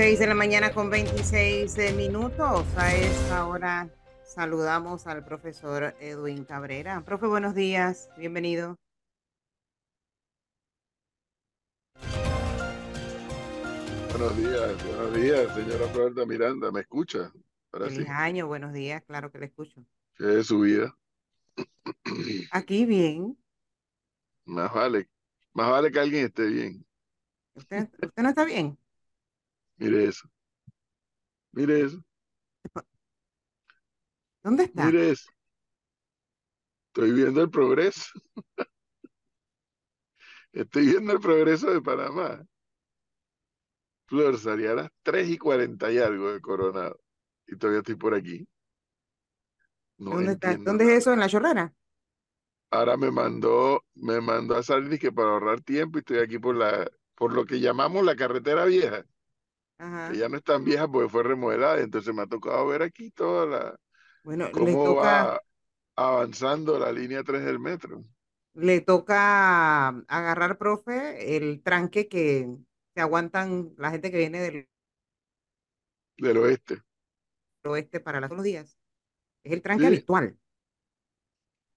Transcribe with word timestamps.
6 0.00 0.18
de 0.18 0.26
la 0.28 0.34
mañana 0.34 0.72
con 0.72 0.88
26 0.88 1.76
eh, 1.76 1.92
minutos. 1.92 2.64
A 2.78 2.94
esta 2.94 3.46
hora 3.46 3.86
saludamos 4.24 5.06
al 5.06 5.22
profesor 5.26 5.94
Edwin 6.00 6.46
Cabrera. 6.46 7.02
Profe, 7.04 7.26
buenos 7.26 7.54
días. 7.54 8.08
Bienvenido. 8.16 8.78
Buenos 14.10 14.36
días, 14.38 14.86
buenos 14.86 15.14
días, 15.14 15.54
señora 15.54 15.86
Florida 15.92 16.24
Miranda. 16.24 16.72
¿Me 16.72 16.80
escucha? 16.80 17.30
Ahora 17.70 17.90
Feliz 17.90 18.06
sí. 18.06 18.10
año, 18.10 18.46
buenos 18.46 18.72
días, 18.72 19.02
claro 19.06 19.30
que 19.30 19.38
le 19.38 19.46
escucho. 19.46 19.84
¿Qué 20.16 20.38
es 20.38 20.46
su 20.46 20.60
vida? 20.60 20.96
Aquí 22.52 22.86
bien. 22.86 23.36
Más 24.46 24.72
vale, 24.72 25.10
más 25.52 25.68
vale 25.68 25.92
que 25.92 26.00
alguien 26.00 26.24
esté 26.24 26.46
bien. 26.46 26.86
¿Usted, 27.52 27.90
usted 28.00 28.22
no 28.22 28.30
está 28.30 28.46
bien? 28.46 28.79
Mire 29.80 30.04
eso. 30.04 30.28
Mire 31.52 31.80
eso. 31.80 32.04
¿Dónde 34.42 34.64
está? 34.64 34.84
Mire 34.84 35.10
eso. 35.10 35.30
Estoy 36.88 37.12
viendo 37.12 37.40
el 37.40 37.50
progreso. 37.50 38.12
Estoy 40.52 40.86
viendo 40.86 41.12
el 41.12 41.20
progreso 41.20 41.70
de 41.72 41.80
Panamá. 41.80 42.44
Flor, 44.06 44.38
salía 44.38 44.72
a 44.72 44.74
las 44.74 44.90
3 45.02 45.30
y 45.30 45.38
40 45.38 45.90
y 45.92 45.98
algo 45.98 46.32
de 46.32 46.40
Coronado. 46.40 47.00
Y 47.46 47.56
todavía 47.56 47.78
estoy 47.78 47.94
por 47.94 48.14
aquí. 48.14 48.46
¿Dónde, 49.96 50.32
está? 50.32 50.56
¿Dónde 50.56 50.84
es 50.84 50.90
eso? 50.98 51.14
¿En 51.14 51.20
la 51.20 51.28
chorrera? 51.28 51.72
Ahora 52.70 52.98
me 52.98 53.10
mandó, 53.10 53.84
me 53.94 54.20
mandó 54.20 54.56
a 54.56 54.62
salir 54.62 54.98
que 54.98 55.10
para 55.10 55.30
ahorrar 55.30 55.62
tiempo 55.62 55.96
y 55.96 56.00
estoy 56.00 56.18
aquí 56.18 56.38
por 56.38 56.54
la, 56.54 56.90
por 57.14 57.32
lo 57.32 57.46
que 57.46 57.60
llamamos 57.60 58.04
la 58.04 58.14
carretera 58.14 58.66
vieja. 58.66 59.06
Ajá. 59.80 60.12
Que 60.12 60.18
ya 60.18 60.28
no 60.28 60.36
es 60.36 60.42
tan 60.44 60.64
vieja 60.64 60.88
porque 60.88 61.08
fue 61.08 61.22
remodelada. 61.22 61.80
Entonces 61.80 62.14
me 62.14 62.22
ha 62.22 62.26
tocado 62.26 62.66
ver 62.66 62.82
aquí 62.82 63.10
toda 63.10 63.46
la 63.46 63.76
Bueno, 64.22 64.50
le 64.52 64.76
cómo 64.76 64.76
toca, 64.76 65.26
va 65.26 65.40
avanzando 65.96 66.78
la 66.78 66.92
línea 66.92 67.22
3 67.24 67.44
del 67.44 67.60
metro. 67.60 68.04
le 68.54 68.80
toca 68.80 69.88
agarrar, 70.08 70.58
profe, 70.58 71.36
el 71.36 71.62
tranque 71.62 72.08
que 72.08 72.48
se 72.94 73.00
aguantan 73.00 73.72
la 73.78 73.90
gente 73.90 74.10
que 74.10 74.18
viene 74.18 74.40
del 74.40 74.68
Del 76.18 76.36
oeste. 76.36 76.84
oeste 77.64 78.00
para 78.00 78.20
las, 78.20 78.30
los 78.30 78.42
días. 78.42 78.76
Es 79.44 79.52
el 79.52 79.62
tranque 79.62 79.86
Sí. 79.86 79.88
habitual. 79.88 80.38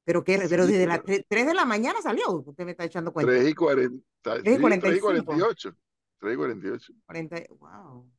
Pero, 0.06 0.24
que, 0.24 0.38
pero 0.50 0.66
Sí, 0.66 0.74
desde 0.74 0.88
las 0.88 1.02
pero 1.04 1.24
3 1.28 1.46
de 1.48 1.54
la 1.54 1.66
mañana 1.66 2.02
salió, 2.02 2.30
usted 2.32 2.66
me 2.66 2.72
está 2.72 2.84
echando 2.86 3.14
cuenta. 3.14 3.32
3 3.32 3.50
y 3.50 3.54
40. 3.56 4.06
3 4.42 4.56
y 4.56 4.58
Sí, 4.58 4.80
3 4.80 4.98
y 4.98 5.00
45. 5.00 5.02
48. 5.02 5.76
3 6.24 6.36
y 6.36 6.38
48. 6.38 6.94
40, 7.06 7.44
wow, 7.60 8.10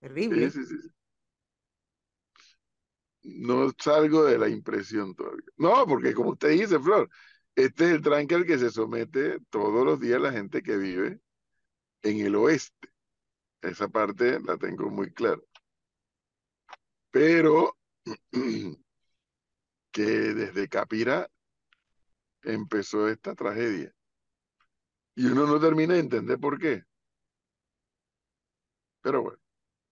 Sí, 0.00 0.08
terrible. 0.08 0.50
sí, 0.50 0.64
sí. 0.64 0.76
No 3.22 3.70
salgo 3.78 4.24
de 4.24 4.38
la 4.38 4.48
impresión 4.48 5.14
todavía. 5.14 5.44
No, 5.58 5.86
porque 5.86 6.14
como 6.14 6.30
usted 6.30 6.48
dice, 6.50 6.78
Flor, 6.78 7.10
este 7.54 7.84
es 7.84 7.90
el 7.92 8.02
tranque 8.02 8.34
al 8.34 8.46
que 8.46 8.58
se 8.58 8.70
somete 8.70 9.38
todos 9.50 9.84
los 9.84 10.00
días 10.00 10.20
la 10.20 10.32
gente 10.32 10.62
que 10.62 10.76
vive 10.78 11.20
en 12.02 12.20
el 12.20 12.34
oeste. 12.36 12.88
Esa 13.60 13.88
parte 13.88 14.40
la 14.40 14.56
tengo 14.56 14.88
muy 14.90 15.12
clara. 15.12 15.40
Pero 17.10 17.76
que 19.92 20.02
desde 20.02 20.68
Capira 20.68 21.28
empezó 22.42 23.08
esta 23.08 23.34
tragedia. 23.34 23.94
Y 25.16 25.26
uno 25.26 25.46
no 25.46 25.60
termina 25.60 25.94
de 25.94 26.00
entender 26.00 26.38
por 26.38 26.58
qué. 26.58 26.84
Pero 29.04 29.22
bueno. 29.22 29.38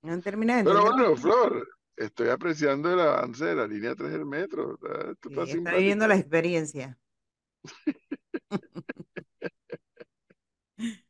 No 0.01 0.21
termina 0.23 0.63
Pero 0.65 0.83
bueno. 0.83 1.15
Flor, 1.17 1.69
estoy 1.97 2.31
apreciando 2.31 2.91
el 2.91 2.99
avance 2.99 3.45
de 3.45 3.55
la 3.55 3.67
línea 3.67 3.95
3 3.95 4.11
del 4.11 4.25
metro. 4.25 4.75
Está, 4.75 5.15
Sí, 5.23 5.29
está 5.29 5.43
está 5.43 5.77
viviendo 5.77 6.09
la 6.09 6.17
experiencia. 6.17 6.99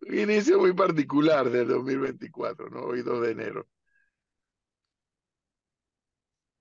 Un 0.00 0.18
inicio 0.18 0.58
muy 0.58 0.72
particular 0.72 1.50
del 1.50 1.68
2024, 1.68 2.70
¿no? 2.70 2.80
Hoy 2.80 3.02
2 3.02 3.20
de 3.20 3.30
enero. 3.32 3.68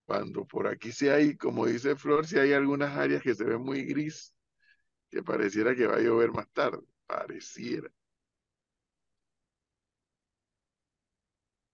Cuando 0.06 0.46
por 0.46 0.68
aquí 0.68 0.92
sí 0.92 1.08
hay, 1.08 1.38
como 1.38 1.66
dice 1.66 1.96
Flor, 1.96 2.28
sí 2.28 2.38
hay 2.38 2.52
algunas 2.52 2.98
áreas 2.98 3.24
que 3.24 3.34
se 3.34 3.46
ven 3.46 3.62
muy 3.62 3.86
gris, 3.86 4.34
que 5.10 5.24
pareciera 5.24 5.74
que 5.74 5.88
va 5.88 5.96
a 5.96 6.02
llover 6.02 6.34
más 6.34 6.50
tarde. 6.52 6.86
Pareciera. 7.06 7.90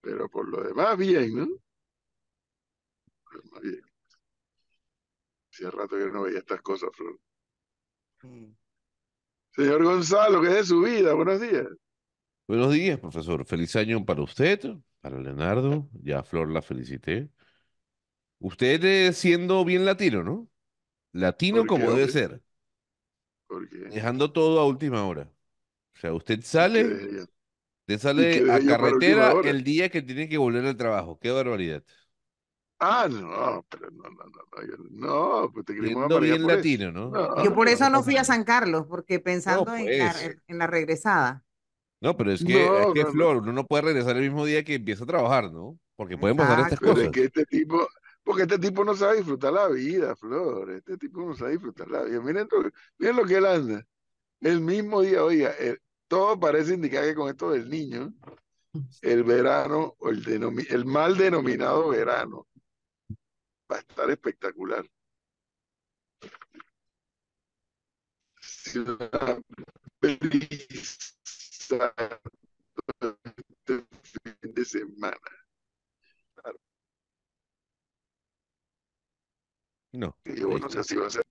Pero 0.04 0.30
por 0.30 0.50
lo 0.50 0.62
demás, 0.62 0.98
bien, 0.98 1.34
¿no? 1.34 1.48
Por 3.24 3.36
lo 3.36 3.42
demás, 3.42 3.62
bien. 3.62 3.82
Hacía 5.52 5.72
rato 5.72 5.98
que 5.98 6.12
no 6.12 6.24
veía 6.24 6.40
estas 6.40 6.62
cosas, 6.62 6.90
Flor. 6.94 7.18
Sí. 8.22 8.56
Señor 9.52 9.84
Gonzalo, 9.84 10.42
¿qué 10.42 10.48
es 10.48 10.54
de 10.56 10.64
su 10.66 10.82
vida? 10.82 11.14
Buenos 11.14 11.40
días. 11.40 11.68
Buenos 12.48 12.74
días, 12.74 13.00
profesor. 13.00 13.46
Feliz 13.46 13.76
año 13.78 14.04
para 14.04 14.22
usted, 14.24 14.60
para 15.00 15.20
Leonardo. 15.20 15.90
Ya 16.02 16.20
a 16.20 16.24
Flor 16.24 16.52
la 16.52 16.62
felicité. 16.62 17.30
Usted 18.40 18.84
eh, 18.84 19.14
siendo 19.14 19.64
bien 19.64 19.86
latino, 19.86 20.24
¿no? 20.24 20.50
Latino 21.14 21.66
¿Por 21.66 21.70
qué, 21.74 21.86
como 21.86 21.92
debe 21.94 22.10
ser, 22.10 22.42
¿Por 23.48 23.70
qué? 23.70 23.78
dejando 23.90 24.32
todo 24.32 24.60
a 24.60 24.66
última 24.66 25.06
hora. 25.06 25.32
O 25.96 26.00
sea, 26.00 26.14
usted 26.14 26.42
¿Y 26.58 26.72
qué 26.72 26.84
sale, 26.84 27.28
qué 27.88 27.98
sale 28.00 28.52
a 28.52 28.60
carretera 28.66 29.32
el 29.44 29.64
día 29.64 29.90
que 29.90 30.02
tiene 30.02 30.30
que 30.30 30.38
volver 30.38 30.66
al 30.66 30.78
trabajo. 30.78 31.20
Qué 31.20 31.32
barbaridad. 31.32 31.84
Ah, 32.80 33.08
no, 33.10 33.66
pero 33.70 33.90
no, 33.92 34.04
no, 34.04 34.26
no, 34.26 34.42
no, 34.52 34.68
yo- 34.68 34.84
no, 34.92 35.52
pues 35.54 35.66
te 35.66 35.74
queremos 35.74 36.20
bien 36.20 36.46
latino, 36.46 36.92
¿no? 36.92 37.10
No, 37.12 37.44
Yo 37.44 37.54
por 37.56 37.70
eso 37.70 37.90
no, 37.90 38.04
fui 38.04 38.18
a 38.18 38.24
San 38.26 38.44
Carlos, 38.44 38.86
porque 38.90 39.16
No, 39.18 39.24
pensando 39.24 39.74
en 39.76 39.98
la, 40.00 40.12
pues. 40.14 40.38
en 40.48 40.58
la 40.58 40.68
regresada. 40.68 41.44
No, 42.02 42.18
pero 42.18 42.32
es 42.34 42.44
que, 42.44 42.66
es 42.66 42.70
no, 42.70 42.94
que 42.94 43.02
no, 43.02 43.06
no. 43.06 43.12
Flor, 43.12 43.38
uno 43.38 43.54
no 43.54 43.66
puede 43.66 43.84
regresar 43.84 44.18
el 44.18 44.24
mismo 44.24 44.46
día 44.46 44.64
que 44.64 44.76
empieza 44.76 45.04
a 45.06 45.08
trabajar, 45.08 45.52
¿no? 45.52 45.80
Porque 45.96 46.18
pueden 46.18 46.36
pasar 46.36 46.60
estas 46.60 46.80
Exacto. 46.80 46.86
Pero 46.94 47.02
es 47.02 47.08
cosas. 47.08 47.12
que 47.12 47.24
este 47.26 47.46
tipo, 47.46 47.88
porque 48.24 48.42
este 48.44 48.60
tipo 48.60 48.84
no 48.84 48.96
sabe 48.96 49.18
disfrutar 49.18 49.54
la 49.54 49.68
vida, 49.70 50.16
Flor. 50.16 50.72
Este 50.72 50.98
tipo 50.98 51.22
no 51.22 51.34
sabe 51.36 51.52
disfrutar 51.54 51.90
la 51.90 52.04
vida. 52.04 52.20
Miren, 52.22 52.48
lo- 52.52 52.70
miren 52.98 53.16
lo 53.16 53.26
que 53.26 53.36
él 53.38 53.46
anda. 53.46 53.86
El 54.42 54.62
mismo 54.62 55.02
día, 55.02 55.24
oiga, 55.24 55.54
eh, 55.60 55.78
todo 56.14 56.40
parece 56.40 56.76
indicar 56.76 57.04
que 57.06 57.16
con 57.16 57.28
esto 57.28 57.50
del 57.50 57.68
niño, 57.68 58.14
el 59.02 59.24
verano, 59.24 59.96
o 59.98 60.10
el, 60.10 60.24
el 60.70 60.86
mal 60.86 61.18
denominado 61.18 61.90
verano, 61.90 62.48
va 63.72 63.78
a 63.78 63.80
estar 63.80 64.12
espectacular. 64.12 64.86
Sí, 68.40 68.78
una 68.78 69.42
brisa 70.00 71.16
este 73.32 73.86
fin 74.22 74.54
de 74.54 74.66
semana. 74.66 75.18
No, 79.94 80.16
Y 80.26 80.32
ahí 80.32 80.60
no 80.60 80.70
sé 80.70 80.84
si 80.84 80.96
va 80.96 81.08
a 81.08 81.10
ser 81.10 81.24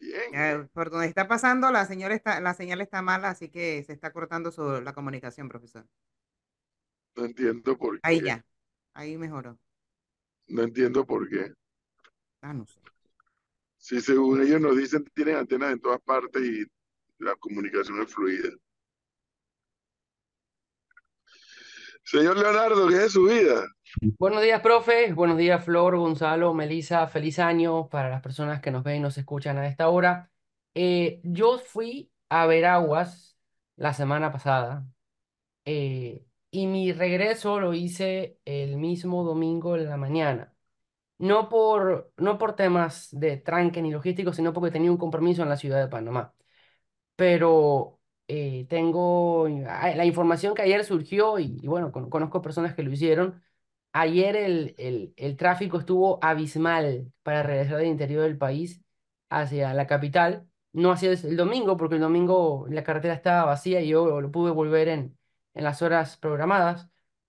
bien. 0.00 0.32
Eh, 0.32 0.66
por 0.72 0.90
donde 0.90 1.06
está 1.08 1.26
pasando, 1.28 1.70
la 1.72 1.86
señal 1.86 2.12
está, 2.12 2.40
la 2.40 2.54
señal 2.54 2.80
está 2.80 3.02
mala, 3.02 3.30
así 3.30 3.48
que 3.50 3.82
se 3.84 3.92
está 3.92 4.12
cortando 4.12 4.50
su- 4.52 4.80
la 4.82 4.92
comunicación, 4.94 5.48
profesor. 5.48 5.86
No 7.16 7.24
entiendo 7.24 7.78
por 7.78 8.00
Ahí 8.02 8.20
qué. 8.20 8.24
ya, 8.26 8.44
ahí 8.94 9.16
mejoró. 9.16 9.58
No 10.48 10.62
entiendo 10.64 11.06
por 11.06 11.26
qué. 11.30 11.50
Ah, 12.42 12.52
no 12.54 12.66
sé. 12.66 12.80
Si 13.78 14.00
según 14.00 14.40
ellos 14.42 14.60
nos 14.60 14.76
dicen 14.76 15.04
tienen 15.12 15.34
antenas 15.34 15.72
en 15.72 15.80
todas 15.80 16.00
partes 16.02 16.40
y 16.42 16.64
la 17.18 17.34
comunicación 17.36 18.00
es 18.00 18.14
fluida. 18.14 18.50
Señor 22.10 22.38
Leonardo, 22.38 22.88
¿qué 22.88 23.04
es 23.04 23.12
su 23.12 23.22
vida? 23.22 23.64
Buenos 24.18 24.42
días, 24.42 24.60
profe. 24.62 25.12
Buenos 25.12 25.38
días, 25.38 25.64
Flor, 25.64 25.96
Gonzalo, 25.96 26.52
Melisa. 26.52 27.06
Feliz 27.06 27.38
año 27.38 27.88
para 27.88 28.10
las 28.10 28.20
personas 28.20 28.60
que 28.60 28.72
nos 28.72 28.82
ven 28.82 28.96
y 28.96 29.00
nos 29.00 29.16
escuchan 29.16 29.58
a 29.58 29.68
esta 29.68 29.88
hora. 29.88 30.28
Eh, 30.74 31.20
yo 31.22 31.60
fui 31.60 32.10
a 32.28 32.46
Veraguas 32.46 33.38
la 33.76 33.94
semana 33.94 34.32
pasada 34.32 34.88
eh, 35.64 36.24
y 36.50 36.66
mi 36.66 36.92
regreso 36.92 37.60
lo 37.60 37.74
hice 37.74 38.40
el 38.44 38.76
mismo 38.76 39.22
domingo 39.22 39.76
en 39.76 39.88
la 39.88 39.96
mañana. 39.96 40.52
No 41.18 41.48
por, 41.48 42.12
no 42.16 42.38
por 42.38 42.56
temas 42.56 43.08
de 43.12 43.36
tranque 43.36 43.82
ni 43.82 43.92
logísticos, 43.92 44.34
sino 44.34 44.52
porque 44.52 44.72
tenía 44.72 44.90
un 44.90 44.98
compromiso 44.98 45.44
en 45.44 45.48
la 45.48 45.56
ciudad 45.56 45.80
de 45.80 45.88
Panamá. 45.88 46.34
Pero 47.16 47.99
eh, 48.30 48.66
tengo 48.68 49.48
la 49.48 50.04
información 50.06 50.54
que 50.54 50.62
ayer 50.62 50.84
surgió 50.84 51.38
y, 51.38 51.58
y 51.62 51.66
bueno, 51.68 51.92
con- 51.92 52.10
conozco 52.10 52.42
personas 52.42 52.74
que 52.74 52.82
lo 52.82 52.92
hicieron. 52.92 53.42
Ayer 53.92 54.36
el, 54.36 54.74
el, 54.78 55.14
el 55.16 55.36
tráfico 55.36 55.78
estuvo 55.78 56.18
abismal 56.22 57.12
para 57.22 57.42
regresar 57.42 57.78
del 57.78 57.88
interior 57.88 58.22
del 58.22 58.38
país 58.38 58.82
hacia 59.30 59.74
la 59.74 59.86
capital. 59.86 60.46
No 60.72 60.92
hacía 60.92 61.10
el 61.12 61.36
domingo, 61.36 61.76
porque 61.76 61.96
el 61.96 62.00
domingo 62.02 62.66
la 62.70 62.84
carretera 62.84 63.14
estaba 63.14 63.44
vacía 63.46 63.80
y 63.80 63.88
yo 63.88 64.20
lo 64.20 64.30
pude 64.30 64.52
volver 64.52 64.88
en, 64.88 65.18
en 65.54 65.64
las 65.64 65.82
horas 65.82 66.16
programadas, 66.16 66.88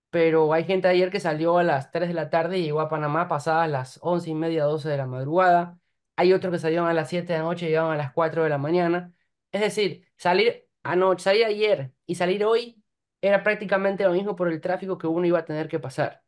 pero 0.09 0.53
hay 0.53 0.65
gente 0.65 0.87
ayer 0.87 1.09
que 1.11 1.19
salió 1.19 1.57
a 1.57 1.63
las 1.63 1.91
3 1.91 2.09
de 2.09 2.13
la 2.13 2.29
tarde 2.29 2.57
y 2.59 2.63
llegó 2.63 2.81
a 2.81 2.89
Panamá 2.89 3.27
pasadas 3.27 3.69
las 3.69 3.99
11 4.03 4.29
y 4.29 4.35
media, 4.35 4.65
12 4.65 4.89
de 4.89 4.97
la 4.97 5.07
madrugada. 5.07 5.79
Hay 6.17 6.33
otros 6.33 6.51
que 6.53 6.59
salieron 6.59 6.87
a 6.87 6.93
las 6.93 7.09
7 7.09 7.33
de 7.33 7.39
la 7.39 7.45
noche 7.45 7.65
y 7.65 7.69
llegaban 7.69 7.93
a 7.93 7.97
las 7.97 8.11
4 8.13 8.43
de 8.43 8.49
la 8.49 8.57
mañana. 8.57 9.13
Es 9.51 9.61
decir, 9.61 10.05
salir 10.17 10.67
anoche, 10.83 11.23
salir 11.23 11.45
ayer 11.45 11.93
y 12.05 12.15
salir 12.15 12.43
hoy 12.45 12.81
era 13.21 13.43
prácticamente 13.43 14.03
lo 14.03 14.11
mismo 14.13 14.35
por 14.35 14.51
el 14.51 14.61
tráfico 14.61 14.97
que 14.97 15.07
uno 15.07 15.25
iba 15.27 15.39
a 15.39 15.45
tener 15.45 15.67
que 15.67 15.79
pasar. 15.79 16.23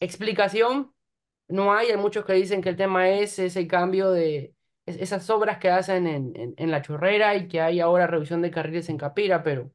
Explicación, 0.00 0.94
no 1.48 1.74
hay, 1.74 1.88
hay 1.90 1.96
muchos 1.98 2.24
que 2.24 2.34
dicen 2.34 2.62
que 2.62 2.70
el 2.70 2.76
tema 2.76 3.10
es 3.10 3.38
ese 3.38 3.66
cambio 3.68 4.10
de 4.12 4.54
es- 4.86 4.98
esas 5.00 5.28
obras 5.30 5.58
que 5.58 5.70
hacen 5.70 6.06
en, 6.06 6.36
en, 6.36 6.54
en 6.58 6.70
La 6.70 6.82
Chorrera 6.82 7.36
y 7.36 7.48
que 7.48 7.60
hay 7.62 7.80
ahora 7.80 8.06
revisión 8.08 8.42
de 8.42 8.50
carriles 8.52 8.88
en 8.90 8.98
Capira, 8.98 9.42
pero 9.44 9.72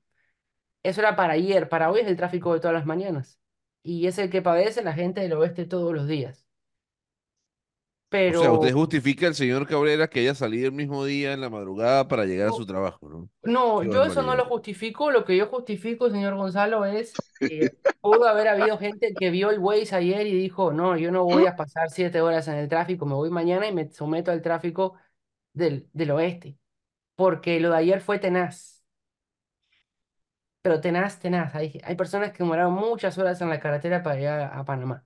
eso 0.83 1.01
era 1.01 1.15
para 1.17 1.33
ayer, 1.33 1.69
para 1.69 1.91
hoy 1.91 2.01
es 2.01 2.07
el 2.07 2.17
tráfico 2.17 2.53
de 2.53 2.61
todas 2.61 2.75
las 2.75 2.87
mañanas. 2.87 3.39
Y 3.83 4.07
es 4.07 4.19
el 4.19 4.31
que 4.31 4.41
padece 4.43 4.83
la 4.83 4.93
gente 4.93 5.21
del 5.21 5.33
oeste 5.35 5.65
todos 5.65 5.93
los 5.95 6.07
días. 6.07 6.47
O 8.25 8.33
sea, 8.35 8.51
usted 8.51 8.71
justifica 8.73 9.27
al 9.27 9.35
señor 9.35 9.67
Cabrera 9.67 10.09
que 10.09 10.19
haya 10.21 10.35
salido 10.35 10.67
el 10.67 10.73
mismo 10.73 11.03
día 11.05 11.33
en 11.33 11.41
la 11.41 11.49
madrugada 11.49 12.07
para 12.07 12.25
llegar 12.25 12.47
a 12.49 12.53
su 12.53 12.65
trabajo, 12.65 13.09
¿no? 13.09 13.29
no, 13.43 13.83
yo 13.83 14.03
eso 14.03 14.21
no 14.21 14.35
lo 14.35 14.45
justifico. 14.45 15.11
Lo 15.11 15.25
que 15.25 15.37
yo 15.37 15.47
justifico, 15.47 16.09
señor 16.09 16.35
Gonzalo, 16.35 16.85
es 16.85 17.23
que 17.47 17.77
pudo 18.01 18.27
haber 18.27 18.47
habido 18.47 18.77
gente 18.77 19.15
que 19.17 19.29
vio 19.31 19.49
el 19.51 19.59
Waze 19.59 19.95
ayer 19.95 20.27
y 20.27 20.33
dijo, 20.35 20.71
no, 20.73 20.97
yo 20.97 21.11
no 21.11 21.23
voy 21.25 21.45
a 21.45 21.55
pasar 21.55 21.89
siete 21.89 22.21
horas 22.21 22.47
en 22.47 22.55
el 22.55 22.69
tráfico, 22.69 23.05
me 23.05 23.15
voy 23.15 23.29
mañana 23.29 23.67
y 23.67 23.73
me 23.73 23.91
someto 23.91 24.31
al 24.31 24.41
tráfico 24.41 24.95
del, 25.53 25.89
del 25.93 26.11
oeste. 26.11 26.57
Porque 27.15 27.59
lo 27.61 27.71
de 27.71 27.77
ayer 27.77 28.01
fue 28.01 28.19
tenaz. 28.19 28.83
Pero 30.61 30.81
tenaz, 30.81 31.19
tenaz. 31.19 31.55
Hay, 31.55 31.79
hay 31.83 31.95
personas 31.95 32.31
que 32.31 32.39
demoraron 32.43 32.73
muchas 32.73 33.17
horas 33.17 33.41
en 33.41 33.49
la 33.49 33.59
carretera 33.59 34.03
para 34.03 34.15
llegar 34.17 34.39
a, 34.41 34.59
a 34.59 34.65
Panamá. 34.65 35.05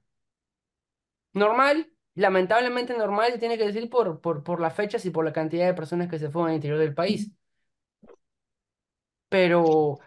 Normal, 1.34 1.93
lamentablemente 2.16 2.98
normal, 2.98 3.32
se 3.32 3.40
tiene 3.40 3.58
que 3.58 3.66
decir 3.66 3.90
por, 3.90 4.22
por, 4.22 4.60
las 4.60 4.76
fechas 4.76 5.06
y 5.06 5.12
por 5.12 5.26
la 5.26 5.34
cantidad 5.34 5.66
de 5.68 5.74
personas 5.74 6.10
que 6.10 6.20
se 6.20 6.30
fueron 6.30 6.50
al 6.50 6.56
interior 6.56 6.80
del 6.80 6.94
país. 6.94 7.32
Pero 9.30 10.00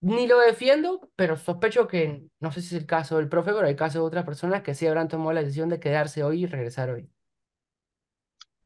ni 0.00 0.26
lo 0.26 0.38
defiendo, 0.40 1.10
pero 1.16 1.36
sospecho 1.36 1.88
que, 1.88 2.22
no 2.40 2.52
sé 2.52 2.62
si 2.62 2.68
es 2.76 2.82
el 2.82 2.86
caso 2.86 3.16
del 3.16 3.28
profe, 3.28 3.52
pero 3.52 3.66
hay 3.66 3.76
casos 3.76 3.94
de 4.02 4.06
otras 4.06 4.24
personas 4.24 4.62
que 4.62 4.74
sí 4.74 4.86
habrán 4.86 5.08
tomado 5.08 5.32
la 5.32 5.42
decisión 5.42 5.68
de 5.68 5.80
quedarse 5.80 6.22
hoy 6.22 6.44
y 6.44 6.46
regresar 6.46 6.90
hoy. 6.90 7.10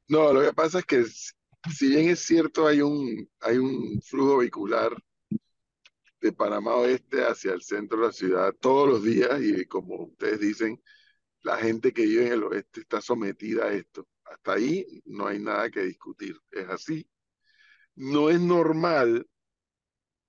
No, 0.09 0.33
lo 0.33 0.43
que 0.43 0.53
pasa 0.53 0.81
es 0.81 0.85
que 0.85 1.05
si 1.71 1.89
bien 1.89 2.11
es 2.11 2.21
cierto, 2.21 2.67
hay 2.67 2.83
un, 2.83 3.29
hay 3.41 3.57
un 3.57 4.01
flujo 4.03 4.39
vehicular 4.39 4.93
de 6.21 6.33
Panamá 6.33 6.77
Oeste 6.77 7.23
hacia 7.25 7.53
el 7.53 7.63
centro 7.63 8.01
de 8.01 8.07
la 8.07 8.13
ciudad 8.13 8.55
todos 8.61 8.89
los 8.89 9.03
días 9.03 9.41
y 9.41 9.67
como 9.67 10.05
ustedes 10.05 10.41
dicen, 10.41 10.81
la 11.45 11.59
gente 11.59 11.93
que 11.93 12.03
vive 12.03 12.27
en 12.27 12.33
el 12.33 12.45
oeste 12.45 12.81
está 12.81 13.01
sometida 13.01 13.67
a 13.67 13.73
esto. 13.73 14.09
Hasta 14.25 14.55
ahí 14.55 15.03
no 15.05 15.27
hay 15.27 15.39
nada 15.39 15.71
que 15.71 15.83
discutir. 15.83 16.37
Es 16.51 16.69
así. 16.69 17.09
No 17.95 18.31
es 18.31 18.41
normal 18.41 19.29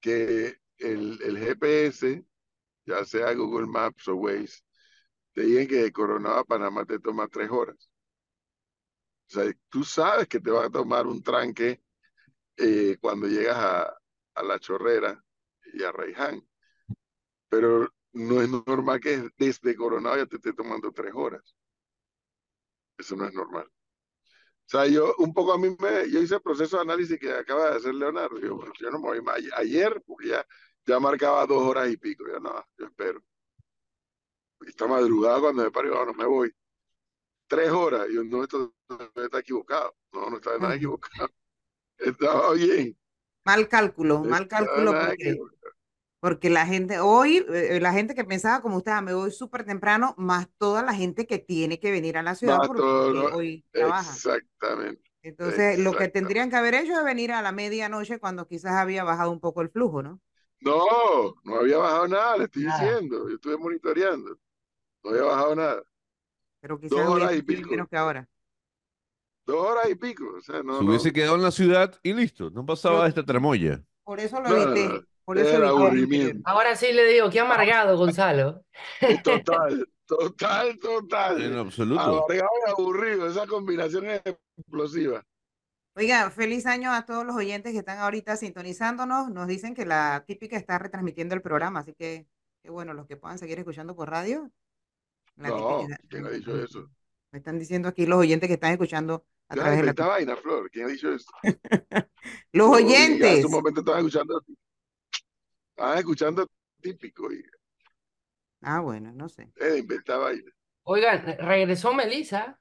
que 0.02 0.60
el, 0.78 1.18
GPS, 1.40 2.26
ya 2.86 3.06
sea 3.06 3.34
Google 3.34 3.68
Maps 3.68 4.08
o 4.10 4.16
Waze, 4.16 4.62
te 5.34 5.44
digan 5.44 5.68
que 5.68 5.84
de 5.84 5.92
Coronado 5.94 6.40
a 6.40 6.46
Panamá 6.46 6.86
te 6.86 7.00
toma 7.00 7.28
tres 7.30 7.50
horas. 7.50 7.90
O 9.30 9.34
sea, 9.34 9.54
tú 9.70 9.84
sabes 9.84 10.28
que 10.28 10.40
te 10.40 10.52
va 10.52 10.66
a 10.66 10.70
tomar 10.70 11.08
un 11.08 11.24
tranque 11.24 11.82
eh, 12.58 12.98
cuando 13.02 13.28
llegas 13.28 13.58
a, 13.58 13.98
a 14.36 14.44
La 14.44 14.60
Chorrera 14.60 15.24
y 15.74 15.84
a 15.84 15.92
Raiján, 15.92 16.46
pero 17.50 17.90
no 18.16 18.42
es 18.42 18.50
normal 18.50 19.00
que 19.00 19.30
desde 19.38 19.76
Coronado 19.76 20.18
ya 20.18 20.26
te 20.26 20.38
esté 20.38 20.54
tomando 20.54 20.92
tres 20.92 21.12
horas. 21.14 21.56
Eso 22.98 23.16
no 23.16 23.28
es 23.28 23.34
normal. 23.34 23.66
O 23.68 24.68
sea, 24.68 24.88
yo 24.88 25.14
un 25.18 25.34
poco 25.34 25.52
a 25.54 25.58
mí 25.58 25.76
me, 25.80 26.10
yo 26.10 26.22
hice 26.22 26.36
el 26.36 26.42
proceso 26.42 26.78
de 26.78 26.84
análisis 26.84 27.20
que 27.20 27.32
acaba 27.32 27.72
de 27.72 27.78
hacer 27.78 27.94
Leonardo. 27.94 28.40
Yo, 28.40 28.58
pues, 28.58 28.72
yo 28.80 28.90
no 28.90 29.00
me 29.00 29.08
voy 29.08 29.22
más 29.22 29.40
ayer, 29.58 30.02
porque 30.08 30.30
ya, 30.30 30.46
ya 30.86 31.00
marcaba 31.00 31.46
dos 31.46 31.62
horas 31.62 31.92
y 31.92 31.98
pico. 31.98 32.26
Yo 32.26 32.40
no, 32.40 32.66
yo 32.78 32.86
espero. 32.86 33.22
Esta 34.66 34.88
madrugada 34.88 35.42
cuando 35.42 35.64
me 35.64 35.72
paro, 35.72 35.94
yo, 35.94 36.06
no 36.06 36.14
me 36.14 36.26
voy. 36.26 36.56
Tres 37.48 37.70
horas. 37.70 38.08
Yo, 38.10 38.24
no, 38.24 38.44
esto 38.44 38.74
no 38.90 39.24
está 39.24 39.40
equivocado. 39.40 39.94
No, 40.14 40.30
no 40.30 40.38
está 40.38 40.58
nada 40.58 40.76
equivocado. 40.76 41.30
Estaba 41.98 42.54
bien. 42.54 42.98
Mal 43.44 43.68
cálculo, 43.68 44.24
mal 44.24 44.48
cálculo 44.48 44.94
porque. 44.94 45.38
Porque 46.26 46.50
la 46.50 46.66
gente, 46.66 47.00
hoy, 47.00 47.46
eh, 47.50 47.80
la 47.82 47.94
gente 47.94 48.16
que 48.16 48.26
pensaba 48.26 48.62
como 48.62 48.78
usted, 48.78 48.92
"Ah, 48.94 49.02
me 49.02 49.14
voy 49.14 49.32
súper 49.32 49.66
temprano, 49.66 50.16
más 50.18 50.48
toda 50.58 50.82
la 50.84 50.94
gente 50.96 51.28
que 51.28 51.40
tiene 51.40 51.80
que 51.80 51.92
venir 51.92 52.18
a 52.18 52.24
la 52.24 52.36
ciudad 52.36 52.64
porque 52.66 53.14
todo, 53.14 53.30
hoy 53.30 53.66
trabaja. 53.74 54.24
exactamente, 54.24 55.12
Entonces, 55.24 55.78
lo 55.80 55.96
que 55.96 56.08
tendrían 56.10 56.50
que 56.50 56.56
haber 56.58 56.76
hecho 56.76 56.98
es 56.98 57.04
venir 57.04 57.32
a 57.34 57.42
la 57.42 57.52
medianoche 57.52 58.20
cuando 58.20 58.48
quizás 58.48 58.74
había 58.74 59.04
bajado 59.04 59.32
un 59.32 59.40
poco 59.42 59.62
el 59.62 59.70
flujo, 59.70 60.02
¿no? 60.04 60.22
No, 60.62 61.36
no 61.44 61.56
había 61.60 61.78
bajado 61.78 62.08
nada, 62.08 62.38
le 62.38 62.44
estoy 62.46 62.64
Nada. 62.64 62.66
diciendo. 62.66 63.30
Yo 63.30 63.36
estuve 63.36 63.58
monitoreando. 63.58 64.38
No 65.04 65.12
había 65.12 65.24
bajado 65.24 65.56
nada. 65.56 65.84
Pero 66.60 66.80
Dos 66.90 67.02
quizás 67.02 67.08
horas 67.08 67.36
hubiese 67.36 67.38
y 67.38 67.44
pico. 67.44 67.70
menos 67.70 67.88
que 67.90 67.98
ahora. 67.98 68.28
Dos 69.46 69.58
horas 69.68 69.90
y 69.90 69.96
pico. 69.96 70.36
O 70.38 70.42
sea, 70.42 70.62
no, 70.64 70.78
Se 70.78 70.84
no, 70.84 70.92
hubiese 70.92 71.14
quedado 71.14 71.36
en 71.36 71.42
la 71.44 71.52
ciudad 71.52 72.00
y 72.04 72.14
listo, 72.14 72.50
no 72.52 72.66
pasaba 72.66 73.08
Yo 73.08 73.08
esta 73.08 73.26
tramoya. 73.26 73.84
por 74.04 74.20
eso 74.20 74.42
lo 74.42 74.50
evité, 74.50 74.90
no. 74.90 75.06
Por 75.26 75.38
eso 75.40 75.58
Era 75.58 75.70
aburrimiento. 75.70 76.50
Ahora 76.50 76.76
sí 76.76 76.92
le 76.94 77.06
digo, 77.06 77.30
qué 77.30 77.40
amargado, 77.40 77.98
Gonzalo. 77.98 78.64
Es 79.00 79.22
total, 79.24 79.88
total, 80.06 80.70
En 80.70 80.80
total. 80.80 81.60
absoluto. 81.60 82.00
Amargado 82.02 82.50
y 82.68 82.70
aburrido. 82.70 83.28
Esa 83.28 83.48
combinación 83.48 84.06
es 84.08 84.22
explosiva. 84.58 85.24
Oiga, 85.98 86.30
feliz 86.30 86.66
año 86.66 86.92
a 86.94 87.06
todos 87.06 87.26
los 87.26 87.36
oyentes 87.36 87.72
que 87.72 87.80
están 87.80 88.00
ahorita 88.00 88.36
sintonizándonos. 88.36 89.30
Nos 89.32 89.48
dicen 89.48 89.74
que 89.74 89.86
la 89.86 90.24
típica 90.28 90.58
está 90.58 90.78
retransmitiendo 90.78 91.36
el 91.36 91.42
programa, 91.42 91.80
así 91.80 91.94
que 91.94 92.28
qué 92.62 92.70
bueno, 92.70 92.94
los 92.94 93.08
que 93.08 93.16
puedan 93.18 93.38
seguir 93.38 93.60
escuchando 93.60 93.96
por 93.96 94.10
radio, 94.10 94.52
la 95.38 95.50
No, 95.50 95.88
¿quién 96.10 96.26
ha 96.26 96.30
dicho 96.32 96.62
eso? 96.62 96.90
Me 97.32 97.40
están 97.40 97.60
diciendo 97.60 97.88
aquí 97.90 98.06
los 98.06 98.20
oyentes 98.20 98.48
que 98.48 98.54
están 98.56 98.72
escuchando 98.74 99.26
a 99.50 99.56
Ya 99.56 99.62
través 99.62 99.80
de 99.80 99.94
la 99.94 100.08
vaina, 100.08 100.36
Flor. 100.36 100.70
¿Quién 100.72 100.86
ha 100.86 100.90
dicho 100.90 101.12
eso? 101.14 101.28
Los 102.54 102.70
No, 102.70 102.80
y 102.80 102.84
hace 103.28 103.46
un 103.46 103.46
oyentes. 103.46 103.46
momento 103.52 103.80
estaban 103.82 104.00
escuchando, 104.06 104.42
estaban 105.76 105.98
escuchando 105.98 106.48
típico 106.82 107.32
y 107.34 107.44
Ah, 108.62 108.80
bueno, 108.80 109.12
no 109.12 109.28
sé. 109.30 109.52
eh, 109.58 109.78
inventa 109.78 110.18
vaina. 110.18 110.52
Oigan, 110.84 111.24
re- 111.26 111.38
regresó 111.38 111.94
Melissa, 111.94 112.60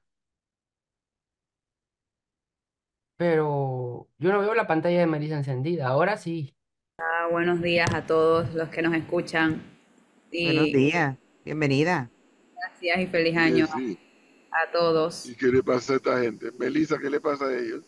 pero 3.17 4.09
yo 4.17 4.31
no 4.31 4.39
veo 4.41 4.53
la 4.53 4.67
pantalla 4.67 4.99
de 4.99 5.07
Melissa 5.07 5.37
encendida. 5.37 5.87
Ahora 5.87 6.17
sí. 6.17 6.55
Ah, 6.97 7.27
buenos 7.31 7.61
días 7.61 7.89
a 7.93 8.05
todos 8.05 8.53
los 8.53 8.69
que 8.69 8.81
nos 8.81 8.93
escuchan 8.93 9.61
Buenos 10.31 10.65
días, 10.65 11.17
bienvenida. 11.43 12.11
gracias 12.55 12.99
y 12.99 13.07
feliz 13.07 13.33
Sí, 13.33 13.39
año 13.39 13.67
sí. 13.67 13.99
a 14.51 14.71
todos. 14.71 15.25
¿Y 15.29 15.35
qué 15.35 15.47
le 15.47 15.63
pasa 15.63 15.93
a 15.93 15.95
esta 15.95 16.21
gente? 16.21 16.51
Melissa, 16.59 16.97
¿qué 16.99 17.09
le 17.09 17.21
pasa 17.21 17.45
a 17.45 17.57
ellos? 17.57 17.85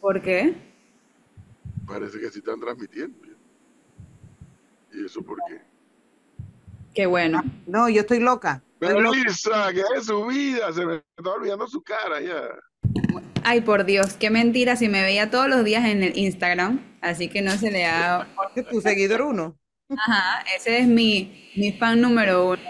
¿Por 0.00 0.20
qué? 0.22 0.54
Parece 1.86 2.20
que 2.20 2.30
sí 2.30 2.38
están 2.40 2.60
transmitiendo. 2.60 3.18
¿Y 4.92 5.04
eso 5.04 5.22
por 5.22 5.38
qué? 5.48 5.60
Qué 6.94 7.06
bueno. 7.06 7.42
No, 7.66 7.88
yo 7.88 8.00
estoy 8.00 8.20
loca. 8.20 8.62
Estoy 8.80 9.00
loca. 9.02 9.16
Melissa, 9.18 9.72
¿qué 9.72 9.82
es 9.96 10.06
su 10.06 10.26
vida? 10.26 10.72
Se 10.72 10.84
me 10.84 10.96
está 11.16 11.30
olvidando 11.30 11.66
su 11.66 11.82
cara 11.82 12.20
ya. 12.20 12.48
Ay, 13.44 13.60
por 13.60 13.84
Dios, 13.84 14.14
qué 14.14 14.30
mentira 14.30 14.76
si 14.76 14.88
me 14.88 15.02
veía 15.02 15.30
todos 15.30 15.48
los 15.48 15.64
días 15.64 15.84
en 15.86 16.02
el 16.02 16.16
Instagram, 16.18 16.80
así 17.00 17.28
que 17.28 17.40
no 17.40 17.52
se 17.52 17.70
le 17.70 17.86
ha... 17.86 18.26
Es 18.54 18.68
tu 18.68 18.80
seguidor 18.80 19.22
uno. 19.22 19.56
Ajá, 19.90 20.44
ese 20.56 20.80
es 20.80 20.86
mi, 20.86 21.50
mi 21.56 21.72
fan 21.72 22.00
número 22.00 22.50
uno 22.50 22.62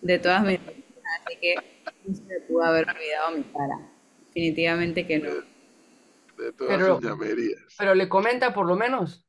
de 0.00 0.18
todas 0.18 0.42
mis 0.44 0.58
así 0.60 1.36
que 1.40 1.54
no 2.06 2.14
se 2.14 2.22
me 2.22 2.40
pudo 2.48 2.62
haber 2.64 2.88
olvidado 2.88 3.36
mi 3.36 3.42
cara. 3.44 3.90
Definitivamente 4.26 5.06
que 5.06 5.18
no. 5.18 5.30
De 6.42 6.52
todas 6.52 6.76
Pero- 6.76 6.96
sus 6.96 7.04
llamerías. 7.04 7.60
Pero 7.78 7.94
le 7.94 8.08
comenta 8.08 8.54
por 8.54 8.66
lo 8.66 8.76
menos. 8.76 9.25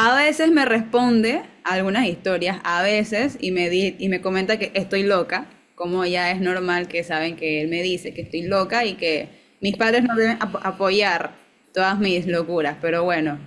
A 0.00 0.14
veces 0.14 0.52
me 0.52 0.64
responde 0.64 1.42
algunas 1.64 2.06
historias, 2.06 2.60
a 2.62 2.84
veces, 2.84 3.36
y 3.40 3.50
me, 3.50 3.68
di- 3.68 3.96
y 3.98 4.08
me 4.08 4.20
comenta 4.20 4.56
que 4.56 4.70
estoy 4.74 5.02
loca, 5.02 5.46
como 5.74 6.04
ya 6.06 6.30
es 6.30 6.40
normal 6.40 6.86
que 6.86 7.02
saben 7.02 7.34
que 7.34 7.60
él 7.62 7.68
me 7.68 7.82
dice 7.82 8.14
que 8.14 8.22
estoy 8.22 8.42
loca 8.42 8.84
y 8.84 8.94
que 8.94 9.28
mis 9.60 9.76
padres 9.76 10.04
no 10.04 10.14
deben 10.14 10.36
ap- 10.40 10.64
apoyar 10.64 11.32
todas 11.74 11.98
mis 11.98 12.28
locuras, 12.28 12.76
pero 12.80 13.02
bueno, 13.02 13.40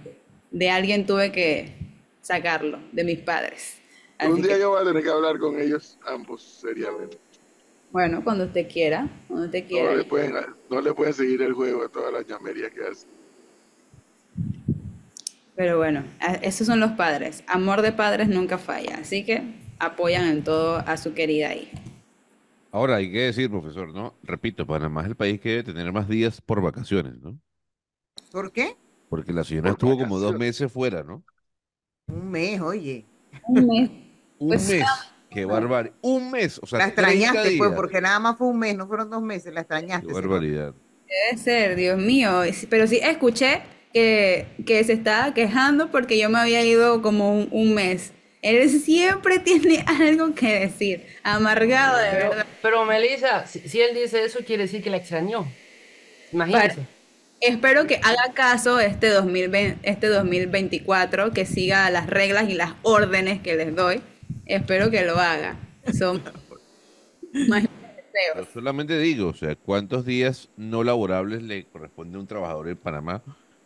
de 0.52 0.70
alguien 0.70 1.06
tuve 1.06 1.32
que 1.32 1.72
sacarlo, 2.22 2.80
de 2.92 3.06
mis 3.06 3.20
padres. 3.20 3.80
Así 4.18 4.30
Un 4.32 4.42
día 4.42 4.56
que, 4.56 4.60
yo 4.60 4.72
voy 4.72 4.82
a 4.82 4.86
tener 4.86 5.04
que 5.04 5.10
hablar 5.10 5.40
con 5.40 5.58
ellos 5.58 5.98
ambos 6.06 6.42
seriamente. 6.44 7.18
bueno, 7.94 8.24
cuando 8.26 8.44
usted 8.46 8.68
quiera, 8.70 9.08
cuando 9.30 9.46
usted 9.46 9.64
No 9.64 9.68
quiera. 9.70 9.96
le 9.96 10.04
pueden, 10.04 10.34
no 10.70 10.82
le 10.82 10.94
pueden 10.94 11.14
seguir 11.14 11.42
el 11.44 11.54
juego 11.54 11.84
a 11.86 11.88
todas 11.90 12.12
las 12.12 12.26
llamerías 12.28 12.72
que 12.72 12.82
hacen. 12.86 13.10
Pero 15.56 15.78
bueno, 15.78 16.04
esos 16.42 16.66
son 16.68 16.80
los 16.80 16.92
padres. 16.92 17.44
Amor 17.48 17.82
de 17.82 17.92
padres 17.92 18.28
nunca 18.30 18.58
falla. 18.58 18.98
Así 19.02 19.24
que 19.26 19.44
apoyan 19.80 20.28
en 20.28 20.44
todo 20.44 20.78
a 20.78 20.98
su 20.98 21.14
querida 21.14 21.54
hija. 21.56 21.78
Ahora, 22.72 22.96
hay 22.98 23.12
que 23.12 23.20
decir, 23.24 23.50
profesor, 23.50 23.94
¿no? 23.94 24.16
Repito, 24.24 24.66
Panamá 24.66 25.02
es 25.02 25.08
el 25.10 25.16
país 25.16 25.42
que 25.42 25.50
debe 25.50 25.64
tener 25.64 25.92
más 25.92 26.08
días 26.08 26.40
por 26.42 26.62
vacaciones, 26.62 27.20
¿no? 27.22 27.38
¿Por 28.32 28.52
qué? 28.54 28.76
Porque 29.10 29.34
la 29.34 29.44
señora 29.44 29.72
Por 29.72 29.72
estuvo 29.74 29.98
como 29.98 30.20
dos 30.20 30.38
meses 30.38 30.72
fuera, 30.72 31.04
¿no? 31.04 31.24
Un 32.08 32.32
mes, 32.32 32.62
oye. 32.62 33.06
Un 33.48 33.68
mes. 33.68 33.90
Un 34.40 34.48
Pues, 34.48 34.70
mes. 34.70 34.86
Qué 35.30 35.46
barbaridad. 35.46 35.96
Un 36.02 36.32
mes. 36.32 36.60
O 36.64 36.66
sea, 36.66 36.80
La 36.80 36.96
30 36.96 37.02
extrañaste, 37.12 37.58
pues, 37.58 37.72
porque 37.76 38.02
nada 38.02 38.20
más 38.20 38.38
fue 38.38 38.48
un 38.48 38.60
mes, 38.60 38.76
no 38.78 38.88
fueron 38.88 39.10
dos 39.10 39.22
meses, 39.22 39.54
la 39.54 39.62
Qué 39.62 39.62
extrañaste. 39.62 40.14
señor. 40.16 40.30
barbaridad. 40.30 40.74
Debe 41.08 41.42
ser, 41.42 41.76
Dios 41.76 41.98
mío. 42.00 42.42
Pero 42.70 42.88
sí 42.88 43.00
escuché 43.04 43.62
que, 43.94 44.48
que 44.66 44.84
se 44.84 44.94
estaba 44.94 45.34
quejando 45.34 45.92
porque 45.92 46.18
yo 46.18 46.30
me 46.30 46.40
había 46.40 46.64
ido 46.66 47.02
como 47.02 47.34
un, 47.34 47.48
un 47.52 47.74
mes. 47.74 48.14
Él 48.42 48.70
siempre 48.70 49.40
tiene 49.40 49.84
algo 49.88 50.34
que 50.36 50.60
decir. 50.62 51.06
Amargado, 51.24 51.98
de 51.98 52.10
Pero, 52.10 52.30
verdad. 52.30 52.48
pero 52.62 52.86
Melissa, 52.86 53.46
si, 53.48 53.60
si 53.68 53.82
él 53.82 53.96
dice 53.96 54.24
eso, 54.24 54.40
quiere 54.46 54.64
decir 54.64 54.82
que 54.84 54.90
la 54.90 54.98
extrañó. 54.98 55.58
Imagínese. 56.32 56.88
Espero 57.40 57.88
que 57.88 57.96
haga 58.04 58.34
caso 58.34 58.80
este 58.80 59.10
2020, 59.10 59.80
este 59.84 60.08
2024, 60.08 61.32
que 61.34 61.46
siga 61.46 61.90
las 61.90 62.08
reglas 62.08 62.50
y 62.50 62.54
las 62.54 62.74
órdenes 62.84 63.42
que 63.42 63.56
les 63.56 63.76
doy. 63.76 64.02
Espero 64.46 64.92
que 64.92 65.04
lo 65.06 65.18
haga. 65.20 65.58
Son 65.98 66.22
más 67.34 67.64
Yo 67.64 67.70
deseos. 67.96 68.48
solamente 68.54 68.98
digo, 69.00 69.30
o 69.30 69.34
sea, 69.34 69.56
¿cuántos 69.56 70.06
días 70.06 70.50
no 70.56 70.84
laborables 70.84 71.42
le 71.44 71.66
corresponde 71.68 72.18
a 72.18 72.22
un 72.22 72.28
trabajador 72.28 72.70
en 72.70 72.78
Panamá? 72.78 73.24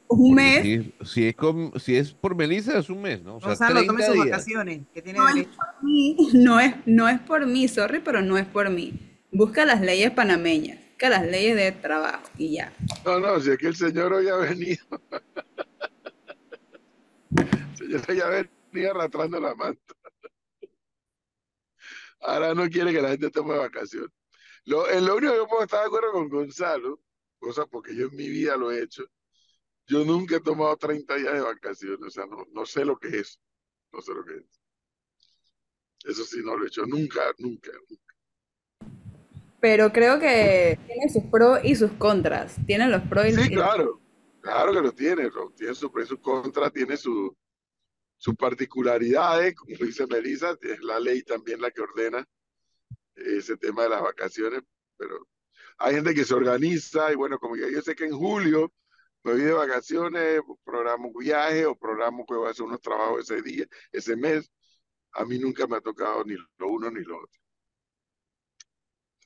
Un 0.08 0.36
mes 0.36 0.62
Si, 0.62 0.94
si 1.04 1.28
es 1.30 1.36
con- 1.36 1.78
si 1.80 1.96
es 1.98 2.14
por 2.14 2.36
Melissa, 2.36 2.78
es 2.78 2.90
un 2.90 3.02
mes, 3.02 3.22
¿no? 3.24 3.38
O 3.38 3.40
sea, 3.40 3.50
Gonzalo, 3.50 3.86
tome 3.86 4.04
30 4.04 4.06
sus 4.06 4.14
días. 4.14 4.26
vacaciones, 4.28 4.82
que 4.94 5.02
tiene 5.02 5.20
no 5.20 5.28
es 5.28 5.48
por 5.48 5.84
mí, 5.84 6.18
no 6.34 6.60
es, 6.60 6.76
no 6.86 7.10
es 7.10 7.20
por 7.22 7.46
mí, 7.48 7.68
sorry, 7.68 8.00
pero 8.00 8.22
no 8.22 8.38
es 8.38 8.46
por 8.46 8.70
mí. 8.70 8.94
Busca 9.32 9.66
las 9.66 9.82
leyes 9.82 10.12
panameñas, 10.12 10.78
busca 10.92 11.10
las 11.10 11.26
leyes 11.26 11.56
de 11.56 11.72
trabajo 11.72 12.24
y 12.38 12.54
ya. 12.54 12.72
No, 13.04 13.20
no, 13.20 13.40
si 13.40 13.50
es 13.52 13.58
que 13.58 13.68
el 13.68 13.76
señor 13.76 14.14
hoy 14.14 14.28
ha 14.30 14.36
venido. 14.36 14.86
El 17.32 18.02
señor 18.02 18.02
hoy 18.10 18.20
ha 18.22 18.48
venido 18.72 18.92
arrastrando 18.92 19.40
la 19.40 19.56
manta. 19.56 19.94
Ahora 22.22 22.54
no 22.54 22.68
quiere 22.70 22.92
que 22.92 23.02
la 23.02 23.10
gente 23.10 23.30
tome 23.30 23.56
vacaciones. 23.58 24.10
Lo, 24.66 24.90
en 24.90 25.06
lo 25.06 25.16
único 25.16 25.32
que 25.34 25.38
yo 25.40 25.48
puedo 25.48 25.64
estar 25.64 25.82
de 25.82 25.86
acuerdo 25.88 26.12
con 26.12 26.30
Gonzalo, 26.30 27.00
cosa 27.40 27.66
porque 27.68 27.96
yo 27.96 28.08
en 28.08 28.16
mi 28.16 28.28
vida 28.30 28.56
lo 28.58 28.72
he 28.72 28.82
hecho, 28.82 29.04
yo 29.88 30.04
nunca 30.04 30.38
he 30.38 30.40
tomado 30.42 30.76
30 30.78 31.16
días 31.16 31.34
de 31.34 31.42
vacaciones, 31.42 32.02
o 32.02 32.10
sea, 32.10 32.26
no, 32.26 32.46
no 32.52 32.66
sé 32.66 32.84
lo 32.86 32.98
que 32.98 33.20
es, 33.20 33.40
no 33.94 34.02
sé 34.02 34.14
lo 34.14 34.24
que 34.26 34.36
es. 34.38 34.62
Eso 36.06 36.24
sí 36.24 36.40
no 36.44 36.56
lo 36.56 36.64
he 36.66 36.68
hecho, 36.68 36.86
nunca, 36.86 37.22
nunca. 37.38 37.72
Pero 39.60 39.92
creo 39.92 40.20
que 40.20 40.78
tiene 40.86 41.10
sus 41.12 41.24
pros 41.32 41.60
y 41.64 41.76
sus 41.76 41.92
contras. 41.94 42.58
Tiene 42.68 42.88
los 42.88 43.02
pros 43.04 43.26
y 43.28 43.34
Sí, 43.34 43.42
y- 43.50 43.54
claro, 43.56 44.00
claro 44.42 44.74
que 44.74 44.82
lo 44.82 44.92
tiene, 44.92 45.24
lo- 45.30 45.52
tiene 45.52 45.74
su 45.74 45.92
pro 45.92 46.04
y 46.04 46.06
su 46.06 46.20
contra, 46.20 46.70
tiene 46.70 46.98
su, 46.98 47.36
sus 48.18 48.36
particularidades, 48.36 49.56
como 49.56 49.76
dice 49.80 50.06
Melissa, 50.08 50.56
es 50.62 50.80
la 50.82 51.00
ley 51.00 51.24
también 51.24 51.60
la 51.62 51.72
que 51.72 51.82
ordena 51.82 52.28
ese 53.16 53.58
tema 53.58 53.84
de 53.84 53.90
las 53.90 54.02
vacaciones, 54.02 54.62
pero 54.98 55.28
hay 55.78 55.96
gente 55.96 56.14
que 56.14 56.26
se 56.26 56.34
organiza 56.34 57.12
y 57.12 57.16
bueno, 57.16 57.40
como 57.40 57.56
yo, 57.56 57.68
yo 57.70 57.82
sé 57.82 57.96
que 57.96 58.06
en 58.06 58.12
julio 58.16 58.72
me 59.26 59.34
voy 59.34 59.42
de 59.44 59.52
vacaciones, 59.54 60.42
programo 60.64 61.10
un 61.10 61.16
viaje 61.18 61.66
o 61.66 61.76
programo 61.78 62.26
que 62.26 62.36
voy 62.36 62.48
a 62.48 62.52
hacer 62.52 62.66
unos 62.66 62.82
trabajos 62.82 63.30
ese 63.30 63.42
día, 63.42 63.66
ese 63.92 64.16
mes, 64.16 64.52
a 65.14 65.26
mí 65.26 65.40
nunca 65.40 65.68
me 65.68 65.78
ha 65.78 65.82
tocado 65.82 66.24
ni 66.26 66.36
lo 66.36 66.68
uno 66.70 66.92
ni 66.92 67.04
lo 67.04 67.18
otro. 67.18 67.42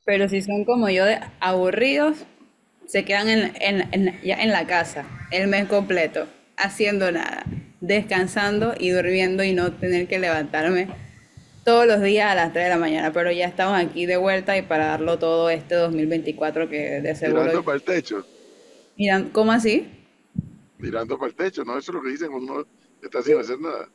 Pero 0.05 0.27
si 0.27 0.41
son 0.41 0.65
como 0.65 0.89
yo 0.89 1.05
de 1.05 1.19
aburridos, 1.39 2.25
se 2.87 3.05
quedan 3.05 3.29
en, 3.29 3.53
en- 3.61 3.89
en- 3.93 4.21
ya 4.23 4.35
en 4.41 4.49
la 4.51 4.65
casa 4.67 5.05
el 5.31 5.47
mes 5.47 5.67
completo, 5.67 6.27
haciendo 6.57 7.11
nada, 7.11 7.43
descansando 7.81 8.73
y 8.77 8.89
durmiendo 8.89 9.43
y 9.43 9.53
no 9.53 9.73
tener 9.73 10.07
que 10.07 10.19
levantarme 10.19 10.87
todos 11.65 11.85
los 11.87 12.01
días 12.01 12.31
a 12.31 12.35
las 12.35 12.51
3 12.53 12.65
de 12.65 12.69
la 12.71 12.77
mañana. 12.77 13.13
Pero 13.13 13.31
ya 13.31 13.47
estamos 13.47 13.79
aquí 13.79 14.05
de 14.05 14.17
vuelta 14.17 14.57
y 14.57 14.63
para 14.63 14.87
darlo 14.87 15.19
todo 15.19 15.49
este 15.49 15.75
2024 15.75 16.69
que 16.69 17.01
de 17.01 17.15
seguro... 17.15 17.43
Mirando 17.43 17.63
para 17.63 17.75
el 17.75 17.83
techo, 17.83 18.25
Miran, 18.99 19.31
¿cómo 19.31 19.51
así? 19.51 19.87
mirando 20.77 21.17
para 21.17 21.29
el 21.29 21.35
techo, 21.35 21.63
¿no? 21.63 21.77
Eso 21.77 21.91
es 21.91 21.95
lo 21.95 22.01
que 22.01 22.09
dicen 22.09 22.31
cuando 22.31 22.53
uno 22.53 22.65
está 23.01 23.21
sin 23.21 23.37
hacer 23.37 23.59
nada. 23.59 23.89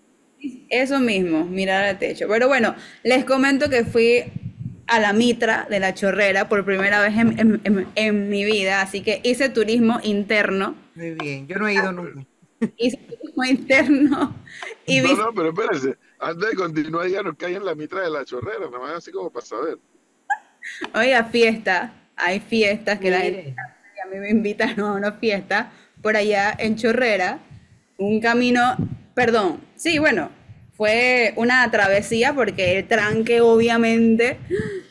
Eso 0.68 1.00
mismo, 1.00 1.44
mirar 1.44 1.84
al 1.84 1.98
techo. 1.98 2.26
Pero 2.28 2.48
bueno, 2.48 2.74
les 3.02 3.24
comento 3.24 3.70
que 3.70 3.84
fui 3.84 4.24
a 4.86 5.00
la 5.00 5.12
Mitra 5.12 5.66
de 5.70 5.80
la 5.80 5.94
Chorrera 5.94 6.48
por 6.48 6.64
primera 6.64 7.00
vez 7.00 7.16
en, 7.16 7.38
en- 7.38 7.60
en- 7.64 7.86
en 7.94 8.28
mi 8.28 8.44
vida, 8.44 8.82
así 8.82 9.02
que 9.02 9.20
hice 9.24 9.48
turismo 9.48 10.00
interno, 10.02 10.74
Muy 10.94 11.14
bien, 11.14 11.46
yo 11.46 11.56
no 11.56 11.68
he 11.68 11.74
ido 11.76 11.92
nunca. 11.92 12.26
hice 12.76 12.96
turismo 12.98 13.44
interno 13.44 14.34
y 14.86 15.00
No, 15.02 15.14
vi, 15.14 15.16
no, 15.16 15.32
pero 15.34 15.48
espérense, 15.50 15.98
antes 16.18 16.50
de 16.50 16.56
continuar, 16.56 17.06
díganos 17.06 17.36
que 17.36 17.46
hay 17.46 17.54
en 17.54 17.64
la 17.64 17.74
mitra 17.74 18.02
de 18.02 18.10
la 18.10 18.24
chorrera, 18.24 18.66
nada 18.66 18.78
más 18.78 18.92
así 18.96 19.10
como 19.12 19.30
para 19.30 19.44
saber. 19.46 19.78
oiga, 20.94 21.24
fiesta, 21.24 21.92
hay 22.16 22.40
fiestas 22.40 22.98
que 23.00 23.10
la 23.10 23.20
gente 23.20 23.54
a 24.04 24.06
mí 24.06 24.18
me 24.18 24.28
invitan 24.30 24.78
a 24.80 24.92
una 24.92 25.12
fiesta 25.12 25.72
por 26.02 26.16
allá 26.16 26.54
en 26.58 26.76
Chorrera, 26.76 27.38
un 27.96 28.20
camino, 28.20 28.76
perdón, 29.14 29.60
sí, 29.76 29.98
bueno, 29.98 30.30
fue 30.76 31.32
una 31.36 31.70
travesía 31.70 32.34
porque 32.34 32.78
el 32.78 32.86
tranque 32.86 33.40
obviamente 33.40 34.36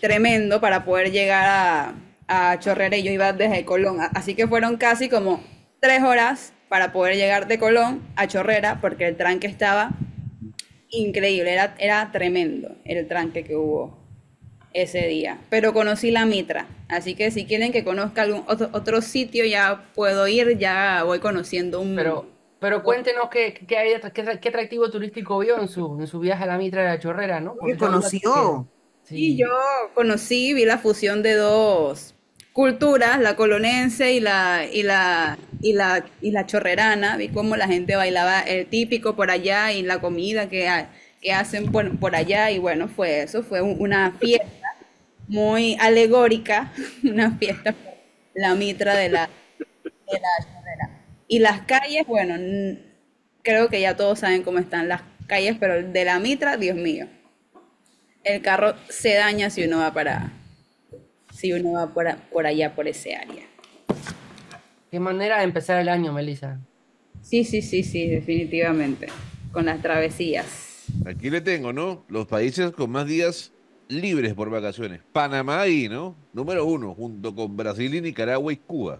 tremendo 0.01 0.59
para 0.59 0.83
poder 0.83 1.11
llegar 1.11 1.45
a, 1.47 1.93
Chorrera 2.59 2.97
y 2.97 3.03
yo 3.03 3.11
iba 3.11 3.31
desde 3.31 3.63
Colón, 3.63 3.97
así 4.15 4.33
que 4.33 4.47
fueron 4.47 4.77
casi 4.77 5.07
como 5.07 5.43
tres 5.79 6.01
horas 6.01 6.53
para 6.67 6.91
poder 6.91 7.15
llegar 7.15 7.47
de 7.47 7.59
Colón 7.59 8.01
a 8.15 8.25
Chorrera 8.25 8.79
porque 8.81 9.07
el 9.07 9.17
tranque 9.17 9.45
estaba 9.45 9.91
increíble, 10.89 11.53
era, 11.53 11.75
era 11.77 12.11
tremendo 12.11 12.75
el 12.85 13.07
tranque 13.07 13.43
que 13.43 13.55
hubo 13.55 14.02
ese 14.73 15.07
día. 15.07 15.37
Pero 15.49 15.73
conocí 15.73 16.11
la 16.11 16.25
Mitra, 16.25 16.67
así 16.89 17.15
que 17.15 17.31
si 17.31 17.45
quieren 17.45 17.71
que 17.71 17.83
conozca 17.83 18.23
algún 18.23 18.43
otro, 18.47 18.69
otro 18.73 19.01
sitio 19.01 19.45
ya 19.45 19.85
puedo 19.95 20.27
ir, 20.27 20.57
ya 20.57 21.03
voy 21.03 21.19
conociendo 21.19 21.79
un... 21.81 21.95
pero, 21.95 22.25
pero 22.59 22.83
cuéntenos 22.83 23.29
qué, 23.29 23.53
qué, 23.67 23.77
hay 23.77 23.93
qué, 24.13 24.39
qué 24.41 24.49
atractivo 24.49 24.89
turístico 24.89 25.39
vio 25.39 25.59
en 25.59 25.67
su, 25.67 25.97
en 25.99 26.07
su 26.07 26.19
viaje 26.19 26.43
a 26.43 26.47
la 26.47 26.57
Mitra 26.57 26.81
de 26.83 26.87
la 26.89 26.99
Chorrera, 26.99 27.39
¿no? 27.39 27.53
¿Qué 27.63 27.75
Porque 27.75 27.77
conoció? 27.77 28.67
Sí, 29.03 29.35
Sí. 29.35 29.37
yo 29.37 29.47
conocí, 29.93 30.53
vi 30.53 30.65
la 30.65 30.77
fusión 30.77 31.23
de 31.23 31.33
dos 31.35 32.15
culturas, 32.53 33.19
la 33.19 33.35
colonense 33.35 34.13
y 34.13 34.19
la, 34.19 34.65
y 34.71 34.83
la, 34.83 35.37
y 35.61 35.73
la, 35.73 36.05
y 36.21 36.31
la 36.31 36.45
chorrerana, 36.45 37.17
vi 37.17 37.29
cómo 37.29 37.55
la 37.57 37.67
gente 37.67 37.95
bailaba 37.95 38.41
el 38.41 38.67
típico 38.67 39.15
por 39.15 39.29
allá 39.31 39.71
y 39.73 39.81
la 39.81 39.99
comida 39.99 40.49
que, 40.49 40.69
que 41.21 41.33
hacen 41.33 41.71
por, 41.71 41.97
por 41.99 42.15
allá 42.15 42.51
y 42.51 42.59
bueno, 42.59 42.87
fue 42.87 43.23
eso, 43.23 43.43
fue 43.43 43.61
un- 43.61 43.75
una 43.79 44.11
fiesta 44.19 44.45
muy 45.27 45.77
alegórica, 45.79 46.73
una 47.03 47.37
fiesta 47.37 47.73
por 47.73 47.93
la 48.33 48.55
mitra 48.55 48.95
de 48.95 49.09
la, 49.09 49.29
de 49.57 50.19
la 50.19 50.45
chorrera. 50.45 51.05
Y 51.27 51.39
las 51.39 51.61
calles, 51.61 52.05
bueno, 52.07 52.35
creo 53.41 53.69
que 53.69 53.81
ya 53.81 53.95
todos 53.95 54.19
saben 54.19 54.43
cómo 54.43 54.59
están 54.59 54.87
las 54.87 55.01
calles, 55.27 55.57
pero 55.59 55.81
de 55.81 56.05
la 56.05 56.19
mitra, 56.19 56.57
Dios 56.57 56.75
mío 56.75 57.07
el 58.23 58.41
carro 58.41 58.75
se 58.89 59.15
daña 59.15 59.49
si 59.49 59.63
uno 59.63 59.79
va 59.79 59.93
para, 59.93 60.31
si 61.33 61.53
uno 61.53 61.73
va 61.73 61.93
por, 61.93 62.15
por 62.31 62.45
allá, 62.45 62.73
por 62.73 62.87
ese 62.87 63.15
área. 63.15 63.45
Qué 64.89 64.99
manera 64.99 65.39
de 65.39 65.43
empezar 65.43 65.79
el 65.79 65.89
año, 65.89 66.13
Melissa. 66.13 66.59
Sí, 67.21 67.43
sí, 67.43 67.61
sí, 67.61 67.83
sí, 67.83 68.07
definitivamente. 68.07 69.07
Con 69.51 69.65
las 69.65 69.81
travesías. 69.81 70.85
Aquí 71.05 71.29
le 71.29 71.41
tengo, 71.41 71.73
¿no? 71.73 72.05
Los 72.09 72.27
países 72.27 72.71
con 72.71 72.91
más 72.91 73.07
días 73.07 73.51
libres 73.89 74.33
por 74.33 74.49
vacaciones. 74.49 75.01
Panamá 75.11 75.61
ahí, 75.61 75.87
¿no? 75.89 76.15
Número 76.33 76.65
uno, 76.65 76.93
junto 76.95 77.33
con 77.35 77.55
Brasil 77.55 77.93
y 77.93 78.01
Nicaragua 78.01 78.51
y 78.53 78.57
Cuba. 78.57 78.99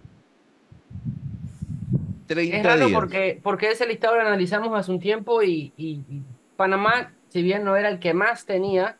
30 2.26 2.56
Es 2.56 2.64
raro 2.64 2.86
días. 2.86 2.98
porque, 3.00 3.40
porque 3.42 3.70
ese 3.70 3.86
listado 3.86 4.14
lo 4.16 4.22
analizamos 4.22 4.72
hace 4.78 4.90
un 4.90 5.00
tiempo 5.00 5.42
y, 5.42 5.72
y- 5.76 6.04
y 6.08 6.22
Panamá, 6.56 7.12
si 7.28 7.42
bien 7.42 7.64
no 7.64 7.76
era 7.76 7.88
el 7.88 7.98
que 7.98 8.14
más 8.14 8.46
tenía, 8.46 8.98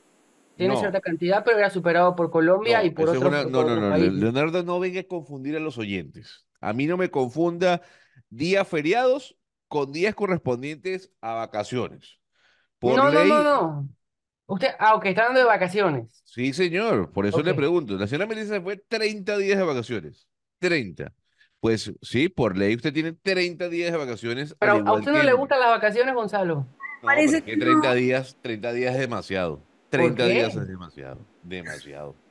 tiene 0.56 0.74
No. 0.74 0.80
cierta 0.80 1.00
cantidad, 1.00 1.42
pero 1.44 1.58
era 1.58 1.70
superado 1.70 2.14
por 2.14 2.30
Colombia 2.30 2.80
No, 2.80 2.84
y 2.86 2.90
por 2.90 3.08
otros, 3.08 3.24
una- 3.24 3.42
por 3.44 3.50
no, 3.50 3.64
no, 3.64 3.76
no. 3.90 3.96
Leonardo, 3.96 4.62
no 4.62 4.78
venga 4.78 5.00
a 5.00 5.04
confundir 5.04 5.56
a 5.56 5.60
los 5.60 5.78
oyentes. 5.78 6.44
A 6.60 6.72
mí 6.72 6.86
no 6.86 6.96
me 6.96 7.10
confunda 7.10 7.80
días 8.30 8.66
feriados 8.68 9.36
con 9.68 9.90
días 9.92 10.14
correspondientes 10.14 11.10
a 11.20 11.34
vacaciones. 11.34 12.18
Por 12.78 12.96
No, 12.96 13.10
no, 13.10 13.20
ley, 13.20 13.28
no, 13.28 13.42
no. 13.42 13.88
Usted, 14.46 14.68
ah, 14.78 14.94
ok, 14.94 15.06
está 15.06 15.22
hablando 15.22 15.40
de 15.40 15.46
vacaciones. 15.46 16.22
sí, 16.24 16.52
señor, 16.52 17.10
por 17.12 17.26
eso 17.26 17.42
le 17.42 17.54
pregunto. 17.54 17.96
La 17.96 18.06
señora 18.06 18.26
Melissa 18.26 18.60
fue 18.60 18.76
30 18.76 19.38
días 19.38 19.58
de 19.58 19.64
vacaciones. 19.64 20.28
30. 20.58 21.12
Pues 21.60 21.92
sí, 22.02 22.28
por 22.28 22.56
ley 22.58 22.74
usted 22.76 22.92
tiene 22.92 23.12
30 23.12 23.68
días 23.70 23.90
de 23.90 23.96
vacaciones 23.98 24.54
Pero 24.58 24.82
a 24.84 24.92
usted 24.92 25.12
que 25.12 25.18
no 25.18 25.22
le 25.22 25.32
gustan 25.32 25.60
las 25.60 25.70
vacaciones, 25.70 26.14
Gonzalo. 26.14 26.54
No, 26.56 26.68
Parece 27.00 27.38
pero 27.38 27.38
es 27.38 27.44
que 27.44 27.52
que 27.52 27.56
30 27.58 27.88
no. 27.88 27.94
días, 27.94 28.36
30 28.42 28.72
días 28.72 28.94
es 28.94 29.00
demasiado. 29.00 29.66
¿Por 29.96 30.14
30 30.16 30.26
días 30.26 30.56
es 30.56 30.68
demasiado. 30.68 31.26
Demasiado. 31.42 32.23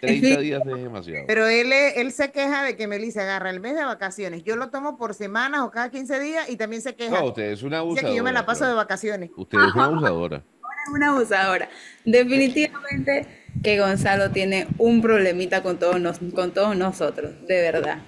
30 0.00 0.40
días 0.40 0.62
es 0.66 0.74
demasiado. 0.82 1.24
Pero 1.26 1.46
él, 1.46 2.12
se 2.12 2.30
queja 2.30 2.62
de 2.64 2.76
que 2.76 2.86
Melissa 2.86 3.22
agarra 3.22 3.50
el 3.50 3.60
mes 3.60 3.74
de 3.74 3.84
vacaciones. 3.84 4.42
Yo 4.44 4.56
lo 4.56 4.70
tomo 4.70 4.96
por 4.96 5.14
semanas 5.14 5.62
o 5.62 5.70
cada 5.70 5.90
15 5.90 6.20
días 6.20 6.48
y 6.50 6.56
también 6.56 6.82
se 6.82 6.94
queja. 6.94 7.18
No, 7.20 7.26
usted 7.26 7.50
es 7.52 7.62
una 7.62 7.76
Dice 7.78 7.80
abusadora. 7.80 8.10
que 8.10 8.16
yo 8.16 8.22
me 8.24 8.32
la 8.32 8.44
paso 8.46 8.66
de 8.66 8.74
vacaciones. 8.74 9.30
Usted 9.36 9.58
es 9.58 9.74
una 9.74 9.84
abusadora. 9.86 10.42
una 10.94 11.08
abusadora. 11.08 11.68
Definitivamente 12.04 13.26
que 13.62 13.78
Gonzalo 13.78 14.30
tiene 14.30 14.66
un 14.78 15.00
problemita 15.00 15.62
con 15.62 15.78
todos, 15.78 16.00
nos- 16.00 16.18
con 16.34 16.52
todos 16.52 16.76
nosotros, 16.76 17.32
de 17.46 17.60
verdad. 17.62 17.98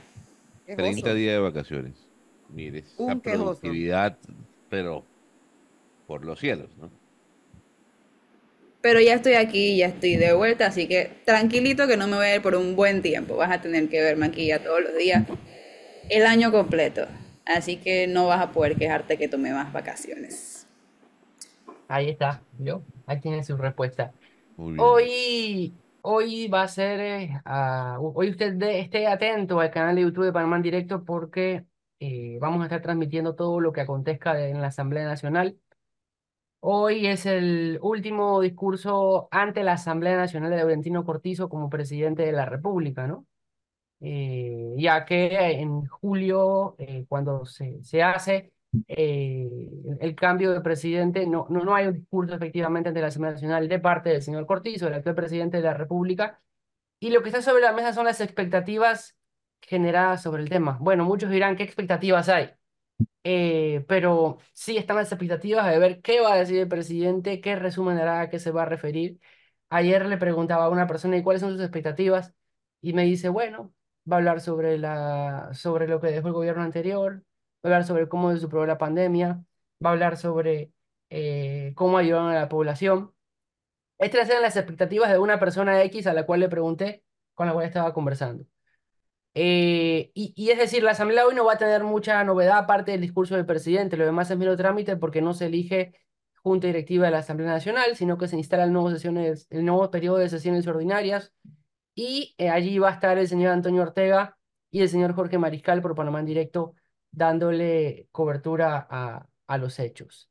Quejoso. 0.66 0.83
30 0.83 1.14
días 1.14 1.35
de 1.35 1.38
vacaciones. 1.40 1.93
Mire, 2.50 2.81
esa 2.81 3.02
Un 3.02 3.21
quejoso. 3.21 3.45
productividad, 3.61 4.19
pero 4.69 5.05
por 6.07 6.25
los 6.25 6.38
cielos, 6.40 6.69
¿no? 6.78 6.90
Pero 8.87 9.00
ya 9.00 9.14
estoy 9.14 9.33
aquí, 9.35 9.76
ya 9.78 9.87
estoy 9.88 10.14
de 10.14 10.33
vuelta, 10.33 10.66
así 10.69 10.87
que 10.87 11.11
tranquilito 11.25 11.88
que 11.88 11.97
no 11.97 12.07
me 12.07 12.14
voy 12.19 12.26
a 12.26 12.37
ir 12.37 12.40
por 12.40 12.55
un 12.55 12.76
buen 12.76 13.02
tiempo. 13.02 13.35
Vas 13.35 13.50
a 13.50 13.61
tener 13.61 13.88
que 13.88 14.00
verme 14.00 14.26
aquí 14.26 14.47
ya 14.47 14.61
todos 14.62 14.81
los 14.81 14.97
días, 14.97 15.25
el 16.09 16.25
año 16.25 16.52
completo. 16.52 17.09
Así 17.45 17.78
que 17.78 18.07
no 18.07 18.28
vas 18.28 18.40
a 18.40 18.52
poder 18.52 18.76
quejarte 18.76 19.19
que 19.19 19.26
tomé 19.26 19.52
más 19.52 19.73
vacaciones. 19.73 20.69
Ahí 21.88 22.11
está, 22.11 22.45
¿vio? 22.52 22.87
Ahí 23.07 23.21
tiene 23.21 23.43
su 23.43 23.57
respuesta. 23.57 24.12
Hoy, 24.76 25.81
hoy 26.02 26.49
va 26.49 26.62
a 26.62 26.69
ser, 26.69 27.00
eh, 27.00 27.31
hoy 28.00 28.31
usted 28.31 28.55
de- 28.55 28.81
esté 28.81 29.07
atento 29.09 29.61
al 29.61 29.71
canal 29.71 29.97
de 29.97 30.02
YouTube 30.02 30.26
de 30.26 30.33
Panamá 30.33 30.57
en 30.57 30.62
directo 30.62 31.05
porque 31.05 31.64
eh, 32.00 32.38
vamos 32.40 32.61
a 32.62 32.64
estar 32.64 32.83
transmitiendo 32.83 33.35
todo 33.35 33.61
lo 33.61 33.73
que 33.73 33.81
acontezca 33.83 34.49
en 34.49 34.61
la 34.61 34.69
Asamblea 34.69 35.05
Nacional. 35.05 35.59
Hoy 36.68 37.06
es 37.06 37.26
el 37.26 37.78
último 37.80 38.40
discurso 38.40 39.28
ante 39.30 39.62
la 39.62 39.75
Asamblea 39.75 40.16
Nacional 40.16 40.50
de 40.50 40.56
Laurentino 40.56 41.04
Cortizo 41.04 41.49
como 41.49 41.70
presidente 41.70 42.25
de 42.25 42.32
la 42.32 42.44
República, 42.44 43.06
¿no? 43.06 43.25
Eh, 44.00 44.75
ya 44.76 45.04
que 45.04 45.28
en 45.61 45.87
julio, 45.87 46.75
eh, 46.78 47.06
cuando 47.08 47.44
se, 47.46 47.85
se 47.85 48.02
hace 48.02 48.52
eh, 48.88 49.49
el 50.00 50.16
cambio 50.16 50.52
de 50.52 50.61
presidente, 50.61 51.25
no, 51.28 51.46
no, 51.50 51.64
no 51.64 51.73
hay 51.73 51.87
un 51.87 51.94
discurso 51.94 52.35
efectivamente 52.35 52.88
ante 52.88 53.00
la 53.00 53.08
Asamblea 53.08 53.35
Nacional 53.35 53.68
de 53.68 53.78
parte 53.78 54.11
del 54.11 54.23
señor 54.23 54.44
Cortizo, 54.46 54.88
el 54.88 54.94
actual 54.94 55.14
presidente 55.14 55.58
de 55.58 55.62
la 55.62 55.75
República, 55.75 56.42
y 56.99 57.11
lo 57.11 57.23
que 57.23 57.28
está 57.28 57.42
sobre 57.42 57.62
la 57.62 57.75
mesa 57.75 57.92
son 57.92 58.06
las 58.06 58.20
expectativas 58.20 59.16
generadas 59.61 60.23
sobre 60.23 60.42
el 60.42 60.49
tema. 60.49 60.78
Bueno, 60.80 61.04
muchos 61.04 61.30
dirán, 61.30 61.54
¿qué 61.56 61.62
expectativas 61.62 62.28
hay? 62.28 62.50
Eh, 63.28 63.85
pero 63.88 64.38
sí 64.52 64.76
están 64.76 64.97
las 64.97 65.11
expectativas 65.11 65.66
de 65.68 65.78
ver 65.80 66.00
qué 66.00 66.21
va 66.21 66.35
a 66.35 66.37
decir 66.37 66.61
el 66.61 66.68
presidente, 66.68 67.40
qué 67.40 67.56
resumen 67.56 67.99
hará, 67.99 68.21
a 68.21 68.30
qué 68.30 68.38
se 68.38 68.52
va 68.52 68.62
a 68.62 68.66
referir. 68.66 69.18
Ayer 69.68 70.06
le 70.06 70.16
preguntaba 70.16 70.66
a 70.66 70.68
una 70.71 70.87
persona, 70.87 71.16
¿y 71.16 71.25
cuáles 71.25 71.40
son 71.42 71.50
sus 71.52 71.61
expectativas? 71.61 72.35
Y 72.80 72.92
me 72.92 73.04
dice, 73.04 73.28
bueno, 73.28 73.75
va 74.11 74.16
a 74.16 74.18
hablar 74.18 74.40
sobre, 74.40 74.78
la, 74.78 75.50
sobre 75.54 75.88
lo 75.88 76.00
que 76.00 76.09
dejó 76.09 76.28
el 76.28 76.35
gobierno 76.35 76.62
anterior, 76.62 77.16
va 77.16 77.23
a 77.64 77.68
hablar 77.68 77.85
sobre 77.85 78.09
cómo 78.09 78.30
se 78.33 78.38
superó 78.38 78.64
la 78.64 78.78
pandemia, 78.78 79.45
va 79.85 79.90
a 79.90 79.92
hablar 79.92 80.16
sobre 80.16 80.73
eh, 81.11 81.73
cómo 81.75 81.99
ayudaron 81.99 82.28
a 82.30 82.35
la 82.35 82.49
población. 82.49 83.12
Estas 83.99 84.28
eran 84.30 84.42
las 84.42 84.56
expectativas 84.56 85.11
de 85.11 85.18
una 85.18 85.40
persona 85.40 85.83
X 85.85 86.06
a 86.06 86.14
la 86.14 86.26
cual 86.26 86.40
le 86.40 86.49
pregunté, 86.49 87.04
con 87.35 87.47
la 87.49 87.54
cual 87.54 87.66
estaba 87.66 87.95
conversando. 87.95 88.47
Eh, 89.38 90.12
y, 90.14 90.50
es 90.50 90.57
decir, 90.59 90.83
la 90.83 90.93
Asamblea 90.93 91.26
hoy 91.26 91.35
no 91.35 91.45
va 91.45 91.55
a 91.55 91.59
tener 91.59 91.85
mucha 91.85 92.25
novedad 92.25 92.57
aparte 92.57 92.93
del 92.93 93.02
discurso 93.02 93.37
del 93.37 93.45
presidente, 93.45 93.99
lo 93.99 94.07
demás 94.07 94.31
es 94.31 94.38
mero 94.38 94.57
trámite 94.57 94.97
porque 94.97 95.21
no 95.21 95.35
se 95.35 95.47
elige 95.47 95.93
junta 96.43 96.69
directiva 96.69 97.05
de 97.05 97.11
la 97.12 97.19
Asamblea 97.19 97.50
Nacional, 97.50 97.97
sino 97.97 98.16
que 98.16 98.28
se 98.28 98.37
instala 98.38 98.64
el 98.64 98.73
nuevo, 98.73 98.90
sesiones, 98.90 99.47
el 99.50 99.66
nuevo 99.66 99.90
periodo 99.90 100.16
de 100.18 100.31
sesiones 100.31 100.66
ordinarias 100.66 101.35
y 101.94 102.35
eh, 102.38 102.49
allí 102.51 102.79
va 102.79 102.88
a 102.90 102.92
estar 102.94 103.18
el 103.18 103.29
señor 103.29 103.53
Antonio 103.53 103.83
Ortega 103.83 104.38
y 104.70 104.81
el 104.81 104.88
señor 104.88 105.14
Jorge 105.14 105.38
Mariscal 105.38 105.83
por 105.83 105.94
Panamá 105.94 106.20
en 106.20 106.27
directo 106.27 106.75
dándole 107.11 108.09
cobertura 108.12 108.87
a, 108.90 109.29
a 109.46 109.59
los 109.59 109.79
hechos. 109.79 110.31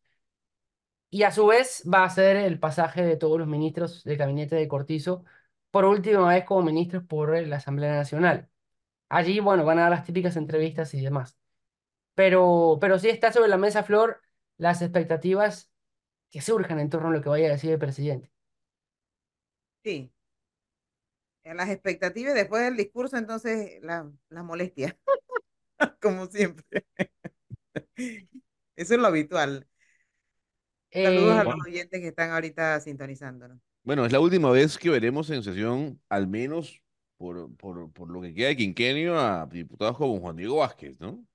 Y 1.11 1.23
a 1.23 1.31
su 1.31 1.45
vez 1.47 1.83
va 1.91 2.03
a 2.03 2.09
ser 2.09 2.37
el 2.37 2.59
pasaje 2.59 3.03
de 3.03 3.17
todos 3.17 3.37
los 3.39 3.47
ministros 3.47 4.03
del 4.03 4.17
gabinete 4.17 4.55
de 4.55 4.67
Cortizo 4.67 5.23
por 5.71 5.85
última 5.85 6.27
vez 6.29 6.43
como 6.45 6.63
ministros 6.63 7.03
por 7.05 7.37
la 7.47 7.57
Asamblea 7.57 7.93
Nacional. 7.95 8.49
Allí, 9.09 9.39
bueno, 9.39 9.65
van 9.65 9.79
a 9.79 9.83
dar 9.83 9.91
las 9.91 10.05
típicas 10.05 10.35
entrevistas 10.37 10.93
y 10.93 11.01
demás. 11.01 11.37
Pero, 12.15 12.77
pero 12.81 12.99
sí 12.99 13.09
está 13.09 13.31
sobre 13.33 13.49
la 13.49 13.57
mesa, 13.57 13.83
Flor, 13.83 14.21
las 14.57 14.81
expectativas 14.81 15.71
que 16.31 16.41
surjan 16.41 16.79
en 16.79 16.89
torno 16.91 17.09
a 17.09 17.11
lo 17.11 17.21
que 17.21 17.29
vaya 17.29 17.47
a 17.47 17.51
decir 17.51 17.71
el 17.71 17.79
presidente. 17.79 18.31
Sí. 19.83 20.11
En 21.43 21.57
las 21.57 21.69
expectativas 21.69 22.33
y 22.33 22.37
después 22.37 22.63
del 22.63 22.75
discurso, 22.77 23.17
entonces 23.17 23.79
la, 23.83 24.11
la 24.29 24.43
molestia, 24.43 24.97
como 26.01 26.27
siempre. 26.27 26.85
Eso 28.75 28.93
es 28.95 28.99
lo 28.99 29.07
habitual. 29.07 29.67
Saludos 31.01 31.35
Eh, 31.35 31.37
a 31.37 31.43
los 31.45 31.55
oyentes 31.65 32.01
que 32.01 32.07
están 32.09 32.31
ahorita 32.31 32.79
sintonizándonos. 32.81 33.59
Bueno, 33.83 34.05
es 34.05 34.11
la 34.11 34.19
última 34.19 34.49
vez 34.51 34.77
que 34.77 34.89
veremos 34.89 35.29
en 35.29 35.43
sesión, 35.43 36.01
al 36.09 36.27
menos 36.27 36.81
por, 37.17 37.55
por, 37.57 37.91
por 37.91 38.09
lo 38.09 38.21
que 38.21 38.33
queda 38.33 38.49
de 38.49 38.57
quinquenio, 38.57 39.17
a 39.19 39.45
diputados 39.45 39.97
como 39.97 40.19
Juan 40.19 40.35
Diego 40.35 40.57
Vázquez, 40.57 40.99
¿no? 40.99 41.25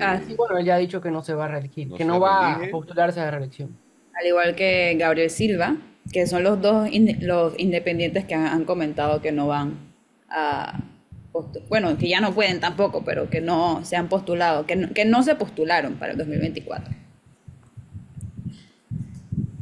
Ah, 0.00 0.16
Eh, 0.16 0.24
sí, 0.26 0.34
bueno, 0.34 0.58
él 0.58 0.64
ya 0.64 0.76
ha 0.76 0.78
dicho 0.78 1.00
que 1.00 1.10
no 1.10 1.22
se 1.22 1.34
va 1.34 1.44
a 1.46 1.48
reelegir, 1.48 1.88
no 1.88 1.96
que 1.96 2.04
no 2.04 2.18
va 2.20 2.54
a 2.54 2.70
postularse 2.70 3.20
a 3.20 3.24
la 3.24 3.30
reelección. 3.32 3.78
Al 4.18 4.26
igual 4.26 4.54
que 4.54 4.94
Gabriel 4.98 5.30
Silva, 5.30 5.76
que 6.12 6.26
son 6.26 6.42
los 6.42 6.60
dos 6.60 6.88
los 7.20 7.58
independientes 7.58 8.24
que 8.24 8.34
han, 8.34 8.46
han 8.46 8.64
comentado 8.64 9.20
que 9.20 9.32
no 9.32 9.46
van 9.48 9.92
a 10.28 10.80
bueno, 11.68 11.96
que 11.96 12.08
ya 12.08 12.20
no 12.20 12.34
pueden 12.34 12.60
tampoco, 12.60 13.04
pero 13.04 13.30
que 13.30 13.40
no 13.40 13.84
se 13.84 13.96
han 13.96 14.08
postulado, 14.08 14.66
que 14.66 14.76
no, 14.76 14.92
que 14.92 15.04
no 15.06 15.22
se 15.22 15.34
postularon 15.34 15.94
para 15.94 16.12
el 16.12 16.18
2024. 16.18 16.94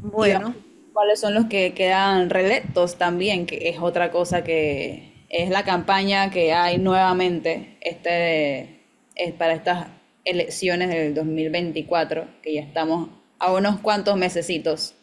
Bueno, 0.03 0.55
¿Cuáles 1.01 1.19
son 1.19 1.33
los 1.33 1.47
que 1.47 1.73
quedan 1.73 2.29
reelectos 2.29 2.97
también? 2.97 3.47
Que 3.47 3.71
es 3.71 3.79
otra 3.79 4.11
cosa 4.11 4.45
que 4.45 5.25
es 5.31 5.49
la 5.49 5.65
campaña 5.65 6.31
que 6.31 6.53
hay 6.53 6.77
nuevamente 6.77 7.79
este, 7.81 8.83
es 9.17 9.33
para 9.33 9.55
estas 9.55 9.87
elecciones 10.27 10.91
del 10.91 11.15
2024, 11.15 12.27
que 12.43 12.53
ya 12.53 12.61
estamos 12.61 13.09
a 13.39 13.51
unos 13.51 13.81
cuantos 13.81 14.19
mesecitos 14.19 14.95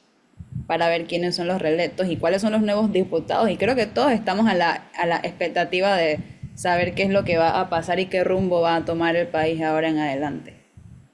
para 0.68 0.88
ver 0.88 1.08
quiénes 1.08 1.36
son 1.36 1.48
los 1.48 1.60
reelectos 1.60 2.08
y 2.08 2.18
cuáles 2.18 2.44
son 2.44 2.52
los 2.52 2.62
nuevos 2.62 2.92
diputados. 2.92 3.50
Y 3.50 3.58
creo 3.58 3.74
que 3.74 3.88
todos 3.88 4.12
estamos 4.12 4.48
a 4.48 4.54
la, 4.54 4.92
a 4.96 5.08
la 5.08 5.18
expectativa 5.18 5.98
de 5.98 6.20
saber 6.54 6.94
qué 6.94 7.02
es 7.02 7.10
lo 7.10 7.24
que 7.24 7.40
va 7.40 7.60
a 7.60 7.70
pasar 7.70 8.00
y 8.00 8.06
qué 8.06 8.24
rumbo 8.24 8.62
va 8.62 8.76
a 8.76 8.86
tomar 8.86 9.16
el 9.16 9.30
país 9.30 9.64
ahora 9.64 9.90
en 9.90 9.98
adelante. 9.98 10.57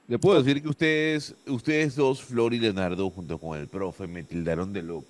Le 0.06 0.18
puedo 0.18 0.42
decir 0.42 0.62
que 0.62 0.68
ustedes, 0.68 1.34
ustedes 1.46 1.96
dos, 1.96 2.22
Flor 2.22 2.52
y 2.52 2.58
Leonardo, 2.58 3.08
junto 3.10 3.38
con 3.38 3.58
el 3.58 3.68
profe, 3.68 4.06
me 4.06 4.22
tildaron 4.22 4.72
de 4.72 4.82
loco. 4.82 5.08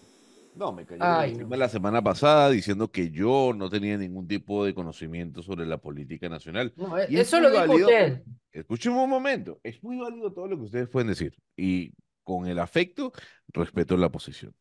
No, 0.55 0.73
me 0.73 0.85
cayeron 0.87 1.09
Ay, 1.11 1.35
no. 1.35 1.57
la 1.57 1.69
semana 1.69 2.01
pasada 2.01 2.49
diciendo 2.51 2.89
que 2.89 3.11
yo 3.11 3.53
no 3.57 3.69
tenía 3.69 3.99
ningún 3.99 4.29
tipo 4.29 4.65
de 4.65 4.73
conocimiento 4.73 5.43
sobre 5.43 5.67
la 5.67 5.79
política 5.79 6.29
nacional. 6.29 6.73
No, 6.77 6.97
e- 6.97 7.09
Y 7.11 7.17
es 7.17 7.27
eso 7.27 7.41
lo 7.41 7.49
muy 7.49 7.59
dijo 7.59 7.69
válido. 7.69 7.89
usted. 7.89 8.23
Escúcheme 8.53 8.97
un 9.03 9.11
momento, 9.11 9.59
es 9.65 9.83
muy 9.83 9.99
válido 9.99 10.33
todo 10.33 10.47
lo 10.47 10.57
que 10.57 10.63
ustedes 10.63 10.89
pueden 10.89 11.09
decir 11.09 11.35
y 11.57 11.93
con 12.23 12.47
el 12.47 12.61
afecto 12.61 13.13
respeto 13.49 13.97
la 13.97 14.11
posición. 14.13 14.55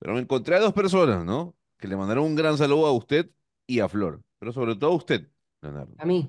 Pero 0.00 0.14
me 0.14 0.20
encontré 0.20 0.56
a 0.56 0.60
dos 0.60 0.72
personas, 0.72 1.24
¿no? 1.24 1.54
Que 1.78 1.86
le 1.86 1.96
mandaron 1.96 2.24
un 2.24 2.34
gran 2.34 2.58
saludo 2.58 2.86
a 2.86 2.92
usted 2.92 3.30
y 3.68 3.78
a 3.78 3.88
Flor, 3.88 4.20
pero 4.40 4.52
sobre 4.52 4.74
todo 4.74 4.90
a 4.90 4.96
usted, 4.96 5.28
Leonardo. 5.60 5.94
A 5.98 6.04
mí. 6.04 6.28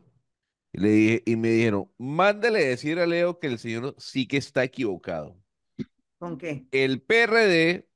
Y, 0.74 0.80
le 0.80 0.90
dije, 0.90 1.24
y 1.26 1.36
me 1.36 1.50
dijeron, 1.50 1.92
mándale 1.98 2.66
decir 2.66 3.00
a 3.00 3.06
Leo 3.06 3.40
que 3.40 3.48
el 3.48 3.60
señor 3.60 3.96
sí 4.00 4.28
que 4.28 4.38
está 4.38 4.64
equivocado. 4.64 5.38
¿con 6.18 6.38
qué? 6.38 6.66
El 6.72 7.02
PRD, 7.02 7.88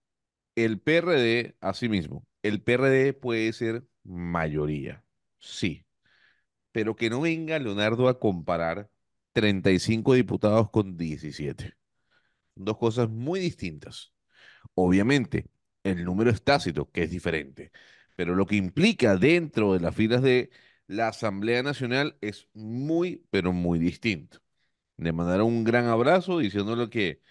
el 0.56 0.80
PRD, 0.80 1.56
así 1.60 1.90
mismo, 1.90 2.26
el 2.44 2.62
PRD 2.62 3.14
puede 3.14 3.52
ser 3.54 3.88
mayoría, 4.04 5.04
sí, 5.40 5.86
pero 6.72 6.96
que 6.96 7.10
no 7.10 7.22
venga 7.22 7.58
Leonardo 7.58 8.08
a 8.08 8.20
comparar 8.20 8.90
35 9.34 10.14
diputados 10.14 10.70
con 10.70 10.98
17. 10.98 11.76
Son 12.56 12.66
dos 12.66 12.78
cosas 12.78 13.10
muy 13.10 13.40
distintas. 13.40 14.14
Obviamente, 14.76 15.46
el 15.84 16.04
número 16.04 16.30
es 16.30 16.44
tácito, 16.44 16.92
que 16.92 17.04
es 17.04 17.12
diferente, 17.12 17.72
pero 18.16 18.36
lo 18.36 18.46
que 18.46 18.56
implica 18.58 19.16
dentro 19.16 19.74
de 19.74 19.80
las 19.80 19.96
filas 19.96 20.22
de 20.22 20.50
la 20.88 21.10
Asamblea 21.10 21.64
Nacional 21.64 22.18
es 22.22 22.48
muy, 22.54 23.26
pero 23.32 23.54
muy 23.54 23.80
distinto. 23.80 24.40
Le 24.98 25.14
mandaron 25.14 25.48
un 25.48 25.64
gran 25.64 25.88
abrazo 25.88 26.40
diciéndole 26.40 26.90
que, 26.90 27.22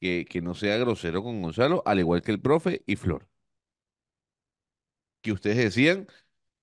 que, 0.00 0.26
que 0.26 0.42
no 0.42 0.54
sea 0.54 0.78
grosero 0.78 1.22
con 1.22 1.42
Gonzalo, 1.42 1.82
al 1.86 2.00
igual 2.00 2.22
que 2.22 2.32
el 2.32 2.40
profe 2.42 2.82
y 2.86 2.96
Flor. 2.96 3.28
Que 5.22 5.32
ustedes 5.32 5.56
decían 5.58 6.06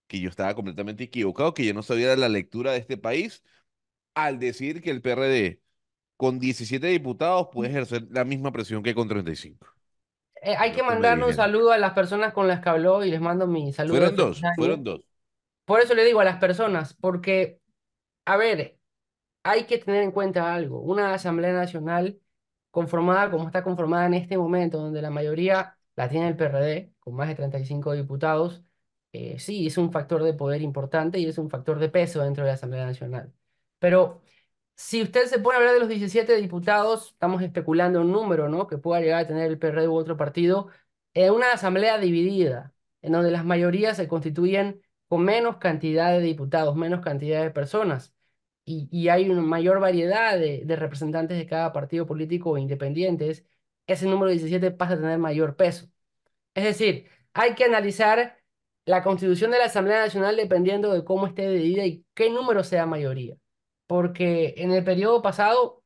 que 0.07 0.19
yo 0.21 0.29
estaba 0.29 0.55
completamente 0.55 1.05
equivocado, 1.05 1.53
que 1.53 1.65
yo 1.65 1.73
no 1.73 1.83
sabía 1.83 2.15
la 2.17 2.29
lectura 2.29 2.71
de 2.73 2.79
este 2.79 2.97
país, 2.97 3.43
al 4.15 4.39
decir 4.39 4.81
que 4.83 4.91
el 4.91 5.01
PRD 5.03 5.61
con 6.17 6.39
17 6.39 6.87
diputados 6.87 7.49
puede 7.53 7.71
ejercer 7.71 8.07
la 8.11 8.25
misma 8.25 8.51
presión 8.53 8.83
que 8.83 8.95
con 8.95 9.09
35. 9.09 9.67
Eh, 10.41 10.55
hay 10.57 10.71
que 10.71 10.83
mandarle 10.83 11.25
un 11.25 11.33
saludo 11.33 11.71
a 11.71 11.77
las 11.77 11.93
personas 11.93 12.33
con 12.33 12.47
las 12.47 12.61
que 12.61 12.69
habló 12.69 13.03
y 13.03 13.09
les 13.11 13.19
mando 13.21 13.47
mi 13.47 13.73
saludo 13.73 13.97
Fueron 13.97 14.15
dos, 14.15 14.41
fueron 14.55 14.83
dos. 14.83 15.06
Por 15.67 15.81
eso 15.81 15.93
le 15.95 16.05
digo 16.05 16.21
a 16.21 16.25
las 16.25 16.37
personas, 16.39 16.95
porque, 16.95 17.59
a 18.25 18.37
ver, 18.37 18.79
hay 19.43 19.65
que 19.65 19.79
tener 19.79 20.03
en 20.03 20.11
cuenta 20.11 20.53
algo. 20.55 20.81
Una 20.81 21.13
Asamblea 21.13 21.53
Nacional 21.53 22.19
conformada 22.71 23.31
como 23.31 23.47
está 23.47 23.63
conformada 23.63 24.07
en 24.07 24.15
este 24.15 24.37
momento, 24.37 24.79
donde 24.79 25.01
la 25.01 25.09
mayoría 25.11 25.77
la 25.95 26.09
tiene 26.09 26.29
el 26.29 26.37
PRD, 26.37 26.93
con 26.99 27.15
más 27.15 27.29
de 27.29 27.35
35 27.35 27.93
diputados, 27.93 28.63
eh, 29.13 29.39
sí, 29.39 29.67
es 29.67 29.77
un 29.77 29.91
factor 29.91 30.23
de 30.23 30.33
poder 30.33 30.61
importante 30.61 31.19
y 31.19 31.27
es 31.27 31.37
un 31.37 31.49
factor 31.49 31.79
de 31.79 31.89
peso 31.89 32.23
dentro 32.23 32.43
de 32.43 32.49
la 32.51 32.55
Asamblea 32.55 32.85
Nacional. 32.85 33.33
Pero 33.79 34.21
si 34.75 35.01
usted 35.03 35.25
se 35.27 35.39
pone 35.39 35.55
a 35.57 35.59
hablar 35.59 35.73
de 35.75 35.79
los 35.81 35.89
17 35.89 36.35
diputados, 36.37 37.09
estamos 37.13 37.41
especulando 37.41 38.01
un 38.01 38.11
número, 38.11 38.49
¿no? 38.49 38.67
Que 38.67 38.77
pueda 38.77 39.01
llegar 39.01 39.21
a 39.23 39.27
tener 39.27 39.47
el 39.51 39.59
PRD 39.59 39.87
u 39.87 39.95
otro 39.95 40.17
partido, 40.17 40.69
en 41.13 41.33
una 41.33 41.51
asamblea 41.53 41.97
dividida, 41.97 42.73
en 43.01 43.13
donde 43.13 43.31
las 43.31 43.45
mayorías 43.45 43.97
se 43.97 44.07
constituyen 44.07 44.81
con 45.07 45.23
menos 45.23 45.57
cantidad 45.57 46.11
de 46.11 46.21
diputados, 46.21 46.75
menos 46.75 47.01
cantidad 47.01 47.41
de 47.43 47.51
personas, 47.51 48.13
y, 48.65 49.07
hay 49.09 49.29
una 49.29 49.41
mayor 49.41 49.79
variedad 49.79 50.37
de, 50.37 50.63
representantes 50.75 51.37
de 51.37 51.47
cada 51.47 51.71
partido 51.73 52.05
político 52.05 52.51
o 52.51 52.57
independientes, 52.57 53.45
ese 53.87 54.07
número 54.07 54.31
17 54.31 54.71
pasa 54.71 54.95
a 54.95 54.97
tener 54.97 55.17
mayor 55.19 55.55
peso. 55.55 55.87
Es 56.53 56.63
decir, 56.65 57.09
hay 57.33 57.55
que 57.55 57.65
analizar 57.65 58.39
la 58.85 59.03
constitución 59.03 59.51
de 59.51 59.59
la 59.59 59.65
Asamblea 59.65 59.99
Nacional 59.99 60.35
dependiendo 60.37 60.93
de 60.93 61.03
cómo 61.05 61.27
esté 61.27 61.49
dividida 61.49 61.85
y 61.85 62.05
qué 62.13 62.29
número 62.29 62.63
sea 62.63 62.85
mayoría. 62.85 63.37
Porque 63.87 64.55
en 64.57 64.71
el 64.71 64.83
periodo 64.83 65.21
pasado 65.21 65.83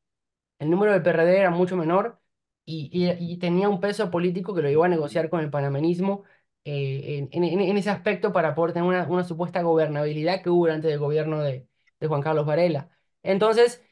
el 0.58 0.70
número 0.70 0.92
del 0.92 1.02
PRD 1.02 1.38
era 1.38 1.50
mucho 1.50 1.76
menor 1.76 2.20
y, 2.64 3.38
tenía 3.38 3.68
un 3.68 3.80
peso 3.80 4.10
político 4.10 4.54
que 4.54 4.62
lo 4.62 4.70
iba 4.70 4.86
a 4.86 4.88
negociar 4.88 5.28
con 5.30 5.40
el 5.40 5.50
panameñismo 5.50 6.24
eh, 6.64 7.28
en, 7.32 7.76
ese 7.76 7.90
aspecto 7.90 8.32
para 8.32 8.54
poder 8.54 8.82
una, 8.82 9.24
supuesta 9.24 9.62
gobernabilidad 9.62 10.42
que 10.42 10.50
hubo 10.50 10.66
durante 10.66 10.92
el 10.92 10.98
gobierno 10.98 11.40
de, 11.42 11.66
Juan 12.00 12.22
Carlos 12.22 12.46
Varela. 12.46 12.90
Entonces, 13.22 13.82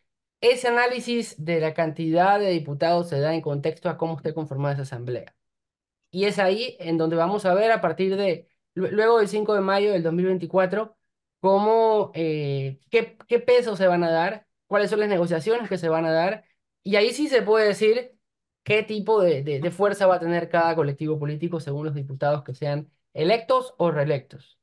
ese 0.41 0.69
análisis 0.69 1.37
de 1.45 1.61
la 1.61 1.75
cantidad 1.75 2.41
de 2.41 2.51
diputados 2.51 3.09
se 3.09 3.21
da 3.21 3.35
en 3.35 3.41
contexto 3.41 3.89
a 3.89 3.97
cómo 3.97 4.17
esté 4.17 4.35
conformada 4.35 4.75
esa 4.75 4.83
asamblea. 4.83 5.35
Y 6.11 6.25
es 6.25 6.39
ahí 6.39 6.77
en 6.81 6.99
donde 6.99 7.17
vamos 7.17 7.47
a 7.47 7.55
ver 7.55 7.71
a 7.73 7.81
partir 7.81 8.17
de, 8.17 8.49
lue- 8.75 8.91
luego 8.91 9.19
del 9.19 9.29
5 9.29 9.55
de 9.55 9.61
mayo 9.61 9.93
del 9.93 10.03
2024, 10.03 10.97
cómo, 11.41 12.11
eh, 12.15 12.81
qué, 12.91 13.17
qué 13.29 13.39
pesos 13.41 13.79
se 13.79 13.87
van 13.87 14.05
a 14.05 14.11
dar, 14.11 14.47
cuáles 14.67 14.91
son 14.91 15.01
las 15.01 15.09
negociaciones 15.09 15.69
que 15.69 15.79
se 15.79 15.89
van 15.89 16.05
a 16.07 16.13
dar, 16.13 16.45
y 16.83 16.97
ahí 16.97 17.13
sí 17.13 17.29
se 17.29 17.43
puede 17.43 17.69
decir 17.69 18.19
qué 18.63 18.83
tipo 18.83 19.21
de, 19.23 19.43
de, 19.43 19.61
de 19.61 19.71
fuerza 19.71 20.07
va 20.07 20.17
a 20.17 20.21
tener 20.21 20.49
cada 20.49 20.75
colectivo 20.77 21.19
político 21.19 21.61
según 21.61 21.87
los 21.87 21.95
diputados 21.95 22.45
que 22.45 22.55
sean 22.55 22.91
electos 23.15 23.75
o 23.79 23.91
reelectos. 23.91 24.59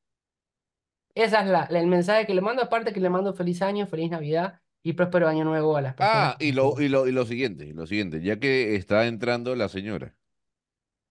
Ese 1.16 1.38
es 1.40 1.46
la, 1.48 1.68
la- 1.70 1.80
el 1.82 1.88
mensaje 1.88 2.26
que 2.26 2.34
le 2.36 2.40
mando, 2.42 2.62
aparte 2.64 2.94
que 2.94 3.00
le 3.02 3.10
mando 3.10 3.34
feliz 3.34 3.62
año, 3.62 3.88
feliz 3.88 4.10
Navidad 4.12 4.62
y 4.84 4.94
próspero 4.94 5.28
año 5.28 5.44
nuevo 5.44 5.76
a 5.78 5.82
las 5.82 5.96
personas. 5.96 6.30
Ah, 6.30 6.38
y 6.40 6.52
lo, 6.52 6.80
y 6.80 6.90
lo, 6.90 7.08
y 7.08 7.12
lo 7.12 7.26
siguiente, 7.26 7.66
y 7.66 7.74
lo 7.74 7.88
siguiente, 7.88 8.22
ya 8.22 8.40
que 8.40 8.76
está 8.76 9.08
entrando 9.08 9.56
la 9.56 9.68
señora, 9.68 10.16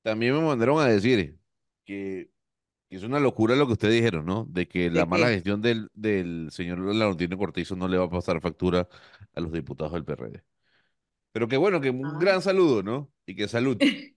también 0.03 0.35
me 0.35 0.43
mandaron 0.43 0.81
a 0.81 0.87
decir 0.89 1.39
que, 1.85 2.31
que 2.91 2.97
es 2.97 3.05
una 3.05 3.21
locura 3.21 3.57
lo 3.57 3.67
que 3.67 3.75
ustedes 3.75 3.95
dijeron, 3.95 4.27
¿no? 4.27 4.47
De 4.51 4.69
que 4.69 4.91
la 4.91 5.07
¿De 5.07 5.07
mala 5.07 5.29
gestión 5.31 5.63
del, 5.63 5.91
del 5.95 6.49
señor 6.53 6.81
Laurentino 6.95 7.39
Cortizo 7.39 7.77
no 7.77 7.89
le 7.89 7.99
va 7.99 8.07
a 8.07 8.11
pasar 8.11 8.41
factura 8.43 8.89
a 9.35 9.41
los 9.41 9.53
diputados 9.53 9.95
del 9.95 10.05
PRD. 10.05 10.45
Pero 11.37 11.49
que 11.49 11.59
bueno, 11.59 11.83
que 11.83 11.91
un 11.91 12.07
Ah. 12.07 12.17
gran 12.19 12.41
saludo, 12.41 12.83
¿no? 12.83 13.11
Y 13.27 13.37
que 13.37 13.47
salud. 13.47 13.77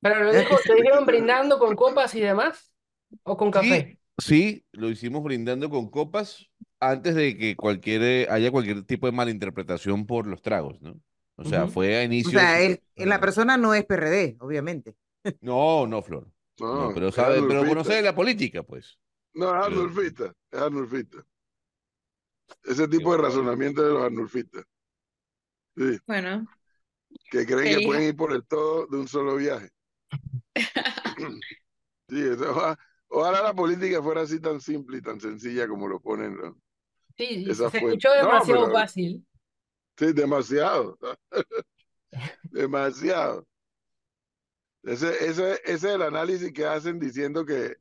Pero 0.00 0.24
lo 0.24 0.32
dijo, 0.32 0.56
¿te 0.64 0.74
dijeron 0.76 1.04
brindando 1.04 1.58
con 1.58 1.76
copas 1.76 2.14
y 2.14 2.20
demás? 2.20 2.72
¿O 3.22 3.36
con 3.36 3.50
café? 3.50 3.98
sí, 4.16 4.64
lo 4.72 4.88
hicimos 4.88 5.22
brindando 5.22 5.68
con 5.68 5.90
copas 5.90 6.48
antes 6.80 7.14
de 7.14 7.36
que 7.36 7.54
cualquier, 7.54 8.02
eh, 8.02 8.26
haya 8.30 8.50
cualquier 8.50 8.82
tipo 8.84 9.04
de 9.04 9.12
malinterpretación 9.12 10.06
por 10.06 10.26
los 10.26 10.40
tragos, 10.40 10.80
¿no? 10.80 10.98
O 11.36 11.44
sea, 11.44 11.66
fue 11.66 11.98
a 11.98 12.00
O 12.00 12.04
inicio 12.04 12.38
de 12.40 12.80
sea, 12.96 13.06
la 13.06 13.20
persona 13.20 13.58
no 13.58 13.74
es 13.74 13.84
PRD, 13.84 14.38
obviamente. 14.40 14.96
No, 15.42 15.86
no, 15.86 16.00
Flor. 16.00 16.30
No, 16.60 16.88
No, 16.88 16.94
pero 16.94 17.12
sabe, 17.12 17.42
pero 17.46 17.66
conoce 17.66 18.00
la 18.00 18.14
política, 18.14 18.62
pues. 18.62 18.98
No, 19.34 19.50
es 19.50 19.66
Arnulfista, 19.66 20.32
es 20.50 20.58
Arnulfista. 20.58 21.18
Ese 22.64 22.88
tipo 22.88 23.12
de 23.12 23.18
razonamiento 23.22 23.82
de 23.82 23.92
los 23.92 24.02
Arnulfistas. 24.02 24.64
Sí, 25.78 25.98
Bueno, 26.08 26.44
que 27.30 27.46
creen 27.46 27.78
que 27.78 27.86
pueden 27.86 28.02
ir 28.08 28.16
por 28.16 28.32
el 28.32 28.44
todo 28.44 28.86
de 28.88 28.96
un 28.98 29.06
solo 29.08 29.36
viaje. 29.36 29.70
Sí, 32.10 32.20
eso, 32.22 32.50
oja- 32.52 32.78
ojalá 33.08 33.42
la 33.42 33.52
política 33.54 34.02
fuera 34.02 34.22
así 34.22 34.40
tan 34.40 34.60
simple 34.62 34.96
y 34.98 35.02
tan 35.02 35.20
sencilla 35.20 35.68
como 35.68 35.86
lo 35.88 36.00
ponen. 36.00 36.36
¿no? 36.38 36.58
Sí, 37.18 37.44
Esa 37.48 37.68
se 37.70 37.80
fue- 37.80 37.90
escuchó 37.90 38.08
No, 38.08 38.14
demasiado 38.14 38.60
pero- 38.64 38.72
fácil. 38.72 39.26
Sí, 39.98 40.12
demasiado. 40.14 40.98
demasiado. 42.44 43.46
Ese, 44.84 45.08
ese, 45.28 45.52
ese 45.64 45.72
es 45.74 45.84
el 45.84 46.00
análisis 46.02 46.50
que 46.52 46.64
hacen 46.64 46.98
diciendo 46.98 47.44
que, 47.44 47.76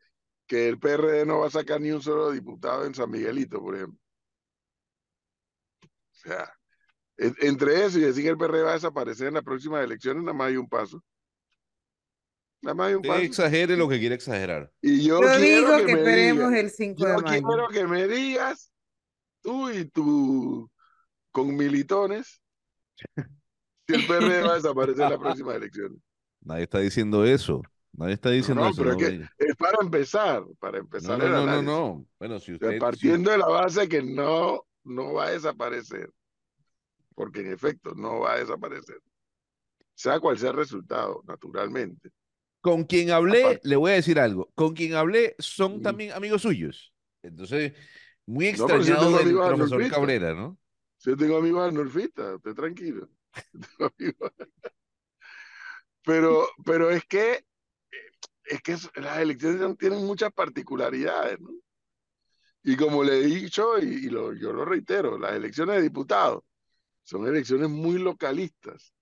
que 0.46 0.68
el 0.68 0.78
PRD 0.78 1.26
no 1.26 1.40
va 1.40 1.48
a 1.48 1.52
sacar 1.52 1.80
ni 1.80 1.92
un 1.92 2.02
solo 2.02 2.32
diputado 2.32 2.84
en 2.86 2.94
San 2.96 3.10
Miguelito, 3.10 3.62
por 3.62 3.76
ejemplo. 3.76 4.00
O 5.84 5.88
sea, 6.12 6.57
entre 7.17 7.86
eso 7.86 7.97
y 7.99 8.01
decir 8.01 8.23
que 8.23 8.30
el 8.30 8.38
PRD 8.38 8.63
va 8.63 8.71
a 8.71 8.73
desaparecer 8.73 9.27
en 9.27 9.34
las 9.36 9.43
próximas 9.43 9.84
elecciones, 9.84 10.23
nada 10.23 10.34
más 10.38 10.47
hay 10.49 10.58
un 10.58 10.67
paso. 10.69 11.03
Nada 12.62 12.73
más 12.75 12.88
hay 12.88 12.95
un 12.95 13.01
paso. 13.03 13.21
exagere 13.21 13.77
lo 13.77 13.88
que 13.88 13.99
quiere 13.99 14.15
exagerar. 14.15 14.71
Y 14.82 15.03
yo, 15.06 15.21
Yo 15.21 15.27
quiero 15.38 15.39
digo 15.39 15.77
que, 15.77 15.86
que 15.86 15.93
me 15.93 15.99
esperemos 15.99 16.49
digas, 16.49 16.53
el 16.63 16.69
5 16.71 16.99
yo 16.99 17.08
de 17.08 17.17
mayo. 17.21 17.47
quiero 17.47 17.67
que 17.69 17.88
me 17.88 18.08
digas, 18.08 18.71
tú 19.41 19.69
y 19.69 19.86
tu 19.86 20.69
con 21.32 21.56
militones, 21.56 22.41
si 23.88 23.93
el 23.95 24.06
PRD 24.06 24.41
va 24.43 24.51
a 24.53 24.56
desaparecer 24.56 25.03
en 25.03 25.10
las 25.12 25.19
próximas 25.19 25.56
elecciones. 25.56 25.99
Nadie 26.41 26.63
está 26.63 26.80
diciendo 26.80 27.25
eso. 27.25 27.62
Nadie 27.93 28.13
está 28.13 28.30
diciendo 28.32 28.63
no, 28.63 28.69
eso. 28.69 28.77
pero 28.77 28.91
es 28.91 28.97
no, 28.97 28.97
que 28.97 29.10
venga. 29.10 29.32
es 29.38 29.56
para 29.56 29.77
empezar, 29.82 30.43
para 30.60 30.80
no, 30.80 30.84
empezar 30.84 31.19
no, 31.19 31.27
no, 31.30 31.45
no, 31.45 31.62
no. 31.62 32.06
Bueno, 32.19 32.39
si 32.39 32.53
O 32.53 32.58
sea, 32.58 32.69
usted. 32.69 32.73
si- 32.73 32.80
partiendo 32.80 33.32
de 33.32 33.38
la 33.38 33.47
base 33.47 33.88
que 33.88 34.01
no, 34.03 34.65
no 34.84 35.13
va 35.13 35.27
a 35.27 35.32
desaparecer, 35.32 36.10
porque 37.17 37.39
en 37.41 37.51
efecto 37.51 37.95
no 37.95 38.19
va 38.19 38.34
a 38.34 38.38
desaparecer, 38.38 39.01
sea 39.95 40.19
cual 40.19 40.38
sea 40.38 40.51
el 40.51 40.56
resultado, 40.58 41.23
naturalmente. 41.25 42.12
Con 42.62 42.84
quien 42.84 43.10
hablé, 43.10 43.41
Aparte- 43.43 43.67
le 43.67 43.75
voy 43.75 43.91
a 43.91 43.95
decir 43.95 44.19
algo. 44.19 44.51
Con 44.53 44.75
quien 44.75 44.93
hablé 44.93 45.36
son 45.39 45.82
también 45.82 46.12
amigos 46.12 46.43
suyos. 46.43 46.93
Entonces, 47.23 47.73
muy 48.27 48.45
No, 48.45 48.49
extrañado 48.51 49.17
tengo 49.17 49.47
del 49.47 49.56
profesor. 49.56 49.89
Cabrera, 49.89 50.36
¿no? 50.36 50.60
Yo 50.99 51.17
tengo 51.17 51.38
amigos 51.38 51.65
arnulfistas, 51.67 52.36
usted 52.36 52.53
tranquilo. 52.53 53.10
Pero, 56.03 56.47
pero 56.63 56.89
es 56.89 57.03
que, 57.06 57.43
es 58.45 58.62
que 58.62 58.77
las 59.01 59.17
elecciones 59.19 59.77
tienen 59.77 60.06
muchas 60.06 60.32
particularidades, 60.32 61.39
¿no? 61.41 61.49
Y 62.63 62.75
como 62.77 63.03
le 63.03 63.17
he 63.19 63.25
dicho, 63.25 63.77
y, 63.80 64.06
y 64.06 64.10
lo- 64.10 64.34
yo 64.34 64.53
lo 64.53 64.63
reitero, 64.65 65.17
las 65.17 65.34
elecciones 65.34 65.75
de 65.77 65.82
diputados 65.82 66.43
son 67.08 67.26
elecciones 67.26 67.70
muy 67.70 67.98
localistas. 68.00 68.93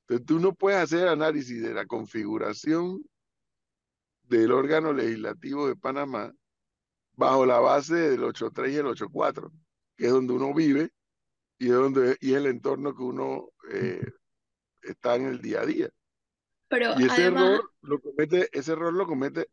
Entonces 0.00 0.26
tú 0.26 0.40
no 0.40 0.52
puedes 0.52 0.80
hacer 0.80 1.06
análisis 1.06 1.62
de 1.62 1.72
la 1.72 1.86
configuración 1.86 3.04
del 4.24 4.50
órgano 4.50 4.92
legislativo 4.92 5.68
de 5.68 5.76
Panamá 5.76 6.32
bajo 7.12 7.46
la 7.46 7.60
base 7.60 7.94
del 7.94 8.22
8.3 8.22 8.72
y 8.72 8.76
el 8.76 8.86
8.4, 8.86 9.52
que 9.96 10.06
es 10.06 10.12
donde 10.12 10.32
uno 10.32 10.52
vive 10.52 10.90
y 11.58 11.66
es, 11.66 11.72
donde, 11.72 12.16
y 12.20 12.32
es 12.32 12.36
el 12.36 12.46
entorno 12.46 12.94
que 12.96 13.02
uno 13.02 13.50
eh, 13.70 14.04
está 14.82 15.14
en 15.14 15.26
el 15.26 15.40
día 15.40 15.60
a 15.60 15.66
día. 15.66 15.88
pero 16.66 16.98
Y 16.98 17.04
ese 17.04 17.26
además, 17.26 17.44
error 17.44 17.72
lo 17.82 18.00
comete, 18.00 18.48
ese 18.52 18.72
error 18.72 18.92
lo 18.92 19.06
comete 19.06 19.48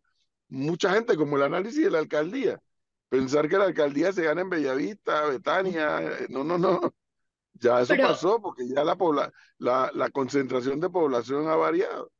mucha 0.49 0.93
gente, 0.93 1.15
como 1.15 1.37
el 1.37 1.43
análisis 1.43 1.83
de 1.83 1.91
la 1.91 1.99
alcaldía. 1.99 2.59
Pensar 3.07 3.47
que 3.47 3.59
la 3.59 3.65
alcaldía 3.65 4.11
se 4.11 4.23
gana 4.23 4.41
en 4.41 4.49
Bellavista, 4.49 5.27
Betania, 5.27 6.01
eh, 6.01 6.27
no, 6.29 6.43
no, 6.43 6.57
no. 6.57 6.81
Ya 7.53 7.81
eso 7.81 7.93
Pero- 7.95 8.09
pasó 8.09 8.41
porque 8.41 8.67
ya 8.67 8.83
la, 8.83 8.97
la, 9.59 9.91
la 9.93 10.09
concentración 10.09 10.79
de 10.79 10.89
población 10.89 11.47
ha 11.47 11.55
variado. 11.55 12.11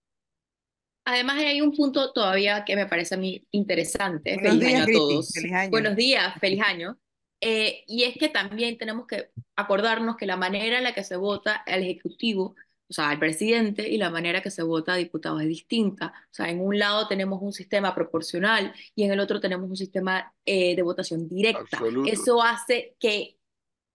además 1.06 1.38
hay 1.38 1.62
un 1.62 1.72
punto 1.74 2.14
todavía 2.14 2.64
que 2.66 2.76
me 2.76 2.86
parece 2.86 3.16
a 3.16 3.18
mí 3.18 3.46
interesante. 3.52 4.36
Buenos 4.36 4.54
Feliz 4.54 4.68
días, 4.68 4.82
año 4.82 4.84
a 4.84 5.00
todos. 5.00 5.32
Feliz 5.34 5.54
año. 5.54 5.72
Buenos 5.72 5.96
días, 5.96 6.34
feliz 6.40 6.62
año. 6.62 6.98
Eh, 7.42 7.84
y 7.88 8.04
es 8.04 8.16
que 8.18 8.30
también 8.30 8.78
tenemos 8.78 9.06
que 9.06 9.30
acordarnos 9.58 10.16
que 10.16 10.26
la 10.26 10.38
manera 10.38 10.78
en 10.78 10.84
la 10.86 10.94
que 10.94 11.04
se 11.04 11.18
vota 11.18 11.56
al 11.56 11.82
Ejecutivo 11.82 12.56
o 12.90 12.94
sea, 12.94 13.10
al 13.10 13.18
presidente 13.18 13.90
y 13.90 13.98
la 13.98 14.12
manera 14.12 14.42
que 14.42 14.52
se 14.52 14.62
vota 14.62 14.94
a 14.94 14.98
diputados 14.98 15.42
es 15.42 15.48
distinta. 15.48 16.14
O 16.26 16.34
sea, 16.34 16.50
en 16.50 16.62
un 16.62 16.78
lado 16.78 17.08
tenemos 17.08 17.42
un 17.42 17.52
sistema 17.52 17.96
proporcional 17.96 18.72
y 18.94 19.04
en 19.04 19.12
el 19.12 19.20
otro 19.20 19.40
tenemos 19.40 19.68
un 19.68 19.76
sistema 19.76 20.32
eh, 20.46 20.76
de 20.76 20.82
votación 20.84 21.28
directa. 21.28 21.62
Absoluto. 21.62 22.12
Eso 22.12 22.44
hace 22.44 22.96
que 23.00 23.38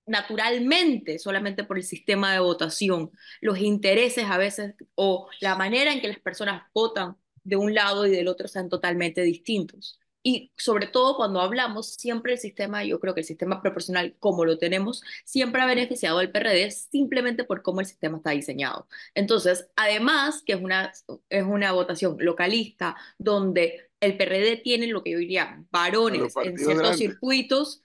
naturalmente, 0.08 1.18
solamente 1.18 1.64
por 1.64 1.78
el 1.78 1.84
sistema 1.84 2.32
de 2.32 2.40
votación, 2.40 3.10
los 3.40 3.58
intereses 3.58 4.24
a 4.24 4.38
veces 4.38 4.74
o 4.94 5.28
la 5.40 5.54
manera 5.56 5.92
en 5.92 6.00
que 6.00 6.08
las 6.08 6.20
personas 6.20 6.62
votan 6.74 7.16
de 7.44 7.56
un 7.56 7.74
lado 7.74 8.06
y 8.06 8.10
del 8.10 8.28
otro 8.28 8.48
sean 8.48 8.68
totalmente 8.68 9.22
distintos. 9.22 9.98
Y 10.22 10.52
sobre 10.56 10.88
todo 10.88 11.16
cuando 11.16 11.40
hablamos, 11.40 11.94
siempre 11.94 12.32
el 12.32 12.38
sistema, 12.38 12.84
yo 12.84 13.00
creo 13.00 13.14
que 13.14 13.20
el 13.20 13.26
sistema 13.26 13.62
proporcional 13.62 14.16
como 14.18 14.44
lo 14.44 14.58
tenemos, 14.58 15.02
siempre 15.24 15.62
ha 15.62 15.66
beneficiado 15.66 16.18
al 16.18 16.30
PRD 16.30 16.70
simplemente 16.70 17.44
por 17.44 17.62
cómo 17.62 17.80
el 17.80 17.86
sistema 17.86 18.18
está 18.18 18.30
diseñado. 18.32 18.88
Entonces, 19.14 19.68
además 19.76 20.42
que 20.44 20.54
es 20.54 20.60
una, 20.60 20.92
es 21.30 21.44
una 21.44 21.72
votación 21.72 22.16
localista 22.18 22.96
donde 23.16 23.88
el 24.00 24.16
PRD 24.16 24.56
tiene 24.56 24.86
lo 24.88 25.02
que 25.02 25.12
yo 25.12 25.18
diría 25.18 25.64
varones 25.70 26.34
en 26.36 26.58
ciertos 26.58 26.78
grandes. 26.78 26.98
circuitos, 26.98 27.82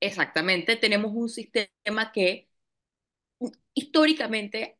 exactamente, 0.00 0.76
tenemos 0.76 1.12
un 1.14 1.28
sistema 1.28 2.12
que 2.12 2.48
históricamente 3.74 4.78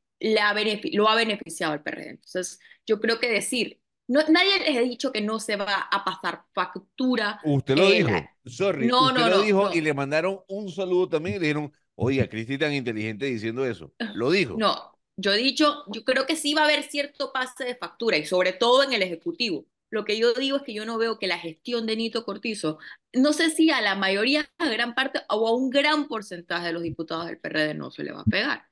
benefi- 0.54 0.94
lo 0.94 1.08
ha 1.08 1.14
beneficiado 1.14 1.72
al 1.72 1.82
PRD. 1.82 2.10
Entonces, 2.10 2.58
yo 2.86 3.00
creo 3.00 3.18
que 3.18 3.28
decir, 3.28 3.80
no, 4.08 4.20
nadie 4.28 4.58
les 4.60 4.76
ha 4.76 4.80
dicho 4.80 5.12
que 5.12 5.20
no 5.20 5.40
se 5.40 5.56
va 5.56 5.74
a 5.90 6.04
pasar 6.04 6.44
factura. 6.54 7.40
Usted 7.40 7.76
lo 7.76 7.90
eh, 7.90 7.90
dijo, 7.90 8.30
la- 8.34 8.36
sorry, 8.44 8.88
No, 8.88 8.98
usted 8.98 9.22
no, 9.22 9.28
lo 9.28 9.38
no, 9.38 9.38
dijo 9.38 9.70
y 9.72 9.80
le 9.80 9.94
mandaron 9.94 10.40
un 10.48 10.70
saludo 10.70 11.08
también 11.08 11.36
y 11.36 11.38
le 11.38 11.46
dijeron, 11.46 11.72
oiga, 11.94 12.28
Cristi 12.28 12.58
tan 12.58 12.72
inteligente 12.74 13.26
diciendo 13.26 13.64
eso. 13.66 13.92
Lo 14.12 14.30
dijo. 14.30 14.62
No, 14.62 14.98
yo 15.16 15.32
he 15.32 15.38
dicho, 15.38 15.84
yo 15.92 16.04
creo 16.04 16.26
que 16.26 16.36
sí 16.36 16.54
va 16.54 16.62
a 16.62 16.64
haber 16.64 16.82
cierto 16.84 17.32
pase 17.32 17.64
de 17.64 17.76
factura 17.76 18.16
y 18.16 18.26
sobre 18.26 18.52
todo 18.52 18.82
en 18.84 18.92
el 18.92 19.02
Ejecutivo. 19.02 19.66
Lo 19.90 20.04
que 20.04 20.18
yo 20.18 20.34
digo 20.34 20.56
es 20.58 20.62
que 20.64 20.74
yo 20.74 20.84
no 20.84 20.98
veo 20.98 21.18
que 21.18 21.26
la 21.28 21.38
gestión 21.38 21.86
de 21.86 21.96
Nito 21.96 22.24
Cortizo, 22.24 22.78
no 23.12 23.32
sé 23.32 23.50
si 23.50 23.70
a 23.70 23.80
la 23.80 23.94
mayoría, 23.94 24.50
a 24.58 24.68
gran 24.68 24.94
parte 24.94 25.20
o 25.30 25.46
a 25.46 25.54
un 25.54 25.70
gran 25.70 26.08
porcentaje 26.08 26.66
de 26.66 26.72
los 26.72 26.82
diputados 26.82 27.26
del 27.26 27.38
PRD 27.38 27.74
no 27.74 27.90
se 27.90 28.02
le 28.02 28.12
va 28.12 28.22
a 28.22 28.24
pegar. 28.24 28.68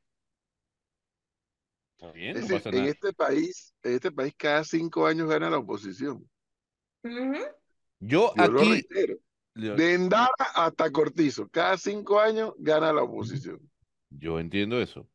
Está 1.96 2.12
bien, 2.12 2.36
Es 2.36 2.42
no 2.42 2.48
decir, 2.48 2.56
pasa 2.58 2.68
en 2.70 2.74
nada. 2.76 2.90
este 2.90 3.12
país, 3.12 3.74
en 3.82 3.92
este 3.94 4.12
país 4.12 4.34
cada 4.36 4.64
cinco 4.64 5.06
años 5.06 5.28
gana 5.28 5.48
la 5.48 5.58
oposición. 5.58 6.28
Yo 7.02 7.48
Yo 8.00 8.32
lo 8.48 8.60
aquí, 8.60 8.70
reitero. 8.72 9.14
yo, 9.54 9.76
De 9.76 9.94
Endara 9.94 10.30
hasta 10.54 10.90
Cortizo, 10.90 11.48
cada 11.48 11.78
cinco 11.78 12.20
años 12.20 12.52
gana 12.58 12.92
la 12.92 13.02
oposición. 13.02 13.60
yo 14.10 14.38
entiendo 14.40 14.80
eso. 14.80 15.08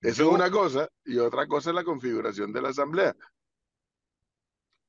Eso 0.00 0.24
Yo- 0.24 0.28
es 0.30 0.34
una 0.34 0.50
cosa, 0.50 0.88
y 1.04 1.18
otra 1.18 1.46
cosa 1.46 1.70
es 1.70 1.76
la 1.76 1.84
configuración 1.84 2.52
de 2.52 2.60
la 2.62 2.68
Asamblea. 2.70 3.14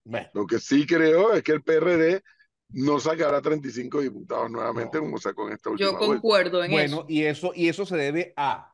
Bueno, 0.06 0.30
Lo 0.34 0.46
que 0.46 0.60
sí 0.60 0.86
creo 0.86 1.34
es 1.34 1.44
que 1.44 1.52
el 1.54 1.63
PRD 1.63 2.24
no 2.70 3.00
sacará 3.00 3.41
35 3.41 4.02
diputados 4.02 4.50
nuevamente 4.52 4.98
No. 4.98 5.04
como 5.04 5.18
sacó 5.18 5.48
en 5.48 5.54
esta 5.54 5.70
última 5.70 5.91
Yo 5.91 5.98
vuelta. 5.98 6.13
concuerdo 6.13 6.63
en 6.63 6.72
bueno, 6.72 6.98
eso. 6.98 7.06
y 7.10 7.24
eso, 7.24 7.52
y 7.56 7.70
eso 7.70 7.86
se 7.86 7.96
debe 7.98 8.34
a, 8.38 8.74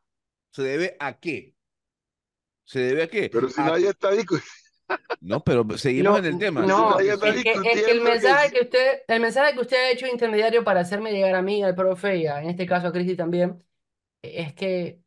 ¿se 0.51 0.61
debe 0.63 0.95
a 0.99 1.19
qué? 1.19 1.55
¿Se 2.63 2.79
debe 2.79 3.03
a 3.03 3.07
qué? 3.07 3.29
Pero 3.29 3.49
si 3.49 3.61
A- 3.61 3.65
nadie 3.65 3.89
está 3.89 4.11
discutiendo, 4.11 4.49
No, 5.21 5.43
pero 5.43 5.65
seguimos 5.77 6.13
No, 6.13 6.17
en 6.17 6.25
el 6.25 6.39
tema. 6.39 6.65
No, 6.65 6.91
Nadie 6.91 7.09
es 7.09 7.13
está 7.15 7.33
que, 7.33 7.51
es 7.51 7.61
que 7.85 7.91
el 7.91 8.01
mensaje 8.01 8.51
que 8.51 8.61
usted, 8.61 9.01
el 9.07 9.21
mensaje 9.21 9.53
que 9.53 9.61
usted 9.61 9.77
ha 9.77 9.91
hecho 9.91 10.07
intermediario 10.07 10.63
para 10.63 10.81
hacerme 10.81 11.11
llegar 11.11 11.35
a 11.35 11.41
mí, 11.41 11.63
al 11.63 11.75
profe, 11.75 12.17
y 12.17 12.27
a- 12.27 12.41
en 12.41 12.49
este 12.49 12.65
caso 12.65 12.87
a 12.87 12.91
Cristi 12.91 13.15
también, 13.15 13.63
es 14.23 14.53
que 14.55 15.00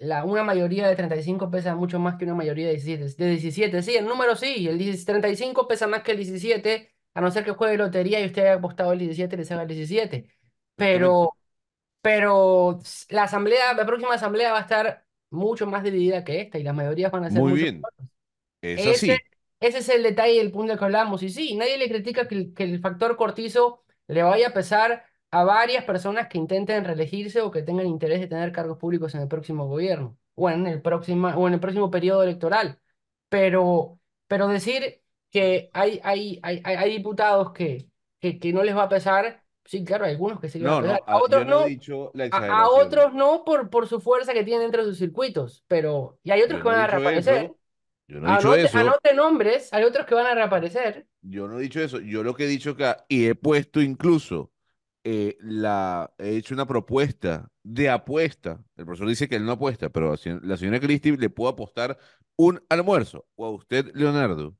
la, 0.00 0.24
una 0.24 0.42
mayoría 0.44 0.88
de 0.88 0.96
35 0.96 1.50
pesa 1.50 1.74
mucho 1.76 1.98
más 1.98 2.16
que 2.16 2.24
una 2.24 2.34
mayoría 2.34 2.66
de 2.66 2.72
17. 2.72 3.04
De 3.24 3.30
17, 3.30 3.82
sí, 3.82 3.96
el 3.96 4.06
número 4.06 4.36
sí, 4.36 4.66
el 4.68 4.78
10 4.78 5.04
35 5.04 5.68
pesa 5.68 5.86
más 5.86 6.02
que 6.02 6.12
el 6.12 6.18
17, 6.18 6.92
a 7.14 7.20
no 7.20 7.30
ser 7.30 7.44
que 7.44 7.52
juegue 7.52 7.76
lotería 7.76 8.20
y 8.20 8.26
usted 8.26 8.42
haya 8.42 8.54
apostado 8.54 8.92
el 8.92 8.98
17 9.00 9.34
y 9.36 9.38
le 9.38 9.44
salga 9.44 9.62
el 9.62 9.68
17. 9.68 10.28
Pero, 10.76 11.36
pero 12.02 12.80
la 13.10 13.24
asamblea, 13.24 13.74
la 13.74 13.86
próxima 13.86 14.14
asamblea 14.14 14.52
va 14.52 14.58
a 14.58 14.62
estar 14.62 15.06
mucho 15.30 15.66
más 15.66 15.82
dividida 15.84 16.24
que 16.24 16.40
esta 16.40 16.58
y 16.58 16.62
las 16.62 16.74
mayorías 16.74 17.12
van 17.12 17.24
a 17.24 17.30
ser 17.30 17.42
Muy 17.42 17.52
mucho 17.52 17.62
bien. 17.62 17.76
menores. 17.82 18.10
Es 18.62 18.86
así. 18.86 19.10
Ese, 19.12 19.20
ese 19.60 19.78
es 19.78 19.88
el 19.88 20.02
detalle 20.02 20.34
y 20.34 20.38
el 20.38 20.52
punto 20.52 20.70
del 20.72 20.78
que 20.78 20.84
hablamos. 20.84 21.22
Y 21.22 21.30
sí, 21.30 21.56
nadie 21.56 21.78
le 21.78 21.88
critica 21.88 22.28
que 22.28 22.52
que 22.54 22.64
el 22.64 22.80
factor 22.80 23.16
cortizo 23.16 23.84
le 24.06 24.22
vaya 24.22 24.48
a 24.48 24.54
pesar 24.54 25.04
a 25.30 25.44
varias 25.44 25.84
personas 25.84 26.28
que 26.28 26.38
intenten 26.38 26.84
reelegirse 26.84 27.40
o 27.40 27.50
que 27.50 27.62
tengan 27.62 27.86
interés 27.86 28.20
de 28.20 28.26
tener 28.26 28.52
cargos 28.52 28.78
públicos 28.78 29.14
en 29.14 29.22
el 29.22 29.28
próximo 29.28 29.66
gobierno 29.66 30.16
o 30.34 30.50
en 30.50 30.66
el 30.66 30.80
próximo, 30.80 31.28
o 31.28 31.46
en 31.46 31.54
el 31.54 31.60
próximo 31.60 31.90
periodo 31.90 32.22
electoral. 32.22 32.78
Pero, 33.28 34.00
pero 34.26 34.48
decir 34.48 35.02
que 35.30 35.70
hay, 35.72 36.00
hay, 36.02 36.40
hay, 36.42 36.60
hay, 36.64 36.90
diputados 36.90 37.52
que, 37.52 37.88
que, 38.18 38.38
que 38.38 38.52
no 38.52 38.64
les 38.64 38.76
va 38.76 38.84
a 38.84 38.88
pesar, 38.88 39.44
sí, 39.64 39.84
claro, 39.84 40.04
hay 40.04 40.12
algunos 40.12 40.40
que 40.40 40.48
sí 40.48 40.58
No, 40.58 40.78
a 40.78 40.82
no. 40.82 40.92
A 40.92 41.18
yo 41.18 41.24
otros 41.24 41.46
no 41.46 41.64
a, 42.32 42.62
a 42.62 42.68
otros 42.68 43.14
no 43.14 43.44
por, 43.44 43.70
por 43.70 43.86
su 43.86 44.00
fuerza 44.00 44.32
que 44.32 44.42
tienen 44.42 44.62
dentro 44.62 44.82
de 44.82 44.88
sus 44.88 44.98
circuitos, 44.98 45.62
pero 45.68 46.18
y 46.24 46.32
hay 46.32 46.42
otros 46.42 46.60
que 46.60 46.68
van 46.68 46.80
a 46.80 46.86
reaparecer. 46.86 47.44
eso. 47.44 47.56
Yo 48.08 48.18
no 48.18 48.28
he 48.28 48.36
dicho 48.36 48.48
Anote, 48.48 48.64
eso. 48.64 48.78
anote 48.78 49.14
nombres, 49.14 49.72
hay 49.72 49.84
otros 49.84 50.04
que 50.04 50.16
van 50.16 50.26
a 50.26 50.34
reaparecer. 50.34 51.06
Yo 51.22 51.46
no 51.46 51.58
he 51.58 51.62
dicho 51.62 51.80
eso. 51.80 52.00
Yo 52.00 52.24
lo 52.24 52.34
que 52.34 52.44
he 52.44 52.48
dicho 52.48 52.70
acá, 52.70 53.04
y 53.08 53.26
he 53.26 53.36
puesto 53.36 53.80
incluso, 53.80 54.49
eh, 55.04 55.36
la, 55.40 56.12
he 56.18 56.36
hecho 56.36 56.54
una 56.54 56.66
propuesta 56.66 57.50
de 57.62 57.88
apuesta. 57.88 58.62
El 58.76 58.84
profesor 58.86 59.08
dice 59.08 59.28
que 59.28 59.36
él 59.36 59.44
no 59.44 59.52
apuesta, 59.52 59.88
pero 59.90 60.14
la 60.42 60.56
señora, 60.56 60.80
Cristi 60.80 61.16
le 61.16 61.30
puede 61.30 61.52
apostar 61.52 61.98
un 62.36 62.62
almuerzo, 62.68 63.26
o 63.36 63.46
a 63.46 63.50
usted, 63.50 63.90
Leonardo, 63.94 64.56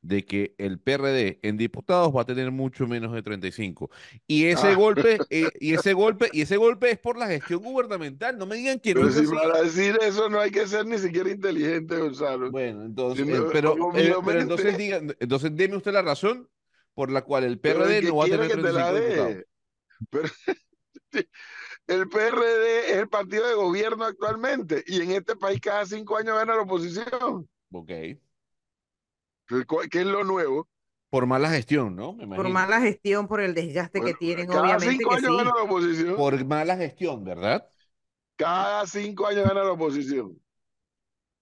de 0.00 0.24
que 0.24 0.54
el 0.58 0.78
PRD 0.78 1.40
en 1.42 1.56
diputados 1.56 2.14
va 2.16 2.22
a 2.22 2.24
tener 2.24 2.52
mucho 2.52 2.86
menos 2.86 3.12
de 3.12 3.22
35. 3.22 3.90
Y 4.28 4.44
ese 4.46 4.68
Ah. 4.68 4.74
golpe, 4.74 5.18
eh, 5.28 5.48
y 5.58 5.74
ese 5.74 5.92
golpe, 5.94 6.28
y 6.32 6.42
ese 6.42 6.56
golpe 6.56 6.90
es 6.92 6.98
por 6.98 7.18
la 7.18 7.26
gestión 7.26 7.62
gubernamental. 7.62 8.38
No 8.38 8.46
me 8.46 8.56
digan 8.56 8.78
que 8.78 8.94
no 8.94 9.00
Pero 9.00 9.12
si 9.12 9.26
para 9.26 9.62
decir 9.62 9.98
eso 10.00 10.28
no 10.28 10.38
hay 10.40 10.52
que 10.52 10.66
ser 10.68 10.86
ni 10.86 10.98
siquiera 10.98 11.30
inteligente, 11.30 11.96
Gonzalo. 11.96 12.50
Bueno, 12.50 12.84
entonces, 12.84 13.26
Si 13.26 13.32
eh, 13.32 13.34
no, 13.38 13.48
pero, 13.52 13.74
eh, 13.96 14.14
pero 14.24 14.40
entonces 14.40 14.78
diga, 14.78 15.00
entonces 15.18 15.50
deme 15.56 15.76
usted 15.76 15.92
la 15.92 16.02
razón 16.02 16.48
por 16.94 17.10
la 17.10 17.22
cual 17.22 17.44
el 17.44 17.52
el 17.52 17.58
PRD 17.60 18.00
que 18.00 18.08
no 18.08 18.16
va 18.16 18.24
a 18.24 18.28
tener 18.28 18.48
que 18.48 18.56
te 18.56 18.72
la 18.72 18.92
35 18.92 18.92
dé. 18.92 19.00
diputados. 19.00 19.47
Pero 20.10 20.28
el 21.86 22.08
PRD 22.08 22.90
es 22.92 22.96
el 22.98 23.08
partido 23.08 23.46
de 23.46 23.54
gobierno 23.54 24.04
actualmente 24.04 24.84
y 24.86 25.00
en 25.00 25.12
este 25.12 25.36
país 25.36 25.60
cada 25.60 25.86
cinco 25.86 26.16
años 26.16 26.36
gana 26.36 26.54
la 26.56 26.62
oposición. 26.62 27.48
Ok. 27.72 27.88
¿Qué 29.90 30.00
es 30.00 30.06
lo 30.06 30.24
nuevo? 30.24 30.68
Por 31.10 31.26
mala 31.26 31.48
gestión, 31.50 31.96
¿no? 31.96 32.12
Me 32.12 32.36
Por 32.36 32.48
mala 32.50 32.80
gestión, 32.80 33.26
por 33.28 33.40
el 33.40 33.54
desgaste 33.54 34.00
que 34.02 34.12
tienen, 34.14 34.46
cada 34.46 34.60
obviamente 34.62 34.96
cinco 34.98 35.10
que 35.10 35.16
años 35.16 35.30
sí. 35.30 35.36
gana 35.38 35.52
la 35.56 35.62
oposición. 35.62 36.16
Por 36.16 36.44
mala 36.44 36.76
gestión, 36.76 37.24
¿verdad? 37.24 37.66
Cada 38.36 38.86
cinco 38.86 39.26
años 39.26 39.48
gana 39.48 39.64
la 39.64 39.72
oposición. 39.72 40.38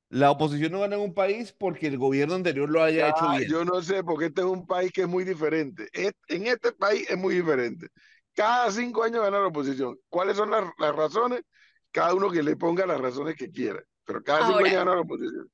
La 0.09 0.31
oposición 0.31 0.71
no 0.71 0.81
gana 0.81 0.95
en 0.95 1.03
un 1.03 1.15
país 1.15 1.53
porque 1.53 1.89
el 1.89 1.99
gobierno 1.99 2.35
anterior 2.37 2.71
lo 2.71 2.81
haya 2.81 3.09
hecho 3.09 3.19
Cada- 3.21 3.39
bien. 3.39 3.51
yo 3.51 3.65
no 3.65 3.83
sé, 3.83 4.05
porque 4.05 4.27
este 4.27 4.43
es 4.43 4.47
un 4.47 4.65
país 4.65 4.93
que 4.93 5.03
es 5.03 5.09
muy 5.09 5.25
diferente. 5.25 5.89
Es- 5.93 6.13
en 6.29 6.47
este 6.47 6.71
país 6.73 7.11
es 7.11 7.19
muy 7.19 7.35
diferente. 7.35 7.89
Cada 8.37 8.71
cinco 8.71 9.03
años 9.03 9.23
gana 9.23 9.41
la 9.41 9.47
oposición. 9.47 9.99
¿Cuáles 10.11 10.37
son 10.37 10.51
las, 10.51 10.65
las 10.79 10.95
razones? 10.95 11.41
Cada 11.91 12.15
uno 12.15 12.31
que 12.31 12.43
le 12.43 12.55
ponga 12.55 12.85
las 12.85 13.01
razones 13.01 13.35
que 13.35 13.51
quiera. 13.51 13.83
Pero 14.05 14.23
cada 14.23 14.47
cinco 14.47 14.59
años 14.59 14.73
gana 14.73 14.95
la 14.95 15.01
oposición. 15.01 15.51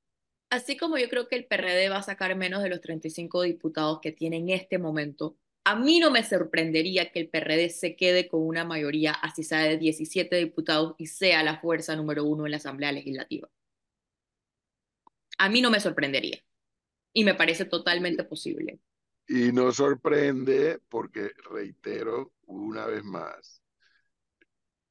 Así 0.51 0.77
como 0.77 0.99
yo 0.99 1.09
creo 1.09 1.29
que 1.29 1.37
el 1.37 1.47
PRD 1.47 1.89
va 1.89 1.99
a 1.99 2.03
sacar 2.03 2.37
menos 2.37 2.61
de 2.63 2.69
los 2.69 2.81
35 2.81 3.43
diputados 3.43 4.01
que 4.03 4.11
tiene 4.11 4.39
en 4.39 4.51
este 4.51 4.79
momento, 4.79 5.37
a 5.65 5.77
mí 5.77 6.01
no 6.01 6.11
me 6.11 6.25
sorprendería 6.25 7.13
que 7.13 7.21
el 7.21 7.29
PRD 7.29 7.71
se 7.71 7.95
quede 7.95 8.27
con 8.27 8.45
una 8.45 8.65
mayoría, 8.65 9.13
así 9.13 9.45
sea 9.45 9.61
de 9.61 9.79
17 9.79 10.35
diputados 10.37 10.97
y 10.99 11.07
sea 11.07 11.45
la 11.45 11.61
fuerza 11.61 11.95
número 11.95 12.25
uno 12.25 12.45
en 12.47 12.51
la 12.51 12.57
Asamblea 12.57 12.91
Legislativa. 12.91 13.49
A 15.39 15.49
mí 15.49 15.63
no 15.63 15.71
me 15.71 15.79
sorprendería. 15.79 16.43
Y 17.15 17.25
me 17.25 17.35
parece 17.35 17.65
totalmente 17.65 18.25
posible. 18.25 18.81
Y 19.29 19.53
nos 19.53 19.77
sorprende 19.77 20.81
porque, 20.89 21.31
reitero 21.51 22.33
una 22.61 22.87
vez 22.87 23.05
más, 23.05 23.63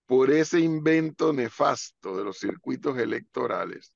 por 0.05 0.29
ese 0.31 0.59
invento 0.59 1.31
nefasto 1.31 2.17
de 2.17 2.23
los 2.23 2.37
circuitos 2.37 2.97
electorales 2.97 3.93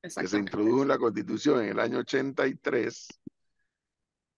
que 0.00 0.26
se 0.26 0.38
introdujo 0.38 0.82
en 0.82 0.88
la 0.88 0.98
Constitución 0.98 1.62
en 1.62 1.70
el 1.70 1.80
año 1.80 1.98
83, 1.98 3.08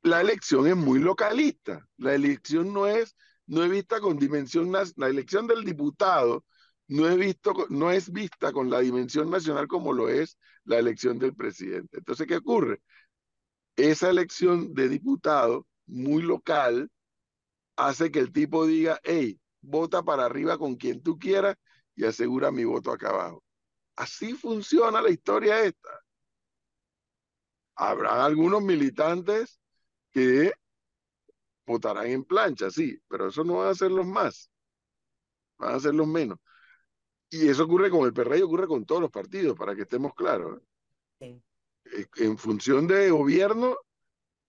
la 0.03 0.21
elección 0.21 0.67
es 0.67 0.77
muy 0.77 0.99
localista. 0.99 1.87
La 1.99 2.15
elección 2.15 2.73
no 2.73 2.87
es, 2.87 3.15
no 3.47 3.63
es 3.63 3.71
vista 3.71 4.01
con 4.01 4.19
dimensión, 4.19 4.73
la 4.73 5.09
elección 5.09 5.47
del 5.47 5.65
diputado 5.65 6.45
no 6.89 7.09
es, 7.09 7.17
visto, 7.17 7.55
no 7.69 7.93
es 7.93 8.11
vista 8.11 8.53
con 8.53 8.69
la 8.69 8.81
dimensión 8.81 9.31
nacional 9.31 9.69
como 9.69 9.93
lo 9.93 10.09
es 10.09 10.37
la 10.65 10.79
elección 10.79 11.19
del 11.19 11.35
presidente. 11.35 11.99
Entonces, 11.99 12.27
¿qué 12.27 12.37
ocurre? 12.37 12.83
Esa 13.77 14.11
elección 14.11 14.75
de 14.75 14.89
diputado 14.89 15.67
muy 15.87 16.23
local 16.23 16.91
hace 17.87 18.11
que 18.11 18.19
el 18.19 18.33
tipo 18.33 18.67
diga, 18.67 19.01
hey, 19.03 19.41
vota 19.61 20.03
para 20.03 20.27
arriba 20.27 20.59
con 20.59 20.77
quien 20.77 21.03
tú 21.03 21.19
quieras 21.19 21.57
y 21.95 22.05
asegura 22.05 22.51
mi 22.51 22.65
voto 22.65 22.93
acá 22.93 23.11
abajo. 23.11 23.43
así 23.97 24.35
funciona 24.35 25.03
la 25.03 25.11
historia 25.11 25.65
esta. 25.65 25.91
Habrá 27.77 28.25
algunos 28.25 28.63
militantes 28.63 29.61
que 30.11 30.53
votarán 31.67 32.07
en 32.07 32.25
plancha, 32.25 32.71
sí, 32.71 32.99
pero 33.09 33.29
eso 33.29 33.45
no 33.45 33.59
van 33.59 33.69
a 33.69 33.75
ser 33.75 33.91
los 33.91 34.07
más, 34.07 34.51
van 35.59 35.75
a 35.75 35.81
ser 35.81 35.95
los 35.95 36.07
menos. 36.07 36.39
Y 37.31 37.49
eso 37.49 37.65
ocurre 37.65 37.91
con 37.91 38.05
el 38.05 38.13
PRI, 38.13 38.41
y 38.41 38.43
ocurre 38.43 38.67
con 38.67 38.85
todos 38.85 39.01
los 39.01 39.11
partidos, 39.11 39.57
para 39.57 39.75
que 39.75 39.83
estemos 39.83 40.15
claros. 40.15 40.61
En 42.17 42.39
función 42.39 42.87
de 42.87 43.11
gobierno 43.11 43.77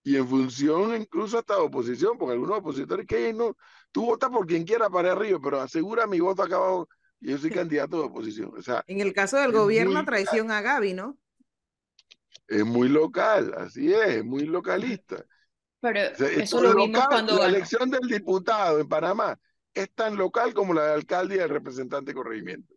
y 0.04 0.16
en 0.16 0.28
función 0.28 0.96
incluso 0.96 1.38
hasta 1.38 1.56
de 1.56 1.62
oposición, 1.62 2.18
porque 2.18 2.34
algunos 2.34 2.60
opositores 2.60 3.06
que 3.06 3.34
no, 3.34 3.56
tú 3.92 4.06
votas 4.06 4.30
por 4.30 4.48
quien 4.48 4.64
quiera 4.64 4.90
para 4.90 5.12
arriba, 5.12 5.40
pero 5.42 5.62
asegura 5.62 6.08
mi 6.08 6.20
voto 6.20 6.44
acá 6.44 6.56
abajo 6.56 6.90
y 7.20 7.30
yo 7.32 7.38
soy 7.38 7.52
candidato 7.52 7.98
de 7.98 8.04
oposición. 8.06 8.52
O 8.58 8.62
sea, 8.62 8.84
en 8.88 9.00
el 9.00 9.14
caso 9.14 9.38
del 9.38 9.52
gobierno, 9.52 10.04
traición 10.04 10.50
a 10.52 10.62
Gaby, 10.62 10.94
¿no? 10.94 11.18
Es 12.48 12.66
muy 12.66 12.90
local, 12.90 13.54
así 13.58 13.94
es, 13.94 14.26
muy 14.26 14.46
localista. 14.46 15.24
Pero 15.80 16.00
eso 16.00 16.62
lo 16.62 16.76
vimos 16.76 17.08
cuando... 17.08 17.38
La 17.38 17.48
elección 17.48 17.90
del 17.90 18.08
diputado 18.08 18.80
en 18.80 18.88
Panamá 18.88 19.40
es 19.74 19.90
tan 19.94 20.16
local 20.16 20.54
como 20.54 20.74
la 20.74 20.84
del 20.84 20.94
alcalde 20.96 21.36
y 21.36 21.40
el 21.40 21.50
representante 21.50 22.12
de 22.12 22.16
corregimiento. 22.16 22.74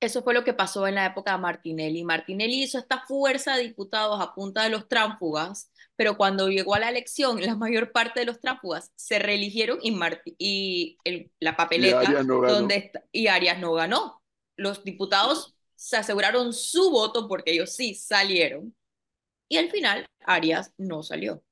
Eso 0.00 0.22
fue 0.22 0.34
lo 0.34 0.42
que 0.42 0.54
pasó 0.54 0.86
en 0.86 0.96
la 0.96 1.06
época 1.06 1.32
de 1.32 1.38
Martinelli. 1.38 2.04
Martinelli 2.04 2.64
hizo 2.64 2.78
esta 2.78 3.04
fuerza 3.06 3.56
de 3.56 3.62
diputados 3.62 4.20
a 4.20 4.34
punta 4.34 4.64
de 4.64 4.70
los 4.70 4.88
tránsfugas, 4.88 5.70
pero 5.96 6.16
cuando 6.16 6.48
llegó 6.48 6.74
a 6.74 6.80
la 6.80 6.88
elección, 6.88 7.40
la 7.40 7.56
mayor 7.56 7.92
parte 7.92 8.20
de 8.20 8.26
los 8.26 8.40
tránsfugas 8.40 8.90
se 8.96 9.18
reeligieron 9.18 9.78
y, 9.82 9.96
y 10.38 11.30
la 11.40 11.56
papeleta 11.56 12.04
y 12.04 12.24
no 12.24 12.40
donde 12.40 12.92
y 13.12 13.26
Arias 13.26 13.58
no 13.58 13.74
ganó. 13.74 14.22
Los 14.56 14.84
diputados 14.84 15.54
se 15.74 15.96
aseguraron 15.96 16.52
su 16.52 16.90
voto 16.90 17.28
porque 17.28 17.52
ellos 17.52 17.74
sí 17.74 17.94
salieron. 17.94 18.74
Y 19.48 19.58
al 19.58 19.70
final, 19.70 20.06
Arias 20.24 20.72
no 20.78 21.02
salió. 21.02 21.42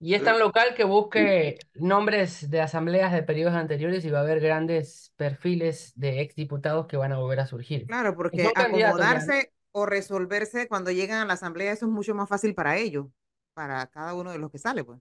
Y 0.00 0.14
es 0.14 0.24
tan 0.24 0.40
local 0.40 0.74
que 0.74 0.82
busque 0.82 1.58
nombres 1.74 2.50
de 2.50 2.60
asambleas 2.60 3.12
de 3.12 3.22
periodos 3.22 3.54
anteriores 3.54 4.04
y 4.04 4.10
va 4.10 4.18
a 4.18 4.22
haber 4.22 4.40
grandes 4.40 5.12
perfiles 5.16 5.92
de 5.94 6.20
exdiputados 6.20 6.88
que 6.88 6.96
van 6.96 7.12
a 7.12 7.18
volver 7.18 7.38
a 7.38 7.46
surgir. 7.46 7.86
Claro, 7.86 8.16
porque 8.16 8.50
acomodarse 8.52 9.52
o 9.70 9.86
resolverse 9.86 10.66
cuando 10.66 10.90
llegan 10.90 11.20
a 11.20 11.24
la 11.24 11.34
asamblea, 11.34 11.70
eso 11.70 11.86
es 11.86 11.92
mucho 11.92 12.16
más 12.16 12.28
fácil 12.28 12.52
para 12.52 12.76
ellos, 12.78 13.06
para 13.54 13.86
cada 13.88 14.14
uno 14.14 14.32
de 14.32 14.38
los 14.38 14.50
que 14.50 14.58
sale, 14.58 14.84
pues. 14.84 15.00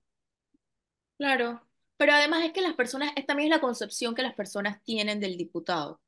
Claro, 1.18 1.62
pero 1.98 2.14
además 2.14 2.44
es 2.44 2.52
que 2.52 2.62
las 2.62 2.74
personas, 2.74 3.12
es 3.16 3.26
también 3.26 3.52
es 3.52 3.56
la 3.56 3.62
concepción 3.62 4.16
que 4.16 4.24
las 4.24 4.34
personas 4.34 4.82
tienen 4.84 5.20
del 5.20 5.38
diputado. 5.38 6.02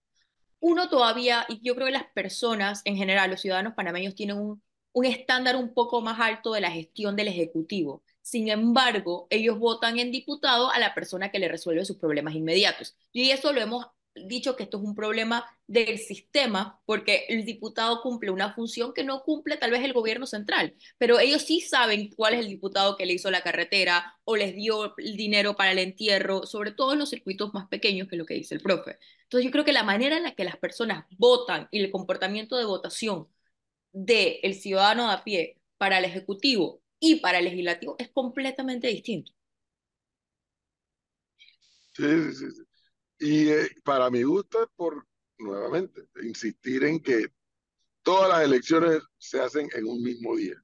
Uno 0.59 0.89
todavía, 0.89 1.45
y 1.49 1.59
yo 1.61 1.75
creo 1.75 1.87
que 1.87 1.93
las 1.93 2.11
personas 2.13 2.81
en 2.85 2.95
general, 2.95 3.29
los 3.29 3.41
ciudadanos 3.41 3.73
panameños 3.73 4.15
tienen 4.15 4.37
un, 4.37 4.63
un 4.93 5.05
estándar 5.05 5.55
un 5.55 5.73
poco 5.73 6.01
más 6.01 6.19
alto 6.19 6.53
de 6.53 6.61
la 6.61 6.71
gestión 6.71 7.15
del 7.15 7.27
Ejecutivo 7.27 8.03
sin 8.23 8.47
embargo, 8.49 9.27
ellos 9.29 9.59
votan 9.59 9.99
en 9.99 10.11
diputado 10.11 10.71
a 10.71 10.79
la 10.79 10.95
persona 10.95 11.29
que 11.29 11.39
le 11.39 11.49
resuelve 11.49 11.83
sus 11.85 11.97
problemas 11.97 12.35
inmediatos. 12.35 12.95
Y 13.11 13.31
eso 13.31 13.51
lo 13.51 13.59
hemos 13.61 13.87
dicho 14.15 14.55
que 14.55 14.63
esto 14.63 14.77
es 14.77 14.83
un 14.83 14.95
problema 14.95 15.45
del 15.67 15.97
sistema 15.99 16.79
porque 16.85 17.25
el 17.29 17.45
diputado 17.45 18.01
cumple 18.01 18.31
una 18.31 18.53
función 18.53 18.93
que 18.93 19.03
no 19.03 19.23
cumple 19.23 19.57
tal 19.57 19.71
vez 19.71 19.83
el 19.83 19.93
gobierno 19.93 20.27
central, 20.27 20.75
pero 20.97 21.19
ellos 21.19 21.41
sí 21.43 21.61
saben 21.61 22.09
cuál 22.15 22.35
es 22.35 22.41
el 22.41 22.49
diputado 22.49 22.97
que 22.97 23.05
le 23.05 23.13
hizo 23.13 23.31
la 23.31 23.41
carretera 23.41 24.15
o 24.25 24.35
les 24.35 24.55
dio 24.55 24.95
el 24.97 25.17
dinero 25.17 25.55
para 25.55 25.71
el 25.71 25.79
entierro, 25.79 26.45
sobre 26.45 26.71
todo 26.71 26.93
en 26.93 26.99
los 26.99 27.09
circuitos 27.09 27.53
más 27.53 27.67
pequeños, 27.67 28.07
que 28.07 28.15
es 28.15 28.19
lo 28.19 28.25
que 28.25 28.35
dice 28.35 28.55
el 28.55 28.61
profe. 28.61 28.97
Entonces 29.23 29.45
yo 29.45 29.51
creo 29.51 29.65
que 29.65 29.73
la 29.73 29.83
manera 29.83 30.17
en 30.17 30.23
la 30.23 30.35
que 30.35 30.43
las 30.43 30.57
personas 30.57 31.05
votan 31.17 31.67
y 31.71 31.79
el 31.79 31.91
comportamiento 31.91 32.57
de 32.57 32.65
votación 32.65 33.27
del 33.93 34.37
el 34.43 34.55
ciudadano 34.55 35.09
a 35.11 35.23
pie 35.23 35.59
para 35.77 35.99
el 35.99 36.05
Ejecutivo 36.05 36.81
y 36.99 37.17
para 37.17 37.39
el 37.39 37.45
legislativo 37.45 37.95
es 37.99 38.09
completamente 38.09 38.87
distinto. 38.87 39.31
Sí, 41.95 42.03
sí, 42.33 42.51
sí. 42.51 42.63
Y 43.23 43.47
eh, 43.47 43.69
para 43.85 44.09
mi 44.09 44.23
gusto 44.23 44.61
es 44.61 44.69
por, 44.75 45.07
nuevamente, 45.37 46.09
insistir 46.23 46.83
en 46.83 47.01
que 47.01 47.27
todas 48.01 48.27
las 48.27 48.43
elecciones 48.43 49.01
se 49.17 49.39
hacen 49.39 49.69
en 49.73 49.85
un 49.85 50.03
mismo 50.03 50.35
día. 50.35 50.61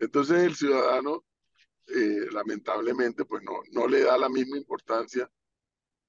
Entonces 0.00 0.38
el 0.42 0.56
ciudadano, 0.56 1.24
eh, 1.86 2.26
lamentablemente, 2.32 3.24
pues 3.24 3.40
no, 3.44 3.60
no 3.70 3.86
le 3.86 4.02
da 4.02 4.18
la 4.18 4.28
misma 4.28 4.56
importancia 4.56 5.30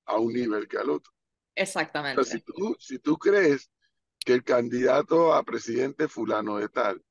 a 0.06 0.18
un 0.18 0.34
nivel 0.34 0.68
que 0.68 0.80
al 0.80 0.90
otro. 0.90 1.14
Exactamente. 1.54 2.24
si, 2.24 2.42
tú, 2.42 2.76
si 2.80 2.98
tú 2.98 3.16
crees 3.16 3.70
que 4.18 4.34
el 4.34 4.44
candidato 4.44 5.36
a 5.36 5.44
presidente 5.44 6.08
fulano 6.08 6.58
de 6.58 6.70
tal 6.70 7.06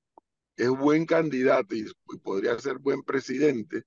es 0.56 0.70
buen 0.70 1.06
candidato 1.06 1.76
y, 1.76 1.86
podría 2.20 2.58
ser 2.58 2.78
buen 2.78 3.04
presidente, 3.04 3.84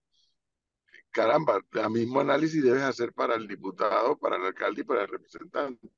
caramba, 1.16 1.62
el 1.72 1.90
mismo 1.92 2.20
análisis 2.20 2.62
debes 2.62 2.82
hacer 2.82 3.14
para 3.14 3.36
el 3.36 3.48
diputado, 3.48 4.18
para 4.18 4.36
el 4.36 4.44
alcalde 4.44 4.82
y 4.82 4.84
para 4.84 5.04
el 5.04 5.08
representante. 5.08 5.90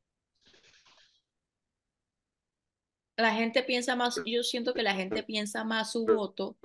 La 3.17 3.34
gente 3.34 3.63
piensa 3.63 3.95
más, 3.95 4.21
yo 4.27 4.43
siento 4.43 4.75
que 4.75 4.84
la 4.84 4.93
gente 4.93 5.23
piensa 5.23 5.63
más 5.63 5.91
su 5.91 6.06
voto 6.06 6.56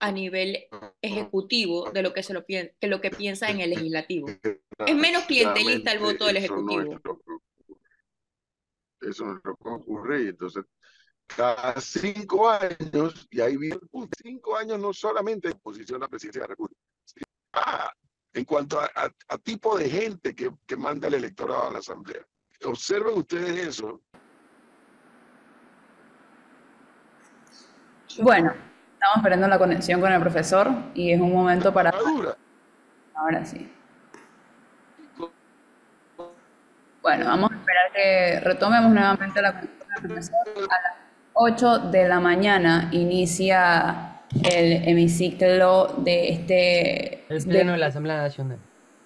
a 0.00 0.10
nivel 0.10 0.68
ejecutivo 1.02 1.90
de 1.90 2.02
lo 2.02 2.14
que 2.14 2.22
se 2.22 2.32
lo 2.32 2.46
que 2.46 2.74
lo 2.80 3.02
que 3.02 3.10
piensa 3.10 3.50
en 3.50 3.60
el 3.60 3.70
legislativo. 3.70 4.28
Es 4.86 4.96
menos 4.96 5.24
clientelista 5.24 5.92
el 5.92 5.98
voto 5.98 6.24
del 6.24 6.38
ejecutivo. 6.38 6.98
Eso 9.02 9.26
no 9.26 9.36
es 9.36 9.44
lo 9.44 9.54
que 9.54 9.68
ocurre 9.68 10.22
y 10.24 10.28
entonces 10.28 10.64
cada 11.26 11.78
cinco 11.78 12.48
años, 12.48 13.28
y 13.30 13.42
ahí 13.42 13.58
viene 13.58 13.78
cinco 14.22 14.56
años 14.56 14.78
no 14.78 14.94
solamente 14.94 15.48
en 15.48 15.58
posición 15.58 16.00
a 16.00 16.06
la 16.06 16.08
presidencia 16.08 16.40
de 16.40 16.44
la 16.44 16.52
República, 16.52 16.80
ah, 17.52 17.92
en 18.32 18.44
cuanto 18.44 18.80
a, 18.80 19.38
tipo 19.42 19.76
de 19.78 19.88
gente 19.88 20.34
que, 20.34 20.50
que 20.66 20.76
manda 20.76 21.08
el 21.08 21.14
electorado 21.14 21.68
a 21.68 21.72
la 21.72 21.78
Asamblea. 21.78 22.22
Observen 22.64 23.18
ustedes 23.18 23.68
eso. 23.68 24.00
Bueno, 28.20 28.52
estamos 28.94 29.16
esperando 29.16 29.48
la 29.48 29.58
conexión 29.58 30.00
con 30.00 30.12
el 30.12 30.20
profesor 30.20 30.68
y 30.94 31.12
es 31.12 31.20
un 31.20 31.32
momento 31.32 31.72
para... 31.72 31.92
Ahora 33.14 33.44
sí. 33.44 33.70
Bueno, 37.02 37.24
vamos 37.24 37.50
a 37.50 37.54
esperar 37.54 37.92
que 37.92 38.40
retomemos 38.40 38.92
nuevamente 38.92 39.40
la 39.40 39.52
conexión 39.52 39.78
con 39.78 39.94
el 39.94 40.02
profesor 40.02 40.36
a 40.70 40.82
las 40.82 40.96
8 41.32 41.78
de 41.90 42.08
la 42.08 42.20
mañana 42.20 42.88
inicia 42.92 44.17
el 44.44 44.88
hemiciclo 44.88 45.94
de 45.98 46.28
este... 46.30 47.24
El 47.28 47.44
pleno 47.44 47.72
de, 47.72 47.78
la 47.78 47.86
Asamblea 47.86 48.18
Nacional. 48.18 48.58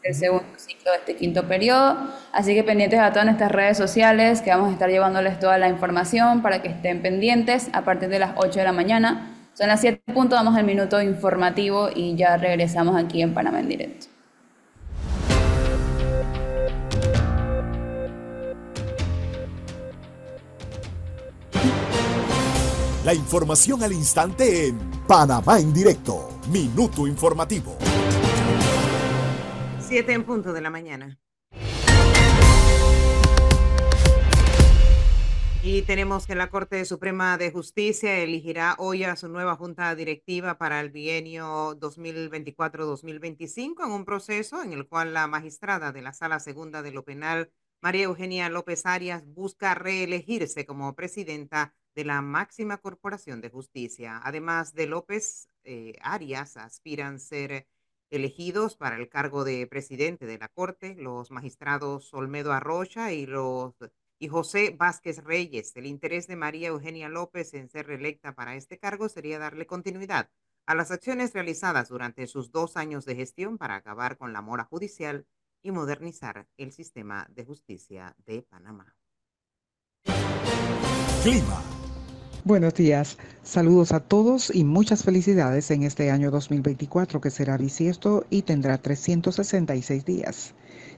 El 0.02 0.14
segundo 0.14 0.44
ciclo 0.56 0.90
de 0.90 0.98
este 0.98 1.16
quinto 1.16 1.46
periodo. 1.46 1.96
Así 2.32 2.54
que 2.54 2.64
pendientes 2.64 2.98
a 2.98 3.11
todas 3.11 3.26
nuestras 3.26 3.52
redes 3.52 3.76
sociales, 3.76 4.42
que 4.42 4.50
vamos 4.50 4.70
a 4.70 4.72
estar 4.72 4.90
llevándoles 4.90 5.38
toda 5.38 5.58
la 5.58 5.68
información 5.68 6.42
para 6.42 6.61
que 6.61 6.68
estén 6.68 7.02
pendientes 7.02 7.70
a 7.72 7.82
partir 7.82 8.08
de 8.08 8.18
las 8.18 8.32
8 8.37 8.58
de 8.58 8.64
la 8.64 8.72
mañana. 8.72 9.30
Son 9.54 9.68
las 9.68 9.80
7 9.80 10.00
puntos, 10.12 10.38
damos 10.38 10.58
el 10.58 10.64
minuto 10.64 11.00
informativo 11.00 11.88
y 11.94 12.16
ya 12.16 12.37
regresamos 12.37 12.96
aquí 12.96 13.22
en 13.22 13.35
Panamá 13.35 13.61
en 13.61 13.68
directo. 13.68 14.12
La 23.04 23.14
información 23.14 23.82
al 23.82 23.92
instante 23.92 24.68
en 24.68 24.78
Panamá 25.08 25.58
en 25.58 25.74
directo. 25.74 26.38
Minuto 26.52 27.08
informativo. 27.08 27.76
Siete 29.80 30.12
en 30.12 30.22
punto 30.22 30.52
de 30.52 30.60
la 30.60 30.70
mañana. 30.70 31.18
Y 35.64 35.82
tenemos 35.82 36.28
que 36.28 36.36
la 36.36 36.48
Corte 36.48 36.84
Suprema 36.84 37.36
de 37.38 37.50
Justicia 37.50 38.20
elegirá 38.20 38.76
hoy 38.78 39.02
a 39.02 39.16
su 39.16 39.28
nueva 39.28 39.56
junta 39.56 39.92
directiva 39.96 40.56
para 40.56 40.78
el 40.78 40.90
bienio 40.90 41.76
2024-2025 41.80 43.84
en 43.84 43.90
un 43.90 44.04
proceso 44.04 44.62
en 44.62 44.74
el 44.74 44.86
cual 44.86 45.12
la 45.12 45.26
magistrada 45.26 45.90
de 45.90 46.02
la 46.02 46.12
Sala 46.12 46.38
Segunda 46.38 46.82
de 46.82 46.92
lo 46.92 47.05
Penal, 47.05 47.50
María 47.80 48.05
Eugenia 48.05 48.48
López 48.48 48.86
Arias, 48.86 49.24
busca 49.26 49.74
reelegirse 49.74 50.64
como 50.64 50.94
presidenta 50.94 51.74
de 51.95 52.05
la 52.05 52.22
máxima 52.22 52.78
corporación 52.78 53.40
de 53.40 53.51
justicia. 53.51 54.20
Además 54.24 54.74
de 54.74 54.86
López, 54.86 55.49
eh, 55.64 55.95
Arias 56.03 56.57
aspiran 56.57 57.20
ser 57.20 57.66
elegidos 58.11 58.76
para 58.76 58.97
el 58.97 59.09
cargo 59.09 59.45
de 59.45 59.66
presidente 59.66 60.26
de 60.26 60.38
la 60.38 60.49
Corte 60.49 60.95
los 60.97 61.30
magistrados 61.30 62.12
Olmedo 62.12 62.53
Arrocha 62.53 63.12
y, 63.12 63.26
los, 63.26 63.74
y 64.18 64.28
José 64.28 64.74
Vázquez 64.78 65.24
Reyes. 65.24 65.74
El 65.76 65.86
interés 65.86 66.26
de 66.26 66.36
María 66.36 66.68
Eugenia 66.68 67.09
López 67.09 67.55
en 67.55 67.68
ser 67.68 67.86
reelecta 67.86 68.34
para 68.34 68.57
este 68.57 68.78
cargo 68.78 69.09
sería 69.09 69.38
darle 69.38 69.66
continuidad 69.66 70.30
a 70.66 70.74
las 70.74 70.90
acciones 70.90 71.32
realizadas 71.32 71.88
durante 71.88 72.26
sus 72.26 72.53
dos 72.53 72.76
años 72.76 73.05
de 73.05 73.16
gestión 73.16 73.59
para 73.59 73.76
acabar 73.76 74.16
con 74.16 74.32
la 74.32 74.43
mora 74.43 74.64
judicial 74.64 75.26
y 75.62 75.70
modernizar 75.70 76.47
el 76.57 76.72
sistema 76.72 77.26
de 77.30 77.45
justicia 77.45 78.14
de 78.26 78.43
Panamá. 78.43 78.97
clima. 81.22 81.82
Buenos 82.45 82.74
días, 82.74 83.18
saludos 83.45 83.93
a 83.93 84.01
todos 84.01 84.53
y 84.53 84.64
muchas 84.64 85.05
felicidades 85.05 85.70
en 85.70 85.84
este 85.84 86.11
año 86.11 86.32
2024 86.32 87.20
que 87.20 87.30
será 87.30 87.57
bisiesto 87.57 88.26
y 88.30 88.43
tendrá 88.43 88.78
366 88.78 90.05
días. 90.05 90.53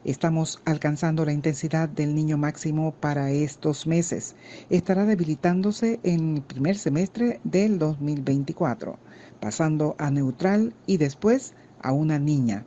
Estamos 0.07 0.63
alcanzando 0.65 1.27
la 1.27 1.35
intensidad 1.35 1.87
del 1.87 2.15
niño 2.15 2.39
máximo 2.39 2.95
para 2.99 3.31
estos 3.31 3.87
meses. 3.87 4.37
Estará 4.71 5.05
debilitándose 5.05 6.01
en 6.03 6.37
el 6.37 6.43
primer 6.43 6.79
semestre 6.79 7.41
del 7.45 7.79
2024, 7.79 8.99
pasando 9.39 9.97
a 9.99 10.11
neutral 10.11 10.73
y 10.87 10.97
después 10.97 11.53
a 11.83 11.93
una 11.93 12.19
niña. 12.19 12.65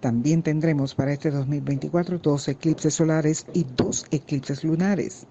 También 0.00 0.42
tendremos 0.42 0.94
para 0.94 1.14
este 1.14 1.30
2024 1.30 2.18
dos 2.18 2.48
eclipses 2.48 2.92
solares 2.92 3.46
y 3.54 3.64
dos 3.64 4.04
eclipses 4.10 4.62
lunares. 4.62 5.26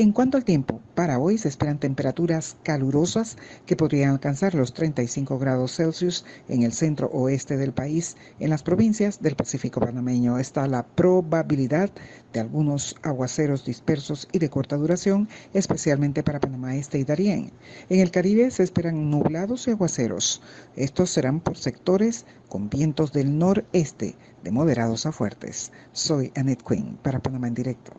En 0.00 0.12
cuanto 0.12 0.36
al 0.36 0.44
tiempo, 0.44 0.80
para 0.94 1.18
hoy 1.18 1.38
se 1.38 1.48
esperan 1.48 1.80
temperaturas 1.80 2.56
calurosas 2.62 3.36
que 3.66 3.74
podrían 3.74 4.10
alcanzar 4.10 4.54
los 4.54 4.72
35 4.72 5.40
grados 5.40 5.74
Celsius 5.74 6.24
en 6.48 6.62
el 6.62 6.72
centro 6.72 7.08
oeste 7.08 7.56
del 7.56 7.72
país. 7.72 8.16
En 8.38 8.50
las 8.50 8.62
provincias 8.62 9.20
del 9.20 9.34
Pacífico 9.34 9.80
panameño 9.80 10.38
está 10.38 10.68
la 10.68 10.86
probabilidad 10.86 11.90
de 12.32 12.38
algunos 12.38 12.94
aguaceros 13.02 13.64
dispersos 13.64 14.28
y 14.30 14.38
de 14.38 14.48
corta 14.48 14.76
duración, 14.76 15.28
especialmente 15.52 16.22
para 16.22 16.38
Panamá 16.38 16.76
Este 16.76 17.00
y 17.00 17.04
Darién. 17.04 17.50
En 17.88 17.98
el 17.98 18.12
Caribe 18.12 18.52
se 18.52 18.62
esperan 18.62 19.10
nublados 19.10 19.66
y 19.66 19.72
aguaceros. 19.72 20.42
Estos 20.76 21.10
serán 21.10 21.40
por 21.40 21.56
sectores 21.56 22.24
con 22.48 22.70
vientos 22.70 23.12
del 23.12 23.36
noreste 23.36 24.14
de 24.44 24.50
moderados 24.52 25.06
a 25.06 25.10
fuertes. 25.10 25.72
Soy 25.90 26.30
Annette 26.36 26.62
Quinn 26.62 27.00
para 27.02 27.18
Panamá 27.18 27.48
en 27.48 27.54
directo. 27.54 27.94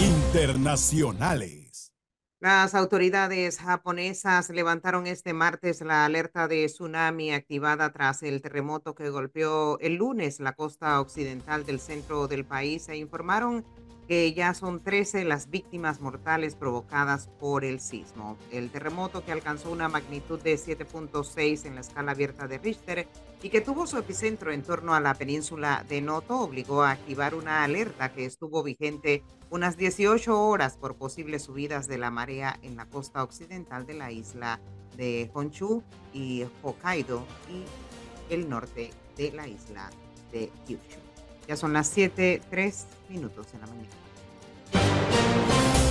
Internacionales. 0.00 1.92
Las 2.38 2.76
autoridades 2.76 3.58
japonesas 3.58 4.48
levantaron 4.50 5.08
este 5.08 5.32
martes 5.32 5.80
la 5.80 6.04
alerta 6.04 6.46
de 6.46 6.66
tsunami 6.66 7.32
activada 7.32 7.90
tras 7.90 8.22
el 8.22 8.40
terremoto 8.40 8.94
que 8.94 9.10
golpeó 9.10 9.76
el 9.80 9.96
lunes 9.96 10.38
la 10.38 10.52
costa 10.52 11.00
occidental 11.00 11.66
del 11.66 11.80
centro 11.80 12.28
del 12.28 12.44
país 12.44 12.88
e 12.88 12.96
informaron 12.96 13.64
que 14.08 14.32
ya 14.32 14.54
son 14.54 14.80
13 14.80 15.24
las 15.26 15.50
víctimas 15.50 16.00
mortales 16.00 16.54
provocadas 16.54 17.28
por 17.38 17.62
el 17.62 17.78
sismo. 17.78 18.38
El 18.50 18.70
terremoto 18.70 19.22
que 19.22 19.32
alcanzó 19.32 19.70
una 19.70 19.90
magnitud 19.90 20.40
de 20.40 20.54
7.6 20.54 21.66
en 21.66 21.74
la 21.74 21.82
escala 21.82 22.12
abierta 22.12 22.48
de 22.48 22.56
Richter 22.56 23.06
y 23.42 23.50
que 23.50 23.60
tuvo 23.60 23.86
su 23.86 23.98
epicentro 23.98 24.50
en 24.50 24.62
torno 24.62 24.94
a 24.94 25.00
la 25.00 25.12
península 25.14 25.84
de 25.88 26.00
Noto 26.00 26.40
obligó 26.40 26.82
a 26.82 26.92
activar 26.92 27.34
una 27.34 27.62
alerta 27.62 28.12
que 28.12 28.24
estuvo 28.24 28.62
vigente 28.62 29.22
unas 29.50 29.76
18 29.76 30.42
horas 30.42 30.78
por 30.78 30.96
posibles 30.96 31.42
subidas 31.42 31.86
de 31.86 31.98
la 31.98 32.10
marea 32.10 32.58
en 32.62 32.76
la 32.76 32.86
costa 32.86 33.22
occidental 33.22 33.86
de 33.86 33.94
la 33.94 34.10
isla 34.10 34.58
de 34.96 35.30
Honshu 35.34 35.82
y 36.14 36.44
Hokkaido 36.62 37.26
y 37.50 38.32
el 38.32 38.48
norte 38.48 38.90
de 39.16 39.32
la 39.32 39.46
isla 39.46 39.90
de 40.32 40.50
Kyushu. 40.66 41.07
Ya 41.48 41.56
son 41.56 41.72
las 41.72 41.88
7, 41.88 42.42
3 42.50 42.86
minutos 43.08 43.46
en 43.54 43.60
la 43.62 43.66
mañana. 43.68 43.88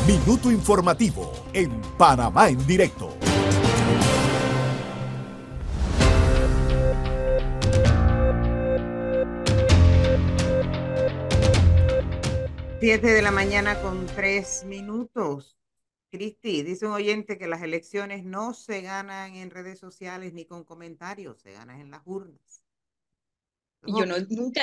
Minuto 0.05 0.51
informativo 0.51 1.33
en 1.51 1.81
Panamá 1.97 2.47
en 2.47 2.65
directo. 2.67 3.17
Siete 12.79 13.07
de 13.07 13.21
la 13.23 13.31
mañana 13.31 13.81
con 13.81 14.05
tres 14.05 14.63
minutos. 14.63 15.57
Cristi, 16.11 16.61
dice 16.61 16.85
un 16.85 16.93
oyente 16.93 17.39
que 17.39 17.47
las 17.47 17.63
elecciones 17.63 18.23
no 18.23 18.53
se 18.53 18.81
ganan 18.81 19.33
en 19.33 19.49
redes 19.49 19.79
sociales 19.79 20.33
ni 20.33 20.45
con 20.45 20.63
comentarios, 20.63 21.41
se 21.41 21.53
ganan 21.53 21.81
en 21.81 21.89
las 21.89 22.03
urnas. 22.05 22.61
Yo 23.81 24.05
no, 24.05 24.15
nunca, 24.29 24.61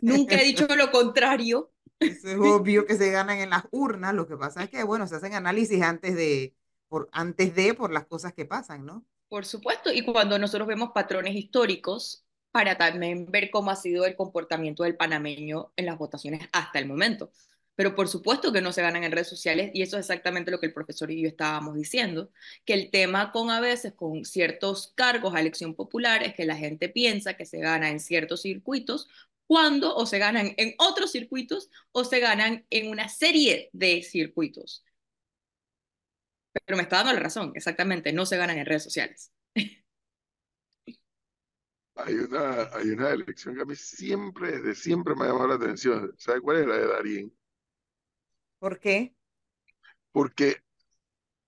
nunca 0.00 0.36
he 0.36 0.44
dicho 0.44 0.66
lo 0.74 0.90
contrario. 0.90 1.72
Eso 2.00 2.28
es 2.28 2.36
obvio 2.38 2.86
que 2.86 2.96
se 2.96 3.10
ganan 3.10 3.38
en 3.38 3.50
las 3.50 3.64
urnas. 3.70 4.14
Lo 4.14 4.26
que 4.26 4.36
pasa 4.36 4.64
es 4.64 4.70
que, 4.70 4.82
bueno, 4.82 5.06
se 5.06 5.16
hacen 5.16 5.34
análisis 5.34 5.80
antes 5.82 6.14
de, 6.16 6.54
por, 6.88 7.08
antes 7.12 7.54
de, 7.54 7.74
por 7.74 7.92
las 7.92 8.06
cosas 8.06 8.32
que 8.32 8.44
pasan, 8.44 8.84
¿no? 8.84 9.04
Por 9.28 9.46
supuesto, 9.46 9.92
y 9.92 10.04
cuando 10.04 10.38
nosotros 10.38 10.68
vemos 10.68 10.90
patrones 10.92 11.34
históricos, 11.34 12.24
para 12.54 12.78
también 12.78 13.26
ver 13.26 13.50
cómo 13.50 13.72
ha 13.72 13.76
sido 13.76 14.06
el 14.06 14.14
comportamiento 14.14 14.84
del 14.84 14.96
panameño 14.96 15.72
en 15.74 15.86
las 15.86 15.98
votaciones 15.98 16.48
hasta 16.52 16.78
el 16.78 16.86
momento. 16.86 17.32
Pero 17.74 17.96
por 17.96 18.06
supuesto 18.06 18.52
que 18.52 18.60
no 18.60 18.70
se 18.70 18.80
ganan 18.80 19.02
en 19.02 19.10
redes 19.10 19.28
sociales 19.28 19.72
y 19.74 19.82
eso 19.82 19.96
es 19.96 20.02
exactamente 20.02 20.52
lo 20.52 20.60
que 20.60 20.66
el 20.66 20.72
profesor 20.72 21.10
y 21.10 21.20
yo 21.20 21.26
estábamos 21.26 21.74
diciendo, 21.74 22.30
que 22.64 22.74
el 22.74 22.92
tema 22.92 23.32
con 23.32 23.50
a 23.50 23.58
veces 23.58 23.94
con 23.94 24.24
ciertos 24.24 24.92
cargos 24.94 25.34
a 25.34 25.40
elección 25.40 25.74
popular 25.74 26.22
es 26.22 26.34
que 26.34 26.46
la 26.46 26.54
gente 26.54 26.88
piensa 26.88 27.34
que 27.34 27.44
se 27.44 27.58
gana 27.58 27.90
en 27.90 27.98
ciertos 27.98 28.42
circuitos 28.42 29.08
cuando 29.46 29.94
o 29.94 30.06
se 30.06 30.18
ganan 30.18 30.54
en 30.56 30.74
otros 30.78 31.12
circuitos 31.12 31.70
o 31.92 32.04
se 32.04 32.20
ganan 32.20 32.66
en 32.70 32.90
una 32.90 33.08
serie 33.08 33.70
de 33.72 34.02
circuitos. 34.02 34.84
Pero 36.52 36.76
me 36.76 36.84
está 36.84 36.98
dando 36.98 37.12
la 37.12 37.20
razón, 37.20 37.52
exactamente, 37.54 38.12
no 38.12 38.26
se 38.26 38.36
ganan 38.36 38.58
en 38.58 38.66
redes 38.66 38.84
sociales. 38.84 39.32
Hay 41.96 42.14
una, 42.14 42.64
hay 42.72 42.90
una 42.90 43.10
elección 43.10 43.54
que 43.54 43.62
a 43.62 43.64
mí 43.64 43.76
siempre, 43.76 44.58
desde 44.58 44.74
siempre 44.74 45.14
me 45.14 45.24
ha 45.24 45.28
llamado 45.28 45.48
la 45.48 45.54
atención. 45.54 46.12
¿Sabe 46.18 46.40
cuál 46.40 46.58
es 46.58 46.66
la 46.66 46.76
de 46.76 46.86
Darín? 46.88 47.38
¿Por 48.58 48.80
qué? 48.80 49.14
Porque, 50.10 50.56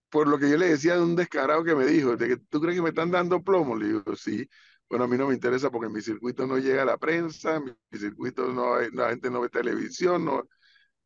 por 0.08 0.28
lo 0.28 0.38
que 0.38 0.48
yo 0.50 0.56
le 0.56 0.68
decía 0.68 0.94
de 0.94 1.02
un 1.02 1.16
descarado 1.16 1.64
que 1.64 1.74
me 1.74 1.86
dijo, 1.86 2.16
de 2.16 2.28
que 2.28 2.36
tú 2.36 2.60
crees 2.60 2.76
que 2.76 2.82
me 2.82 2.90
están 2.90 3.10
dando 3.10 3.42
plomo, 3.42 3.76
le 3.76 3.86
digo, 3.86 4.16
sí. 4.16 4.48
Bueno, 4.88 5.04
a 5.04 5.08
mí 5.08 5.16
no 5.16 5.26
me 5.28 5.34
interesa 5.34 5.70
porque 5.70 5.86
en 5.86 5.92
mi 5.92 6.00
circuito 6.00 6.46
no 6.46 6.58
llega 6.58 6.84
la 6.84 6.96
prensa, 6.96 7.56
en 7.56 7.64
mi 7.64 7.98
circuito 7.98 8.52
no 8.52 8.76
hay, 8.76 8.90
la 8.92 9.10
gente 9.10 9.30
no 9.30 9.40
ve 9.40 9.48
televisión, 9.48 10.24
no. 10.24 10.44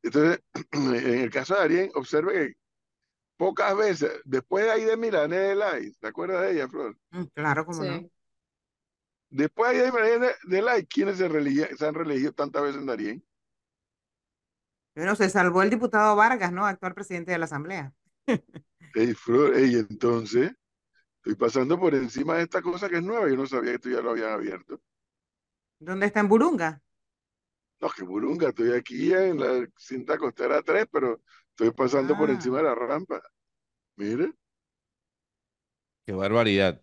Entonces, 0.02 0.40
en 0.72 1.20
el 1.20 1.30
caso 1.30 1.54
de 1.54 1.60
Darien, 1.60 1.90
observe 1.94 2.32
que 2.32 2.54
pocas 3.36 3.76
veces, 3.76 4.20
después 4.24 4.64
de 4.64 4.70
ahí 4.70 4.84
de 4.84 4.96
Milane 4.96 5.36
de 5.36 5.92
¿te 5.98 6.06
acuerdas 6.08 6.42
de 6.42 6.52
ella, 6.52 6.68
Flor? 6.68 6.96
Mm, 7.10 7.24
Claro, 7.34 7.64
como 7.64 7.82
Sí. 7.82 7.88
no. 7.88 8.10
Después 9.30 9.72
de 9.72 9.84
ahí 9.84 10.20
de 10.20 10.34
de 10.44 10.62
Lai, 10.62 10.84
¿quiénes 10.86 11.16
se, 11.18 11.24
han 11.24 11.94
reelegido 11.94 12.32
tantas 12.32 12.62
veces 12.62 12.80
en 12.80 12.86
Darien? 12.86 13.24
Bueno, 14.94 15.14
se 15.14 15.30
salvó 15.30 15.62
el 15.62 15.70
diputado 15.70 16.16
Vargas, 16.16 16.52
¿no? 16.52 16.66
Actual 16.66 16.94
presidente 16.94 17.30
de 17.32 17.38
la 17.38 17.44
Asamblea. 17.44 17.94
Ey, 18.94 19.14
Flor, 19.14 19.54
ey, 19.56 19.76
entonces, 19.76 20.52
estoy 21.22 21.34
pasando 21.36 21.78
por 21.78 21.94
encima 21.94 22.36
de 22.36 22.42
esta 22.44 22.62
cosa 22.62 22.88
que 22.88 22.96
es 22.96 23.02
nueva, 23.02 23.28
yo 23.28 23.36
no 23.36 23.46
sabía 23.46 23.70
que 23.72 23.76
esto 23.76 23.90
ya 23.90 24.00
lo 24.02 24.10
habían 24.10 24.32
abierto. 24.32 24.80
¿Dónde 25.78 26.06
está 26.06 26.20
en 26.20 26.28
Burunga? 26.28 26.82
No, 27.80 27.88
que 27.90 28.04
Burunga, 28.04 28.48
estoy 28.50 28.72
aquí 28.72 29.12
en 29.12 29.40
la 29.40 29.66
cinta 29.76 30.18
costera 30.18 30.62
3, 30.62 30.86
pero 30.92 31.20
estoy 31.50 31.70
pasando 31.72 32.16
por 32.16 32.28
Ah. 32.28 32.32
encima 32.34 32.58
de 32.58 32.64
la 32.64 32.74
rampa. 32.74 33.22
Mire, 33.96 34.32
Qué 36.06 36.12
barbaridad. 36.12 36.80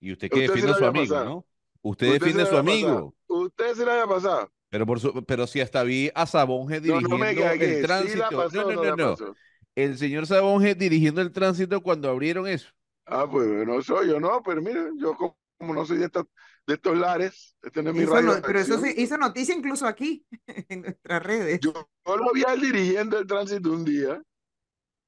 Y 0.00 0.12
usted 0.12 0.30
que 0.30 0.40
defiende 0.42 0.72
a 0.72 0.74
su 0.74 0.84
amigo, 0.86 1.06
pasado. 1.14 1.24
¿no? 1.24 1.46
Usted 1.82 2.06
usted 2.08 2.12
defiende 2.20 2.42
a 2.42 2.46
su 2.46 2.50
pasado. 2.56 2.60
amigo. 2.60 3.16
Usted 3.28 3.74
se 3.74 3.86
la 3.86 3.92
había 3.92 4.06
pasado. 4.06 4.52
Pero, 4.70 4.86
por 4.86 5.00
su, 5.00 5.24
pero 5.26 5.46
si 5.46 5.60
hasta 5.60 5.82
vi 5.82 6.10
a 6.14 6.26
Sabonge 6.26 6.80
No, 6.80 7.00
no 7.00 7.18
me 7.18 7.34
dirigiendo 7.34 7.64
el 7.64 7.74
Sí 7.76 7.82
tránsito. 7.82 8.24
pasó, 8.30 8.62
No, 8.62 8.72
no, 8.72 8.96
no 8.96 8.96
no. 8.96 9.36
El 9.74 9.98
señor 9.98 10.26
Sabonge 10.26 10.74
dirigiendo 10.74 11.20
el 11.20 11.32
tránsito 11.32 11.80
cuando 11.82 12.08
abrieron 12.10 12.46
eso. 12.46 12.70
Ah, 13.10 13.28
pues 13.30 13.66
no 13.66 13.82
soy 13.82 14.08
yo, 14.08 14.20
no, 14.20 14.42
pero 14.42 14.62
mire, 14.62 14.90
yo 14.96 15.14
como, 15.16 15.36
como 15.58 15.74
no 15.74 15.84
soy 15.84 15.98
de 15.98 16.06
estos, 16.06 16.26
de 16.66 16.74
estos 16.74 16.96
lares, 16.96 17.56
este 17.62 17.82
no 17.82 17.90
es 17.90 17.96
mi 17.96 18.04
radio 18.04 18.36
no- 18.36 18.42
pero 18.42 18.58
eso 18.60 18.78
se 18.78 19.00
hizo 19.00 19.18
noticia 19.18 19.54
incluso 19.54 19.86
aquí, 19.86 20.24
en 20.68 20.82
nuestras 20.82 21.22
redes. 21.22 21.60
Yo, 21.60 21.72
yo 22.06 22.16
lo 22.16 22.32
vi 22.32 22.44
a 22.46 22.54
él 22.54 22.60
dirigiendo 22.60 23.18
el 23.18 23.26
tránsito 23.26 23.72
un 23.72 23.84
día, 23.84 24.22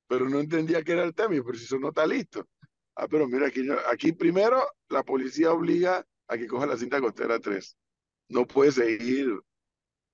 pero 0.08 0.28
no 0.28 0.40
entendía 0.40 0.82
qué 0.82 0.92
era 0.92 1.04
el 1.04 1.14
tema, 1.14 1.34
y, 1.36 1.40
pero 1.40 1.56
si 1.56 1.64
eso 1.64 1.78
no 1.78 1.88
está 1.88 2.06
listo. 2.06 2.46
Ah, 2.96 3.06
pero 3.08 3.26
mira, 3.26 3.46
aquí, 3.46 3.66
aquí 3.90 4.12
primero 4.12 4.62
la 4.88 5.02
policía 5.02 5.52
obliga 5.52 6.04
a 6.28 6.36
que 6.36 6.46
coja 6.46 6.66
la 6.66 6.76
cinta 6.76 7.00
costera 7.00 7.38
3. 7.38 7.76
No 8.28 8.46
puede 8.46 8.72
seguir 8.72 9.40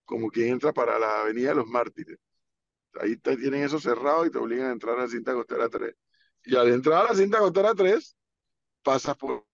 como 0.04 0.28
quien 0.30 0.48
entra 0.50 0.72
para 0.72 0.98
la 0.98 1.22
Avenida 1.22 1.50
de 1.50 1.54
los 1.56 1.66
Mártires. 1.66 2.18
Ahí 3.00 3.16
te 3.16 3.36
tienen 3.36 3.62
eso 3.64 3.80
cerrado 3.80 4.24
y 4.26 4.30
te 4.30 4.38
obligan 4.38 4.68
a 4.68 4.72
entrar 4.72 4.96
a 4.98 5.02
la 5.02 5.08
cinta 5.08 5.34
costera 5.34 5.68
3. 5.68 5.94
Y 6.48 6.56
al 6.56 6.68
entrar 6.72 7.04
a 7.04 7.08
la 7.10 7.14
cinta 7.14 7.38
costera 7.40 7.74
3, 7.74 8.16
pasas 8.82 9.16
por, 9.18 9.46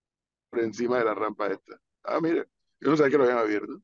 por 0.50 0.60
encima 0.60 0.98
de 0.98 1.04
la 1.06 1.14
rampa 1.14 1.48
esta. 1.48 1.80
Ah, 2.04 2.20
mire, 2.20 2.46
yo 2.80 2.90
no 2.90 2.96
sabía 2.96 3.10
que 3.10 3.18
lo 3.18 3.24
habían 3.24 3.38
abierto. 3.38 3.82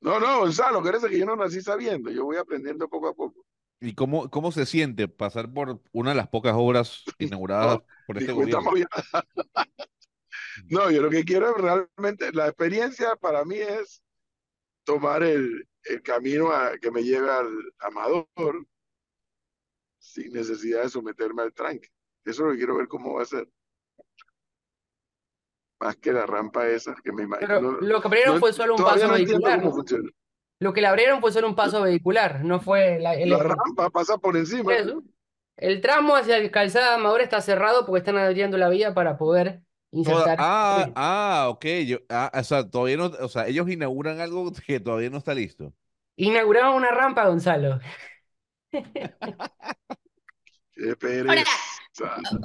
No, 0.00 0.18
no, 0.18 0.38
Gonzalo, 0.40 0.82
que 0.82 0.92
que 1.10 1.18
yo 1.18 1.26
no 1.26 1.36
nací 1.36 1.60
sabiendo, 1.60 2.10
yo 2.10 2.24
voy 2.24 2.38
aprendiendo 2.38 2.88
poco 2.88 3.08
a 3.08 3.14
poco. 3.14 3.44
¿Y 3.80 3.94
cómo, 3.94 4.30
cómo 4.30 4.50
se 4.50 4.64
siente 4.64 5.08
pasar 5.08 5.52
por 5.52 5.82
una 5.92 6.10
de 6.10 6.16
las 6.16 6.28
pocas 6.28 6.54
obras 6.56 7.04
inauguradas 7.18 7.76
No, 7.76 7.84
por 8.06 8.16
este 8.16 8.32
gobierno? 8.32 8.70
No, 10.70 10.90
yo 10.90 11.02
lo 11.02 11.10
que 11.10 11.24
quiero 11.24 11.50
es 11.50 11.62
realmente, 11.62 12.32
la 12.32 12.46
experiencia 12.48 13.14
para 13.16 13.44
mí 13.44 13.56
es 13.56 14.02
tomar 14.84 15.22
el, 15.22 15.68
el 15.84 16.02
camino 16.02 16.52
a- 16.52 16.78
que 16.78 16.90
me 16.90 17.02
lleve 17.02 17.30
al 17.30 17.48
Amador, 17.80 18.28
sin 20.12 20.32
necesidad 20.32 20.82
de 20.82 20.88
someterme 20.88 21.42
al 21.42 21.52
tranque. 21.52 21.88
Eso 22.24 22.42
es 22.42 22.46
lo 22.46 22.50
que 22.52 22.58
quiero 22.58 22.76
ver 22.76 22.88
cómo 22.88 23.14
va 23.14 23.22
a 23.22 23.26
ser. 23.26 23.48
Más 25.80 25.96
que 25.96 26.12
la 26.12 26.26
rampa 26.26 26.66
esa, 26.68 26.94
que 27.04 27.12
me 27.12 27.22
imagino. 27.22 27.46
Pero 27.48 27.60
no- 27.60 27.80
lo 27.80 28.00
que 28.00 28.08
abrieron 28.08 28.34
no- 28.34 28.40
fue 28.40 28.52
solo 28.52 28.74
un 28.74 28.82
paso 28.84 29.06
no 29.06 29.12
vehicular, 29.14 29.58
cómo 29.58 29.70
¿no? 29.70 29.76
funciona. 29.76 30.10
Lo 30.60 30.72
que 30.72 30.80
le 30.80 30.86
abrieron 30.88 31.20
fue 31.20 31.30
solo 31.30 31.46
un 31.46 31.54
paso 31.54 31.82
vehicular, 31.82 32.44
no 32.44 32.58
fue 32.60 32.98
la, 32.98 33.14
el, 33.14 33.30
La 33.30 33.38
rampa 33.38 33.90
pasa 33.90 34.18
por 34.18 34.36
encima. 34.36 34.74
eso. 34.74 35.02
El 35.56 35.80
tramo 35.80 36.16
hacia 36.16 36.36
el 36.36 36.50
Calzada 36.50 36.94
Amador 36.96 37.20
está 37.20 37.40
cerrado 37.40 37.86
porque 37.86 37.98
están 37.98 38.16
abriendo 38.16 38.58
la 38.58 38.68
vía 38.68 38.92
para 38.92 39.18
poder 39.18 39.60
insertar. 39.92 40.36
ah, 40.40 40.90
ah, 40.96 41.46
ok. 41.50 41.64
Yo, 41.86 41.98
ah, 42.08 42.30
o 42.34 42.42
sea, 42.44 42.68
todavía 42.68 42.96
no, 42.96 43.06
o 43.06 43.28
sea, 43.28 43.46
ellos 43.46 43.68
inauguran 43.70 44.20
algo 44.20 44.52
que 44.66 44.80
todavía 44.80 45.10
no 45.10 45.18
está 45.18 45.32
listo. 45.34 45.72
Inauguraron 46.16 46.74
una 46.74 46.90
rampa, 46.90 47.28
Gonzalo. 47.28 47.78
Qué 50.72 50.94
pereza. 50.96 51.28
Ahora, 51.30 51.44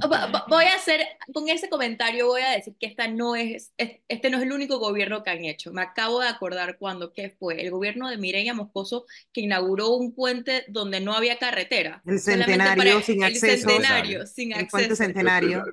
Va- 0.09 0.25
va- 0.31 0.45
Voy 0.49 0.65
a 0.65 0.73
hacer, 0.75 1.05
con 1.31 1.47
ese 1.47 1.69
comentario 1.69 2.25
voy 2.25 2.41
a 2.41 2.49
decir 2.51 2.75
que 2.79 2.87
esta 2.87 3.07
no 3.07 3.35
es, 3.35 3.71
es- 3.77 3.99
este 4.07 4.31
no 4.31 4.37
es 4.37 4.43
el 4.43 4.51
único 4.51 4.79
gobierno 4.79 5.21
que 5.23 5.29
han 5.29 5.45
hecho. 5.45 5.71
Me 5.71 5.83
acabo 5.83 6.21
de 6.21 6.27
acordar 6.27 6.79
cuando, 6.79 7.13
¿qué 7.13 7.29
fue? 7.37 7.61
El 7.61 7.69
gobierno 7.69 8.09
de 8.09 8.17
Mireya 8.17 8.55
Moscoso 8.55 9.05
que 9.31 9.41
inauguró 9.41 9.89
un 9.89 10.15
puente 10.15 10.65
donde 10.69 11.01
no 11.01 11.13
había 11.13 11.37
carretera. 11.37 12.01
El 12.07 12.19
centenario 12.19 13.01
sin 13.01 13.21
el 13.23 13.33
acceso. 13.33 13.69
centenario 13.69 14.25
sin 14.25 14.53
El 14.53 14.67
puente 14.67 14.91
acceso. 14.93 15.03
centenario. 15.03 15.63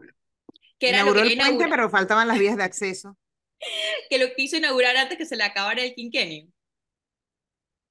Que 0.79 0.91
era 0.91 0.99
lo 0.99 1.05
Inauguró 1.05 1.23
que 1.23 1.29
el 1.33 1.39
puente, 1.39 1.55
inaugura- 1.55 1.71
pero 1.71 1.89
faltaban 1.91 2.29
las 2.29 2.39
vías 2.39 2.57
de 2.59 2.65
acceso. 2.65 3.17
que 4.11 4.19
lo 4.19 4.27
quiso 4.35 4.59
inaugurar 4.59 4.95
antes 4.99 5.17
que 5.17 5.25
se 5.25 5.37
le 5.37 5.45
acabara 5.45 5.83
el 5.83 5.95
quinquenio. 5.95 6.49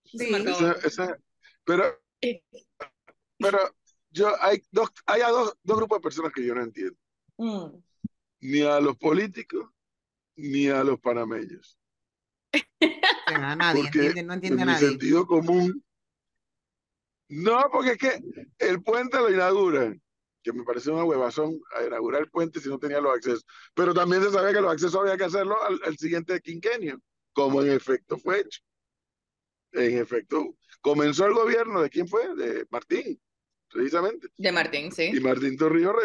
Sí. 0.05 0.32
acabó. 0.36 0.72
Esa- 0.72 0.88
esa- 0.88 1.18
pero. 1.64 1.99
Pero 3.38 3.59
yo 4.11 4.32
hay 4.41 4.61
dos, 4.72 4.89
hay 5.05 5.22
a 5.22 5.30
dos, 5.30 5.55
dos 5.63 5.78
grupos 5.78 5.97
de 5.99 6.01
personas 6.03 6.34
que 6.34 6.45
yo 6.45 6.55
no 6.55 6.61
entiendo. 6.63 6.97
Mm. 7.38 7.78
Ni 8.41 8.61
a 8.61 8.80
los 8.80 8.97
políticos, 8.97 9.70
ni 10.36 10.67
a 10.67 10.84
los 10.84 10.99
panameños. 10.99 11.78
A 13.28 13.55
nadie, 13.55 13.84
Porque 13.84 13.99
entiende, 13.99 14.24
no 14.24 14.34
entiende 14.34 14.61
a 14.61 14.63
en 14.63 14.67
mi 14.67 14.74
nadie. 14.74 14.88
sentido 14.89 15.28
común. 15.28 15.84
No, 17.30 17.70
porque 17.72 17.91
es 17.91 17.97
que 17.97 18.22
el 18.57 18.82
puente 18.82 19.17
lo 19.17 19.30
inauguran, 19.30 20.01
que 20.41 20.51
me 20.51 20.63
pareció 20.63 20.93
una 20.93 21.03
huevazón 21.03 21.61
a 21.76 21.84
inaugurar 21.84 22.22
el 22.22 22.30
puente 22.32 22.59
si 22.59 22.70
no 22.70 22.80
tenía 22.80 22.99
los 22.99 23.13
accesos. 23.15 23.45
Pero 23.76 23.93
también 23.93 24.24
se 24.24 24.32
sabía 24.32 24.53
que 24.53 24.61
los 24.61 24.72
accesos 24.72 24.95
había 24.99 25.15
que 25.17 25.26
hacerlo 25.26 25.61
al, 25.61 25.80
al 25.86 25.97
siguiente 25.97 26.41
quinquenio, 26.41 26.99
como 27.34 27.61
en 27.61 27.72
efecto 27.72 28.17
fue 28.17 28.39
hecho. 28.41 28.61
En 29.74 29.99
efecto, 29.99 30.55
comenzó 30.82 31.25
el 31.25 31.34
gobierno 31.34 31.82
de 31.82 31.89
quién 31.89 32.07
fue? 32.07 32.36
De 32.36 32.65
Martín, 32.69 33.19
precisamente. 33.69 34.27
De 34.38 34.51
Martín, 34.51 34.91
sí. 34.91 35.11
Y 35.13 35.19
Martín 35.19 35.57
Torrijos 35.57 35.95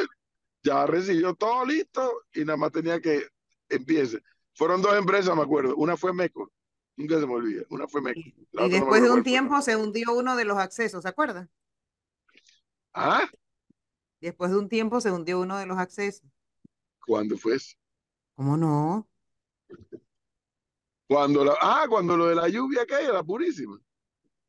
ya 0.62 0.86
recibió 0.86 1.34
todo 1.34 1.64
listo 1.64 2.22
y 2.32 2.40
nada 2.40 2.56
más 2.56 2.72
tenía 2.72 3.00
que 3.00 3.26
empiece. 3.68 4.22
Fueron 4.54 4.82
dos 4.82 4.96
empresas, 4.96 5.36
me 5.36 5.42
acuerdo. 5.42 5.76
Una 5.76 5.96
fue 5.96 6.12
Meco, 6.12 6.50
nunca 6.96 7.18
se 7.18 7.26
me 7.26 7.34
olvida. 7.34 7.64
Una 7.68 7.86
fue 7.88 8.00
Meco. 8.00 8.20
Y, 8.20 8.34
no 8.52 8.68
después 8.68 9.02
de 9.02 9.10
un 9.10 9.22
tiempo 9.22 9.60
se 9.62 9.76
hundió 9.76 10.12
uno 10.14 10.36
de 10.36 10.44
los 10.44 10.58
accesos, 10.58 11.02
¿se 11.02 11.08
acuerda? 11.08 11.48
Ah, 12.92 13.28
Después 14.20 14.50
de 14.52 14.56
un 14.56 14.70
tiempo 14.70 15.02
se 15.02 15.10
hundió 15.10 15.38
uno 15.38 15.58
de 15.58 15.66
los 15.66 15.76
accesos. 15.76 16.24
¿cuándo 17.06 17.36
fue 17.36 17.56
eso? 17.56 17.76
¿Cómo 18.34 18.56
no? 18.56 19.06
Cuando 21.06 21.44
la, 21.44 21.54
ah, 21.60 21.84
cuando 21.88 22.16
lo 22.16 22.26
de 22.26 22.34
la 22.34 22.48
lluvia 22.48 22.86
cae, 22.86 23.12
la 23.12 23.22
purísima. 23.22 23.78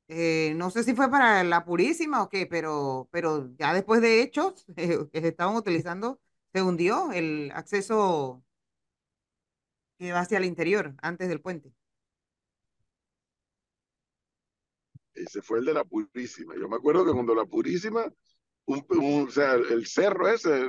Eh, 0.07 0.53
no 0.55 0.69
sé 0.69 0.83
si 0.83 0.93
fue 0.95 1.09
para 1.09 1.43
la 1.43 1.65
Purísima 1.65 2.21
o 2.23 2.29
qué, 2.29 2.45
pero, 2.45 3.09
pero 3.11 3.49
ya 3.57 3.73
después 3.73 4.01
de 4.01 4.21
hechos 4.21 4.65
eh, 4.77 4.99
que 5.11 5.21
se 5.21 5.29
estaban 5.29 5.55
utilizando, 5.55 6.19
se 6.53 6.61
hundió 6.61 7.11
el 7.11 7.51
acceso 7.55 8.43
que 9.97 10.11
va 10.13 10.21
hacia 10.21 10.37
el 10.37 10.45
interior, 10.45 10.95
antes 11.01 11.27
del 11.29 11.41
puente. 11.41 11.73
Ese 15.13 15.41
fue 15.41 15.59
el 15.59 15.65
de 15.65 15.73
la 15.73 15.83
purísima. 15.85 16.55
Yo 16.55 16.67
me 16.69 16.75
acuerdo 16.75 17.05
que 17.05 17.11
cuando 17.13 17.33
la 17.35 17.45
purísima, 17.45 18.05
un, 18.65 18.85
un- 18.89 19.27
o 19.27 19.31
sea, 19.31 19.55
el, 19.55 19.65
el 19.71 19.87
cerro 19.87 20.27
ese, 20.29 20.67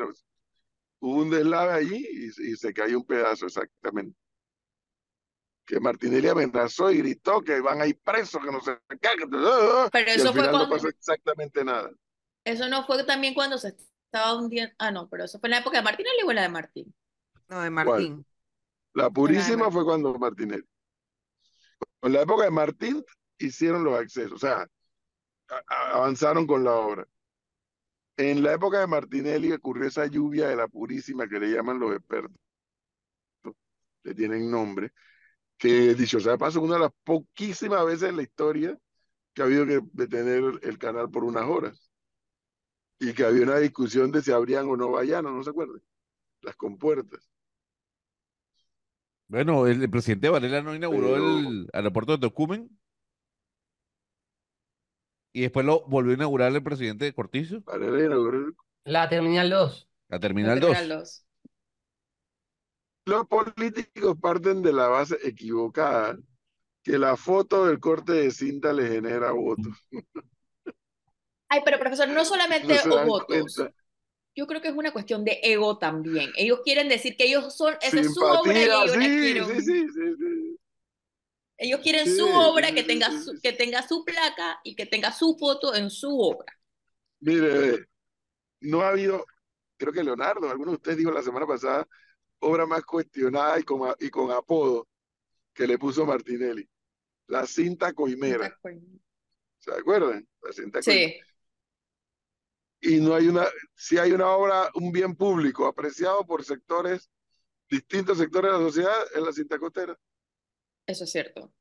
hubo 1.01 1.23
un 1.23 1.31
deslave 1.31 1.73
allí 1.73 2.07
y, 2.11 2.53
y 2.53 2.57
se 2.57 2.73
cayó 2.75 2.99
un 2.99 3.07
pedazo, 3.07 3.47
exactamente. 3.47 4.17
Que 5.67 5.81
Martinelli 5.81 6.29
amenazó 6.29 6.91
y 6.93 6.99
gritó 6.99 7.43
que 7.43 7.61
van 7.61 7.81
a 7.81 7.87
ir 7.87 7.99
presos, 8.01 8.41
que 8.45 8.53
no 8.53 8.61
se 8.61 8.79
caguen. 9.01 9.29
Pero 9.29 10.11
y 10.11 10.15
eso 10.15 10.29
al 10.29 10.35
fue 10.35 10.43
final 10.43 10.53
no 10.53 10.59
cuando- 10.59 10.69
pasó 10.71 10.89
exactamente 10.89 11.65
nada. 11.65 11.91
Eso 12.45 12.69
no 12.69 12.87
fue 12.87 13.03
también 13.05 13.35
cuando 13.35 13.59
se 13.59 13.77
estaba 14.05 14.35
hundiendo. 14.39 14.73
Ah, 14.79 14.93
no, 14.93 15.09
pero 15.09 15.25
eso 15.25 15.41
fue 15.41 15.49
en 15.49 15.53
la 15.53 15.59
época 15.59 15.79
de 15.79 15.83
Martín 15.83 16.07
o 16.25 16.33
la 16.33 16.43
de 16.43 16.49
Martín. 16.49 16.95
No, 17.49 17.61
de 17.61 17.71
Martín. 17.71 18.25
La 18.95 19.11
purísima 19.11 19.71
fue 19.71 19.85
cuando 19.85 20.15
Martinelli. 20.15 20.65
En 22.03 22.13
la 22.13 22.23
época 22.23 22.45
de 22.45 22.51
Martín 22.51 23.05
hicieron 23.39 23.83
los 23.83 23.99
accesos, 23.99 24.33
o 24.33 24.39
sea, 24.39 24.67
avanzaron 25.67 26.47
con 26.47 26.63
la 26.63 26.73
obra. 26.75 27.07
En 28.17 28.43
la 28.43 28.55
época 28.55 28.79
de 28.81 28.87
Martinelli 28.87 29.53
ocurrió 29.53 29.89
esa 29.89 30.07
lluvia 30.07 30.49
de 30.49 30.57
la 30.57 30.69
purísima 30.69 31.29
que 31.29 31.39
le 31.41 31.49
llaman 31.51 31.79
los 31.79 31.95
expertos, 31.95 32.33
le 34.05 34.15
tienen 34.15 34.51
nombre, 34.51 34.93
que 35.59 35.95
dicho 35.95 36.21
sea 36.21 36.33
de 36.33 36.39
paso, 36.39 36.61
una 36.61 36.75
de 36.75 36.81
las 36.81 36.93
poquísimas 37.05 37.85
veces 37.87 38.11
en 38.11 38.17
la 38.17 38.23
historia 38.23 38.79
que 39.35 39.43
ha 39.43 39.45
habido 39.47 39.67
que 39.67 39.81
detener 39.93 40.43
el 40.63 40.79
canal 40.79 41.11
por 41.11 41.25
unas 41.25 41.45
horas. 41.45 41.91
Y 42.99 43.13
que 43.13 43.25
había 43.25 43.43
una 43.43 43.59
discusión 43.59 44.11
de 44.11 44.23
si 44.23 44.33
abrían 44.33 44.69
o 44.69 44.77
no 44.77 44.91
Bayano, 44.93 45.31
¿no 45.31 45.43
se 45.45 45.51
acuerdan? 45.51 45.83
Las 46.41 46.57
compuertas. 46.57 47.29
Bueno, 49.29 49.67
el, 49.67 49.83
el 49.83 49.91
presidente 49.91 50.29
Varela 50.29 50.63
no 50.63 50.75
inauguró 50.75 51.09
Pero- 51.13 51.39
el 51.39 51.69
aeropuerto 51.73 52.13
de 52.13 52.19
Tocumen. 52.19 52.71
Y 55.33 55.43
después 55.43 55.67
lo 55.67 55.85
volvió 55.87 56.13
a 56.13 56.15
inaugurar 56.15 56.53
el 56.55 56.63
presidente 56.63 57.13
Cortizo, 57.13 57.61
Varela 57.63 58.05
inauguró 58.07 58.55
La 58.85 59.09
Terminal 59.09 59.51
2. 59.51 59.89
la 60.09 60.17
La 60.17 60.21
Terminal 60.21 60.61
2. 60.61 60.71
Terminal 60.71 60.99
dos. 61.01 61.26
Los 63.07 63.27
políticos 63.27 64.17
parten 64.21 64.63
de 64.63 64.73
la 64.73 64.89
base 64.89 65.17
equivocada, 65.23 66.19
que 66.83 66.99
la 66.99 67.17
foto 67.17 67.67
del 67.67 67.81
corte 67.81 68.13
de 68.13 68.31
cinta 68.31 68.73
le 68.73 68.89
genera 68.89 69.33
votos. 69.33 69.75
Ay, 71.49 71.61
pero 71.65 71.79
profesor, 71.79 72.09
no 72.09 72.25
solamente 72.25 72.75
No 72.87 73.05
votos. 73.07 73.27
cuenta. 73.55 73.73
Yo 74.35 74.47
creo 74.47 74.61
que 74.61 74.69
es 74.69 74.75
una 74.75 74.93
cuestión 74.93 75.25
de 75.25 75.41
ego 75.43 75.79
también. 75.79 76.31
Ellos 76.37 76.61
quieren 76.65 76.89
decir 76.89 77.17
que 77.17 77.25
ellos 77.25 77.57
son, 77.57 77.75
esa 77.81 78.01
es 78.01 78.13
su 78.13 78.21
obra 78.21 78.53
y 78.53 78.63
ellos 78.65 78.87
la 78.87 78.95
sí, 78.95 79.09
quieren. 79.09 79.61
sí, 79.63 79.87
sí. 79.89 80.59
Ellos 81.59 81.81
quieren 81.83 82.07
su 82.07 82.27
obra, 82.29 82.73
que 82.73 82.83
tenga 82.83 83.11
su, 83.11 83.41
que 83.43 83.53
tenga 83.53 83.87
su 83.87 84.05
placa 84.05 84.61
y 84.65 84.75
que 84.75 84.87
tenga 84.87 85.13
su 85.13 85.37
foto 85.39 85.75
en 85.75 85.91
su 85.91 86.19
obra. 86.21 86.53
Mire, 87.21 87.87
no 88.63 88.83
ha 88.83 88.91
habido, 88.91 89.27
creo 89.79 89.93
que 89.93 90.05
Leonardo, 90.05 90.51
alguno 90.51 90.73
de 90.73 90.77
ustedes 90.77 90.99
dijo 90.99 91.11
la 91.13 91.23
semana 91.23 91.47
pasada, 91.47 91.89
obra 92.41 92.67
más 92.67 92.85
cuestionada 92.85 93.59
y 93.59 93.65
con, 93.65 93.89
a- 93.89 93.97
y 93.99 94.11
con 94.11 94.31
apodo 94.31 94.89
que 95.55 95.67
le 95.67 95.79
puso 95.79 96.07
Martinelli. 96.07 96.69
La 97.29 97.47
cinta 97.47 97.93
coimera, 97.93 98.59
¿se 99.59 99.71
acuerdan? 99.73 100.27
La 100.43 100.53
cinta 100.53 100.83
coimera. 100.83 101.09
Sí, 101.09 101.21
y 102.81 103.01
no 103.01 103.15
hay 103.15 103.29
una, 103.29 103.47
si 103.75 103.99
hay 103.99 104.13
una 104.13 104.29
obra, 104.31 104.71
un 104.75 104.93
bien 104.93 105.15
público 105.17 105.67
apreciado 105.67 106.25
por 106.27 106.45
sectores, 106.45 107.11
distintos 107.71 108.19
sectores 108.19 108.53
de 108.53 108.59
la 108.59 108.65
sociedad, 108.65 108.95
es 109.15 109.23
la 109.23 109.33
cinta 109.33 109.59
costera. 109.59 109.99
eso 110.87 111.05
es 111.05 111.11
cierto. 111.13 111.53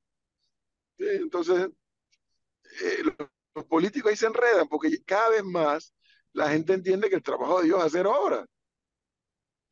¿sí? 0.97 1.05
Entonces, 1.21 1.69
eh, 2.82 3.03
los, 3.03 3.30
los 3.55 3.65
políticos 3.65 4.09
ahí 4.11 4.17
se 4.17 4.26
enredan 4.28 4.67
porque 4.67 5.01
cada 5.03 5.30
vez 5.30 5.43
más 5.43 5.93
la 6.34 6.49
gente 6.49 6.73
entiende 6.73 7.09
que 7.09 7.15
el 7.15 7.23
trabajo 7.23 7.59
de 7.59 7.65
Dios 7.65 7.80
es 7.80 7.86
hacer 7.86 8.07
obra, 8.07 8.45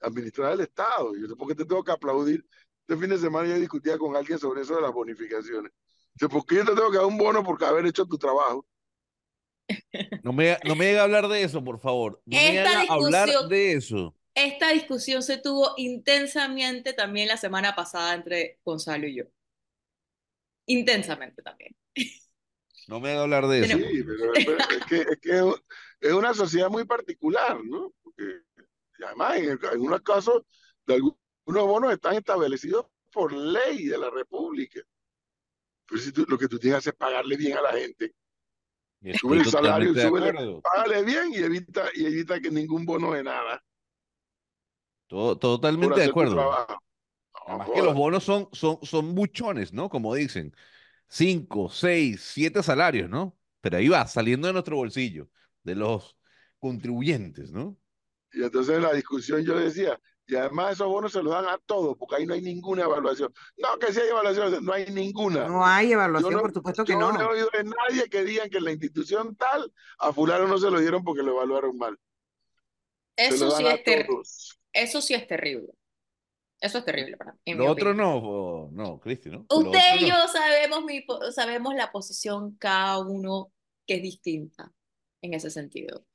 administrar 0.03 0.53
el 0.53 0.61
Estado. 0.61 1.15
Yo 1.15 1.27
sé 1.27 1.35
por 1.35 1.47
qué 1.47 1.55
te 1.55 1.65
tengo 1.65 1.83
que 1.83 1.91
aplaudir. 1.91 2.45
Este 2.87 2.99
fin 2.99 3.09
de 3.09 3.17
semana 3.17 3.47
yo 3.49 3.55
discutía 3.59 3.97
con 3.97 4.15
alguien 4.15 4.37
sobre 4.37 4.61
eso 4.61 4.75
de 4.75 4.81
las 4.81 4.91
bonificaciones. 4.91 5.71
Dice, 6.13 6.29
¿por 6.29 6.45
qué 6.45 6.55
yo 6.57 6.65
te 6.65 6.75
tengo 6.75 6.91
que 6.91 6.97
dar 6.97 7.05
un 7.05 7.17
bono 7.17 7.43
por 7.43 7.63
haber 7.63 7.85
hecho 7.85 8.05
tu 8.05 8.17
trabajo? 8.17 8.67
No 10.23 10.33
me, 10.33 10.57
no 10.65 10.75
me 10.75 10.89
haga 10.91 11.01
a 11.01 11.03
hablar 11.05 11.27
de 11.27 11.43
eso, 11.43 11.63
por 11.63 11.79
favor. 11.79 12.21
No 12.25 12.35
me 12.37 12.57
Esta 12.57 12.81
haga 12.81 12.93
hablar 12.93 13.27
discusión- 13.27 13.49
de 13.49 13.73
eso. 13.73 14.15
Esta 14.35 14.69
discusión 14.71 15.21
se 15.23 15.37
tuvo 15.37 15.73
intensamente 15.77 16.93
también 16.93 17.27
la 17.27 17.37
semana 17.37 17.75
pasada 17.75 18.15
entre 18.15 18.59
Gonzalo 18.65 19.07
y 19.07 19.17
yo. 19.17 19.23
Intensamente 20.65 21.41
también. 21.41 21.75
No 22.87 22.99
me 22.99 23.11
haga 23.11 23.21
hablar 23.23 23.47
de 23.47 23.59
eso. 23.65 23.77
Sí, 23.77 24.03
pero, 24.03 24.31
pero 24.33 24.57
es 24.57 24.85
que, 24.87 24.95
es 25.01 25.19
que 25.21 25.53
es 26.01 26.13
una 26.13 26.33
sociedad 26.33 26.69
muy 26.69 26.83
particular, 26.85 27.63
¿no? 27.63 27.93
Porque 28.03 28.23
y 28.97 29.03
además 29.03 29.37
en, 29.37 29.45
el- 29.51 29.59
en 29.73 29.81
unos 29.81 30.01
casos 30.01 30.43
de 30.85 30.95
algunos 30.95 31.15
bonos 31.45 31.93
están 31.93 32.15
establecidos 32.15 32.85
por 33.11 33.31
ley 33.31 33.85
de 33.87 33.97
la 33.97 34.09
República. 34.09 34.81
Pero 35.87 36.01
si 36.01 36.11
tú- 36.11 36.25
lo 36.27 36.37
que 36.37 36.47
tú 36.47 36.57
tienes 36.59 36.75
que 36.75 36.79
hacer 36.79 36.93
es 36.93 36.97
pagarle 36.97 37.37
bien 37.37 37.57
a 37.57 37.61
la 37.61 37.73
gente. 37.73 38.13
Sube 39.19 39.37
el 39.37 39.45
salario, 39.45 39.93
acuerdo. 40.07 40.61
págale 40.61 41.03
bien 41.03 41.33
y 41.33 41.37
evita, 41.37 41.89
y 41.93 42.05
evita 42.05 42.39
que 42.39 42.49
ningún 42.49 42.85
bono 42.85 43.11
de 43.13 43.23
nada 43.23 43.61
To- 45.07 45.31
por 45.33 45.39
totalmente 45.39 45.99
de 45.99 46.05
acuerdo. 46.07 46.35
No 46.35 46.51
Además 47.45 47.69
que 47.73 47.81
los 47.81 47.93
bonos 47.93 48.23
son, 48.23 48.47
son, 48.53 48.79
son 48.83 49.13
buchones, 49.15 49.73
¿no? 49.73 49.89
Como 49.89 50.15
dicen, 50.15 50.55
cinco, 51.09 51.69
seis, 51.69 52.21
siete 52.33 52.63
salarios, 52.63 53.09
¿no? 53.09 53.37
Pero 53.59 53.77
ahí 53.77 53.89
va, 53.89 54.07
saliendo 54.07 54.47
de 54.47 54.53
nuestro 54.53 54.77
bolsillo, 54.77 55.29
de 55.63 55.75
los 55.75 56.17
contribuyentes, 56.59 57.51
¿no? 57.51 57.77
Y 58.33 58.43
entonces 58.43 58.75
en 58.75 58.83
la 58.83 58.93
discusión 58.93 59.43
yo 59.43 59.57
decía, 59.57 59.99
y 60.25 60.35
además 60.35 60.73
esos 60.73 60.87
bonos 60.87 61.11
se 61.11 61.21
los 61.21 61.33
dan 61.33 61.45
a 61.45 61.57
todos, 61.65 61.97
porque 61.97 62.15
ahí 62.15 62.25
no 62.25 62.33
hay 62.33 62.41
ninguna 62.41 62.83
evaluación. 62.83 63.33
No, 63.57 63.77
que 63.77 63.91
sí 63.93 63.99
hay 63.99 64.09
evaluación, 64.09 64.63
no 64.65 64.73
hay 64.73 64.85
ninguna. 64.91 65.47
No 65.47 65.65
hay 65.65 65.91
evaluación, 65.91 66.33
no, 66.33 66.41
por 66.41 66.53
supuesto 66.53 66.85
que 66.85 66.93
yo 66.93 66.99
no 66.99 67.19
he 67.19 67.23
no. 67.23 67.29
oído 67.29 67.49
de 67.53 67.63
nadie 67.63 68.09
que 68.09 68.23
digan 68.23 68.49
que 68.49 68.57
en 68.57 68.63
la 68.63 68.71
institución 68.71 69.35
tal 69.35 69.71
a 69.99 70.13
fulano 70.13 70.47
no 70.47 70.57
se 70.57 70.71
lo 70.71 70.79
dieron 70.79 71.03
porque 71.03 71.23
lo 71.23 71.31
evaluaron 71.33 71.77
mal. 71.77 71.97
Eso 73.15 73.51
sí 73.51 73.65
es 73.67 73.83
ter- 73.83 74.07
todos. 74.07 74.59
eso 74.71 75.01
sí 75.01 75.13
es 75.13 75.27
terrible. 75.27 75.73
Eso 76.59 76.77
es 76.77 76.85
terrible 76.85 77.17
para 77.17 77.33
mí, 77.45 77.53
Lo 77.55 77.69
otro 77.69 77.93
no, 77.93 78.15
oh, 78.17 78.69
no, 78.71 78.97
Cristi, 78.97 79.29
¿no? 79.29 79.45
Usted 79.49 79.97
y 79.99 80.03
no. 80.03 80.07
yo 80.07 80.27
sabemos, 80.31 80.85
mi, 80.85 81.01
po- 81.01 81.29
sabemos 81.31 81.75
la 81.75 81.91
posición 81.91 82.55
cada 82.55 82.99
uno 82.99 83.51
que 83.85 83.95
es 83.95 84.01
distinta 84.01 84.71
en 85.21 85.33
ese 85.33 85.49
sentido. 85.49 86.05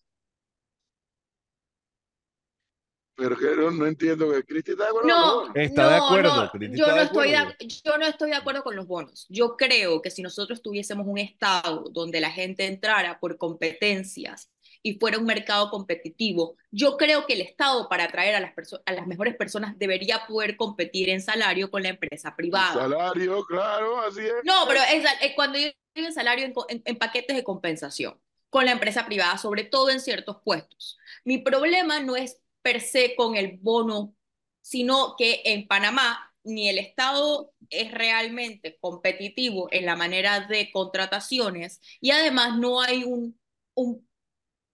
Pero 3.19 3.37
que 3.37 3.57
no, 3.57 3.71
no 3.73 3.87
entiendo 3.87 4.31
que 4.31 4.45
Cristi 4.45 4.71
está 4.73 4.85
de 4.85 4.91
acuerdo 4.91 5.09
con 5.11 5.21
los 5.21 5.27
No, 5.27 5.35
bonos. 5.41 5.57
Está 5.57 5.89
de 5.91 5.97
no, 5.99 6.07
acuerdo, 6.07 6.35
no, 6.35 6.53
yo 6.77 6.87
no 6.87 6.95
de 6.95 7.03
estoy 7.03 7.31
de, 7.31 7.37
acuerdo. 7.37 7.59
yo 7.85 7.99
no 7.99 8.07
estoy 8.07 8.31
de 8.31 8.37
acuerdo 8.37 8.63
con 8.63 8.77
los 8.77 8.87
bonos. 8.87 9.27
Yo 9.29 9.57
creo 9.57 10.01
que 10.03 10.11
si 10.13 10.23
nosotros 10.23 10.63
tuviésemos 10.63 11.05
un 11.07 11.19
estado 11.19 11.85
donde 11.91 12.21
la 12.21 12.31
gente 12.31 12.67
entrara 12.67 13.19
por 13.19 13.37
competencias 13.37 14.51
y 14.85 14.95
fuera 15.01 15.19
un 15.19 15.25
mercado 15.27 15.69
competitivo, 15.71 16.57
yo 16.71 16.97
creo 16.97 17.27
que 17.27 17.33
el 17.35 17.41
estado 17.41 17.89
para 17.89 18.05
atraer 18.05 18.37
a 18.37 18.41
las 18.41 18.53
a 18.87 18.93
las 18.93 19.07
mejores 19.09 19.37
personas 19.37 19.77
debería 19.79 20.25
poder 20.29 20.57
competir 20.57 21.09
en 21.11 21.21
salario 21.21 21.71
con 21.73 21.83
la 21.83 21.89
empresa 21.91 22.29
El 22.29 22.35
privada. 22.37 22.75
salario, 22.75 23.45
claro, 23.47 23.99
así 24.01 24.21
es. 24.21 24.35
No, 24.45 24.65
pero 24.69 24.81
es, 24.93 25.05
es 25.23 25.35
cuando 25.35 25.59
yo 25.59 25.69
digo 25.95 26.07
en 26.09 26.13
salario 26.15 26.47
en- 26.47 26.83
en 26.85 26.97
paquetes 26.99 27.37
de 27.37 27.45
compensación 27.45 28.21
con 28.51 28.65
la 28.65 28.73
empresa 28.73 29.05
privada, 29.07 29.37
sobre 29.39 29.65
todo 29.65 29.91
en 29.91 30.01
ciertos 30.01 30.39
puestos. 30.45 30.99
Mi 31.25 31.39
problema 31.39 32.01
no 32.01 32.17
es 32.17 32.39
per 32.63 32.81
se 32.81 33.15
con 33.17 33.37
el 33.37 33.59
bono, 33.59 34.15
sino 34.61 35.15
que 35.17 35.43
en 35.45 35.67
Panamá 35.67 36.33
ni 36.45 36.69
el 36.69 36.79
Estado 36.79 37.53
es 37.71 37.93
realmente 37.93 38.79
competitivo 38.81 39.69
en 39.71 39.87
la 39.87 39.97
manera 39.97 40.41
de 40.41 40.71
contrataciones 40.73 41.81
y 42.01 42.11
además 42.11 42.59
no 42.59 42.81
hay 42.81 43.05
un, 43.05 43.39
un 43.75 44.08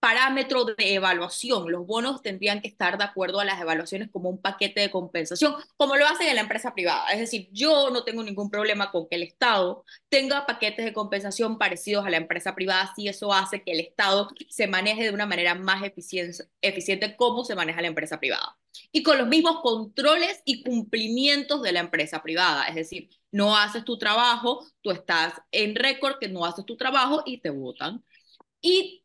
parámetro 0.05 0.67
de 0.67 0.75
evaluación. 0.97 1.73
Los 1.73 1.87
bonos 1.87 2.21
tendrían 2.21 2.61
que 2.61 2.69
estar 2.69 2.99
de 2.99 3.05
acuerdo 3.05 3.41
a 3.41 3.45
las 3.47 3.59
evaluaciones 3.59 4.11
como 4.13 4.29
un 4.29 4.37
paquete 4.37 4.83
de 4.83 4.91
compensación, 4.91 5.55
como 5.79 5.97
lo 5.97 6.07
hacen 6.07 6.29
en 6.29 6.35
la 6.35 6.43
empresa 6.43 6.75
privada. 6.75 7.11
Es 7.11 7.21
decir, 7.21 7.49
yo 7.53 7.89
no 7.89 8.05
tengo 8.05 8.23
ningún 8.23 8.51
problema 8.51 8.91
con 8.91 9.09
que 9.09 9.17
el 9.17 9.23
Estado 9.23 9.83
tenga 10.11 10.45
paquetes 10.45 10.85
de 10.85 10.93
compensación 10.93 11.57
parecidos 11.57 12.05
a 12.05 12.11
la 12.11 12.19
empresa 12.19 12.55
privada 12.55 12.93
si 12.95 13.09
eso 13.09 13.33
hace 13.33 13.63
que 13.63 13.73
el 13.73 13.81
Estado 13.81 14.29
se 14.51 14.67
maneje 14.67 15.05
de 15.05 15.11
una 15.11 15.25
manera 15.25 15.55
más 15.55 15.83
eficiente, 15.83 16.45
eficiente 16.61 17.17
como 17.17 17.43
se 17.43 17.55
maneja 17.55 17.81
la 17.81 17.89
empresa 17.89 18.21
privada. 18.21 18.59
Y 18.93 19.03
con 19.05 19.17
los 19.17 19.27
mismos 19.27 19.61
controles 19.63 20.43
y 20.45 20.63
cumplimientos 20.63 21.63
de 21.63 21.73
la 21.73 21.81
empresa 21.81 22.23
privada. 22.23 22.67
Es 22.67 22.75
decir, 22.75 23.09
no 23.33 23.57
haces 23.57 23.87
tu 23.87 23.97
trabajo, 23.97 24.67
tú 24.83 24.91
estás 24.91 25.41
en 25.51 25.75
récord 25.75 26.19
que 26.19 26.29
no 26.29 26.45
haces 26.45 26.67
tu 26.67 26.77
trabajo 26.77 27.23
y 27.25 27.39
te 27.39 27.49
votan. 27.49 28.05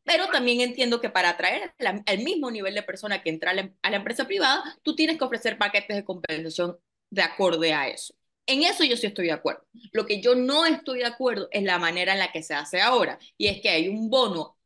Pero 0.03 0.27
también 0.31 0.61
entiendo 0.61 1.01
que 1.01 1.09
para 1.09 1.29
atraer 1.29 1.73
la- 1.79 2.01
al 2.05 2.19
mismo 2.19 2.49
nivel 2.51 2.75
de 2.75 2.83
persona 2.83 3.21
que 3.21 3.29
entra 3.29 3.51
a 3.51 3.53
la, 3.53 3.71
a 3.81 3.89
la 3.91 3.97
empresa 3.97 4.25
privada, 4.25 4.63
tú 4.83 4.95
tienes 4.95 5.17
que 5.17 5.23
ofrecer 5.25 5.57
paquetes 5.57 5.95
de 5.97 6.03
compensación 6.05 6.77
de 7.11 7.21
acorde 7.21 7.73
a 7.73 7.87
eso. 7.89 8.13
En 8.45 8.63
eso 8.63 8.83
yo 8.83 8.97
sí 8.97 9.05
estoy 9.07 9.27
de 9.27 9.33
acuerdo. 9.33 9.63
Lo 9.91 10.05
que 10.05 10.21
yo 10.21 10.33
no 10.35 10.65
estoy 10.65 10.99
de 10.99 11.05
acuerdo 11.05 11.47
es 11.51 11.63
la 11.63 11.77
manera 11.77 12.13
en 12.13 12.19
la 12.19 12.31
que 12.31 12.41
se 12.43 12.55
hace 12.55 12.81
ahora. 12.81 13.19
Y 13.37 13.47
es 13.47 13.61
que 13.61 13.69
hay 13.69 13.87
un 13.89 14.09
bono 14.09 14.57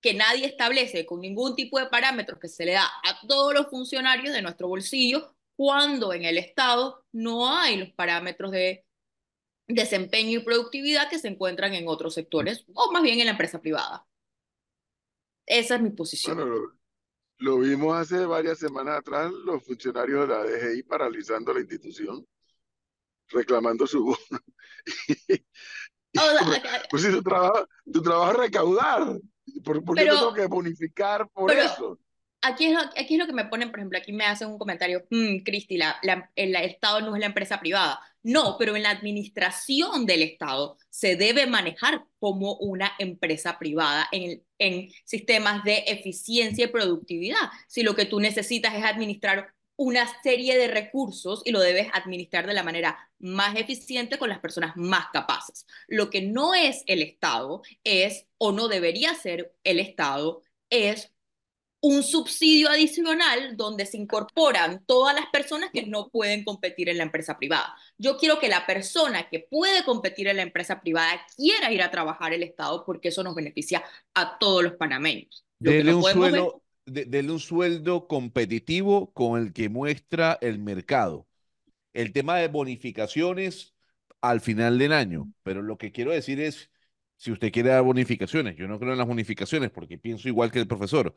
que 0.00 0.14
nadie 0.14 0.46
establece 0.46 1.06
con 1.06 1.20
ningún 1.20 1.56
tipo 1.56 1.78
de 1.78 1.86
parámetros 1.86 2.38
que 2.40 2.48
se 2.48 2.64
le 2.66 2.72
da 2.72 2.84
a 2.86 3.26
todos 3.28 3.54
los 3.54 3.68
funcionarios 3.68 4.34
de 4.34 4.42
nuestro 4.42 4.68
bolsillo, 4.68 5.34
cuando 5.56 6.12
en 6.12 6.24
el 6.24 6.38
Estado 6.38 7.04
no 7.12 7.48
hay 7.56 7.76
los 7.76 7.90
parámetros 7.92 8.50
de 8.52 8.84
desempeño 9.68 10.40
y 10.40 10.44
productividad 10.44 11.10
que 11.10 11.18
se 11.18 11.28
encuentran 11.28 11.74
en 11.74 11.88
otros 11.88 12.14
sectores, 12.14 12.64
o 12.74 12.92
más 12.92 13.02
bien 13.02 13.20
en 13.20 13.26
la 13.26 13.32
empresa 13.32 13.60
privada. 13.60 14.06
Esa 15.46 15.74
es 15.76 15.82
mi 15.82 15.90
posición. 15.90 16.36
Bueno, 16.36 16.50
lo, 16.54 16.72
lo 17.38 17.58
vimos 17.58 17.96
hace 17.96 18.24
varias 18.26 18.58
semanas 18.58 18.98
atrás, 18.98 19.30
los 19.32 19.64
funcionarios 19.64 20.28
de 20.28 20.34
la 20.34 20.44
DGI 20.44 20.82
paralizando 20.84 21.52
la 21.52 21.60
institución, 21.60 22.26
reclamando 23.28 23.86
su 23.86 24.04
bono. 24.04 24.40
Pues, 26.90 27.02
si 27.04 27.10
tu 27.10 27.22
trabajo, 27.22 27.66
tu 27.90 28.02
trabajo 28.02 28.32
es 28.32 28.38
recaudar, 28.38 29.18
¿por, 29.64 29.82
por 29.82 29.96
qué 29.96 30.04
tengo 30.04 30.34
que 30.34 30.46
bonificar 30.46 31.26
por 31.30 31.46
pero- 31.48 31.62
eso? 31.62 31.98
Aquí 32.44 32.66
es, 32.66 32.72
lo, 32.72 32.80
aquí 32.80 33.14
es 33.14 33.18
lo 33.18 33.26
que 33.26 33.32
me 33.32 33.44
ponen, 33.44 33.70
por 33.70 33.78
ejemplo, 33.78 33.98
aquí 33.98 34.12
me 34.12 34.24
hacen 34.24 34.48
un 34.48 34.58
comentario, 34.58 35.04
"Mm, 35.10 35.38
Cristi, 35.44 35.76
la, 35.76 35.96
la- 36.02 36.28
el 36.34 36.56
Estado 36.56 37.00
no 37.00 37.14
es 37.14 37.20
la 37.20 37.26
empresa 37.26 37.60
privada. 37.60 38.00
No, 38.24 38.56
pero 38.58 38.74
en 38.76 38.82
la 38.82 38.90
administración 38.90 40.06
del 40.06 40.22
Estado 40.22 40.76
se 40.90 41.14
debe 41.16 41.46
manejar 41.46 42.04
como 42.18 42.54
una 42.56 42.92
empresa 42.98 43.58
privada 43.60 44.08
en, 44.12 44.42
en 44.58 44.90
sistemas 45.04 45.62
de 45.64 45.84
eficiencia 45.86 46.64
y 46.64 46.68
productividad. 46.68 47.38
Si 47.68 47.82
lo 47.84 47.94
que 47.94 48.06
tú 48.06 48.18
necesitas 48.20 48.74
es 48.74 48.84
administrar 48.84 49.54
una 49.76 50.06
serie 50.22 50.56
de 50.58 50.68
recursos 50.68 51.42
y 51.44 51.50
lo 51.52 51.60
debes 51.60 51.88
administrar 51.94 52.46
de 52.46 52.54
la 52.54 52.62
manera 52.62 53.10
más 53.18 53.56
eficiente 53.56 54.18
con 54.18 54.28
las 54.28 54.38
personas 54.40 54.76
más 54.76 55.06
capaces. 55.12 55.66
Lo 55.88 56.10
que 56.10 56.22
no 56.22 56.54
es 56.54 56.82
el 56.86 57.02
Estado 57.02 57.62
es, 57.84 58.26
o 58.38 58.52
no 58.52 58.68
debería 58.68 59.14
ser 59.14 59.54
el 59.64 59.78
Estado, 59.80 60.42
es 60.70 61.12
un 61.84 62.04
subsidio 62.04 62.68
adicional 62.68 63.56
donde 63.56 63.86
se 63.86 63.96
incorporan 63.96 64.84
todas 64.86 65.14
las 65.16 65.26
personas 65.32 65.70
que 65.72 65.84
no 65.86 66.08
pueden 66.10 66.44
competir 66.44 66.88
en 66.88 66.96
la 66.98 67.02
empresa 67.02 67.36
privada. 67.38 67.74
Yo 67.98 68.16
quiero 68.18 68.38
que 68.38 68.48
la 68.48 68.66
persona 68.66 69.28
que 69.28 69.40
puede 69.40 69.84
competir 69.84 70.28
en 70.28 70.36
la 70.36 70.42
empresa 70.42 70.80
privada 70.80 71.20
quiera 71.36 71.72
ir 71.72 71.82
a 71.82 71.90
trabajar 71.90 72.32
el 72.32 72.44
Estado 72.44 72.84
porque 72.86 73.08
eso 73.08 73.24
nos 73.24 73.34
beneficia 73.34 73.82
a 74.14 74.38
todos 74.38 74.62
los 74.62 74.74
panameños. 74.74 75.44
Lo 75.58 75.72
Dele 75.72 75.90
no 75.90 75.98
un 75.98 76.04
ver- 76.04 76.12
sueldo, 76.14 76.62
de- 76.86 77.04
dele 77.06 77.32
un 77.32 77.40
sueldo 77.40 78.06
competitivo 78.06 79.12
con 79.12 79.42
el 79.42 79.52
que 79.52 79.68
muestra 79.68 80.38
el 80.40 80.60
mercado. 80.60 81.26
El 81.92 82.12
tema 82.12 82.38
de 82.38 82.48
bonificaciones 82.48 83.74
al 84.20 84.40
final 84.40 84.78
del 84.78 84.92
año, 84.92 85.32
pero 85.42 85.62
lo 85.62 85.78
que 85.78 85.92
quiero 85.92 86.12
decir 86.12 86.40
es, 86.40 86.70
si 87.16 87.32
usted 87.32 87.52
quiere 87.52 87.70
dar 87.70 87.82
bonificaciones, 87.82 88.56
yo 88.56 88.68
no 88.68 88.78
creo 88.78 88.92
en 88.92 88.98
las 88.98 89.06
bonificaciones 89.06 89.70
porque 89.70 89.98
pienso 89.98 90.28
igual 90.28 90.50
que 90.52 90.60
el 90.60 90.66
profesor, 90.68 91.14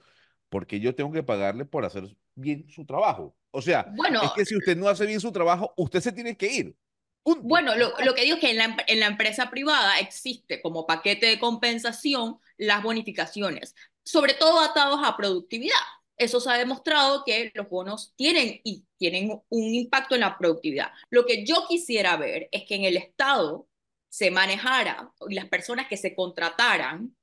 porque 0.50 0.80
yo 0.80 0.96
tengo 0.96 1.12
que 1.12 1.24
pagarle 1.24 1.66
por 1.66 1.86
hacer 1.86 2.04
bien 2.36 2.70
su 2.70 2.86
trabajo. 2.86 3.36
O 3.52 3.62
sea, 3.62 3.92
Bueno, 3.96 4.22
es 4.24 4.32
que 4.32 4.46
si 4.46 4.56
usted 4.56 4.76
no 4.76 4.88
hace 4.88 5.06
bien 5.06 5.20
su 5.20 5.32
trabajo, 5.32 5.74
usted 5.78 6.02
se 6.02 6.12
tiene 6.12 6.36
que 6.38 6.48
ir. 6.54 6.76
Punto. 7.24 7.42
Bueno, 7.44 7.76
lo, 7.76 7.94
lo 8.04 8.14
que 8.14 8.22
digo 8.24 8.36
es 8.36 8.42
que 8.42 8.52
en 8.52 8.58
la, 8.58 8.78
en 8.88 9.00
la 9.00 9.08
empresa 9.08 9.50
privada 9.50 10.00
existe 10.00 10.62
como 10.62 10.86
paquete 10.86 11.26
de 11.26 11.40
compensación 11.40 12.40
las 12.58 12.84
bonificaciones, 12.84 13.74
sobre 14.04 14.34
todo 14.36 14.60
atados 14.60 15.00
a 15.04 15.18
productividad. 15.18 15.74
Eso 16.18 16.40
se 16.40 16.50
ha 16.50 16.58
demostrado 16.58 17.24
que 17.26 17.52
los 17.56 17.68
bonos 17.68 18.14
tienen 18.16 18.62
y 18.64 18.86
tienen 18.98 19.42
un 19.50 19.74
impacto 19.74 20.16
en 20.16 20.22
la 20.22 20.38
productividad. 20.38 20.92
Lo 21.10 21.26
que 21.26 21.46
yo 21.46 21.66
quisiera 21.68 22.16
ver 22.16 22.48
es 22.52 22.64
que 22.66 22.76
en 22.76 22.84
el 22.86 22.96
Estado 22.96 23.68
se 24.10 24.32
manejara 24.32 25.12
y 25.28 25.36
las 25.36 25.50
personas 25.50 25.88
que 25.88 25.98
se 25.98 26.16
contrataran 26.16 27.16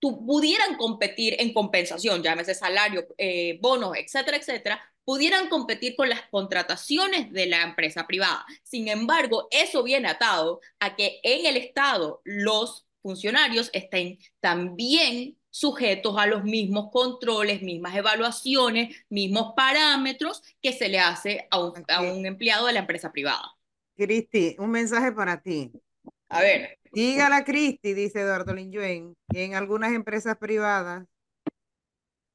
tu- 0.00 0.26
pudieran 0.26 0.76
competir 0.76 1.36
en 1.38 1.52
compensación, 1.52 2.22
llámese 2.22 2.54
salario, 2.54 3.06
eh, 3.18 3.58
bonos, 3.62 3.96
etcétera, 3.96 4.38
etcétera, 4.38 4.80
pudieran 5.04 5.48
competir 5.48 5.96
con 5.96 6.08
las 6.08 6.22
contrataciones 6.30 7.32
de 7.32 7.46
la 7.46 7.62
empresa 7.62 8.06
privada. 8.06 8.44
Sin 8.62 8.88
embargo, 8.88 9.48
eso 9.50 9.82
viene 9.82 10.08
atado 10.08 10.60
a 10.78 10.96
que 10.96 11.20
en 11.22 11.46
el 11.46 11.56
Estado 11.56 12.20
los 12.24 12.86
funcionarios 13.02 13.70
estén 13.72 14.18
también 14.40 15.36
sujetos 15.50 16.16
a 16.18 16.26
los 16.26 16.44
mismos 16.44 16.90
controles, 16.92 17.62
mismas 17.62 17.96
evaluaciones, 17.96 18.96
mismos 19.08 19.54
parámetros 19.56 20.42
que 20.62 20.72
se 20.72 20.88
le 20.88 21.00
hace 21.00 21.48
a 21.50 21.58
un, 21.60 21.84
a 21.88 22.02
un 22.02 22.24
empleado 22.26 22.66
de 22.66 22.72
la 22.74 22.80
empresa 22.80 23.10
privada. 23.12 23.56
Cristi, 23.96 24.56
un 24.58 24.70
mensaje 24.70 25.12
para 25.12 25.40
ti. 25.40 25.70
A 26.28 26.40
ver, 26.40 26.78
Dígale 26.92 27.36
a 27.36 27.44
Cristi, 27.44 27.94
dice 27.94 28.20
Eduardo 28.20 28.52
Linjuen, 28.54 29.16
que 29.32 29.44
en 29.44 29.54
algunas 29.54 29.92
empresas 29.92 30.36
privadas 30.38 31.06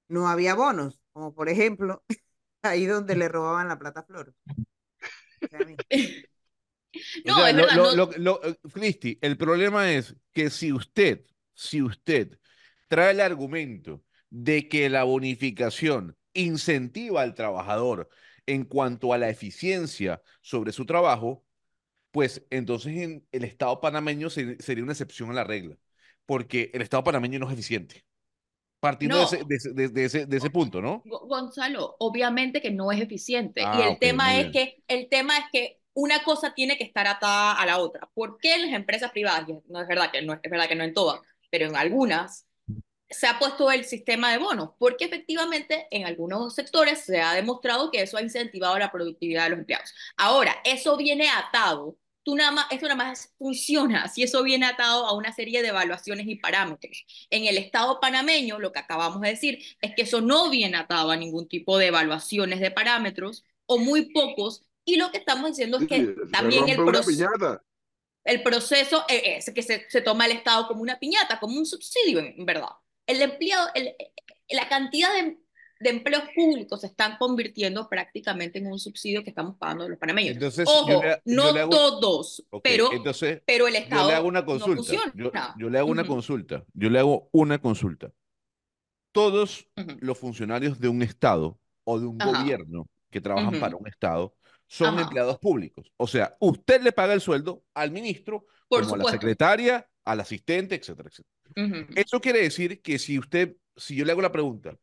no 0.08 0.28
había 0.28 0.56
bonos, 0.56 1.00
como 1.14 1.34
por 1.34 1.50
ejemplo 1.50 2.04
ahí 2.64 2.86
donde 2.86 3.16
le 3.16 3.28
robaban 3.28 3.68
la 3.68 3.80
plata 3.80 4.02
a 4.02 4.04
Flor. 4.04 4.34
O 4.50 5.48
sea, 5.50 5.64
mira, 5.64 5.84
No, 7.26 7.34
O 7.34 7.36
sea, 7.36 7.50
es 7.50 7.56
lo- 7.56 7.62
verdad, 7.64 7.76
lo- 7.76 7.96
no- 7.96 8.12
lo- 8.18 8.42
lo- 8.42 8.56
Cristi, 8.72 9.18
el 9.22 9.38
problema 9.38 9.92
es 9.92 10.16
que 10.32 10.50
si 10.50 10.72
usted 10.72 11.26
si 11.54 11.82
usted 11.82 12.38
trae 12.88 13.12
el 13.12 13.22
argumento 13.22 14.04
de 14.30 14.68
que 14.68 14.90
la 14.90 15.04
bonificación 15.04 16.18
incentiva 16.34 17.22
al 17.22 17.34
trabajador 17.36 18.10
en 18.46 18.66
cuanto 18.66 19.14
a 19.14 19.18
la 19.18 19.30
eficiencia 19.30 20.22
sobre 20.42 20.72
su 20.74 20.86
trabajo, 20.86 21.45
pues 22.16 22.46
entonces 22.50 22.96
en 22.98 23.28
el 23.34 23.44
Estado 23.44 23.82
panameño 23.82 24.30
se- 24.30 24.58
sería 24.62 24.84
una 24.86 24.94
excepción 24.94 25.30
a 25.32 25.34
la 25.34 25.44
regla, 25.44 25.78
porque 26.26 26.72
el 26.74 26.82
Estado 26.82 27.04
panameño 27.04 27.40
no 27.40 27.48
es 27.48 27.54
eficiente. 27.54 28.06
Partiendo 28.82 29.18
de, 29.20 29.24
No. 29.24 29.26
ese, 29.26 29.44
de 29.46 29.56
ese- 29.58 29.74
de- 29.74 29.90
de 29.90 30.06
ese, 30.06 30.26
de 30.28 30.38
ese 30.38 30.50
punto, 30.52 30.82
¿no? 30.82 31.04
Go- 31.04 31.28
Gonzalo, 31.28 31.96
obviamente 32.00 32.62
que 32.62 32.72
no 32.72 32.92
es 32.92 33.00
eficiente. 33.02 33.62
Ah, 33.64 33.78
y 33.80 33.82
el 33.84 33.90
ok, 33.94 34.00
tema 34.00 34.36
es 34.40 34.52
que, 34.52 34.84
el 34.88 35.08
tema 35.10 35.38
es 35.38 35.46
que 35.52 35.80
una 35.94 36.24
cosa 36.24 36.54
tiene 36.54 36.78
que 36.78 36.84
estar 36.84 37.08
atada 37.08 37.54
a 37.54 37.66
la 37.66 37.78
otra. 37.78 38.10
¿Por 38.14 38.38
qué 38.40 38.56
en 38.56 38.64
las 38.64 38.74
empresas 38.74 39.12
privadas? 39.12 39.48
No 39.68 39.82
es 39.82 39.88
verdad 39.88 40.12
que 40.12 40.22
no, 40.24 40.34
es 40.34 40.52
verdad 40.52 40.68
que 40.68 40.76
no 40.76 40.84
en 40.84 40.94
todas, 40.94 41.22
pero 41.50 41.68
en 41.68 41.76
algunas 41.76 42.48
se 43.10 43.28
ha 43.28 43.40
puesto 43.40 43.72
el 43.72 43.86
sistema 43.86 44.32
de 44.32 44.40
bonos, 44.40 44.72
porque 44.80 45.06
efectivamente 45.06 45.88
en 45.92 46.06
algunos 46.06 46.56
sectores 46.56 47.02
se 47.02 47.22
ha 47.22 47.34
demostrado 47.34 47.92
que 47.92 48.02
eso 48.02 48.18
ha 48.18 48.22
incentivado 48.24 48.78
la 48.80 48.92
productividad 48.92 49.46
de 49.46 49.52
los 49.52 49.60
empleados. 49.60 49.94
Ahora, 50.18 50.56
eso 50.66 50.98
viene 50.98 51.30
atado, 51.30 51.98
tú 52.26 52.36
nada 52.36 52.52
más, 52.52 52.68
eso 52.72 52.84
nada 52.88 52.96
más 52.98 53.34
funciona 53.38 54.10
si 54.10 54.24
eso 54.24 54.44
viene 54.44 54.66
atado 54.66 55.06
a 55.08 55.14
una 55.16 55.34
serie 55.34 55.62
de 55.62 55.70
evaluaciones 55.70 56.28
y 56.28 56.36
parámetros. 56.38 57.06
En 57.30 57.46
el 57.48 57.58
Estado 57.58 58.00
panameño, 58.02 58.60
lo 58.60 58.74
que 58.74 58.80
acabamos 58.80 59.22
de 59.22 59.30
decir 59.30 59.64
es 59.82 59.96
que 59.96 60.04
eso 60.04 60.22
no 60.22 60.50
viene 60.50 60.78
atado 60.78 61.12
a 61.12 61.18
ningún 61.18 61.48
tipo 61.48 61.78
de 61.78 61.88
evaluaciones 61.88 62.60
de 62.60 62.72
parámetros 62.72 63.46
o 63.68 63.80
muy 63.80 64.12
pocos, 64.12 64.64
y 64.86 64.98
lo 64.98 65.12
que 65.12 65.20
estamos 65.20 65.50
diciendo 65.52 65.78
es 65.80 65.86
que 65.86 66.14
también 66.32 66.70
el 66.70 66.84
proceso 66.84 67.32
el 68.24 68.42
proceso 68.44 69.06
eh, 69.08 69.38
es 69.38 69.52
que 69.54 69.62
se, 69.64 69.90
se 69.90 70.02
toma 70.02 70.26
el 70.26 70.32
Estado 70.34 70.68
como 70.68 70.82
una 70.82 71.00
piñata, 71.00 71.40
como 71.40 71.58
un 71.58 71.66
subsidio, 71.66 72.20
en, 72.20 72.28
en 72.40 72.46
verdad. 72.46 72.70
El 73.08 73.22
empleado, 73.22 73.70
el- 73.76 73.88
eh, 74.00 74.12
la 74.50 74.68
cantidad 74.70 75.14
de, 75.14 75.38
de 75.86 75.92
empleos 75.92 76.24
públicos 76.36 76.82
se 76.82 76.88
están 76.88 77.18
convirtiendo 77.18 77.88
prácticamente 77.88 78.60
en 78.60 78.68
un 78.68 78.78
subsidio 78.80 79.24
que 79.24 79.30
estamos 79.30 79.56
pagando 79.58 79.88
los 79.88 79.98
panameños. 79.98 80.34
Entonces, 80.34 80.68
Ojo, 80.68 80.90
yo 80.90 81.02
le- 81.02 81.22
yo 81.24 81.36
no 81.36 81.44
hago- 81.44 81.70
todos, 81.70 82.46
pero, 82.62 82.92
entonces, 82.92 83.42
pero 83.46 83.68
el 83.68 83.74
yo 83.76 83.80
Estado 83.80 84.10
le 84.10 84.16
hago 84.16 84.28
una 84.28 84.44
consulta. 84.46 84.94
yo, 85.14 85.32
yo 85.58 85.70
le 85.70 85.80
hago 85.80 85.90
una 85.90 86.06
consulta. 86.06 86.66
Yo 86.74 86.90
le 86.90 87.00
hago 87.00 87.30
una 87.32 87.60
consulta. 87.60 88.12
Todos 89.12 89.68
los 90.00 90.18
funcionarios 90.18 90.80
de 90.80 90.90
un 90.90 91.02
Estado 91.02 91.58
o 91.86 92.00
de 92.00 92.06
un 92.08 92.22
Ajá. 92.22 92.42
gobierno 92.42 92.90
que 93.10 93.22
trabajan 93.22 93.60
para 93.60 93.78
un 93.78 93.88
Estado 93.88 94.36
son 94.68 94.96
Ajá. 94.96 95.04
empleados 95.04 95.38
públicos. 95.40 95.92
O 95.98 96.08
sea, 96.08 96.36
usted 96.40 96.82
le 96.82 96.92
paga 96.92 97.14
el 97.14 97.22
sueldo 97.22 97.64
al 97.74 97.92
ministro, 97.92 98.46
Por 98.68 98.82
como 98.84 98.96
a 98.96 98.98
la 98.98 99.12
secretaria, 99.12 99.88
al 100.04 100.20
asistente, 100.20 100.76
etcétera, 100.76 101.10
etcétera. 101.10 101.88
Eso 101.96 102.20
quiere 102.20 102.42
decir 102.42 102.82
que 102.82 103.00
si 103.00 103.18
usted, 103.18 103.56
si 103.78 103.96
yo 103.96 104.04
le 104.04 104.12
hago 104.12 104.22
la 104.22 104.32
pregunta, 104.32 104.76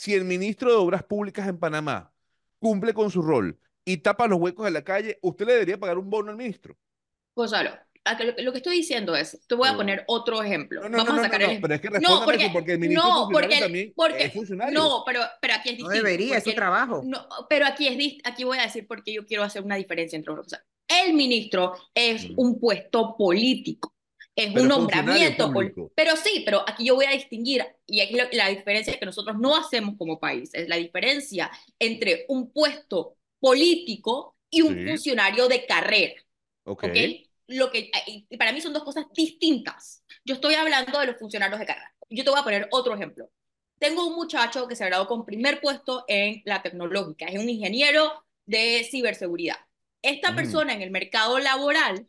si 0.00 0.14
el 0.14 0.24
ministro 0.24 0.70
de 0.70 0.76
Obras 0.76 1.02
Públicas 1.04 1.46
en 1.46 1.58
Panamá 1.58 2.10
cumple 2.58 2.94
con 2.94 3.10
su 3.10 3.20
rol 3.20 3.58
y 3.84 3.98
tapa 3.98 4.26
los 4.28 4.40
huecos 4.40 4.64
de 4.64 4.70
la 4.70 4.82
calle, 4.82 5.18
usted 5.20 5.44
le 5.44 5.52
debería 5.52 5.78
pagar 5.78 5.98
un 5.98 6.08
bono 6.08 6.30
al 6.30 6.38
ministro. 6.38 6.74
Gonzalo, 7.36 7.72
lo, 8.38 8.52
que 8.52 8.58
estoy 8.58 8.76
diciendo 8.76 9.14
es, 9.14 9.38
te 9.46 9.54
voy 9.54 9.68
a 9.68 9.72
No. 9.72 9.76
poner 9.76 10.04
otro 10.06 10.42
ejemplo. 10.42 10.80
No, 10.80 10.88
no, 10.88 10.96
Vamos 10.96 11.12
no, 11.12 11.12
a 11.12 11.16
no, 11.16 11.22
sacar 11.24 11.42
no, 11.42 11.50
el 11.50 11.60
pero 11.60 11.74
es 11.74 11.80
que 11.82 11.90
No, 11.90 12.24
porque, 12.24 12.44
eso, 12.44 12.52
porque 12.54 12.72
el 12.72 12.78
ministro 12.78 13.04
no, 13.04 13.14
funcionario 13.26 13.48
porque, 13.50 13.60
también 13.60 13.92
porque, 13.94 14.24
es 14.24 14.32
funcionario. 14.32 14.78
no, 14.78 15.02
pero, 15.04 15.20
pero 15.42 15.54
aquí 15.54 15.68
es 15.68 15.78
No 15.78 15.88
distinto. 15.90 16.06
debería, 16.06 16.36
es 16.38 16.44
su 16.44 16.54
trabajo. 16.54 17.02
No, 17.04 17.26
pero 17.50 17.66
aquí 17.66 17.86
es 17.86 17.98
dist- 17.98 18.20
aquí 18.24 18.44
voy 18.44 18.56
a 18.56 18.62
decir 18.62 18.86
porque 18.86 19.12
yo 19.12 19.26
quiero 19.26 19.42
hacer 19.42 19.62
una 19.62 19.76
diferencia 19.76 20.16
entre 20.16 20.32
una 20.32 20.42
cosa. 20.42 20.64
El 20.88 21.12
ministro 21.12 21.74
es 21.94 22.30
Mm. 22.30 22.34
un 22.38 22.58
puesto 22.58 23.16
político, 23.18 23.94
es 24.36 24.48
Pero 24.52 24.62
un 24.62 24.68
nombramiento 24.68 25.52
público. 25.52 25.92
Pero 25.94 26.16
sí, 26.16 26.42
pero 26.44 26.62
aquí 26.66 26.86
yo 26.86 26.94
voy 26.94 27.06
a 27.06 27.10
distinguir, 27.10 27.64
y 27.86 28.00
aquí 28.00 28.14
lo- 28.16 28.28
la 28.32 28.48
diferencia 28.48 28.98
que 28.98 29.06
nosotros 29.06 29.36
no 29.38 29.56
hacemos 29.56 29.96
como 29.98 30.18
país, 30.18 30.50
es 30.54 30.68
la 30.68 30.76
diferencia 30.76 31.50
entre 31.78 32.24
un 32.28 32.50
puesto 32.52 33.16
político 33.38 34.36
y 34.50 34.62
un 34.62 34.74
Sí. 34.76 34.86
funcionario 34.88 35.48
de 35.48 35.66
carrera. 35.66 36.14
Ok. 36.64 36.84
¿ok? 36.84 36.96
Lo 37.48 37.70
que, 37.70 37.90
y 38.06 38.36
para 38.36 38.52
mí 38.52 38.60
son 38.60 38.72
dos 38.72 38.84
cosas 38.84 39.06
distintas. 39.12 40.04
Yo 40.24 40.34
estoy 40.36 40.54
hablando 40.54 41.00
de 41.00 41.06
los 41.06 41.16
funcionarios 41.18 41.58
de 41.58 41.66
carrera. 41.66 41.92
Yo 42.08 42.22
te 42.24 42.30
voy 42.30 42.38
a 42.40 42.44
poner 42.44 42.68
otro 42.70 42.94
ejemplo. 42.94 43.30
Tengo 43.78 44.06
un 44.06 44.14
muchacho 44.14 44.68
que 44.68 44.76
se 44.76 44.84
graduó 44.86 45.06
con 45.08 45.24
primer 45.26 45.60
puesto 45.60 46.04
en 46.06 46.42
la 46.44 46.62
tecnológica, 46.62 47.26
es 47.26 47.38
un 47.40 47.48
ingeniero 47.48 48.24
de 48.46 48.86
ciberseguridad. 48.90 49.56
Esta 50.02 50.28
Ujú. 50.28 50.36
persona 50.36 50.74
en 50.74 50.82
el 50.82 50.90
mercado 50.90 51.38
laboral, 51.38 52.06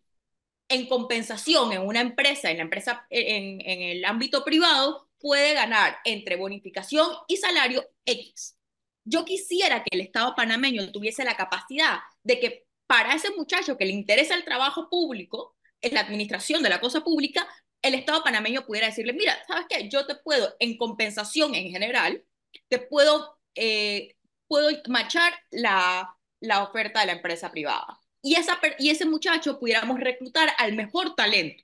en 0.72 0.88
compensación 0.88 1.74
en 1.74 1.82
una 1.86 2.02
empresa, 2.02 2.50
en 2.50 2.58
la 2.58 2.64
empresa, 2.64 3.06
en, 3.10 3.62
en 3.62 3.82
el 3.82 4.06
ámbito 4.06 4.44
privado, 4.44 5.10
puede 5.20 5.54
ganar 5.54 5.98
entre 6.04 6.36
bonificación 6.36 7.08
y 7.28 7.38
salario 7.38 7.86
X. 8.06 8.58
Yo 9.04 9.26
quisiera 9.26 9.84
que 9.84 9.96
el 9.96 10.02
Estado 10.02 10.34
panameño 10.36 10.92
tuviese 10.92 11.24
la 11.24 11.36
capacidad 11.38 12.00
de 12.24 12.40
que 12.40 12.66
para 12.88 13.14
ese 13.14 13.32
muchacho 13.32 13.78
que 13.78 13.86
le 13.86 13.94
interesa 13.94 14.36
el 14.36 14.44
trabajo 14.44 14.90
público, 14.90 15.56
en 15.82 15.94
la 15.94 16.02
administración 16.02 16.62
de 16.62 16.70
la 16.70 16.80
cosa 16.80 17.04
pública, 17.04 17.48
el 17.82 17.96
Estado 17.96 18.24
panameño 18.24 18.66
pudiera 18.66 18.88
decirle, 18.88 19.14
mira, 19.14 19.38
¿sabes 19.48 19.66
qué? 19.70 19.90
Yo 19.90 20.06
te 20.06 20.16
puedo, 20.16 20.56
en 20.60 20.78
compensación 20.78 21.56
en 21.56 21.72
general, 21.72 22.24
te 22.68 22.80
puedo, 22.80 23.40
eh, 23.56 24.16
puedo 24.48 24.70
machar 24.88 25.34
la, 25.50 26.16
la 26.40 26.64
oferta 26.64 27.00
de 27.00 27.08
la 27.08 27.14
empresa 27.14 27.50
privada. 27.52 28.01
Y, 28.22 28.36
esa, 28.36 28.60
per- 28.62 28.76
y 28.80 28.90
ese 28.90 29.06
muchacho 29.06 29.60
pudiéramos 29.60 30.00
reclutar 30.00 30.50
al 30.58 30.74
mejor 30.76 31.16
talento 31.16 31.64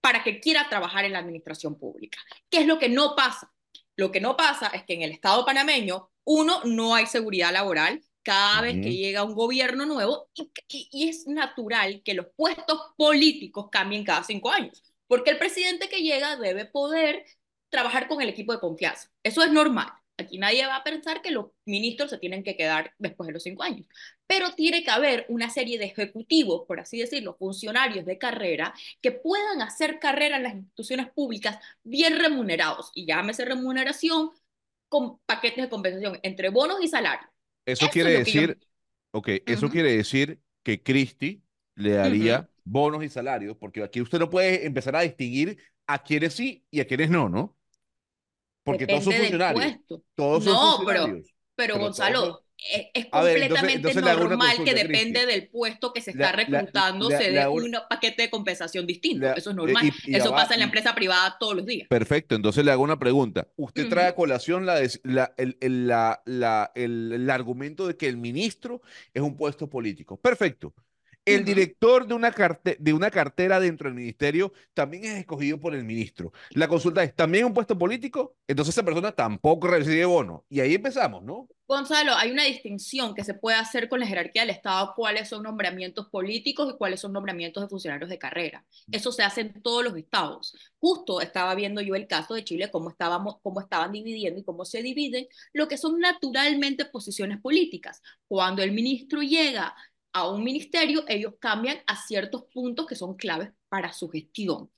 para 0.00 0.22
que 0.24 0.40
quiera 0.40 0.68
trabajar 0.68 1.04
en 1.04 1.12
la 1.12 1.18
administración 1.20 1.78
pública. 1.78 2.18
¿Qué 2.50 2.60
es 2.60 2.66
lo 2.66 2.78
que 2.78 2.88
no 2.88 3.14
pasa? 3.16 3.52
Lo 3.96 4.10
que 4.12 4.20
no 4.20 4.36
pasa 4.36 4.68
es 4.68 4.84
que 4.84 4.94
en 4.94 5.02
el 5.02 5.10
Estado 5.12 5.44
panameño, 5.44 6.10
uno, 6.24 6.62
no 6.64 6.94
hay 6.94 7.06
seguridad 7.06 7.52
laboral 7.52 8.02
cada 8.22 8.60
vez 8.62 8.80
que 8.80 8.94
llega 8.94 9.24
un 9.24 9.34
gobierno 9.34 9.86
nuevo 9.86 10.30
y, 10.34 10.50
y- 10.68 10.88
y 10.92 11.08
es 11.08 11.26
natural 11.26 12.02
que 12.04 12.14
los 12.14 12.26
puestos 12.36 12.80
políticos 12.96 13.68
cambien 13.70 14.04
cada 14.04 14.22
cinco 14.24 14.50
años, 14.50 14.82
porque 15.06 15.30
el 15.30 15.38
presidente 15.38 15.88
que 15.88 16.02
llega 16.02 16.36
debe 16.36 16.66
poder 16.66 17.24
trabajar 17.70 18.08
con 18.08 18.20
el 18.22 18.28
equipo 18.28 18.52
de 18.52 18.60
confianza. 18.60 19.10
Eso 19.22 19.42
es 19.42 19.50
normal. 19.50 19.88
Aquí 20.20 20.36
nadie 20.38 20.66
va 20.66 20.76
a 20.76 20.84
pensar 20.84 21.22
que 21.22 21.30
los 21.30 21.46
ministros 21.64 22.10
se 22.10 22.18
tienen 22.18 22.42
que 22.42 22.56
quedar 22.56 22.92
después 22.98 23.28
de 23.28 23.32
los 23.34 23.42
cinco 23.44 23.62
años, 23.62 23.86
pero 24.26 24.52
tiene 24.54 24.82
que 24.84 24.90
haber 24.90 25.24
una 25.28 25.48
serie 25.50 25.78
de 25.78 25.84
ejecutivos, 25.86 26.64
por 26.66 26.80
así 26.80 26.98
decirlo, 26.98 27.36
funcionarios 27.38 28.04
de 28.04 28.18
carrera, 28.18 28.74
que 29.00 29.12
puedan 29.12 29.62
hacer 29.62 30.00
carrera 30.00 30.36
en 30.38 30.42
las 30.44 30.54
instituciones 30.54 31.10
públicas 31.12 31.58
bien 31.84 32.18
remunerados, 32.18 32.90
y 32.94 33.06
llámese 33.06 33.44
remuneración 33.44 34.30
con 34.88 35.18
paquetes 35.26 35.64
de 35.64 35.68
compensación 35.68 36.18
entre 36.22 36.48
bonos 36.50 36.78
y 36.82 36.88
salarios. 36.88 37.30
Eso 37.66 37.86
Eso 37.86 37.92
quiere 37.92 38.10
es 38.10 38.14
yo- 38.16 38.24
decir, 38.24 38.58
ok, 39.12 39.28
eso 39.46 39.68
quiere 39.70 39.96
decir 39.96 40.40
que 40.62 40.82
Cristi 40.82 41.42
le 41.76 41.90
daría 41.92 42.48
bonos 42.64 43.04
y 43.04 43.08
salarios, 43.08 43.56
porque 43.58 43.82
aquí 43.82 44.00
usted 44.00 44.18
no 44.18 44.30
puede 44.30 44.66
empezar 44.66 44.96
a 44.96 45.02
distinguir 45.02 45.58
a 45.86 46.02
quienes 46.02 46.34
sí 46.34 46.64
y 46.70 46.80
a 46.80 46.86
quienes 46.86 47.10
no, 47.10 47.28
¿no? 47.28 47.57
Porque 48.64 48.86
todos 48.86 49.04
son 49.04 49.12
Depende 49.14 49.38
funcionarios. 49.38 49.76
Todos 50.14 50.44
No, 50.44 50.52
pero, 50.84 51.00
funcionarios. 51.02 51.26
pero 51.56 51.74
Pero 51.74 51.78
Gonzalo, 51.78 52.20
todos 52.22 52.40
es, 52.58 52.86
es 52.92 53.06
A 53.12 53.22
ver, 53.22 53.36
entonces- 53.36 53.60
completamente 53.62 53.74
entonces 53.76 54.02
normal 54.02 54.48
consulta, 54.48 54.64
que 54.64 54.76
depende 54.76 55.20
Cristi. 55.22 55.40
del 55.40 55.48
puesto 55.48 55.92
que 55.92 56.00
se 56.00 56.10
está 56.10 56.32
reclutando, 56.32 57.08
se 57.08 57.30
dé 57.30 57.46
un 57.46 57.76
paquete 57.88 58.22
de 58.22 58.30
compensación 58.30 58.84
distinto. 58.84 59.26
Eso 59.32 59.50
es 59.50 59.54
eh, 59.54 59.56
normal. 59.56 59.84
y- 59.86 60.10
y 60.10 60.12
ya 60.12 60.18
Eso 60.18 60.32
pasa 60.32 60.54
en 60.54 60.60
la 60.60 60.64
empresa 60.66 60.92
privada 60.94 61.36
todos 61.38 61.54
los 61.54 61.64
días. 61.66 61.86
Perfecto, 61.88 62.34
entonces 62.34 62.64
le 62.64 62.72
hago 62.72 62.82
una 62.82 62.98
pregunta. 62.98 63.46
Usted 63.56 63.88
trae 63.88 64.08
a 64.08 64.14
colación 64.16 64.66
la, 64.66 64.80
el, 64.80 65.56
el- 65.60 65.86
la- 65.86 66.20
la- 66.26 66.72
el- 66.74 67.12
el 67.12 67.30
argumento 67.30 67.86
de 67.86 67.96
que 67.96 68.08
el 68.08 68.16
ministro 68.16 68.82
es 69.14 69.22
un 69.22 69.36
puesto 69.36 69.70
político. 69.70 70.16
Perfecto. 70.20 70.74
El 71.34 71.44
director 71.44 72.06
de 72.06 72.14
una, 72.14 72.32
carte- 72.32 72.76
de 72.78 72.92
una 72.92 73.10
cartera 73.10 73.60
dentro 73.60 73.88
del 73.88 73.94
ministerio 73.94 74.52
también 74.74 75.04
es 75.04 75.18
escogido 75.18 75.58
por 75.60 75.74
el 75.74 75.84
ministro. 75.84 76.32
La 76.50 76.68
consulta 76.68 77.02
es, 77.02 77.14
¿también 77.14 77.44
un 77.44 77.54
puesto 77.54 77.76
político? 77.78 78.36
Entonces 78.46 78.74
esa 78.74 78.84
persona 78.84 79.12
tampoco 79.12 79.68
recibe 79.68 80.04
bono. 80.04 80.44
Y 80.48 80.60
ahí 80.60 80.74
empezamos, 80.74 81.22
¿no? 81.22 81.48
Gonzalo, 81.66 82.14
hay 82.14 82.30
una 82.30 82.44
distinción 82.44 83.14
que 83.14 83.24
se 83.24 83.34
puede 83.34 83.58
hacer 83.58 83.90
con 83.90 84.00
la 84.00 84.06
jerarquía 84.06 84.40
del 84.40 84.50
Estado, 84.52 84.94
cuáles 84.96 85.28
son 85.28 85.42
nombramientos 85.42 86.08
políticos 86.08 86.72
y 86.72 86.78
cuáles 86.78 86.98
son 87.00 87.12
nombramientos 87.12 87.62
de 87.62 87.68
funcionarios 87.68 88.08
de 88.08 88.18
carrera. 88.18 88.64
Eso 88.90 89.12
se 89.12 89.22
hace 89.22 89.42
en 89.42 89.60
todos 89.60 89.84
los 89.84 89.94
estados. 89.94 90.56
Justo 90.80 91.20
estaba 91.20 91.54
viendo 91.54 91.82
yo 91.82 91.94
el 91.94 92.06
caso 92.06 92.32
de 92.32 92.42
Chile, 92.42 92.70
cómo, 92.70 92.88
estábamos, 92.88 93.36
cómo 93.42 93.60
estaban 93.60 93.92
dividiendo 93.92 94.40
y 94.40 94.44
cómo 94.44 94.64
se 94.64 94.82
dividen 94.82 95.26
lo 95.52 95.68
que 95.68 95.76
son 95.76 95.98
naturalmente 96.00 96.86
posiciones 96.86 97.38
políticas. 97.38 98.00
Cuando 98.28 98.62
el 98.62 98.72
ministro 98.72 99.20
llega 99.20 99.74
a 100.12 100.28
un 100.30 100.42
ministerio, 100.44 101.04
ellos 101.08 101.34
cambian 101.40 101.78
a 101.86 101.96
ciertos 101.96 102.44
puntos 102.52 102.86
que 102.86 102.96
son 102.96 103.16
claves 103.16 103.50
para 103.68 103.92
su 103.92 104.08
gestión. 104.08 104.70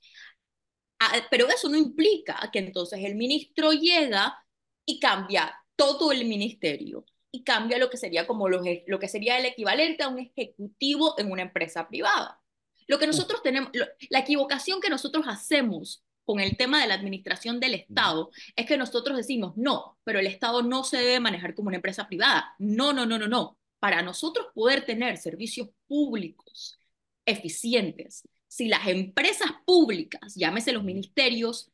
Ah, 0.99 1.13
Pero 1.31 1.47
eso 1.49 1.67
no 1.69 1.77
implica 1.77 2.49
que 2.51 2.59
entonces 2.59 2.99
el 3.03 3.15
ministro 3.15 3.71
llega 3.73 4.37
y 4.85 4.99
cambia 4.99 5.53
todo 5.75 6.11
el 6.11 6.25
ministerio 6.25 7.05
y 7.31 7.43
cambia 7.43 7.77
lo 7.79 7.89
que 7.89 7.97
sería 7.97 8.27
como 8.27 8.49
lo, 8.49 8.61
lo 8.87 8.99
que 8.99 9.07
sería 9.07 9.37
el 9.39 9.45
equivalente 9.45 10.03
a 10.03 10.09
un 10.09 10.19
ejecutivo 10.19 11.15
en 11.17 11.31
una 11.31 11.41
empresa 11.43 11.87
privada. 11.87 12.39
Lo 12.87 12.99
que 12.99 13.07
nosotros 13.07 13.41
tenemos, 13.41 13.71
lo- 13.73 13.85
la 14.09 14.19
equivocación 14.19 14.79
que 14.81 14.89
nosotros 14.89 15.25
hacemos 15.27 16.03
con 16.23 16.39
el 16.39 16.55
tema 16.55 16.81
de 16.81 16.87
la 16.87 16.93
administración 16.95 17.59
del 17.59 17.73
Estado 17.73 18.29
es 18.55 18.65
que 18.67 18.77
nosotros 18.77 19.17
decimos, 19.17 19.53
no, 19.55 19.97
pero 20.03 20.19
el 20.19 20.27
Estado 20.27 20.61
no 20.61 20.83
se 20.83 20.97
debe 20.97 21.19
manejar 21.19 21.55
como 21.55 21.69
una 21.69 21.77
empresa 21.77 22.07
privada. 22.07 22.53
No, 22.59 22.93
no, 22.93 23.05
no, 23.07 23.17
no, 23.17 23.27
no. 23.27 23.57
Para 23.81 24.03
nosotros 24.03 24.47
poder 24.55 24.85
tener 24.85 25.17
servicios 25.17 25.69
públicos 25.89 26.79
eficientes, 27.25 28.23
si 28.47 28.69
las 28.69 28.87
empresas 28.87 29.49
públicas, 29.65 30.35
llámese 30.35 30.71
los 30.71 30.85
ministerios, 30.85 31.71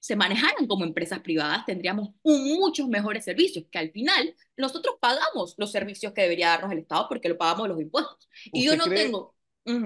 se 0.00 0.16
manejaran 0.16 0.66
como 0.68 0.84
empresas 0.84 1.20
privadas, 1.20 1.64
tendríamos 1.66 2.10
un, 2.22 2.58
muchos 2.58 2.88
mejores 2.88 3.24
servicios, 3.24 3.64
que 3.72 3.78
al 3.78 3.90
final 3.90 4.36
nosotros 4.56 4.96
pagamos 5.00 5.54
los 5.56 5.72
servicios 5.72 6.12
que 6.12 6.22
debería 6.22 6.50
darnos 6.50 6.72
el 6.72 6.78
Estado 6.78 7.06
porque 7.08 7.28
lo 7.30 7.38
pagamos 7.38 7.68
los 7.68 7.80
impuestos. 7.80 8.28
Y 8.44 8.66
yo 8.66 8.72
¿Usted 8.72 8.78
no 8.78 8.84
cree- 8.84 9.04
tengo... 9.06 9.36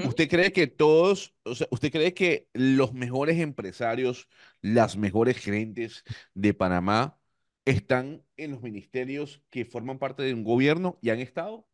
¿Usted 0.07 0.29
cree 0.29 0.53
que 0.53 0.67
todos, 0.67 1.35
o 1.45 1.55
sea, 1.55 1.67
usted 1.71 1.91
cree 1.93 2.13
que 2.13 2.49
los 2.53 2.93
mejores 2.93 3.39
empresarios, 3.41 4.29
las 4.61 4.97
mejores 4.99 5.39
gerentes 5.39 6.05
de 6.35 6.53
Panamá 6.53 7.20
están 7.65 8.25
en 8.37 8.53
los 8.53 8.63
ministerios 8.63 9.43
que 9.51 9.65
forman 9.65 9.99
parte 9.99 10.23
de 10.23 10.35
un 10.35 10.45
gobierno 10.45 10.99
y 11.03 11.11
han 11.11 11.21
estado? 11.21 11.67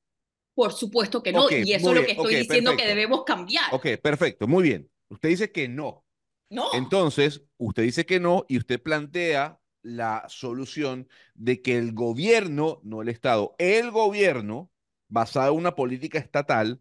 Por 0.54 0.72
supuesto 0.72 1.22
que 1.22 1.32
no, 1.32 1.50
y 1.50 1.72
eso 1.72 1.90
es 1.90 2.00
lo 2.00 2.04
que 2.06 2.12
estoy 2.12 2.36
diciendo 2.36 2.76
que 2.76 2.86
debemos 2.86 3.24
cambiar. 3.24 3.72
Ok, 3.72 3.88
perfecto, 4.02 4.48
muy 4.48 4.62
bien. 4.62 4.90
Usted 5.08 5.28
dice 5.28 5.52
que 5.52 5.68
no. 5.68 6.04
No, 6.48 6.72
Entonces, 6.74 7.42
usted 7.56 7.82
dice 7.82 8.06
que 8.06 8.20
no 8.20 8.44
y 8.48 8.56
usted 8.56 8.80
plantea 8.80 9.60
la 9.82 10.24
solución 10.28 11.08
de 11.34 11.60
que 11.60 11.76
el 11.76 11.92
gobierno, 11.92 12.80
no 12.84 13.02
el 13.02 13.08
Estado, 13.08 13.54
el 13.58 13.90
gobierno, 13.90 14.70
basado 15.08 15.52
en 15.52 15.58
una 15.58 15.74
política 15.74 16.18
estatal, 16.18 16.80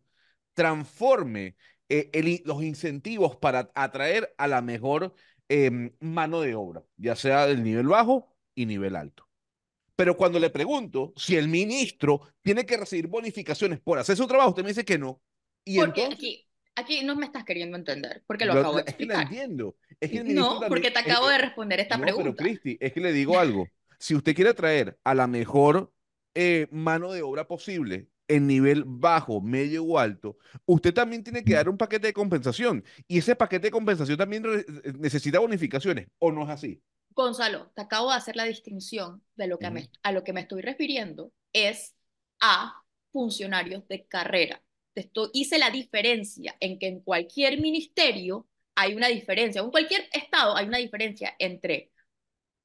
transforme 0.54 1.56
eh, 1.90 2.10
el 2.14 2.42
los 2.46 2.64
incentivos 2.64 3.36
para 3.36 3.72
atraer 3.76 4.34
a 4.38 4.48
la 4.48 4.62
mejor 4.62 5.14
em, 5.50 5.92
mano 6.00 6.42
de 6.42 6.56
obra, 6.56 6.84
ya 6.98 7.16
sea 7.16 7.46
del 7.46 7.64
nivel 7.64 7.88
bajo 7.88 8.35
y 8.56 8.66
nivel 8.66 8.96
alto. 8.96 9.28
Pero 9.96 10.18
cuando 10.18 10.40
le 10.40 10.50
pregunto 10.50 11.14
si 11.16 11.36
el 11.38 11.48
ministro 11.48 12.22
tiene 12.42 12.66
que 12.66 12.78
recibir 12.78 13.08
bonificaciones 13.08 13.80
por 13.80 13.98
hacer 14.00 14.18
su 14.18 14.28
trabajo, 14.28 14.50
usted 14.50 14.64
me 14.64 14.70
dice 14.70 14.84
que 14.86 14.98
no. 14.98 15.22
Y 15.64 15.78
porque 15.80 16.02
entonces, 16.04 16.18
aquí, 16.18 16.48
aquí 16.76 17.04
no 17.06 17.16
me 17.16 17.26
estás 17.26 17.44
queriendo 17.46 17.78
entender, 17.78 18.24
porque 18.28 18.46
lo 18.46 18.54
Lo- 18.56 18.60
acabo 18.60 18.76
de 18.78 18.84
es 18.88 18.96
que 18.96 19.06
la 19.06 19.14
explicar. 19.14 19.34
entiendo. 19.34 19.78
Es 20.00 20.10
que 20.12 20.18
el 20.18 20.24
ministro 20.26 20.44
No, 20.44 20.50
también- 20.60 20.70
porque 20.70 20.92
te 20.92 21.00
es- 21.00 21.06
acabo 21.06 21.28
de 21.30 21.36
es- 21.36 21.42
responder 21.42 21.80
esta 21.80 21.98
no, 21.98 22.04
pero 22.06 22.16
pregunta. 22.18 22.44
Cristi, 22.44 22.78
es 22.80 22.92
que 22.94 23.00
le 23.00 23.14
digo 23.14 23.40
algo. 23.40 23.68
Si 23.98 24.14
usted 24.14 24.36
quiere 24.36 24.54
traer 24.54 24.98
a 25.04 25.14
la 25.16 25.28
mejor 25.28 25.92
eh, 26.38 26.68
mano 26.72 27.14
de 27.14 27.22
obra 27.22 27.48
posible 27.48 28.10
en 28.28 28.46
nivel 28.48 28.84
bajo, 28.86 29.40
medio 29.40 29.86
o 29.86 29.98
alto, 29.98 30.38
usted 30.66 30.94
también 30.94 31.24
tiene 31.24 31.46
que 31.46 31.54
dar 31.54 31.70
un 31.70 31.78
paquete 31.78 32.08
de 32.08 32.14
compensación. 32.14 32.84
Y 33.08 33.20
ese 33.20 33.38
paquete 33.38 33.68
de 33.68 33.72
compensación 33.72 34.18
también 34.18 34.44
re- 34.44 34.66
necesita 35.00 35.40
bonificaciones, 35.40 36.10
¿o 36.20 36.34
no 36.34 36.44
es 36.44 36.50
así? 36.50 36.82
Gonzalo, 37.16 37.72
te 37.76 37.82
acabo 37.82 38.10
de 38.12 38.18
hacer 38.18 38.36
la 38.36 38.44
distinción 38.44 39.24
de 39.36 39.48
lo 39.48 39.58
que 39.58 39.70
me- 39.72 39.90
a 40.04 40.12
lo 40.12 40.24
que 40.24 40.34
me 40.34 40.42
estoy 40.42 40.62
refiriendo 40.62 41.32
es 41.54 41.96
a 42.42 42.84
funcionarios 43.12 43.88
de 43.88 44.06
carrera. 44.06 44.62
Te 44.94 45.02
estoy- 45.02 45.30
hice 45.34 45.58
la 45.58 45.70
diferencia 45.70 46.56
en 46.60 46.78
que 46.78 46.88
en 46.88 47.00
cualquier 47.00 47.60
ministerio 47.62 48.48
hay 48.76 48.94
una 48.94 49.08
diferencia, 49.08 49.62
en 49.62 49.72
cualquier 49.72 50.10
estado 50.12 50.56
hay 50.58 50.68
una 50.68 50.78
diferencia 50.78 51.34
entre 51.40 51.92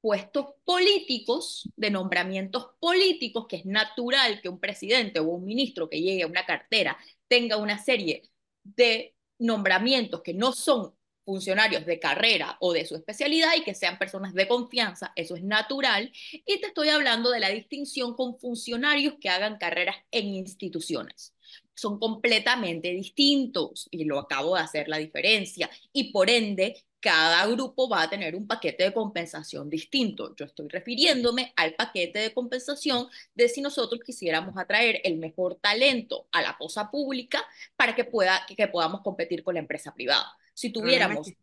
puestos 0.01 0.47
políticos, 0.65 1.69
de 1.75 1.89
nombramientos 1.91 2.71
políticos, 2.79 3.45
que 3.47 3.57
es 3.57 3.65
natural 3.65 4.41
que 4.41 4.49
un 4.49 4.59
presidente 4.59 5.19
o 5.19 5.25
un 5.25 5.45
ministro 5.45 5.89
que 5.89 6.01
llegue 6.01 6.23
a 6.23 6.27
una 6.27 6.45
cartera 6.45 6.97
tenga 7.27 7.57
una 7.57 7.77
serie 7.77 8.23
de 8.63 9.15
nombramientos 9.39 10.21
que 10.21 10.33
no 10.33 10.51
son 10.51 10.93
funcionarios 11.23 11.85
de 11.85 11.99
carrera 11.99 12.57
o 12.59 12.73
de 12.73 12.85
su 12.85 12.95
especialidad 12.95 13.51
y 13.57 13.63
que 13.63 13.75
sean 13.75 13.97
personas 13.97 14.33
de 14.33 14.47
confianza, 14.47 15.11
eso 15.15 15.35
es 15.35 15.43
natural. 15.43 16.11
Y 16.31 16.59
te 16.59 16.67
estoy 16.67 16.89
hablando 16.89 17.31
de 17.31 17.39
la 17.39 17.49
distinción 17.49 18.15
con 18.15 18.39
funcionarios 18.39 19.15
que 19.19 19.29
hagan 19.29 19.57
carreras 19.57 19.97
en 20.11 20.27
instituciones. 20.27 21.35
Son 21.75 21.99
completamente 21.99 22.89
distintos 22.89 23.87
y 23.91 24.05
lo 24.05 24.19
acabo 24.19 24.55
de 24.55 24.61
hacer 24.61 24.87
la 24.87 24.97
diferencia. 24.97 25.69
Y 25.93 26.11
por 26.11 26.29
ende, 26.29 26.85
cada 27.01 27.47
grupo 27.47 27.89
va 27.89 28.03
a 28.03 28.09
tener 28.09 28.35
un 28.35 28.47
paquete 28.47 28.83
de 28.83 28.93
compensación 28.93 29.69
distinto. 29.69 30.35
Yo 30.35 30.45
estoy 30.45 30.67
refiriéndome 30.69 31.51
al 31.55 31.73
paquete 31.73 32.19
de 32.19 32.33
compensación 32.33 33.07
de 33.33 33.49
si 33.49 33.59
nosotros 33.59 34.01
quisiéramos 34.05 34.55
atraer 34.57 35.01
el 35.03 35.17
mejor 35.17 35.55
talento 35.55 36.27
a 36.31 36.41
la 36.43 36.55
cosa 36.57 36.91
pública 36.91 37.43
para 37.75 37.95
que, 37.95 38.05
pueda, 38.05 38.45
que, 38.47 38.67
podamos 38.67 39.01
competir 39.01 39.43
con 39.43 39.55
la 39.55 39.61
empresa 39.61 39.93
privada. 39.93 40.31
Si 40.53 40.67
es 40.67 40.73
tuviéramos... 40.73 41.27
que-. 41.27 41.37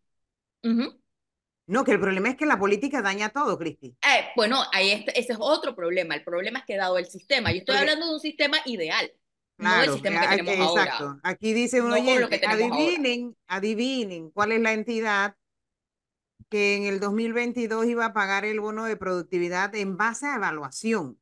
No, 1.67 1.85
que 1.85 1.93
el 1.93 2.01
problema 2.01 2.31
es 2.31 2.37
que 2.37 2.47
la 2.47 2.59
política 2.59 3.03
daña 3.03 3.29
todo, 3.29 3.59
Cristi. 3.59 3.89
Eh, 3.89 4.29
bueno, 4.37 4.63
ahí 4.73 4.91
este- 4.91 5.19
ese 5.21 5.33
es 5.35 5.39
otro 5.41 5.75
problema. 5.77 6.15
El 6.15 6.25
problema 6.25 6.61
es 6.61 6.65
que 6.65 6.77
dado 6.77 6.97
el 6.97 7.07
sistema, 7.07 7.51
yo 7.53 7.59
estoy 7.59 7.77
Porque- 7.77 7.91
hablando 7.91 8.07
de 8.07 8.15
un 8.15 8.21
sistema 8.21 8.57
ideal, 8.65 9.13
no 9.59 9.69
del 9.71 9.77
Claro, 9.79 9.93
sistema 9.93 10.21
que 10.23 10.27
a- 10.27 10.37
tenemos 10.37 10.71
exacto. 10.77 11.05
ahora. 11.05 11.21
Aquí 11.25 11.53
dice 11.53 11.83
un 11.83 11.91
No 11.91 11.97
con 11.97 12.05
lo 12.07 12.11
oyente, 12.13 12.29
que 12.31 12.39
tenemos 12.39 12.63
ahora. 12.73 12.75
adivinen, 12.85 13.37
adivinen 13.47 14.31
cuál 14.31 14.53
es 14.53 14.61
la 14.63 14.73
entidad 14.73 15.37
que 16.49 16.77
en 16.77 16.85
el 16.85 17.01
2022 17.01 17.85
iba 17.87 18.07
a 18.07 18.13
pagar 18.15 18.47
el 18.47 18.61
bono 18.61 18.85
de 18.87 18.97
productividad 18.97 19.75
en 19.75 19.99
base 19.99 20.27
a 20.27 20.37
evaluación. 20.37 21.21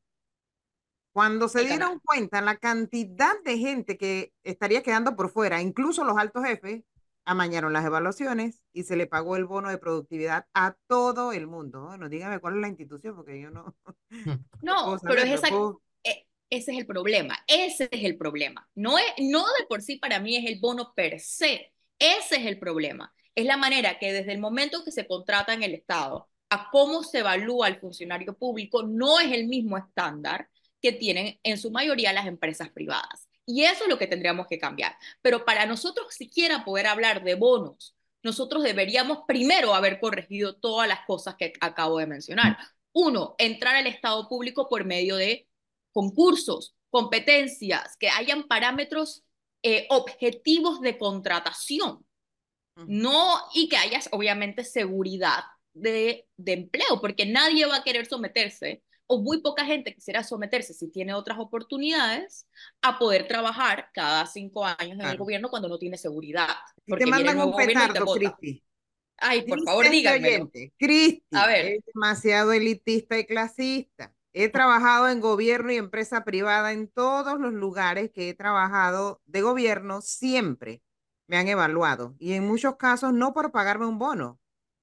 Cuando 1.11 1.49
se 1.49 1.65
dieron 1.65 1.99
cuenta 1.99 2.39
la 2.41 2.55
cantidad 2.57 3.33
de 3.43 3.57
gente 3.57 3.97
que 3.97 4.31
estaría 4.43 4.81
quedando 4.83 5.15
por 5.17 5.29
fuera, 5.29 5.61
incluso 5.61 6.05
los 6.05 6.17
altos 6.17 6.45
jefes, 6.45 6.83
amañaron 7.27 7.73
las 7.73 7.85
evaluaciones 7.85 8.63
y 8.73 8.83
se 8.83 8.95
le 8.95 9.07
pagó 9.07 9.35
el 9.35 9.45
bono 9.45 9.69
de 9.69 9.77
productividad 9.77 10.45
a 10.53 10.75
todo 10.87 11.31
el 11.33 11.47
mundo. 11.47 11.83
Bueno, 11.85 12.09
dígame 12.09 12.39
cuál 12.39 12.55
es 12.55 12.61
la 12.61 12.67
institución, 12.69 13.15
porque 13.15 13.39
yo 13.41 13.51
no, 13.51 13.75
No, 14.61 14.85
puedo 14.85 14.99
pero 15.01 15.21
es 15.21 15.31
esa, 15.31 15.49
puedo- 15.49 15.81
e- 16.03 16.25
ese 16.49 16.71
es 16.71 16.77
el 16.79 16.87
problema. 16.87 17.37
Ese 17.47 17.87
es 17.91 18.03
el 18.03 18.17
problema. 18.17 18.67
No, 18.75 18.97
es, 18.97 19.05
no 19.19 19.39
de 19.59 19.65
por 19.67 19.81
sí 19.81 19.97
para 19.97 20.19
mí 20.19 20.35
es 20.37 20.45
el 20.49 20.59
bono 20.59 20.93
per 20.95 21.19
se. 21.19 21.73
Ese 21.99 22.37
es 22.37 22.45
el 22.45 22.59
problema. 22.59 23.13
Es 23.35 23.45
la 23.45 23.57
manera 23.57 23.99
que 23.99 24.13
desde 24.13 24.33
el 24.33 24.39
momento 24.39 24.83
que 24.83 24.91
se 24.91 25.07
contrata 25.07 25.53
en 25.53 25.63
el 25.63 25.73
Estado 25.75 26.29
a 26.49 26.69
cómo 26.71 27.03
se 27.03 27.19
evalúa 27.19 27.67
al 27.67 27.79
funcionario 27.79 28.35
público 28.37 28.83
no 28.83 29.19
es 29.19 29.31
el 29.31 29.47
mismo 29.47 29.77
estándar 29.77 30.49
que 30.81 30.91
tienen 30.93 31.39
en 31.43 31.57
su 31.57 31.71
mayoría 31.71 32.13
las 32.13 32.25
empresas 32.27 32.69
privadas. 32.69 33.26
Y 33.49 33.63
eso 33.63 33.85
es 33.85 33.89
lo 33.89 33.97
que 33.97 34.07
tendríamos 34.07 34.45
que 34.47 34.59
cambiar. 34.59 34.97
Pero 35.21 35.45
para 35.45 35.65
nosotros 35.65 36.13
siquiera 36.13 36.65
poder 36.65 36.85
hablar 36.85 37.23
de 37.23 37.35
bonos, 37.35 37.95
nosotros 38.21 38.61
deberíamos 38.61 39.19
primero 39.25 39.73
haber 39.73 40.01
corregido 40.01 40.57
todas 40.57 40.87
las 40.87 40.99
cosas 41.07 41.35
que 41.35 41.53
acabo 41.61 41.97
de 41.97 42.07
mencionar. 42.07 42.57
Uno, 42.91 43.35
entrar 43.37 43.75
al 43.75 43.87
Estado 43.87 44.27
público 44.27 44.67
por 44.67 44.83
medio 44.83 45.15
de 45.15 45.47
concursos, 45.93 46.75
competencias, 46.89 47.95
que 47.97 48.09
hayan 48.09 48.43
parámetros 48.47 49.23
eh, 49.63 49.87
objetivos 49.89 50.81
de 50.81 50.97
contratación, 50.97 52.05
no, 52.75 53.39
y 53.55 53.69
que 53.69 53.77
haya 53.77 53.99
obviamente 54.11 54.63
seguridad 54.63 55.43
de, 55.73 56.27
de 56.37 56.53
empleo, 56.53 57.01
porque 57.01 57.25
nadie 57.25 57.65
va 57.65 57.77
a 57.77 57.83
querer 57.83 58.05
someterse, 58.05 58.83
o 59.07 59.21
muy 59.21 59.41
poca 59.41 59.65
gente 59.65 59.93
quisiera 59.93 60.23
someterse 60.23 60.73
si 60.73 60.89
tiene 60.89 61.13
otras 61.13 61.39
oportunidades, 61.39 62.47
a 62.81 62.99
poder 62.99 63.27
trabajar 63.27 63.89
cada 63.93 64.25
cinco 64.25 64.65
años 64.65 64.79
en 64.81 64.91
el 64.91 64.97
Claro. 65.01 65.19
gobierno 65.19 65.49
cuando 65.49 65.69
no 65.69 65.77
tiene 65.77 65.97
seguridad. 65.97 66.49
Porque 66.87 67.03
te 67.03 67.09
el 67.09 67.11
mandan 67.11 67.39
un 67.39 67.55
petardo. 67.55 68.13
Cristi. 68.13 68.63
Ay, 69.19 69.41
por 69.47 69.57
Dice 69.57 69.65
favor, 69.65 69.85
oyente, 69.85 70.73
Cristi, 70.77 71.23
es 71.31 71.85
demasiado 71.93 72.51
elitista 72.53 73.17
y 73.17 73.25
clasista. 73.25 74.13
He 74.33 74.49
trabajado 74.49 75.09
en 75.09 75.19
gobierno 75.21 75.71
y 75.71 75.77
empresa 75.77 76.23
privada 76.23 76.71
en 76.71 76.87
todos 76.87 77.39
los 77.39 77.53
lugares 77.53 78.11
que 78.11 78.29
he 78.29 78.33
trabajado 78.35 79.21
de 79.25 79.41
gobierno, 79.41 80.01
siempre 80.01 80.83
me 81.27 81.37
han 81.37 81.47
evaluado 81.47 82.15
y 82.19 82.33
en 82.33 82.45
muchos 82.47 82.75
casos 82.77 83.13
no 83.13 83.33
por 83.33 83.51
pagarme 83.51 83.87
un 83.87 83.97
bono. 83.97 84.39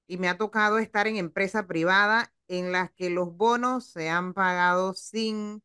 Y 0.07 0.17
me 0.17 0.27
ha 0.29 0.37
tocado 0.37 0.77
estar 0.77 1.07
en 1.07 1.15
empresa 1.17 1.65
privada 1.67 2.33
en 2.47 2.71
las 2.71 2.91
que 2.91 3.09
los 3.09 3.35
bonos 3.35 3.85
se 3.85 4.09
han 4.09 4.33
pagado 4.33 4.93
sin 4.93 5.63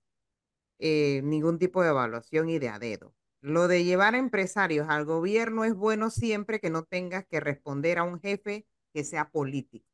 eh, 0.79 1.21
ningún 1.23 1.59
tipo 1.59 1.83
de 1.83 1.91
evaluación 1.91 2.49
y 2.49 2.59
de 2.59 2.69
a 2.69 2.79
dedo. 2.79 3.15
Lo 3.43 3.69
de 3.69 3.85
llevar 3.85 4.15
empresarios 4.15 4.89
al 4.89 5.05
gobierno 5.05 5.65
es 5.65 5.75
bueno 5.75 6.11
siempre 6.11 6.61
que 6.61 6.71
no 6.71 6.85
tengas 6.85 7.27
que 7.27 7.41
responder 7.41 7.99
a 7.99 8.03
un 8.03 8.21
jefe 8.21 8.67
que 8.93 9.05
sea 9.05 9.31
político. 9.31 9.87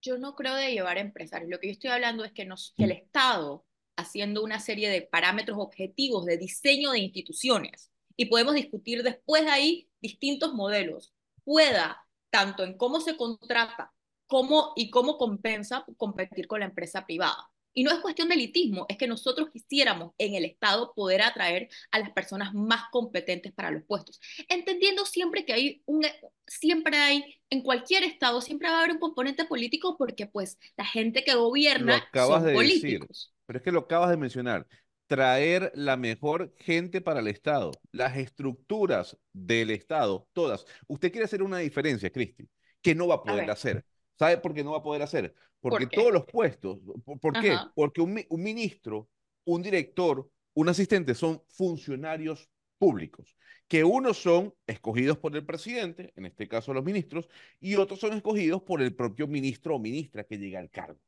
Yo 0.00 0.18
no 0.18 0.34
creo 0.36 0.54
de 0.54 0.72
llevar 0.72 0.98
empresarios. 0.98 1.50
Lo 1.50 1.58
que 1.58 1.68
yo 1.68 1.72
estoy 1.72 1.90
hablando 1.90 2.24
es 2.24 2.32
que, 2.32 2.44
nos, 2.44 2.74
que 2.76 2.84
el 2.84 2.92
Estado, 2.92 3.66
haciendo 3.96 4.44
una 4.44 4.60
serie 4.60 4.88
de 4.88 5.02
parámetros 5.02 5.58
objetivos 5.58 6.24
de 6.24 6.38
diseño 6.38 6.92
de 6.92 7.00
instituciones, 7.00 7.90
y 8.16 8.26
podemos 8.26 8.54
discutir 8.54 9.02
después 9.02 9.44
de 9.44 9.50
ahí 9.50 9.90
distintos 10.00 10.52
modelos, 10.54 11.14
pueda, 11.44 12.04
tanto 12.30 12.64
en 12.64 12.76
cómo 12.76 13.00
se 13.00 13.16
contrata 13.16 13.94
cómo, 14.28 14.74
y 14.76 14.90
cómo 14.90 15.18
compensa 15.18 15.84
competir 15.96 16.46
con 16.46 16.60
la 16.60 16.66
empresa 16.66 17.06
privada. 17.06 17.50
Y 17.74 17.84
no 17.84 17.92
es 17.92 18.00
cuestión 18.00 18.28
de 18.28 18.34
elitismo, 18.34 18.86
es 18.88 18.96
que 18.96 19.06
nosotros 19.06 19.50
quisiéramos 19.52 20.12
en 20.18 20.34
el 20.34 20.44
Estado 20.44 20.92
poder 20.94 21.22
atraer 21.22 21.68
a 21.92 22.00
las 22.00 22.10
personas 22.10 22.54
más 22.54 22.84
competentes 22.92 23.52
para 23.52 23.70
los 23.70 23.84
puestos, 23.84 24.20
entendiendo 24.48 25.04
siempre 25.06 25.44
que 25.44 25.52
hay 25.52 25.82
un, 25.86 26.04
siempre 26.46 26.96
hay, 26.98 27.24
en 27.50 27.62
cualquier 27.62 28.04
Estado, 28.04 28.40
siempre 28.40 28.68
va 28.68 28.76
a 28.76 28.78
haber 28.80 28.92
un 28.92 29.00
componente 29.00 29.44
político 29.44 29.96
porque 29.96 30.26
pues 30.26 30.58
la 30.76 30.84
gente 30.84 31.24
que 31.24 31.34
Lo 31.82 31.94
gobierna 31.94 31.96
acabas 31.96 32.42
son 32.42 32.44
de 32.44 32.56
decir, 32.58 33.00
políticos. 33.00 33.32
pero 33.46 33.58
es 33.58 33.62
que 33.64 33.72
lo 33.72 33.80
acabas 33.80 34.10
de 34.10 34.16
mencionar. 34.16 34.66
Traer 35.06 35.72
la 35.74 35.96
mejor 35.96 36.54
gente 36.58 37.00
para 37.00 37.20
el 37.20 37.28
Estado, 37.28 37.80
las 37.92 38.16
estructuras 38.18 39.16
del 39.32 39.70
Estado, 39.70 40.28
todas. 40.34 40.66
Usted 40.86 41.10
quiere 41.10 41.24
hacer 41.24 41.42
una 41.42 41.58
diferencia, 41.58 42.10
Cristi, 42.10 42.48
que 42.82 42.94
no 42.94 43.06
va 43.08 43.16
a 43.16 43.22
poder 43.22 43.50
hacer. 43.50 43.84
¿Sabe 44.18 44.38
por 44.38 44.54
qué 44.54 44.64
no 44.64 44.72
va 44.72 44.78
a 44.78 44.82
poder 44.82 45.02
hacer? 45.02 45.34
Porque 45.60 45.86
¿por 45.86 45.92
todos 45.94 46.12
los 46.12 46.24
puestos, 46.26 46.78
¿por, 47.04 47.18
por 47.20 47.38
qué? 47.38 47.70
Porque 47.74 48.00
un, 48.00 48.14
mi- 48.14 48.26
un 48.30 48.42
ministro, 48.42 49.08
un 49.44 49.62
director, 49.62 50.28
un 50.54 50.68
asistente 50.68 51.14
son 51.14 51.42
funcionarios 51.48 52.48
públicos, 52.78 53.36
que 53.66 53.84
unos 53.84 54.18
son 54.18 54.54
escogidos 54.66 55.18
por 55.18 55.34
el 55.36 55.44
presidente, 55.44 56.12
en 56.16 56.26
este 56.26 56.48
caso 56.48 56.72
los 56.72 56.84
ministros, 56.84 57.28
y 57.60 57.74
otros 57.76 58.00
son 58.00 58.12
escogidos 58.12 58.62
por 58.62 58.82
el 58.82 58.94
propio 58.94 59.26
ministro 59.26 59.76
o 59.76 59.78
ministra 59.78 60.24
que 60.24 60.38
llega 60.38 60.60
al 60.60 60.70
cargo. 60.70 61.00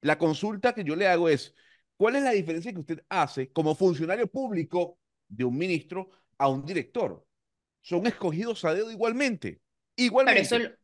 La 0.00 0.18
consulta 0.18 0.74
que 0.74 0.84
yo 0.84 0.96
le 0.96 1.06
hago 1.08 1.28
es, 1.28 1.54
¿cuál 1.96 2.16
es 2.16 2.22
la 2.22 2.30
diferencia 2.32 2.72
que 2.72 2.80
usted 2.80 3.04
hace 3.08 3.50
como 3.52 3.74
funcionario 3.74 4.26
público 4.28 4.98
de 5.28 5.44
un 5.44 5.56
ministro 5.58 6.10
a 6.38 6.48
un 6.48 6.64
director? 6.64 7.24
Son 7.80 8.06
escogidos 8.06 8.64
a 8.64 8.74
dedo 8.74 8.90
igualmente. 8.90 9.60
Igualmente. 9.96 10.40
Igualmente. 10.40 10.58
pero 10.58 10.68
eso 10.70 10.78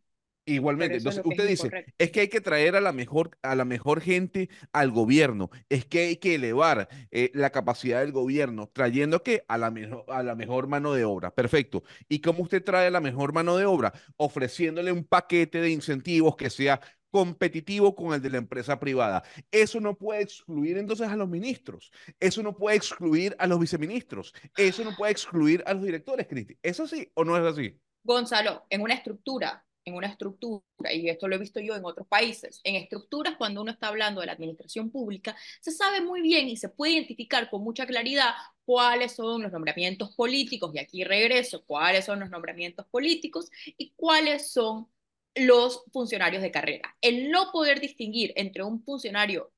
es 0.47 0.59
Entonces, 0.59 1.22
usted 1.24 1.49
dice, 1.49 1.66
incorrecto. 1.66 1.92
es 1.99 2.11
que 2.11 2.20
hay 2.20 2.28
que 2.28 2.40
traer 2.40 2.76
a 2.76 2.80
la 2.80 2.92
mejor, 2.92 3.38
a 3.42 3.55
la 3.55 3.64
mejor 3.64 4.01
gente 4.01 4.49
al 4.72 4.90
gobierno, 4.90 5.51
es 5.68 5.86
que 5.86 6.01
hay 6.01 6.16
que 6.16 6.34
elevar 6.34 6.88
eh, 7.11 7.30
la 7.34 7.51
capacidad 7.51 8.01
del 8.01 8.12
gobierno, 8.12 8.70
trayendo 8.72 9.22
que 9.22 9.45
a 9.49 9.59
la, 9.59 9.70
mejor, 9.70 10.05
a 10.09 10.22
la 10.22 10.34
mejor 10.34 10.66
mano 10.68 10.92
de 10.92 11.05
obra. 11.05 11.34
Perfecto. 11.34 11.82
¿Y 12.09 12.20
cómo 12.20 12.42
usted 12.42 12.62
trae 12.62 12.88
a 12.88 12.90
la 12.90 13.01
mejor 13.01 13.32
mano 13.32 13.57
de 13.57 13.64
obra? 13.64 13.92
Ofreciéndole 14.16 14.92
un 14.92 15.05
paquete 15.05 15.61
de 15.61 15.70
incentivos 15.70 16.36
que 16.36 16.51
sea 16.51 16.80
competitivo 17.14 17.95
con 17.95 18.12
el 18.12 18.20
de 18.20 18.28
la 18.28 18.38
empresa 18.38 18.80
privada. 18.80 19.22
Eso 19.53 19.80
no 19.80 19.97
puede 19.97 20.22
excluir 20.22 20.76
entonces 20.78 21.09
a 21.09 21.14
los 21.14 21.28
ministros, 21.28 21.92
eso 22.18 22.42
no 22.42 22.57
puede 22.57 22.76
excluir 22.76 23.36
a 23.38 23.47
los 23.47 23.61
viceministros, 23.61 24.34
eso 24.57 24.82
no 24.82 24.97
puede 24.97 25.12
excluir 25.12 25.62
a 25.64 25.74
los 25.74 25.84
directores, 25.84 26.26
Cristi. 26.26 26.59
¿Es 26.61 26.80
así 26.80 27.09
o 27.14 27.24
no 27.24 27.36
es 27.36 27.45
así? 27.45 27.78
Gonzalo, 28.03 28.66
en 28.68 28.82
una 28.82 28.95
estructura, 28.95 29.64
en 29.85 29.95
una 29.95 30.09
estructura, 30.09 30.64
y 30.93 31.09
esto 31.09 31.28
lo 31.28 31.37
he 31.37 31.39
visto 31.39 31.61
yo 31.61 31.76
en 31.76 31.85
otros 31.85 32.07
países, 32.07 32.61
en 32.64 32.76
estructuras 32.76 33.37
cuando 33.37 33.62
uno 33.62 33.70
está 33.70 33.89
hablando 33.89 34.20
de 34.20 34.26
la 34.26 34.32
administración 34.32 34.91
pública, 34.91 35.37
se 35.61 35.72
sabe 35.72 36.01
muy 36.01 36.22
bien 36.22 36.49
y 36.49 36.57
se 36.57 36.68
puede 36.68 36.95
identificar 36.95 37.51
con 37.51 37.62
mucha 37.62 37.87
claridad 37.87 38.32
cuáles 38.64 39.12
son 39.12 39.43
los 39.43 39.53
nombramientos 39.53 40.14
políticos, 40.14 40.72
y 40.74 40.78
aquí 40.78 41.05
regreso, 41.05 41.64
cuáles 41.64 42.05
son 42.05 42.20
los 42.20 42.30
nombramientos 42.30 42.87
políticos 42.87 43.51
y 43.76 43.93
cuáles 43.97 44.51
son 44.51 44.89
los 45.35 45.85
funcionarios 45.93 46.43
de 46.43 46.51
carrera. 46.51 46.97
El 47.01 47.30
no 47.30 47.51
poder 47.53 47.80
distinguir 47.80 48.32
entre 48.37 48.62
un 48.62 48.82
funcionario 48.85 49.53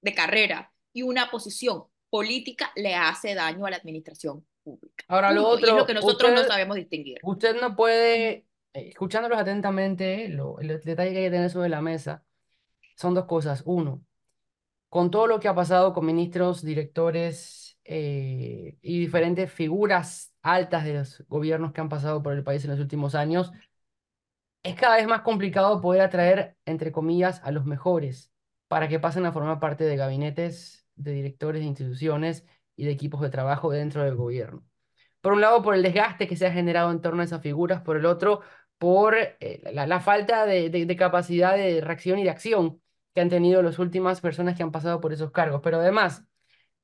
de 0.00 0.14
carrera 0.14 0.72
y 0.92 1.02
una 1.02 1.30
posición 1.30 1.84
política 2.10 2.72
le 2.76 2.94
hace 2.94 3.34
daño 3.34 3.66
a 3.66 3.70
la 3.70 3.76
administración 3.76 4.46
pública. 4.62 5.04
Ahora, 5.08 5.32
lo 5.32 5.42
Punto. 5.42 5.60
Y 5.60 5.62
es 5.62 5.68
lo 5.68 5.74
otro, 5.74 5.86
que 5.86 5.94
nosotros 5.94 6.32
no 6.32 6.44
sabemos 6.44 6.76
distinguir. 6.76 7.18
usted 7.22 7.60
no 7.60 7.76
puede, 7.76 8.46
escuchándolos 8.86 9.38
atentamente, 9.38 10.28
lo, 10.28 10.58
el 10.60 10.80
detalle 10.82 11.12
que 11.12 11.18
hay 11.18 11.24
que 11.24 11.30
tener 11.30 11.50
sobre 11.50 11.68
la 11.68 11.82
mesa 11.82 12.24
son 12.96 13.14
dos 13.14 13.26
cosas. 13.26 13.62
Uno, 13.66 14.04
con 14.88 15.10
todo 15.10 15.26
lo 15.26 15.40
que 15.40 15.48
ha 15.48 15.54
pasado 15.54 15.92
con 15.92 16.06
ministros, 16.06 16.62
directores 16.62 17.78
eh, 17.84 18.78
y 18.82 19.00
diferentes 19.00 19.52
figuras 19.52 20.34
altas 20.42 20.84
de 20.84 20.94
los 20.94 21.24
gobiernos 21.28 21.72
que 21.72 21.80
han 21.80 21.88
pasado 21.88 22.22
por 22.22 22.32
el 22.34 22.44
país 22.44 22.64
en 22.64 22.70
los 22.70 22.80
últimos 22.80 23.14
años, 23.14 23.52
es 24.62 24.74
cada 24.74 24.96
vez 24.96 25.06
más 25.06 25.22
complicado 25.22 25.80
poder 25.80 26.02
atraer, 26.02 26.56
entre 26.66 26.92
comillas, 26.92 27.40
a 27.44 27.50
los 27.50 27.64
mejores 27.64 28.32
para 28.68 28.88
que 28.88 29.00
pasen 29.00 29.26
a 29.26 29.32
formar 29.32 29.60
parte 29.60 29.84
de 29.84 29.96
gabinetes, 29.96 30.86
de 30.94 31.12
directores 31.12 31.62
de 31.62 31.68
instituciones 31.68 32.46
y 32.76 32.84
de 32.84 32.92
equipos 32.92 33.20
de 33.22 33.30
trabajo 33.30 33.70
dentro 33.70 34.04
del 34.04 34.16
gobierno. 34.16 34.64
Por 35.20 35.32
un 35.32 35.40
lado, 35.40 35.62
por 35.62 35.74
el 35.74 35.82
desgaste 35.82 36.28
que 36.28 36.36
se 36.36 36.46
ha 36.46 36.52
generado 36.52 36.90
en 36.90 37.00
torno 37.00 37.22
a 37.22 37.24
esas 37.24 37.42
figuras, 37.42 37.82
por 37.82 37.96
el 37.96 38.06
otro, 38.06 38.42
por 38.78 39.16
eh, 39.16 39.60
la, 39.72 40.00
falta 40.00 40.46
de, 40.46 40.70
de- 40.70 40.86
de 40.86 40.96
capacidad 40.96 41.56
de 41.56 41.80
reacción 41.80 42.18
y 42.18 42.24
de 42.24 42.30
acción 42.30 42.80
que 43.14 43.20
han 43.20 43.28
tenido 43.30 43.62
las 43.62 43.78
últimas 43.78 44.20
personas 44.20 44.56
que 44.56 44.62
han 44.62 44.72
pasado 44.72 45.00
por 45.00 45.12
esos 45.12 45.30
cargos. 45.32 45.60
Pero 45.62 45.78
además, 45.80 46.24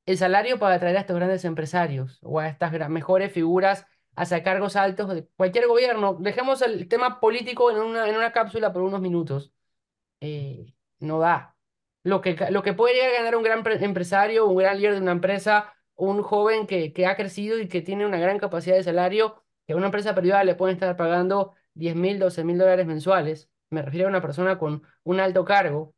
el 0.06 0.18
salario 0.18 0.58
para 0.58 0.76
atraer 0.76 0.96
a 0.96 1.00
estos 1.00 1.16
grandes 1.16 1.44
empresarios 1.44 2.18
o 2.22 2.40
a 2.40 2.48
estas 2.48 2.72
mejores 2.90 3.32
figuras 3.32 3.86
hacia 4.16 4.42
cargos 4.42 4.76
altos 4.76 5.08
de 5.14 5.26
cualquier 5.36 5.66
gobierno. 5.68 6.14
Dejemos 6.20 6.62
el 6.62 6.88
tema 6.88 7.20
político 7.20 7.70
en 7.70 7.78
una, 7.78 8.08
en 8.08 8.16
una 8.16 8.32
cápsula 8.32 8.72
por 8.72 8.82
unos 8.82 9.00
minutos. 9.00 9.52
Eh, 10.20 10.74
no 11.00 11.18
da. 11.20 11.56
Lo 12.02 12.20
que, 12.20 12.36
lo 12.50 12.62
que 12.62 12.74
puede 12.74 12.94
llegar 12.94 13.10
a 13.10 13.18
ganar 13.18 13.36
un 13.36 13.42
gran 13.42 13.62
pre- 13.62 13.82
empresario, 13.84 14.46
un 14.46 14.56
gran 14.56 14.78
líder 14.78 14.94
de 14.94 15.00
una 15.00 15.12
empresa, 15.12 15.72
un 15.94 16.22
joven 16.22 16.66
que, 16.66 16.92
que 16.92 17.06
ha 17.06 17.16
crecido 17.16 17.58
y 17.58 17.68
que 17.68 17.82
tiene 17.82 18.06
una 18.06 18.18
gran 18.18 18.38
capacidad 18.38 18.76
de 18.76 18.82
salario, 18.84 19.42
que 19.66 19.72
a 19.72 19.76
una 19.76 19.86
empresa 19.86 20.14
privada 20.14 20.44
le 20.44 20.54
pueden 20.54 20.74
estar 20.76 20.96
pagando 20.96 21.54
10 21.74 21.96
mil, 21.96 22.18
12 22.18 22.44
mil 22.44 22.58
dólares 22.58 22.86
mensuales. 22.86 23.50
Me 23.70 23.82
refiero 23.82 24.06
a 24.06 24.10
una 24.10 24.22
persona 24.22 24.58
con 24.58 24.82
un 25.04 25.20
alto 25.20 25.44
cargo 25.44 25.94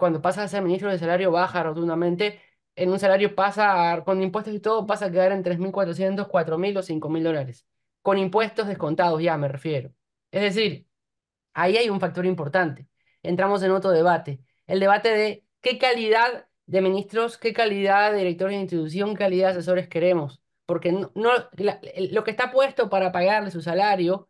cuando 0.00 0.22
pasa 0.22 0.42
a 0.42 0.48
ser 0.48 0.62
ministro 0.62 0.90
de 0.90 0.98
salario 0.98 1.30
baja 1.30 1.62
rotundamente, 1.62 2.40
en 2.74 2.90
un 2.90 2.98
salario 2.98 3.34
pasa, 3.34 4.02
con 4.04 4.22
impuestos 4.22 4.54
y 4.54 4.60
todo, 4.60 4.86
pasa 4.86 5.06
a 5.06 5.10
quedar 5.10 5.32
en 5.32 5.44
3.400, 5.44 6.26
4.000 6.26 6.78
o 6.78 6.82
5.000 6.82 7.22
dólares. 7.22 7.66
Con 8.02 8.16
impuestos 8.18 8.66
descontados 8.66 9.22
ya 9.22 9.36
me 9.36 9.48
refiero. 9.48 9.92
Es 10.30 10.42
decir, 10.42 10.86
ahí 11.52 11.76
hay 11.76 11.90
un 11.90 12.00
factor 12.00 12.24
importante. 12.26 12.88
Entramos 13.22 13.62
en 13.62 13.72
otro 13.72 13.90
debate. 13.90 14.40
El 14.66 14.80
debate 14.80 15.10
de 15.10 15.44
qué 15.60 15.78
calidad 15.78 16.46
de 16.64 16.80
ministros, 16.80 17.36
qué 17.36 17.52
calidad 17.52 18.12
de 18.12 18.18
directores 18.18 18.56
de 18.56 18.62
institución, 18.62 19.10
qué 19.10 19.24
calidad 19.24 19.48
de 19.48 19.58
asesores 19.58 19.88
queremos. 19.88 20.42
Porque 20.64 20.92
no, 20.92 21.10
lo 21.14 22.24
que 22.24 22.30
está 22.30 22.50
puesto 22.50 22.88
para 22.88 23.12
pagarle 23.12 23.50
su 23.50 23.60
salario 23.60 24.29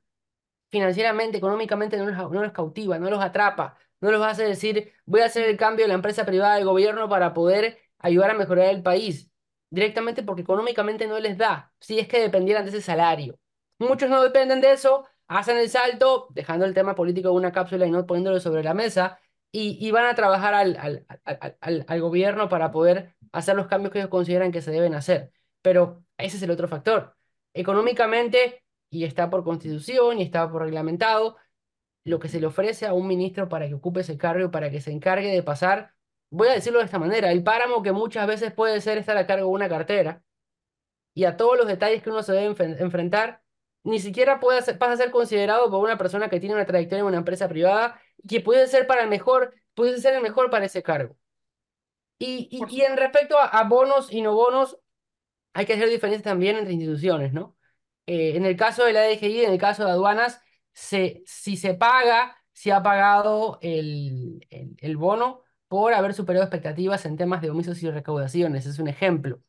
financieramente, 0.71 1.39
económicamente, 1.39 1.97
no 1.97 2.07
los, 2.07 2.31
no 2.31 2.43
los 2.43 2.53
cautiva, 2.53 2.99
no 2.99 3.11
los 3.11 3.21
atrapa, 3.23 3.77
no 4.01 4.11
los 4.11 4.23
hace 4.23 4.45
decir, 4.45 4.93
voy 5.05 5.21
a 5.21 5.27
hacer 5.27 5.49
el 5.49 5.57
cambio 5.57 5.85
de 5.85 5.89
la 5.89 5.95
empresa 5.95 6.25
privada 6.25 6.57
del 6.57 6.65
gobierno 6.65 7.09
para 7.09 7.35
poder 7.35 7.79
ayudar 7.99 8.31
a 8.31 8.35
mejorar 8.35 8.67
el 8.67 8.83
país, 8.83 9.31
directamente 9.71 10.23
porque 10.23 10.43
económicamente 10.43 11.07
no 11.07 11.19
les 11.19 11.37
da, 11.39 11.73
si 11.81 11.99
es 11.99 12.09
que 12.09 12.21
dependieran 12.21 12.65
de 12.65 12.71
ese 12.71 12.83
salario. 12.83 13.39
Muchos 13.79 14.11
no 14.11 14.23
dependen 14.23 14.61
de 14.61 14.73
eso, 14.73 15.07
hacen 15.27 15.57
el 15.59 15.69
salto, 15.71 16.29
dejando 16.31 16.65
el 16.67 16.75
tema 16.75 16.95
político 16.95 17.29
en 17.29 17.37
una 17.37 17.53
cápsula 17.53 17.87
y 17.87 17.91
no 17.91 18.07
poniéndolo 18.07 18.41
sobre 18.41 18.63
la 18.63 18.75
mesa, 18.75 19.19
y, 19.53 19.91
van 19.91 20.07
a 20.07 20.15
trabajar 20.15 20.55
al, 20.55 21.05
al 21.25 22.01
gobierno 22.01 22.49
para 22.49 22.71
poder 22.71 23.17
hacer 23.33 23.57
los 23.57 23.67
cambios 23.67 23.93
que 23.93 23.99
ellos 23.99 24.11
consideran 24.11 24.53
que 24.53 24.63
se 24.63 24.71
deben 24.71 24.95
hacer. 24.95 25.33
Pero 25.63 26.05
ese 26.19 26.37
es 26.37 26.43
el 26.43 26.51
otro 26.53 26.69
factor. 26.69 27.17
Económicamente 27.55 28.63
y 28.91 29.05
está 29.05 29.31
por 29.31 29.45
constitución 29.45 30.19
y 30.19 30.23
está 30.25 30.51
por 30.51 30.63
reglamentado, 30.63 31.37
lo 32.05 32.19
que 32.21 32.29
se 32.29 32.41
le 32.41 32.47
ofrece 32.47 32.87
a 32.87 32.95
un 32.95 33.07
ministro 33.07 33.49
para 33.49 33.69
que 33.69 33.75
ocupe 33.75 34.01
ese 34.01 34.19
cargo, 34.19 34.51
para 34.51 34.71
que 34.71 34.81
se 34.81 34.93
encargue 34.93 35.29
de 35.33 35.43
pasar, 35.43 35.95
voy 36.31 36.49
a 36.49 36.53
decirlo 36.55 36.79
de 36.81 36.87
esta 36.87 36.99
manera, 36.99 37.33
el 37.33 37.43
páramo 37.45 37.83
que 37.83 37.93
muchas 37.93 38.27
veces 38.27 38.53
puede 38.53 38.81
ser 38.81 38.99
estar 38.99 39.17
a 39.17 39.27
cargo 39.27 39.47
de 39.49 39.53
una 39.55 39.69
cartera 39.69 40.23
y 41.15 41.25
a 41.25 41.37
todos 41.37 41.57
los 41.59 41.67
detalles 41.67 42.03
que 42.03 42.11
uno 42.11 42.23
se 42.23 42.33
debe 42.33 42.55
enf- 42.55 42.81
enfrentar, 42.81 43.43
ni 43.85 43.99
siquiera 44.01 44.41
puede 44.41 44.63
ser, 44.63 44.79
pasa 44.79 44.93
a 44.95 44.97
ser 44.97 45.11
considerado 45.11 45.71
por 45.71 45.83
una 45.85 45.99
persona 45.99 46.29
que 46.29 46.41
tiene 46.41 46.55
una 46.55 46.67
trayectoria 46.67 47.01
en 47.01 47.07
una 47.07 47.19
empresa 47.19 47.49
privada 47.49 48.01
y 48.23 48.29
que 48.29 48.41
puede 48.41 48.67
ser 48.69 48.87
para 48.87 49.03
el 49.03 49.09
mejor, 49.09 49.55
puede 49.75 49.99
ser 50.01 50.15
el 50.15 50.23
mejor 50.23 50.51
para 50.51 50.67
ese 50.67 50.83
cargo. 50.83 51.17
Y, 52.19 52.49
y, 52.51 52.63
y 52.77 52.83
en 52.83 52.97
respecto 52.97 53.39
a, 53.39 53.47
a 53.47 53.65
bonos 53.65 54.13
y 54.13 54.21
no 54.23 54.35
bonos, 54.35 54.79
hay 55.55 55.67
que 55.67 55.75
hacer 55.75 55.89
diferencia 55.91 56.25
también 56.33 56.57
entre 56.59 56.75
instituciones, 56.75 57.33
¿no? 57.35 57.57
Eh, 58.07 58.37
en 58.37 58.45
el 58.47 58.57
caso 58.57 58.85
de 58.85 58.93
la 58.93 59.03
DGI, 59.05 59.45
en 59.45 59.53
el 59.53 59.59
caso 59.59 59.85
de 59.85 59.93
aduanas, 59.93 60.41
se, 60.73 61.23
si 61.27 61.57
se 61.57 61.75
paga, 61.75 62.37
si 62.53 62.71
ha 62.71 62.83
pagado 62.83 63.59
el, 63.63 64.47
el, 64.51 64.97
bono 64.97 65.43
por 65.69 65.95
haber 65.95 66.15
superado 66.15 66.45
expectativas 66.45 67.07
en 67.07 67.17
temas 67.17 67.43
de 67.43 67.51
omisos 67.51 67.83
y 67.83 67.91
recaudaciones, 67.91 68.67
es 68.67 68.79
un 68.79 68.89
ejemplo. 68.89 69.43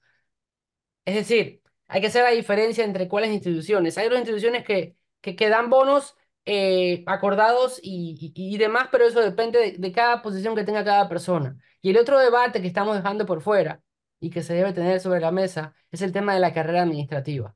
Es 1.05 1.15
decir, 1.15 1.61
hay 1.87 2.01
que 2.01 2.07
hacer 2.07 2.23
la 2.23 2.31
diferencia 2.31 2.83
entre 2.83 3.07
cuáles 3.07 3.31
instituciones. 3.31 3.97
Hay 3.97 4.07
otras 4.07 4.21
instituciones 4.21 4.63
que, 4.63 4.95
que, 5.21 5.49
dan 5.49 5.69
bonos 5.69 6.15
eh, 6.45 7.03
acordados 7.07 7.79
y, 7.81 8.31
y, 8.35 8.57
demás, 8.57 8.89
pero 8.91 9.05
eso 9.05 9.19
depende 9.21 9.59
de, 9.59 9.71
de 9.77 9.91
cada 9.91 10.21
posición 10.21 10.55
que 10.55 10.63
tenga 10.63 10.83
cada 10.83 11.09
persona. 11.09 11.57
Y 11.81 11.89
el 11.91 11.97
otro 11.97 12.19
debate 12.19 12.61
que 12.61 12.67
estamos 12.67 12.95
dejando 12.95 13.25
por 13.25 13.41
fuera 13.41 13.81
y 14.19 14.29
que 14.29 14.43
se 14.43 14.53
debe 14.53 14.73
tener 14.73 14.99
sobre 14.99 15.19
la 15.19 15.31
mesa 15.31 15.73
es 15.91 16.01
el 16.01 16.11
tema 16.11 16.33
de 16.33 16.39
la 16.39 16.53
carrera 16.53 16.83
administrativa. 16.83 17.55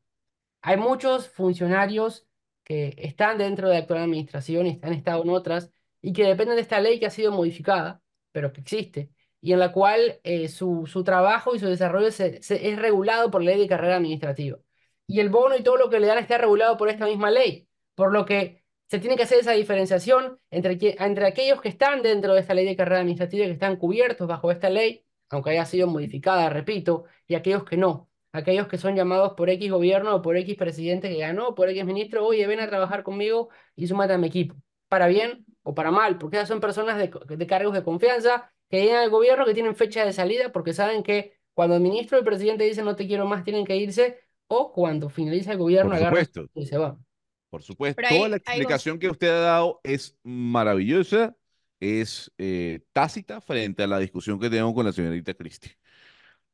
Hay 0.67 0.77
muchos 0.77 1.29
funcionarios 1.29 2.25
que 2.63 2.95
están 2.97 3.37
dentro 3.37 3.67
de 3.67 3.75
la 3.75 3.79
actual 3.81 3.99
administración 4.01 4.65
y 4.65 4.79
han 4.81 4.93
estado 4.93 5.21
en 5.23 5.29
otras 5.29 5.71
y 6.01 6.11
que 6.13 6.23
dependen 6.23 6.55
de 6.55 6.61
esta 6.63 6.79
ley 6.79 6.99
que 6.99 7.05
ha 7.05 7.11
sido 7.11 7.31
modificada, 7.31 8.01
pero 8.31 8.51
que 8.51 8.61
existe, 8.61 9.11
y 9.41 9.53
en 9.53 9.59
la 9.59 9.71
cual 9.71 10.19
eh, 10.23 10.47
su, 10.47 10.87
su 10.87 11.03
trabajo 11.03 11.55
y 11.55 11.59
su 11.59 11.67
desarrollo 11.67 12.11
se- 12.11 12.39
es 12.41 12.79
regulado 12.79 13.29
por 13.29 13.43
la 13.43 13.51
ley 13.51 13.59
de 13.61 13.67
carrera 13.67 13.97
administrativa. 13.97 14.57
Y 15.07 15.19
el 15.19 15.29
bono 15.29 15.55
y 15.55 15.61
todo 15.63 15.77
lo 15.77 15.89
que 15.89 15.99
le 15.99 16.07
dan 16.07 16.17
está 16.17 16.37
regulado 16.39 16.77
por 16.77 16.89
esta 16.89 17.05
misma 17.05 17.29
ley, 17.29 17.67
por 17.93 18.11
lo 18.11 18.25
que 18.25 18.63
se 18.89 18.99
tiene 18.99 19.15
que 19.17 19.23
hacer 19.23 19.39
esa 19.39 19.51
diferenciación 19.51 20.39
entre, 20.49 20.77
entre 20.99 21.27
aquellos 21.27 21.61
que 21.61 21.69
están 21.69 22.01
dentro 22.01 22.33
de 22.33 22.39
esta 22.41 22.55
ley 22.55 22.65
de 22.65 22.75
carrera 22.75 23.01
administrativa 23.01 23.45
y 23.45 23.47
que 23.49 23.53
están 23.53 23.75
cubiertos 23.77 24.27
bajo 24.27 24.51
esta 24.51 24.69
ley, 24.71 25.05
aunque 25.29 25.51
haya 25.51 25.65
sido 25.65 25.87
modificada, 25.87 26.49
repito, 26.49 27.05
y 27.27 27.35
aquellos 27.35 27.63
que 27.65 27.77
no, 27.77 28.09
aquellos 28.35 28.67
que 28.67 28.77
son 28.77 28.95
llamados 28.95 29.33
por 29.33 29.49
X 29.49 29.71
gobierno 29.71 30.15
o 30.15 30.21
por 30.21 30.37
X 30.37 30.55
presidente 30.55 31.09
que 31.09 31.17
ganó, 31.19 31.55
por 31.55 31.69
X 31.69 31.85
ministro, 31.85 32.25
oye, 32.25 32.45
ven 32.47 32.59
a 32.59 32.67
trabajar 32.67 33.03
conmigo 33.03 33.49
y 33.75 33.87
súmate 33.87 34.13
a 34.13 34.17
mi 34.17 34.27
equipo, 34.27 34.55
para 34.87 35.07
bien 35.07 35.45
o 35.63 35.73
para 35.73 35.91
mal, 35.91 36.17
porque 36.17 36.37
esas 36.37 36.49
son 36.49 36.59
personas 36.59 36.97
de, 36.97 37.11
de 37.35 37.47
cargos 37.47 37.73
de 37.73 37.83
confianza 37.83 38.51
que 38.69 38.81
llegan 38.81 39.03
al 39.03 39.09
gobierno 39.09 39.45
que 39.45 39.53
tienen 39.53 39.75
fecha 39.75 40.05
de 40.05 40.13
salida 40.13 40.51
porque 40.51 40.73
saben 40.73 41.03
que 41.03 41.33
cuando 41.53 41.75
el 41.75 41.81
ministro 41.81 42.17
o 42.17 42.19
el 42.19 42.25
presidente 42.25 42.63
dice 42.65 42.83
no 42.83 42.95
te 42.95 43.07
quiero 43.07 43.25
más, 43.25 43.43
tienen 43.43 43.65
que 43.65 43.77
irse, 43.77 44.19
o 44.47 44.71
cuando 44.71 45.09
finaliza 45.09 45.53
el 45.53 45.57
gobierno 45.57 45.91
Por 45.91 45.99
supuesto. 45.99 46.49
y 46.53 46.65
se 46.65 46.77
van. 46.77 47.03
Por 47.49 47.63
supuesto, 47.63 48.01
toda 48.09 48.29
la 48.29 48.35
explicación 48.37 48.99
que 48.99 49.09
usted 49.09 49.29
ha 49.29 49.39
dado 49.39 49.79
es 49.83 50.17
maravillosa, 50.23 51.35
es 51.79 52.31
eh, 52.37 52.81
tácita 52.91 53.39
frente 53.39 53.83
a 53.83 53.87
la 53.87 53.99
discusión 53.99 54.39
que 54.39 54.49
tenemos 54.49 54.73
con 54.73 54.85
la 54.85 54.91
señorita 54.91 55.33
Cristi. 55.33 55.71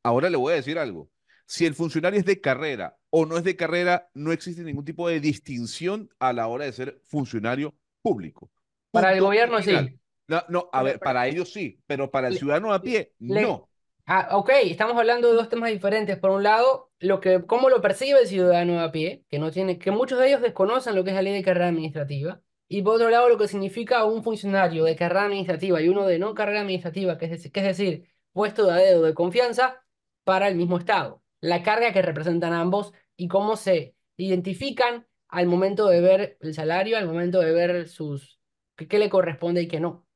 Ahora 0.04 0.30
le 0.30 0.38
voy 0.38 0.54
a 0.54 0.58
decir 0.58 0.78
algo. 0.78 1.10
Si 1.52 1.66
el 1.66 1.76
funcionario 1.76 2.18
es 2.18 2.26
de 2.26 2.40
carrera 2.40 2.98
o 3.10 3.26
no 3.26 3.38
es 3.38 3.44
de 3.44 3.58
carrera, 3.58 4.10
no 4.14 4.32
existe 4.32 4.64
ningún 4.64 4.86
tipo 4.86 5.10
de 5.10 5.20
distinción 5.20 6.10
a 6.18 6.32
la 6.32 6.48
hora 6.48 6.64
de 6.64 6.72
ser 6.72 7.02
funcionario 7.04 7.76
público. 8.02 8.50
Para 8.92 9.12
el 9.14 9.20
gobierno 9.20 9.62
final. 9.62 9.90
sí. 9.90 9.98
No, 10.30 10.44
no, 10.48 10.70
a 10.72 10.82
ver, 10.82 10.98
para- 11.00 11.28
ellos 11.28 11.52
sí, 11.52 11.78
pero 11.88 12.10
para 12.10 12.30
el 12.30 12.38
ciudadano 12.38 12.74
a 12.74 12.82
pie, 12.82 13.12
le- 13.20 13.42
no. 13.42 13.68
Ah, 14.06 14.30
ok, 14.38 14.50
estamos 14.64 14.96
hablando 14.98 15.28
de 15.30 15.36
dos 15.36 15.50
temas 15.50 15.72
diferentes. 15.72 16.18
Por 16.18 16.32
un 16.32 16.42
lado, 16.44 16.90
lo 17.00 17.20
que, 17.20 17.46
cómo 17.46 17.70
lo 17.70 17.82
percibe 17.82 18.22
el 18.22 18.28
ciudadano 18.28 18.80
a 18.80 18.92
pie, 18.94 19.26
que 19.30 19.38
no 19.38 19.52
tiene, 19.52 19.78
que 19.78 19.92
muchos 19.92 20.20
de 20.20 20.30
ellos 20.30 20.42
desconocen 20.42 20.96
lo 20.96 21.04
que 21.04 21.10
es 21.10 21.16
la 21.18 21.22
ley 21.22 21.34
de 21.34 21.44
carrera 21.44 21.68
administrativa. 21.68 22.42
Y 22.70 22.82
por 22.82 22.96
otro 22.96 23.10
lado, 23.10 23.28
lo 23.28 23.38
que 23.38 23.50
significa 23.50 24.06
un 24.06 24.24
funcionario 24.24 24.86
de 24.86 24.96
carrera 24.96 25.26
administrativa 25.26 25.82
y 25.82 25.90
uno 25.90 26.06
de 26.08 26.18
no 26.18 26.34
carrera 26.34 26.62
administrativa, 26.62 27.18
que 27.18 27.26
es, 27.26 27.32
decir- 27.32 27.52
que 27.52 27.60
es 27.60 27.66
decir, 27.78 28.08
puesto 28.32 28.66
de 28.68 28.82
dedo 28.86 29.02
de 29.04 29.14
confianza 29.14 29.84
para 30.24 30.48
el 30.48 30.56
mismo 30.56 30.78
Estado. 30.78 31.21
La 31.42 31.64
carga 31.64 31.92
que 31.94 32.02
representan 32.02 32.54
ambos 32.54 32.94
y 33.18 33.28
cómo 33.28 33.56
se 33.58 33.96
identifican 34.18 35.08
al 35.28 35.48
momento 35.48 35.88
de 35.88 36.02
ver 36.02 36.38
el 36.42 36.54
salario, 36.54 36.98
al 36.98 37.08
momento 37.08 37.40
de 37.40 37.52
ver 37.52 37.88
sus, 37.90 38.40
qué, 38.76 38.88
qué 38.88 39.00
le 39.00 39.10
corresponde 39.10 39.62
y 39.64 39.68
qué 39.68 39.80
no. 39.80 40.08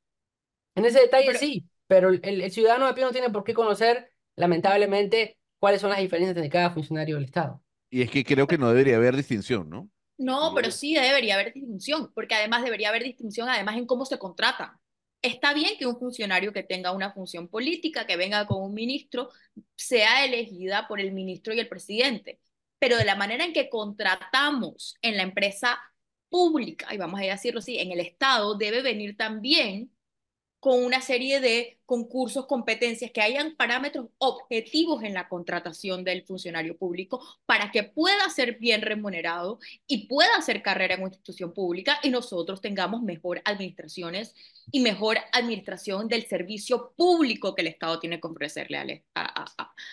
En 0.76 0.86
ese 0.86 0.99
detalle 1.01 1.28
Pero- 1.28 1.39
sí, 1.39 1.67
pero 1.88 2.09
el, 2.09 2.21
el 2.23 2.51
ciudadano 2.51 2.88
de 2.88 2.93
pie 2.93 3.03
no 3.03 3.11
tiene 3.11 3.30
por 3.30 3.43
qué 3.43 3.53
conocer, 3.53 4.11
lamentablemente, 4.36 5.38
cuáles 5.59 5.82
son 5.82 5.89
las 5.91 5.99
diferencias 5.99 6.36
de 6.36 6.49
cada 6.49 6.71
funcionario 6.71 7.15
del 7.15 7.26
Estado. 7.26 7.61
Y 7.89 8.01
es 8.01 8.11
que 8.11 8.23
creo 8.26 8.47
que 8.47 8.57
no 8.57 8.67
debería 8.69 8.97
haber 8.97 9.15
distinción, 9.15 9.69
¿no? 9.69 9.89
No, 10.17 10.53
pero 10.55 10.71
sí 10.71 10.93
debería 10.95 11.36
haber 11.36 11.53
distinción, 11.53 12.11
porque 12.13 12.36
además 12.36 12.63
debería 12.63 12.89
haber 12.89 13.03
distinción 13.03 13.49
además 13.49 13.76
en 13.78 13.86
cómo 13.86 14.05
se 14.05 14.17
contrata. 14.17 14.80
Está 15.22 15.53
bien 15.53 15.78
que 15.78 15.88
un 15.88 15.97
funcionario 15.97 16.53
que 16.53 16.63
tenga 16.63 16.91
una 16.91 17.11
función 17.11 17.47
política, 17.47 18.05
que 18.05 18.16
venga 18.16 18.45
con 18.45 18.61
un 18.61 18.74
ministro, 18.74 19.30
sea 19.76 20.24
elegida 20.24 20.88
por 20.88 20.99
el 20.99 21.11
ministro 21.13 21.53
y 21.53 21.59
el 21.59 21.68
presidente, 21.68 22.39
pero 22.78 22.97
de 22.97 23.05
la 23.05 23.16
manera 23.16 23.43
en 23.43 23.53
que 23.53 23.70
contratamos 23.70 24.95
en 25.01 25.18
la 25.18 25.24
empresa 25.24 25.80
pública, 26.30 26.93
y 26.93 26.97
vamos 26.97 27.20
a 27.22 27.24
decirlo 27.24 27.59
así, 27.59 27.80
en 27.80 27.91
el 27.91 28.01
Estado, 28.01 28.55
debe 28.55 28.82
venir 28.84 29.18
también 29.18 29.91
con 30.66 30.84
una 30.84 30.99
serie 30.99 31.41
de 31.41 31.78
concursos, 31.86 32.47
competencias, 32.47 33.11
que 33.11 33.22
hayan 33.22 33.55
parámetros 33.55 34.07
objetivos 34.18 35.03
en 35.03 35.13
la 35.13 35.30
contratación 35.30 36.03
del 36.03 36.24
funcionario 36.24 36.76
público 36.76 37.24
para 37.45 37.70
que 37.72 37.84
pueda 37.84 38.28
ser 38.32 38.57
bien 38.57 38.82
remunerado 38.82 39.59
y 39.86 40.07
pueda 40.07 40.36
hacer 40.36 40.63
carrera 40.63 40.95
en 40.95 41.01
una 41.01 41.09
institución 41.09 41.53
pública 41.53 41.99
y 42.01 42.09
nosotros 42.09 42.61
tengamos 42.61 43.03
mejor 43.03 43.43
administraciones 43.45 44.34
y 44.72 44.80
mejor 44.80 45.20
administración 45.34 46.07
del 46.07 46.26
servicio 46.26 46.93
público 46.97 47.53
que 47.53 47.61
el 47.61 47.68
Estado 47.68 47.99
tiene 47.99 48.20
que 48.20 48.28
ofrecerle 48.28 49.05
a, 49.13 49.45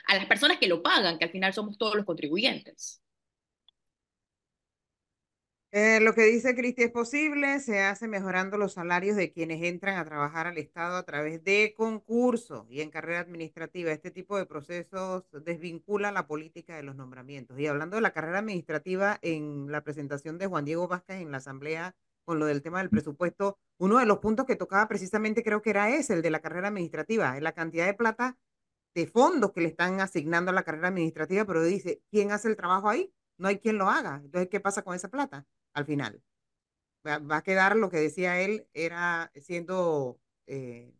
a 0.06 0.14
las 0.14 0.24
personas 0.24 0.56
que 0.56 0.68
lo 0.68 0.82
pagan, 0.82 1.18
que 1.18 1.26
al 1.26 1.32
final 1.32 1.52
somos 1.52 1.76
todos 1.76 1.96
los 1.96 2.06
contribuyentes. 2.06 3.02
Eh, 5.74 6.00
lo 6.00 6.12
que 6.12 6.24
dice 6.24 6.54
Cristi 6.54 6.82
es 6.82 6.90
posible, 6.90 7.58
se 7.58 7.80
hace 7.80 8.06
mejorando 8.06 8.58
los 8.58 8.74
salarios 8.74 9.16
de 9.16 9.32
quienes 9.32 9.62
entran 9.62 9.96
a 9.96 10.04
trabajar 10.04 10.46
al 10.46 10.58
Estado 10.58 10.96
a 10.96 11.02
través 11.04 11.42
de 11.44 11.72
concurso 11.74 12.66
y 12.68 12.82
en 12.82 12.90
carrera 12.90 13.20
administrativa. 13.20 13.90
Este 13.90 14.10
tipo 14.10 14.36
de 14.36 14.44
procesos 14.44 15.24
desvincula 15.32 16.12
la 16.12 16.26
política 16.26 16.76
de 16.76 16.82
los 16.82 16.94
nombramientos. 16.94 17.58
Y 17.58 17.66
hablando 17.68 17.96
de 17.96 18.02
la 18.02 18.12
carrera 18.12 18.40
administrativa, 18.40 19.18
en 19.22 19.72
la 19.72 19.82
presentación 19.82 20.36
de 20.36 20.46
Juan 20.46 20.66
Diego 20.66 20.88
Vázquez 20.88 21.22
en 21.22 21.30
la 21.30 21.38
Asamblea 21.38 21.96
con 22.26 22.38
lo 22.38 22.44
del 22.44 22.60
tema 22.60 22.80
del 22.80 22.90
presupuesto, 22.90 23.58
uno 23.78 23.98
de 23.98 24.04
los 24.04 24.18
puntos 24.18 24.44
que 24.44 24.56
tocaba 24.56 24.88
precisamente 24.88 25.42
creo 25.42 25.62
que 25.62 25.70
era 25.70 25.88
ese, 25.96 26.12
el 26.12 26.22
de 26.22 26.30
la 26.30 26.40
carrera 26.40 26.68
administrativa, 26.68 27.40
la 27.40 27.52
cantidad 27.52 27.86
de 27.86 27.94
plata 27.94 28.36
de 28.94 29.06
fondos 29.06 29.52
que 29.52 29.62
le 29.62 29.68
están 29.68 30.00
asignando 30.00 30.50
a 30.50 30.54
la 30.54 30.64
carrera 30.64 30.88
administrativa, 30.88 31.46
pero 31.46 31.62
dice, 31.64 32.02
¿quién 32.10 32.30
hace 32.32 32.48
el 32.48 32.56
trabajo 32.56 32.90
ahí? 32.90 33.12
No 33.38 33.48
hay 33.48 33.58
quien 33.58 33.78
lo 33.78 33.88
haga. 33.88 34.20
Entonces, 34.22 34.48
¿qué 34.50 34.60
pasa 34.60 34.82
con 34.82 34.94
esa 34.94 35.08
plata? 35.08 35.46
Al 35.74 35.84
final. 35.84 36.22
Va, 37.06 37.36
a 37.36 37.42
quedar 37.42 37.76
lo 37.76 37.90
que 37.90 37.98
decía 37.98 38.40
él, 38.40 38.66
era 38.74 39.32
siendo 39.34 40.20
eh, 40.46 40.94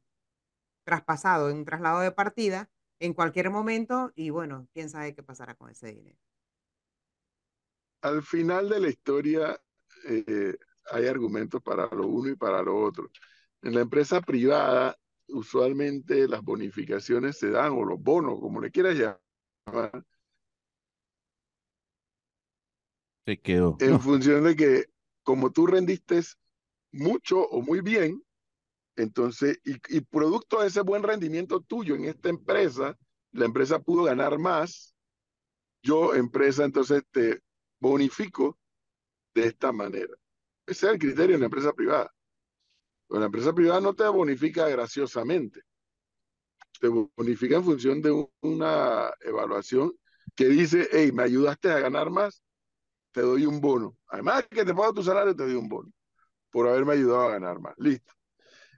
traspasado 0.85 1.49
en 1.51 1.59
un 1.59 1.65
traslado 1.65 2.01
de 2.01 2.11
partida 2.11 2.71
en 2.99 3.15
cualquier 3.15 3.51
momento 3.51 4.13
y 4.15 4.31
bueno, 4.31 4.69
quién 4.73 4.91
sabe 4.91 5.15
qué 5.15 5.23
pasará 5.23 5.55
con 5.55 5.71
ese 5.71 5.93
dinero. 5.93 6.19
Al 8.01 8.23
final 8.23 8.69
de 8.69 8.81
la 8.81 8.89
historia 8.89 9.61
eh, 10.09 10.57
hay 10.91 11.07
argumentos 11.07 11.63
para 11.63 11.87
lo 11.87 12.07
uno 12.07 12.31
y 12.31 12.37
para 12.37 12.63
lo 12.63 12.77
otro. 12.77 13.11
En 13.63 13.75
la 13.75 13.81
empresa 13.81 14.21
privada, 14.21 14.99
usualmente 15.29 16.27
las 16.27 16.43
bonificaciones 16.43 17.39
se 17.39 17.51
dan, 17.51 17.73
o 17.73 17.85
los 17.85 18.01
bonos, 18.01 18.41
como 18.41 18.61
le 18.61 18.71
quieras 18.71 18.97
llamar, 18.97 20.05
En 23.79 24.01
función 24.01 24.45
de 24.45 24.57
que 24.57 24.87
como 25.23 25.51
tú 25.51 25.67
rendiste 25.67 26.21
mucho 26.93 27.41
o 27.41 27.63
muy 27.63 27.81
bien, 27.81 28.23
entonces, 28.97 29.59
y, 29.65 30.01
producto 30.03 30.61
de 30.61 30.69
ese 30.69 30.83
buen 30.83 31.03
rendimiento 31.03 31.61
tuyo 31.61 31.95
en 31.95 32.05
esta 32.05 32.29
empresa, 32.29 32.99
la 33.33 33.47
empresa 33.47 33.81
pudo 33.81 34.05
ganar 34.05 34.39
más, 34.39 34.95
yo 35.83 36.15
empresa 36.15 36.65
entonces 36.65 37.03
te 37.11 37.41
bonifico 37.81 38.59
de 39.35 39.47
esta 39.47 39.73
manera. 39.73 40.15
Ese 40.67 40.87
es 40.87 40.93
el 40.93 40.99
criterio 40.99 41.35
en 41.35 41.41
la 41.41 41.47
empresa 41.47 41.73
privada. 41.73 42.13
Pero 43.09 43.21
la 43.21 43.27
empresa 43.27 43.55
privada 43.55 43.81
no 43.81 43.95
te 43.95 44.07
bonifica 44.09 44.69
graciosamente, 44.69 45.63
te 46.81 46.89
bonifica 46.89 47.57
en 47.57 47.65
función 47.65 48.03
de 48.03 48.11
un- 48.11 48.31
una 48.43 49.11
evaluación 49.21 49.93
que 50.35 50.47
dice, 50.47 50.89
hey, 50.93 51.13
me 51.13 51.23
ayudaste 51.25 51.71
a 51.71 51.79
ganar 51.79 52.11
más, 52.11 52.43
te 53.13 53.21
doy 53.23 53.47
un 53.47 53.61
bono. 53.61 53.97
Además 54.09 54.47
que 54.51 54.65
te 54.65 54.75
pago 54.75 54.93
tu 54.95 55.03
salario, 55.03 55.35
te 55.37 55.45
doy 55.45 55.55
un 55.55 55.69
bono 55.69 55.93
por 56.51 56.69
haberme 56.69 56.95
ayudado 56.95 57.23
a 57.29 57.33
ganar 57.33 57.61
más. 57.61 57.75
Listo. 57.79 58.13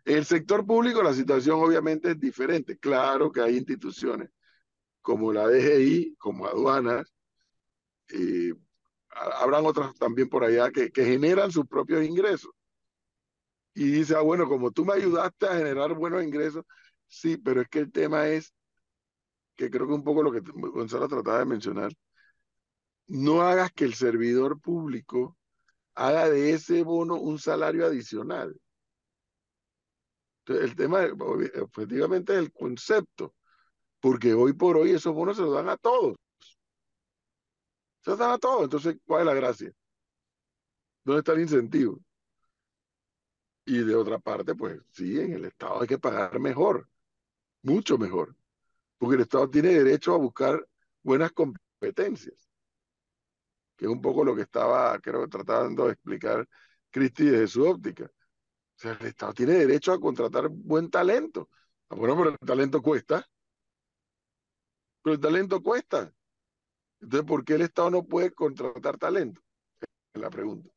En 0.05 0.19
el 0.19 0.25
sector 0.27 0.67
público 0.67 1.03
la 1.03 1.15
situación 1.15 1.61
obviamente 1.63 2.13
es 2.13 2.21
diferente. 2.21 2.79
Claro 2.79 3.33
que 3.33 3.41
hay 3.43 3.57
instituciones 3.59 4.31
como 5.03 5.33
la 5.33 5.49
DGI, 5.49 6.17
como 6.19 6.47
aduanas, 6.47 7.15
ha- 9.11 9.43
habrán 9.43 9.65
otras 9.67 9.95
también 9.95 10.29
por 10.29 10.45
allá 10.45 10.71
que, 10.71 10.91
que 10.91 11.05
generan 11.05 11.51
sus 11.51 11.67
propios 11.67 12.05
ingresos. 12.05 12.51
Y 13.75 13.91
dice, 13.91 14.15
ah, 14.17 14.21
bueno, 14.21 14.49
como 14.49 14.71
tú 14.71 14.85
me 14.85 14.95
ayudaste 14.95 15.47
a 15.47 15.57
generar 15.57 15.95
buenos 15.95 16.23
ingresos, 16.23 16.65
sí, 17.09 17.37
pero 17.37 17.61
es 17.63 17.69
que 17.69 17.81
el 17.81 17.93
tema 17.93 18.29
es, 18.29 18.55
que 19.57 19.71
creo 19.71 19.87
que 19.87 19.93
un 19.95 20.05
poco 20.05 20.23
lo 20.23 20.33
que 20.33 20.41
Gonzalo 20.41 21.09
trataba 21.09 21.39
de 21.41 21.45
mencionar, 21.47 21.93
no 23.07 23.43
hagas 23.43 23.73
que 23.73 23.85
el 23.85 23.95
servidor 23.95 24.61
público 24.61 25.37
haga 25.95 26.29
de 26.29 26.53
ese 26.53 26.83
bono 26.83 27.17
un 27.17 27.39
salario 27.39 27.87
adicional. 27.87 28.59
Entonces, 30.41 30.71
el 30.71 30.77
tema, 30.77 31.07
objetivamente, 31.61 32.35
es 32.35 32.39
el 32.41 32.53
concepto, 32.53 33.35
porque 34.01 34.35
hoy 34.35 34.53
por 34.53 34.77
hoy 34.77 34.91
esos 34.91 35.15
bonos 35.15 35.37
se 35.37 35.43
los 35.43 35.55
dan 35.55 35.69
a 35.71 35.77
todos. 35.77 36.17
Se 38.03 38.11
los 38.11 38.19
dan 38.19 38.33
a 38.33 38.39
todos. 38.39 38.65
Entonces, 38.65 38.97
¿cuál 39.07 39.23
es 39.23 39.27
la 39.27 39.35
gracia? 39.35 39.73
¿Dónde 41.05 41.21
está 41.21 41.33
el 41.33 41.41
incentivo? 41.41 41.99
Y 43.67 43.79
de 43.79 43.95
otra 43.95 44.19
parte, 44.19 44.55
pues 44.55 44.81
sí, 44.91 45.19
en 45.19 45.33
el 45.33 45.47
Estado 45.47 45.81
hay 45.81 45.87
que 45.87 45.99
pagar 45.99 46.39
mejor, 46.39 46.89
mucho 47.63 47.97
mejor, 47.97 48.37
porque 48.99 49.17
el 49.17 49.23
Estado 49.23 49.49
tiene 49.49 49.71
derecho 49.71 50.15
a 50.15 50.19
buscar 50.19 50.67
buenas 51.03 51.33
competencias, 51.33 52.44
que 53.77 53.87
es 53.87 53.91
un 53.91 54.01
poco 54.01 54.25
lo 54.25 54.35
que 54.37 54.43
estaba, 54.43 54.99
creo, 55.01 55.29
tratando 55.29 55.87
de 55.87 55.93
explicar 55.93 56.49
Cristi 56.91 57.25
desde 57.27 57.49
su 57.49 57.65
óptica. 57.67 58.05
O 58.07 58.11
sea, 58.77 58.93
el 59.01 59.07
Estado 59.07 59.35
tiene 59.35 59.55
derecho 59.55 59.93
a 59.93 60.01
contratar 60.01 60.49
buen 60.51 60.91
talento, 60.91 61.49
Ah, 61.91 61.97
Bueno, 61.97 62.17
pero 62.17 62.31
el 62.31 62.39
talento 62.39 62.81
cuesta. 62.83 63.27
Pero 65.03 65.15
el 65.15 65.21
talento 65.21 65.63
cuesta. 65.63 66.13
Entonces, 67.01 67.27
¿por 67.29 67.45
qué 67.45 67.55
el 67.55 67.63
Estado 67.63 67.91
no 67.91 68.05
puede 68.07 68.33
contratar 68.33 68.99
talento? 68.99 69.43
Es 70.15 70.23
la 70.23 70.31
pregunta. 70.31 70.71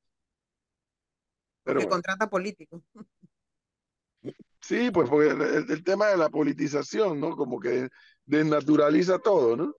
Pero 1.63 1.81
bueno, 1.81 1.89
contrata 1.91 2.29
políticos. 2.29 2.81
sí, 4.61 4.91
pues 4.91 5.09
porque 5.09 5.29
el- 5.31 5.71
el 5.71 5.83
tema 5.83 6.07
de 6.07 6.17
la 6.17 6.29
politización, 6.29 7.19
¿no? 7.19 7.35
Como 7.35 7.59
que 7.59 7.89
desnaturaliza 8.25 9.19
todo, 9.19 9.55
¿no? 9.55 9.73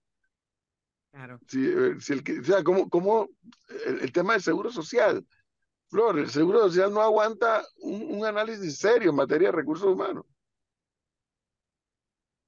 Claro. 1.10 1.40
Si, 1.48 1.66
eh, 1.66 1.96
si 2.00 2.12
el 2.12 2.40
o 2.40 2.44
sea, 2.44 2.62
como, 2.62 2.88
como 2.88 3.28
el, 3.86 4.00
el 4.00 4.12
tema 4.12 4.34
del 4.34 4.42
seguro 4.42 4.70
social. 4.70 5.26
Flor, 5.90 6.18
el 6.18 6.28
seguro 6.28 6.60
social 6.60 6.92
no 6.92 7.00
aguanta 7.00 7.64
un, 7.78 8.16
un 8.16 8.24
análisis 8.26 8.76
serio 8.76 9.10
en 9.10 9.16
materia 9.16 9.48
de 9.48 9.56
recursos 9.56 9.88
humanos. 9.88 10.26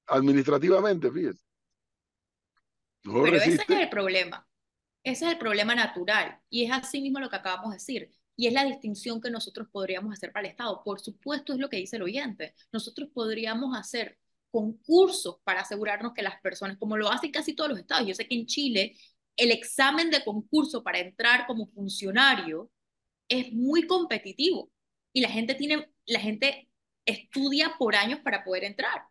Administrativamente, 0.05 1.11
fíjese. 1.11 1.43
No 3.03 3.23
Pero 3.23 3.37
ese 3.37 3.53
es 3.53 3.69
el 3.69 3.89
problema. 3.89 4.47
Ese 5.03 5.25
es 5.25 5.31
el 5.31 5.37
problema 5.39 5.73
natural. 5.73 6.39
Y 6.49 6.65
es 6.65 6.71
así 6.71 7.01
mismo 7.01 7.19
lo 7.19 7.29
que 7.29 7.35
acabamos 7.37 7.71
de 7.71 7.77
decir. 7.77 8.11
Y 8.35 8.47
es 8.47 8.53
la 8.53 8.63
distinción 8.63 9.19
que 9.19 9.31
nosotros 9.31 9.67
podríamos 9.71 10.13
hacer 10.13 10.31
para 10.31 10.45
el 10.45 10.51
Estado. 10.51 10.83
Por 10.83 10.99
supuesto, 10.99 11.53
es 11.53 11.59
lo 11.59 11.69
que 11.69 11.77
dice 11.77 11.95
el 11.95 12.03
oyente. 12.03 12.53
Nosotros 12.71 13.09
podríamos 13.13 13.75
hacer 13.77 14.17
concursos 14.51 15.37
para 15.43 15.61
asegurarnos 15.61 16.13
que 16.13 16.21
las 16.21 16.39
personas, 16.41 16.77
como 16.77 16.97
lo 16.97 17.09
hacen 17.09 17.31
casi 17.31 17.53
todos 17.53 17.69
los 17.69 17.79
estados, 17.79 18.07
yo 18.07 18.13
sé 18.13 18.27
que 18.27 18.35
en 18.35 18.45
Chile 18.45 18.97
el 19.37 19.51
examen 19.51 20.11
de 20.11 20.23
concurso 20.23 20.83
para 20.83 20.99
entrar 20.99 21.47
como 21.47 21.67
funcionario 21.67 22.69
es 23.29 23.51
muy 23.53 23.87
competitivo 23.87 24.71
y 25.13 25.21
la 25.21 25.29
gente 25.29 25.55
tiene, 25.55 25.91
la 26.05 26.19
gente 26.19 26.69
estudia 27.05 27.75
por 27.79 27.95
años 27.95 28.19
para 28.19 28.43
poder 28.43 28.63
entrar. 28.65 29.03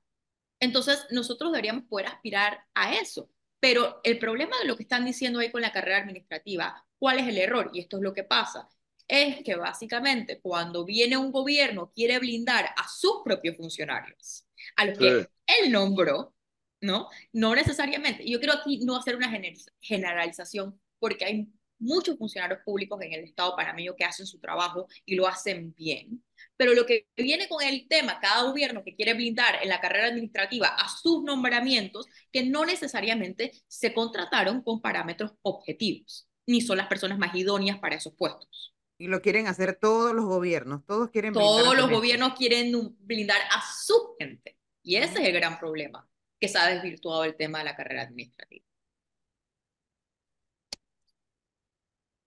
Entonces, 0.61 1.07
nosotros 1.11 1.53
deberíamos 1.53 1.85
poder 1.85 2.07
aspirar 2.07 2.61
a 2.75 2.95
eso. 2.95 3.31
Pero 3.61 4.01
el 4.05 4.19
problema 4.19 4.59
de 4.59 4.67
lo 4.67 4.77
que 4.77 4.85
están 4.85 5.05
diciendo 5.05 5.39
ahí 5.39 5.51
con 5.51 5.63
la 5.63 5.73
carrera 5.73 5.99
administrativa, 5.99 6.87
¿cuál 6.99 7.19
es 7.19 7.29
el 7.29 7.39
error? 7.39 7.71
Y 7.75 7.81
esto 7.81 7.97
es 7.99 8.03
lo 8.03 8.15
que 8.15 8.25
pasa. 8.25 8.69
Es 9.07 9.43
que 9.43 9.57
básicamente 9.57 10.41
cuando 10.41 10.85
viene 10.85 11.17
un 11.17 11.33
gobierno 11.33 11.91
quiere 11.95 12.19
blindar 12.19 12.67
a 12.77 12.89
sus 12.89 13.23
propios 13.25 13.57
funcionarios, 13.57 14.47
a 14.77 14.85
los 14.87 14.99
que 14.99 15.21
Sí. 15.23 15.27
él 15.65 15.73
nombró, 15.73 16.35
¿no? 16.81 17.09
No 17.33 17.55
necesariamente. 17.55 18.29
Yo 18.29 18.39
quiero 18.39 18.55
aquí 18.55 18.81
no 18.85 18.97
hacer 18.97 19.17
una 19.17 19.31
gener- 19.31 19.57
generalización 19.81 20.81
porque 20.99 21.25
hay 21.25 21.49
muchos 21.79 22.19
funcionarios 22.19 22.61
públicos 22.65 23.01
en 23.01 23.15
el 23.15 23.25
Estado 23.25 23.57
panameño 23.57 23.97
que 23.97 24.05
hacen 24.05 24.27
su 24.27 24.39
trabajo 24.39 24.87
y 25.07 25.15
lo 25.15 25.27
hacen 25.27 25.75
bien. 25.75 26.23
Pero 26.59 26.75
lo 26.75 26.85
que 26.85 27.07
viene 27.17 27.49
con 27.49 27.63
el 27.63 27.89
tema, 27.89 28.21
cada 28.21 28.43
gobierno 28.43 28.85
que 28.85 28.95
quiere 28.95 29.15
blindar 29.15 29.59
en 29.63 29.69
la 29.71 29.81
carrera 29.81 30.09
administrativa 30.09 30.69
a 30.69 30.89
sus 30.89 31.23
nombramientos, 31.23 32.07
que 32.31 32.45
no 32.45 32.67
necesariamente 32.67 33.53
se 33.67 33.95
contrataron 33.95 34.63
con 34.63 34.83
parámetros 34.83 35.33
objetivos, 35.43 36.29
ni 36.47 36.61
son 36.61 36.77
las 36.77 36.87
personas 36.87 37.19
más 37.19 37.35
idóneas 37.35 37.79
para 37.79 37.97
esos 37.97 38.13
puestos. 38.15 38.75
Y 38.99 39.07
lo 39.07 39.23
quieren 39.23 39.47
hacer 39.47 39.79
todos 39.81 40.15
los 40.15 40.27
gobiernos. 40.27 40.85
Todos 40.85 41.09
quieren 41.09 41.33
Todos 41.33 41.75
los 41.75 41.89
gobiernos 41.89 42.35
quieren 42.35 42.71
blindar 43.01 43.41
a 43.51 43.63
su 43.83 44.15
gente. 44.19 44.59
Y 44.83 44.97
ese 44.97 45.21
es 45.23 45.29
el 45.29 45.35
gran 45.35 45.59
problema, 45.59 46.09
que 46.39 46.49
se 46.49 46.59
ha 46.59 46.67
desvirtuado 46.69 47.25
el 47.25 47.37
tema 47.37 47.59
de 47.59 47.65
la 47.65 47.77
carrera 47.77 48.03
administrativa. 48.03 48.65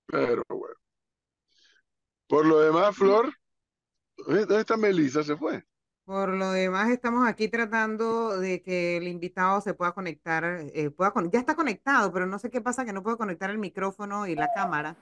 Pero 0.07 0.43
bueno. 0.49 0.75
Por 2.27 2.45
lo 2.45 2.59
demás, 2.59 2.95
Flor, 2.95 3.33
¿dónde 4.27 4.59
está 4.59 4.77
Melissa? 4.77 5.23
Se 5.23 5.35
fue. 5.35 5.63
Por 6.05 6.29
lo 6.29 6.51
demás, 6.51 6.89
estamos 6.89 7.27
aquí 7.27 7.47
tratando 7.47 8.37
de 8.37 8.61
que 8.61 8.97
el 8.97 9.07
invitado 9.07 9.61
se 9.61 9.73
pueda 9.73 9.93
conectar, 9.93 10.43
eh, 10.73 10.89
pueda 10.89 11.11
con- 11.11 11.31
ya 11.31 11.39
está 11.39 11.55
conectado, 11.55 12.11
pero 12.11 12.25
no 12.25 12.37
sé 12.39 12.49
qué 12.49 12.59
pasa 12.59 12.85
que 12.85 12.91
no 12.93 13.01
puedo 13.01 13.17
conectar 13.17 13.49
el 13.49 13.57
micrófono 13.57 14.27
y 14.27 14.35
la 14.35 14.49
cámara. 14.53 14.95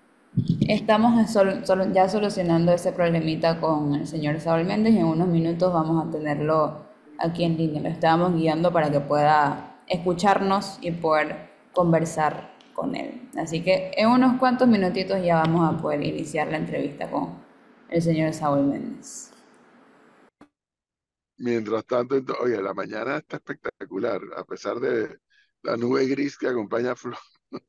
Estamos 0.68 1.32
sol- 1.32 1.66
sol- 1.66 1.92
ya 1.92 2.08
solucionando 2.08 2.72
ese 2.72 2.92
problemita 2.94 3.60
con 3.60 3.96
el 3.96 4.08
señor 4.08 4.40
Saúl 4.40 4.64
Méndez 4.64 4.94
y 4.94 5.00
en 5.00 5.06
unos 5.06 5.28
minutos 5.28 5.74
vamos 5.74 6.08
a 6.08 6.12
tenerlo 6.12 6.86
aquí 7.20 7.44
en 7.44 7.58
línea. 7.58 7.82
Lo 7.82 7.90
estábamos 7.90 8.36
guiando 8.36 8.72
para 8.72 8.92
que 8.92 9.00
pueda 9.00 9.82
escucharnos 9.88 10.78
y 10.82 10.92
poder 10.92 11.50
conversar 11.74 12.56
con 12.74 12.96
él. 12.96 13.30
Así 13.38 13.64
que 13.64 13.92
en 13.96 14.10
unos 14.10 14.40
cuantos 14.40 14.68
minutitos 14.68 15.24
ya 15.24 15.36
vamos 15.36 15.74
a 15.74 15.82
poder 15.82 16.04
iniciar 16.04 16.48
la 16.48 16.58
entrevista 16.58 17.10
con 17.10 17.42
el 17.90 18.02
señor 18.02 18.34
Saúl 18.34 18.66
Méndez. 18.66 19.32
Mientras 21.38 21.86
tanto, 21.86 22.16
oye, 22.42 22.62
la 22.62 22.74
mañana 22.74 23.18
está 23.18 23.38
espectacular, 23.38 24.22
a 24.38 24.44
pesar 24.44 24.80
de 24.80 25.18
la 25.64 25.76
nube 25.76 26.06
gris 26.06 26.38
que 26.38 26.48
acompaña 26.48 26.92
a 26.92 26.96
Flor. 26.96 27.18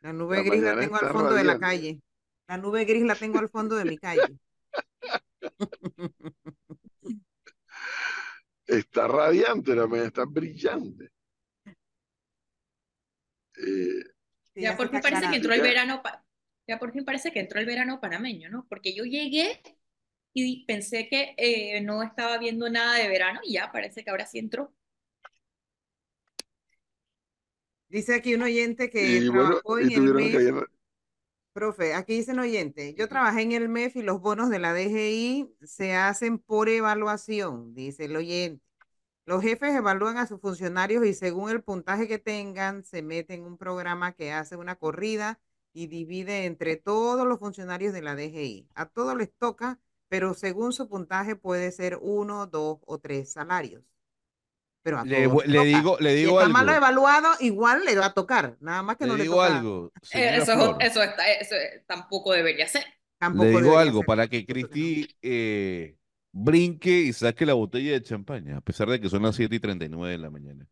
La 0.00 0.12
nube 0.12 0.36
La 0.36 0.42
gris 0.44 0.62
la 0.62 0.78
tengo 0.78 0.96
al 0.96 1.10
fondo 1.10 1.34
de 1.34 1.44
la 1.44 1.58
calle. 1.58 2.00
La 2.46 2.58
nube 2.58 2.84
gris 2.84 3.02
la 3.02 3.16
tengo 3.16 3.38
al 3.40 3.48
fondo 3.48 3.74
de 3.74 3.84
mi 3.84 3.98
calle. 3.98 4.38
Está 8.66 9.06
radiante, 9.06 9.74
la 9.74 9.86
mañana 9.86 10.08
está 10.08 10.24
brillante. 10.24 11.10
Eh, 13.58 14.02
Ya 14.56 14.76
por 14.76 14.90
fin 14.90 15.00
parece 15.00 15.28
que 15.28 15.36
entró 15.36 15.52
el 15.54 15.60
verano, 15.60 16.02
ya 16.66 16.78
por 16.78 16.92
fin 16.92 17.04
parece 17.04 17.32
que 17.32 17.40
entró 17.40 17.60
el 17.60 17.66
verano 17.66 18.00
panameño, 18.00 18.48
¿no? 18.50 18.66
Porque 18.68 18.94
yo 18.94 19.04
llegué 19.04 19.60
y 20.32 20.64
pensé 20.66 21.08
que 21.08 21.34
eh, 21.36 21.80
no 21.80 22.02
estaba 22.02 22.38
viendo 22.38 22.68
nada 22.68 22.96
de 22.98 23.08
verano 23.08 23.40
y 23.44 23.54
ya 23.54 23.70
parece 23.72 24.02
que 24.04 24.10
ahora 24.10 24.26
sí 24.26 24.38
entró. 24.38 24.74
Dice 27.88 28.14
aquí 28.14 28.34
un 28.34 28.42
oyente 28.42 28.90
que 28.90 29.18
y 29.18 29.30
trabajó 29.30 29.78
en 29.78 29.92
el 29.92 30.66
Profe, 31.56 31.94
aquí 31.94 32.16
dice 32.16 32.32
un 32.32 32.40
oyente, 32.40 32.92
yo 32.92 33.08
trabajé 33.08 33.40
en 33.40 33.52
el 33.52 33.70
MEF 33.70 33.96
y 33.96 34.02
los 34.02 34.20
bonos 34.20 34.50
de 34.50 34.58
la 34.58 34.74
DGI 34.74 35.56
se 35.62 35.94
hacen 35.94 36.38
por 36.38 36.68
evaluación, 36.68 37.72
dice 37.74 38.04
el 38.04 38.16
oyente. 38.16 38.62
Los 39.24 39.40
jefes 39.42 39.74
evalúan 39.74 40.18
a 40.18 40.26
sus 40.26 40.38
funcionarios 40.38 41.06
y 41.06 41.14
según 41.14 41.48
el 41.48 41.62
puntaje 41.62 42.08
que 42.08 42.18
tengan, 42.18 42.84
se 42.84 43.00
mete 43.00 43.32
en 43.32 43.44
un 43.44 43.56
programa 43.56 44.12
que 44.12 44.32
hace 44.32 44.56
una 44.56 44.76
corrida 44.76 45.40
y 45.72 45.86
divide 45.86 46.44
entre 46.44 46.76
todos 46.76 47.26
los 47.26 47.38
funcionarios 47.38 47.94
de 47.94 48.02
la 48.02 48.16
DGI. 48.16 48.68
A 48.74 48.84
todos 48.90 49.16
les 49.16 49.32
toca, 49.32 49.80
pero 50.08 50.34
según 50.34 50.74
su 50.74 50.90
puntaje 50.90 51.36
puede 51.36 51.72
ser 51.72 51.98
uno, 52.02 52.46
dos 52.46 52.80
o 52.84 52.98
tres 52.98 53.32
salarios. 53.32 53.82
Pero 54.86 54.98
a 55.00 55.04
Le, 55.04 55.08
todos 55.10 55.38
le 55.46 55.64
digo, 55.64 55.98
le 56.00 56.14
Si 56.14 56.16
digo 56.16 56.30
está 56.30 56.48
malo 56.48 56.72
algo. 56.72 56.74
evaluado, 56.74 57.28
igual 57.40 57.84
le 57.84 57.96
va 57.96 58.06
a 58.06 58.14
tocar, 58.14 58.56
nada 58.60 58.82
más 58.82 58.96
que 58.96 59.06
Le 59.06 59.08
no 59.08 59.16
le 59.16 59.24
digo 59.24 59.42
toca. 59.42 59.44
algo, 59.44 59.92
Eh, 60.10 60.38
eso, 60.38 60.52
Flor. 60.52 60.76
eso, 60.80 61.02
está, 61.02 61.30
eso 61.32 61.54
tampoco 61.86 62.32
debería 62.32 62.68
ser. 62.68 62.84
Tampoco 63.18 63.60
Le 63.60 63.62
digo 63.62 63.78
algo, 63.78 64.02
ser. 64.02 64.04
para 64.04 64.28
que. 64.28 64.46
Cristi 64.46 65.16
eh, 65.22 65.96
brinque 66.32 66.90
y 67.00 67.12
saque 67.12 67.44
la 67.46 67.54
botella 67.54 67.92
de 67.92 68.02
champaña, 68.02 68.58
a 68.58 68.60
pesar 68.60 68.88
de 68.88 69.00
que 69.00 69.08
son 69.08 69.22
las 69.22 69.36
7 69.36 69.56
y 69.56 69.60
39 69.60 70.12
de 70.12 70.18
la 70.18 70.30
mañana. 70.30 70.66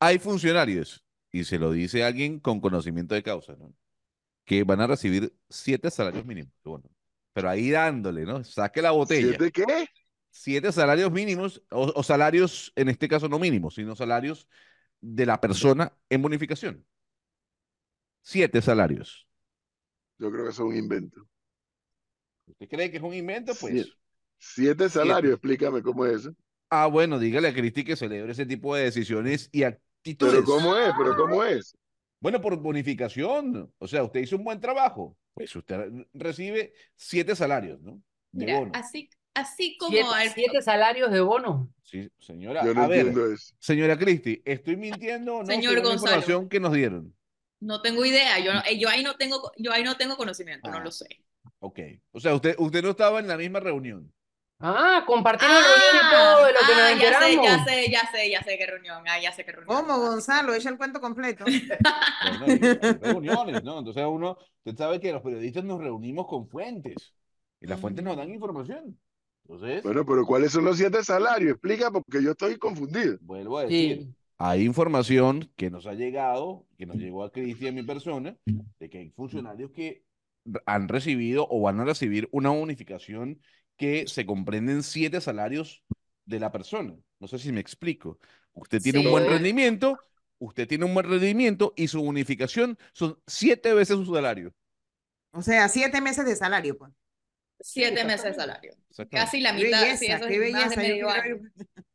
Hay 0.00 0.18
funcionarios, 0.18 1.04
y 1.32 1.44
se 1.44 1.58
lo 1.58 1.72
dice 1.72 2.04
alguien 2.04 2.40
con 2.40 2.60
conocimiento 2.60 3.14
de 3.14 3.22
causa, 3.24 3.54
¿no? 3.56 3.74
Que 4.44 4.64
van 4.64 4.80
a 4.82 4.86
recibir 4.88 5.34
siete 5.50 5.90
salarios 5.90 6.26
mínimos. 6.26 6.52
Bueno, 6.64 6.90
pero 7.34 7.50
ahí 7.50 7.70
dándole, 7.70 8.24
¿no? 8.26 8.44
Saque 8.44 8.82
la 8.82 8.92
botella. 8.92 9.38
¿Siete 9.38 9.50
qué? 9.52 9.86
Siete 10.30 10.72
salarios 10.72 11.10
mínimos, 11.12 11.62
o, 11.70 11.92
o 11.94 12.02
salarios, 12.02 12.72
en 12.76 12.88
este 12.88 13.08
caso 13.08 13.28
no 13.28 13.38
mínimos, 13.38 13.74
sino 13.74 13.96
salarios 13.96 14.48
de 15.00 15.26
la 15.26 15.40
persona 15.40 15.96
en 16.08 16.22
bonificación. 16.22 16.86
Siete 18.22 18.62
salarios. 18.62 19.26
Yo 20.18 20.30
creo 20.30 20.44
que 20.44 20.50
eso 20.50 20.62
es 20.62 20.68
un 20.70 20.76
invento. 20.76 21.26
¿Usted 22.46 22.68
cree 22.68 22.90
que 22.90 22.96
es 22.98 23.02
un 23.02 23.14
invento? 23.14 23.54
Pues. 23.54 23.72
Siete. 23.72 23.92
Siete 24.38 24.88
Siete. 24.88 24.88
salarios, 24.88 25.32
explícame 25.34 25.82
cómo 25.82 26.06
es 26.06 26.20
eso. 26.20 26.34
Ah, 26.70 26.86
bueno, 26.86 27.18
dígale 27.18 27.48
a 27.48 27.54
Cristi 27.54 27.84
que 27.84 27.96
celebre 27.96 28.32
ese 28.32 28.46
tipo 28.46 28.74
de 28.76 28.84
decisiones 28.84 29.48
y 29.52 29.64
actitudes. 29.64 30.32
Pero 30.32 30.44
cómo 30.44 30.76
es, 30.76 30.92
pero 30.96 31.16
cómo 31.16 31.44
es. 31.44 31.76
Bueno, 32.20 32.40
por 32.40 32.56
bonificación. 32.56 33.72
O 33.78 33.88
sea, 33.88 34.04
usted 34.04 34.20
hizo 34.20 34.36
un 34.36 34.44
buen 34.44 34.60
trabajo. 34.60 35.16
Pues 35.34 35.54
usted 35.56 35.90
recibe 36.12 36.72
siete 36.96 37.34
salarios, 37.34 37.80
¿no? 37.82 38.02
De 38.30 38.46
Mira, 38.46 38.58
bono. 38.58 38.72
así, 38.72 39.10
así 39.34 39.76
como 39.78 39.92
Siete, 39.92 40.08
al- 40.12 40.30
siete 40.30 40.62
salarios 40.62 41.10
de 41.10 41.20
bono. 41.20 41.70
Sí, 41.82 42.08
señora. 42.18 42.64
Yo 42.64 42.74
no 42.74 42.82
a 42.82 42.86
ver, 42.86 43.06
entiendo 43.06 43.32
eso. 43.32 43.54
señora 43.58 43.98
Cristi, 43.98 44.42
¿estoy 44.44 44.76
mintiendo 44.76 45.36
o 45.36 45.40
no? 45.40 45.46
Señor 45.46 45.72
según 45.74 45.84
la 45.84 45.90
Gonzalo. 45.90 46.16
información 46.16 46.48
que 46.48 46.60
nos 46.60 46.72
dieron. 46.72 47.14
no 47.60 47.82
tengo 47.82 48.04
idea, 48.04 48.38
yo, 48.38 48.52
eh, 48.68 48.78
yo 48.78 48.88
ahí 48.88 49.02
no 49.02 49.16
tengo, 49.16 49.52
yo 49.58 49.72
ahí 49.72 49.82
no 49.84 49.96
tengo 49.96 50.16
conocimiento, 50.16 50.70
no 50.70 50.78
Ah. 50.78 50.84
lo 50.84 50.90
sé. 50.90 51.06
Ok. 51.58 51.78
O 52.12 52.20
sea, 52.20 52.34
usted, 52.34 52.54
usted 52.58 52.82
no 52.82 52.90
estaba 52.90 53.18
en 53.20 53.28
la 53.28 53.36
misma 53.36 53.60
reunión. 53.60 54.10
Ah, 54.62 55.04
compartieron 55.06 55.56
reunión 55.56 56.06
y 56.06 56.10
todo 56.14 56.44
de 56.46 56.52
lo 56.52 56.58
que 56.58 56.72
nos 56.74 56.82
ah, 56.82 56.94
ya 56.94 57.18
sé, 57.18 57.34
ya 57.42 57.64
sé, 57.64 57.90
ya 57.90 58.10
sé, 58.12 58.30
ya 58.30 58.42
sé 58.42 58.58
qué 58.58 58.66
reunión, 58.66 59.02
ah, 59.08 59.18
ya 59.20 59.32
sé 59.32 59.44
qué 59.44 59.52
reunión. 59.52 59.74
¿Cómo, 59.74 59.98
Gonzalo? 59.98 60.54
Echa 60.54 60.68
el 60.68 60.76
cuento 60.78 61.00
completo. 61.00 61.44
Bueno, 62.38 62.46
y 62.46 62.66
hay 62.86 62.92
reuniones, 63.00 63.64
¿no? 63.64 63.78
Entonces 63.78 64.04
uno, 64.06 64.36
usted 64.64 64.76
sabe 64.76 65.00
que 65.00 65.12
los 65.12 65.22
periodistas 65.22 65.64
nos 65.64 65.80
reunimos 65.80 66.26
con 66.26 66.46
fuentes 66.48 67.14
y 67.60 67.66
las 67.66 67.80
fuentes 67.80 68.04
nos 68.04 68.16
dan 68.16 68.30
información. 68.30 68.98
Entonces, 69.50 69.82
Bueno, 69.82 70.06
pero 70.06 70.24
¿cuáles 70.24 70.52
son 70.52 70.64
los 70.64 70.76
siete 70.76 71.02
salarios? 71.02 71.52
Explica 71.52 71.90
porque 71.90 72.22
yo 72.22 72.30
estoy 72.32 72.56
confundido. 72.56 73.18
vuelvo 73.20 73.58
a 73.58 73.64
decir, 73.64 74.02
Sí. 74.02 74.14
hay 74.38 74.64
información 74.64 75.50
que 75.56 75.70
nos 75.70 75.86
ha 75.86 75.94
llegado, 75.94 76.66
que 76.78 76.86
nos 76.86 76.96
llegó 76.96 77.24
a 77.24 77.32
Cristian, 77.32 77.74
mi 77.74 77.82
persona, 77.82 78.36
de 78.78 78.88
que 78.88 78.98
hay 78.98 79.10
funcionarios 79.10 79.72
que 79.72 80.04
han 80.66 80.88
recibido 80.88 81.48
o 81.50 81.60
van 81.60 81.80
a 81.80 81.84
recibir 81.84 82.28
una 82.30 82.50
unificación 82.52 83.40
que 83.76 84.06
se 84.06 84.24
comprenden 84.24 84.84
siete 84.84 85.20
salarios 85.20 85.82
de 86.26 86.38
la 86.38 86.52
persona. 86.52 86.94
No 87.18 87.26
sé 87.26 87.38
si 87.38 87.50
me 87.50 87.60
explico. 87.60 88.18
Usted 88.54 88.80
tiene 88.80 89.00
un 89.00 89.10
buen 89.10 89.26
rendimiento, 89.26 89.98
usted 90.38 90.68
tiene 90.68 90.84
un 90.84 90.94
buen 90.94 91.08
rendimiento 91.10 91.72
y 91.76 91.88
su 91.88 92.00
unificación 92.00 92.78
son 92.92 93.18
siete 93.26 93.74
veces 93.74 93.96
su 93.96 94.14
salario. 94.14 94.52
O 95.32 95.42
sea, 95.42 95.68
siete 95.68 96.00
meses 96.00 96.24
de 96.24 96.36
salario, 96.36 96.78
pues. 96.78 96.92
Siete 97.60 98.04
meses 98.04 98.24
de 98.24 98.34
salario. 98.34 98.74
Casi 99.10 99.40
la 99.40 99.54
Qué 99.54 99.64
mitad, 99.64 99.80
belleza, 99.82 99.98
sí, 99.98 100.06
eso 100.06 100.26
qué 100.26 100.34
es 100.46 100.52
más 100.52 100.70
de 100.70 100.76
belleza. 100.76 100.80
medio 100.80 101.10
año. 101.10 101.36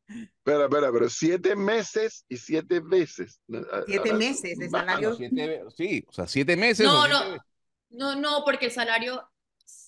Espera, 0.08 0.66
espera, 0.66 0.92
pero 0.92 1.10
siete 1.10 1.56
meses 1.56 2.24
y 2.30 2.38
siete 2.38 2.80
veces. 2.80 3.42
Siete 3.88 4.10
ahora- 4.10 4.14
meses 4.14 4.58
de 4.60 4.68
Bueno, 4.70 4.86
salario. 4.86 5.16
siete 5.16 5.64
sí, 5.76 6.06
o 6.08 6.14
sea, 6.14 6.28
siete 6.28 6.56
meses. 6.56 6.86
No, 6.86 7.08
no, 7.08 7.26
veces. 7.32 7.42
no, 7.90 8.16
no, 8.16 8.44
porque 8.46 8.68
el 8.68 8.72
salario, 8.72 9.28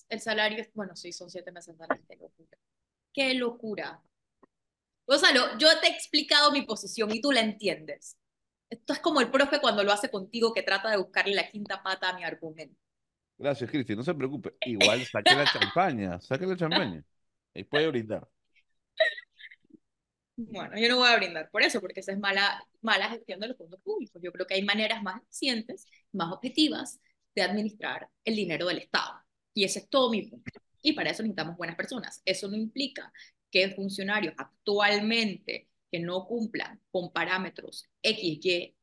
el 0.08 0.20
salario, 0.20 0.66
bueno, 0.74 0.96
sí, 0.96 1.12
son 1.12 1.30
siete 1.30 1.52
meses 1.52 1.74
de 1.78 1.78
salario. 1.86 2.04
Qué 2.08 2.16
locura. 2.16 2.58
Qué 3.12 3.34
locura. 3.34 4.02
Gonzalo, 5.06 5.56
yo 5.58 5.68
te 5.80 5.86
he 5.86 5.90
explicado 5.90 6.50
mi 6.50 6.62
posición 6.62 7.10
y 7.14 7.20
tú 7.20 7.30
la 7.32 7.40
entiendes. 7.40 8.16
Esto 8.68 8.92
es 8.92 8.98
como 8.98 9.20
el 9.20 9.30
profe 9.30 9.60
cuando 9.60 9.82
lo 9.82 9.92
hace 9.92 10.10
contigo 10.10 10.52
que 10.52 10.62
trata 10.62 10.90
de 10.90 10.98
buscarle 10.98 11.34
la 11.34 11.48
quinta 11.48 11.82
pata 11.82 12.10
a 12.10 12.12
mi 12.14 12.24
argumento. 12.24 12.78
Gracias, 13.38 13.70
Cristi, 13.70 13.94
no 13.94 14.02
se 14.02 14.14
preocupe. 14.14 14.54
Igual 14.66 15.04
saque 15.06 15.34
la 15.34 15.44
champaña, 15.46 16.20
saque 16.20 16.46
la 16.46 16.56
champaña. 16.56 17.04
Ahí 17.54 17.64
puede 17.64 17.88
brindar. 17.88 18.28
Bueno, 20.36 20.78
yo 20.78 20.88
no 20.88 20.98
voy 20.98 21.08
a 21.08 21.16
brindar 21.16 21.50
por 21.50 21.62
eso, 21.62 21.80
porque 21.80 22.00
esa 22.00 22.12
es 22.12 22.18
mala, 22.18 22.62
mala 22.80 23.10
gestión 23.10 23.40
de 23.40 23.48
los 23.48 23.56
fondos 23.56 23.80
públicos. 23.80 24.20
Yo 24.22 24.32
creo 24.32 24.46
que 24.46 24.54
hay 24.54 24.62
maneras 24.62 25.02
más 25.02 25.20
eficientes, 25.22 25.86
más 26.12 26.32
objetivas 26.32 27.00
de 27.34 27.42
administrar 27.42 28.08
el 28.24 28.36
dinero 28.36 28.66
del 28.66 28.78
Estado. 28.78 29.20
Y 29.54 29.64
ese 29.64 29.80
es 29.80 29.88
todo 29.88 30.10
mi 30.10 30.22
punto. 30.22 30.50
Y 30.82 30.92
para 30.92 31.10
eso 31.10 31.22
necesitamos 31.22 31.56
buenas 31.56 31.76
personas. 31.76 32.22
Eso 32.24 32.48
no 32.48 32.56
implica 32.56 33.12
que 33.50 33.70
funcionarios 33.70 34.34
actualmente 34.36 35.68
que 35.90 36.00
no 36.00 36.26
cumplan 36.26 36.80
con 36.90 37.12
parámetros 37.12 37.88
XY 38.02 38.76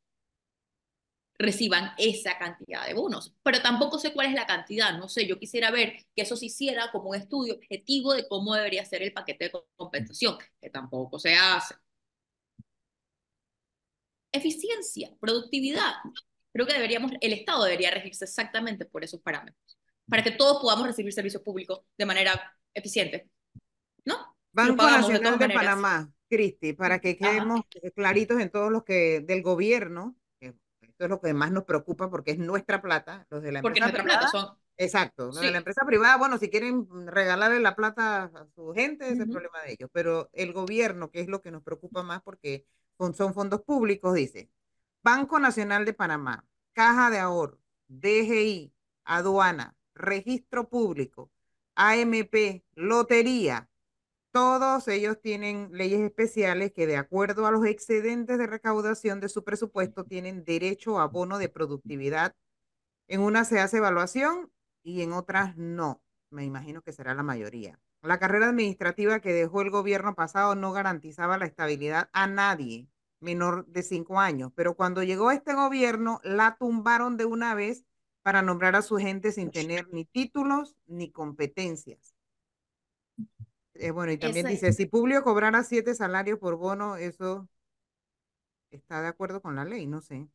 reciban 1.38 1.91
esa 1.98 2.38
cantidad 2.38 2.86
de 2.86 2.94
bonos. 2.94 3.34
Pero 3.44 3.62
tampoco 3.62 3.99
sé 3.99 4.14
cuál 4.14 4.28
es 4.28 4.34
la 4.34 4.45
cantidad, 4.45 4.98
no 4.98 5.10
sé, 5.10 5.28
yo 5.28 5.40
quisiera 5.40 5.72
ver 5.72 6.06
que 6.16 6.22
eso 6.22 6.36
se 6.36 6.48
hiciera 6.48 6.91
como 6.91 7.10
un 7.10 7.16
estudio 7.16 7.56
objetivo 7.56 8.14
de 8.14 8.28
cómo 8.28 8.56
debería 8.56 8.86
ser 8.86 9.02
el 9.03 9.14
paquete 9.14 9.45
de 9.45 9.52
compensación, 9.76 10.38
que 10.62 10.70
tampoco 10.70 11.20
se 11.20 11.36
hace. 11.36 11.76
Eficiencia, 14.32 15.12
productividad. 15.20 15.94
Creo 16.53 16.66
que 16.66 16.74
deberíamos, 16.74 17.12
el 17.20 17.34
Estado 17.34 17.66
debería 17.66 17.91
regirse 17.91 18.26
exactamente 18.26 18.86
por 18.86 19.03
esos 19.03 19.22
parámetros, 19.22 19.78
para 20.07 20.24
que 20.24 20.32
todos 20.32 20.62
podamos 20.62 20.88
recibir 20.88 21.12
servicios 21.14 21.44
públicos 21.44 21.82
de 21.98 22.06
manera 22.06 22.57
eficiente. 22.74 23.30
¿No? 24.06 24.36
Banco 24.52 24.86
de 24.86 24.91
Nacional 24.91 25.40
de 25.40 25.48
maneras. 25.48 25.64
Panamá, 25.66 26.14
Cristi, 26.30 26.74
para 26.74 26.99
que 26.99 27.18
Ajá. 27.20 27.32
quedemos 27.32 27.62
claritos 27.94 28.40
en 28.40 28.49
todos 28.49 28.72
los 28.72 28.84
que 28.84 29.20
del 29.20 29.41
gobierno, 29.41 30.16
esto 30.96 31.04
es 31.04 31.10
lo 31.10 31.20
que 31.20 31.34
más 31.34 31.52
nos 31.52 31.66
preocupa 31.66 32.10
porque 32.10 32.32
es 32.32 32.38
nuestra 32.38 32.82
plata, 32.82 33.28
los 33.30 33.44
de 33.44 33.52
la 33.52 33.62
Porque 33.62 33.80
empresa 33.80 34.02
nuestra 34.02 34.04
plata 34.04 34.32
privada, 34.32 34.50
son 34.50 34.58
exacto, 34.78 35.26
los 35.26 35.42
de 35.42 35.52
la 35.52 35.58
empresa 35.58 35.86
privada, 35.86 36.16
bueno, 36.16 36.38
si 36.38 36.50
quieren 36.50 36.88
regalarle 37.08 37.60
la 37.60 37.76
plata 37.76 38.24
a 38.24 38.48
su 38.56 38.72
gente, 38.74 39.04
ese 39.04 39.16
es 39.16 39.20
el 39.20 39.30
problema 39.30 39.62
de 39.64 39.74
ellos, 39.74 39.90
pero 39.92 40.30
el 40.32 40.54
gobierno, 40.54 41.12
que 41.12 41.20
es 41.20 41.28
lo 41.28 41.42
que 41.42 41.52
nos 41.52 41.64
preocupa 41.64 42.02
más 42.02 42.22
porque 42.22 42.66
son 42.98 43.34
fondos 43.34 43.62
públicos, 43.64 44.14
dice, 44.14 44.50
Banco 45.04 45.38
Nacional 45.38 45.84
de 45.84 45.94
Panamá, 45.94 46.46
Caja 46.72 47.10
de 47.10 47.20
Ahorro, 47.20 47.60
DGI, 47.90 48.74
Aduana, 49.04 49.76
Registro 49.96 50.70
Público, 50.70 51.30
AMP, 51.76 52.64
Lotería, 52.76 53.70
todos 54.36 54.90
ellos 54.90 55.22
tienen 55.22 55.70
leyes 55.72 56.02
especiales 56.02 56.74
que 56.74 56.88
de 56.88 56.98
acuerdo 56.98 57.48
a 57.48 57.52
los 57.52 57.66
excedentes 57.66 58.38
de 58.38 58.48
recaudación 58.48 59.22
de 59.22 59.30
su 59.30 59.45
presupuesto 59.45 60.03
tienen 60.03 60.44
derecho 60.44 60.99
a 60.99 61.07
bono 61.07 61.38
de 61.38 61.48
productividad. 61.48 62.36
En 63.07 63.22
unas 63.22 63.48
se 63.48 63.62
hace 63.62 63.78
evaluación 63.78 64.52
y 64.84 65.03
en 65.03 65.14
otras 65.14 65.56
no. 65.56 66.02
Me 66.32 66.44
imagino 66.44 66.82
que 66.82 66.91
será 66.91 67.14
la 67.14 67.24
mayoría. 67.24 67.80
La 68.02 68.20
carrera 68.20 68.49
administrativa 68.49 69.22
que 69.22 69.32
dejó 69.32 69.62
el 69.62 69.70
gobierno 69.70 70.16
pasado 70.16 70.53
no 70.53 70.74
garantizaba 70.74 71.38
la 71.38 71.45
estabilidad 71.45 72.10
a 72.12 72.28
nadie 72.28 72.90
menor 73.22 73.66
de 73.68 73.84
cinco 73.84 74.20
años, 74.20 74.52
pero 74.53 74.76
cuando 74.76 75.02
llegó 75.02 75.32
este 75.32 75.53
gobierno 75.53 76.20
la 76.26 76.57
tumbaron 76.60 77.16
de 77.16 77.24
una 77.24 77.56
vez 77.56 77.86
para 78.22 78.41
nombrar 78.41 78.76
a 78.76 78.82
su 78.82 78.98
gente 78.98 79.32
sin 79.32 79.49
tener 79.49 79.88
ni 79.94 80.03
títulos 80.03 80.76
ni 80.88 81.10
competencias. 81.10 82.15
Eh, 83.76 83.91
bueno, 83.91 84.11
y 84.11 84.18
también 84.18 84.47
Ese- 84.47 84.56
dice, 84.56 84.73
si 84.73 84.85
Publio 84.85 85.23
cobrara 85.23 85.64
siete 85.64 85.93
salarios 85.95 86.39
por 86.39 86.56
bono, 86.56 86.95
eso 86.95 87.47
está 88.72 89.02
de 89.02 89.07
acuerdo 89.07 89.41
con 89.41 89.56
la 89.56 89.65
ley, 89.65 89.85
no 89.88 90.02
sé. 90.02 90.27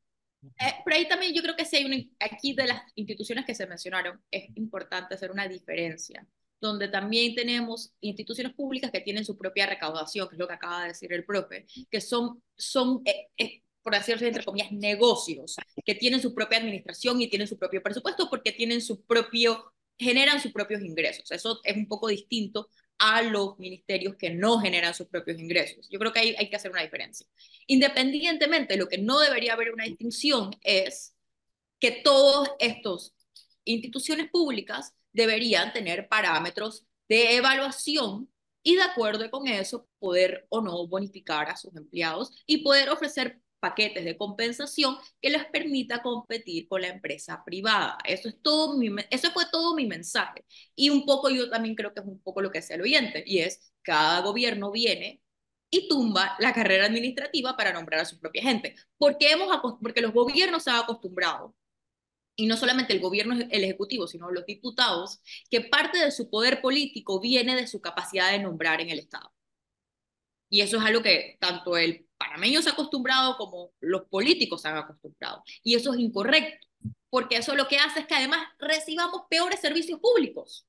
Eh, 0.42 0.74
pero 0.84 0.96
ahí 0.96 1.08
también 1.08 1.34
yo 1.34 1.42
creo 1.42 1.56
que 1.56 1.64
sí 1.64 1.76
hay 1.76 1.84
una, 1.84 1.96
aquí 2.20 2.54
de 2.54 2.66
las 2.66 2.82
instituciones 2.94 3.44
que 3.44 3.54
se 3.54 3.66
mencionaron, 3.66 4.20
es 4.30 4.44
importante 4.56 5.14
hacer 5.14 5.30
una 5.30 5.46
diferencia, 5.48 6.26
donde 6.60 6.88
también 6.88 7.34
tenemos 7.34 7.92
instituciones 8.00 8.54
públicas 8.54 8.90
que 8.90 9.00
tienen 9.00 9.24
su 9.24 9.36
propia 9.36 9.66
recaudación, 9.66 10.28
que 10.28 10.34
es 10.34 10.38
lo 10.38 10.48
que 10.48 10.54
acaba 10.54 10.82
de 10.82 10.88
decir 10.88 11.12
el 11.12 11.24
profe, 11.24 11.66
que 11.90 12.00
son, 12.00 12.42
son 12.56 13.02
eh, 13.04 13.28
eh, 13.36 13.62
por 13.82 13.94
decirlo 13.94 14.26
entre 14.26 14.44
comillas, 14.44 14.72
negocios, 14.72 15.56
que 15.84 15.94
tienen 15.94 16.20
su 16.20 16.34
propia 16.34 16.58
administración 16.58 17.20
y 17.20 17.28
tienen 17.28 17.48
su 17.48 17.58
propio 17.58 17.82
presupuesto 17.82 18.28
porque 18.28 18.52
tienen 18.52 18.80
su 18.80 19.02
propio, 19.04 19.72
generan 19.98 20.40
sus 20.40 20.52
propios 20.52 20.82
ingresos. 20.82 21.30
Eso 21.30 21.60
es 21.64 21.76
un 21.76 21.86
poco 21.88 22.08
distinto 22.08 22.68
a 23.00 23.22
los 23.22 23.58
ministerios 23.58 24.14
que 24.16 24.28
no 24.28 24.58
generan 24.58 24.92
sus 24.92 25.08
propios 25.08 25.40
ingresos. 25.40 25.88
Yo 25.90 25.98
creo 25.98 26.12
que 26.12 26.20
hay, 26.20 26.50
que 26.50 26.56
hacer 26.56 26.70
una 26.70 26.82
diferencia. 26.82 27.26
Independientemente, 27.66 28.76
lo 28.76 28.88
que 28.88 28.98
no 28.98 29.18
debería 29.18 29.54
haber 29.54 29.72
una 29.72 29.84
distinción 29.84 30.50
es 30.62 31.16
que 31.78 31.90
todas 31.90 32.50
estas 32.58 33.14
instituciones 33.64 34.30
públicas 34.30 34.94
deberían 35.12 35.72
tener 35.72 36.08
parámetros 36.08 36.84
de 37.08 37.36
evaluación 37.36 38.30
y 38.62 38.76
de 38.76 38.82
acuerdo 38.82 39.30
con 39.30 39.48
eso 39.48 39.88
poder 39.98 40.46
o 40.50 40.60
no 40.60 40.86
bonificar 40.86 41.48
a 41.48 41.56
sus 41.56 41.74
empleados 41.74 42.32
y 42.46 42.58
poder 42.58 42.90
ofrecer 42.90 43.40
paquetes 43.60 44.04
de 44.04 44.16
compensación 44.16 44.96
que 45.20 45.30
les 45.30 45.44
permita 45.46 46.02
competir 46.02 46.66
con 46.68 46.82
la 46.82 46.88
empresa 46.88 47.42
privada. 47.44 47.98
Eso, 48.04 48.28
es 48.28 48.40
todo 48.42 48.76
mi, 48.76 48.88
eso 49.10 49.30
fue 49.32 49.44
todo 49.52 49.74
mi 49.74 49.86
mensaje. 49.86 50.44
Y 50.74 50.90
un 50.90 51.04
poco 51.06 51.30
yo 51.30 51.50
también 51.50 51.74
creo 51.74 51.94
que 51.94 52.00
es 52.00 52.06
un 52.06 52.20
poco 52.20 52.42
lo 52.42 52.50
que 52.50 52.58
hace 52.58 52.74
el 52.74 52.82
oyente, 52.82 53.22
y 53.26 53.40
es 53.40 53.72
cada 53.82 54.20
gobierno 54.22 54.72
viene 54.72 55.22
y 55.70 55.88
tumba 55.88 56.36
la 56.40 56.52
carrera 56.52 56.86
administrativa 56.86 57.56
para 57.56 57.72
nombrar 57.72 58.00
a 58.00 58.04
su 58.04 58.18
propia 58.18 58.42
gente. 58.42 58.74
Porque, 58.98 59.30
hemos, 59.30 59.48
porque 59.82 60.00
los 60.00 60.12
gobiernos 60.12 60.64
se 60.64 60.70
han 60.70 60.80
acostumbrado, 60.80 61.54
y 62.36 62.46
no 62.46 62.56
solamente 62.56 62.92
el 62.94 63.00
gobierno, 63.00 63.34
el 63.50 63.64
ejecutivo, 63.64 64.06
sino 64.06 64.30
los 64.30 64.46
diputados, 64.46 65.20
que 65.50 65.60
parte 65.60 65.98
de 65.98 66.10
su 66.10 66.30
poder 66.30 66.62
político 66.62 67.20
viene 67.20 67.54
de 67.54 67.66
su 67.66 67.80
capacidad 67.80 68.30
de 68.32 68.38
nombrar 68.40 68.80
en 68.80 68.90
el 68.90 68.98
Estado. 68.98 69.32
Y 70.48 70.62
eso 70.62 70.78
es 70.78 70.84
algo 70.84 71.02
que 71.02 71.36
tanto 71.40 71.76
el 71.76 72.08
panameño 72.20 72.60
se 72.60 72.68
ha 72.68 72.72
acostumbrado 72.72 73.38
como 73.38 73.72
los 73.80 74.04
políticos 74.04 74.60
se 74.60 74.68
han 74.68 74.76
acostumbrado. 74.76 75.42
Y 75.62 75.74
eso 75.74 75.94
es 75.94 75.98
incorrecto, 75.98 76.68
porque 77.08 77.36
eso 77.36 77.56
lo 77.56 77.66
que 77.66 77.78
hace 77.78 78.00
es 78.00 78.06
que 78.06 78.14
además 78.14 78.46
recibamos 78.58 79.22
peores 79.30 79.58
servicios 79.58 79.98
públicos. 79.98 80.66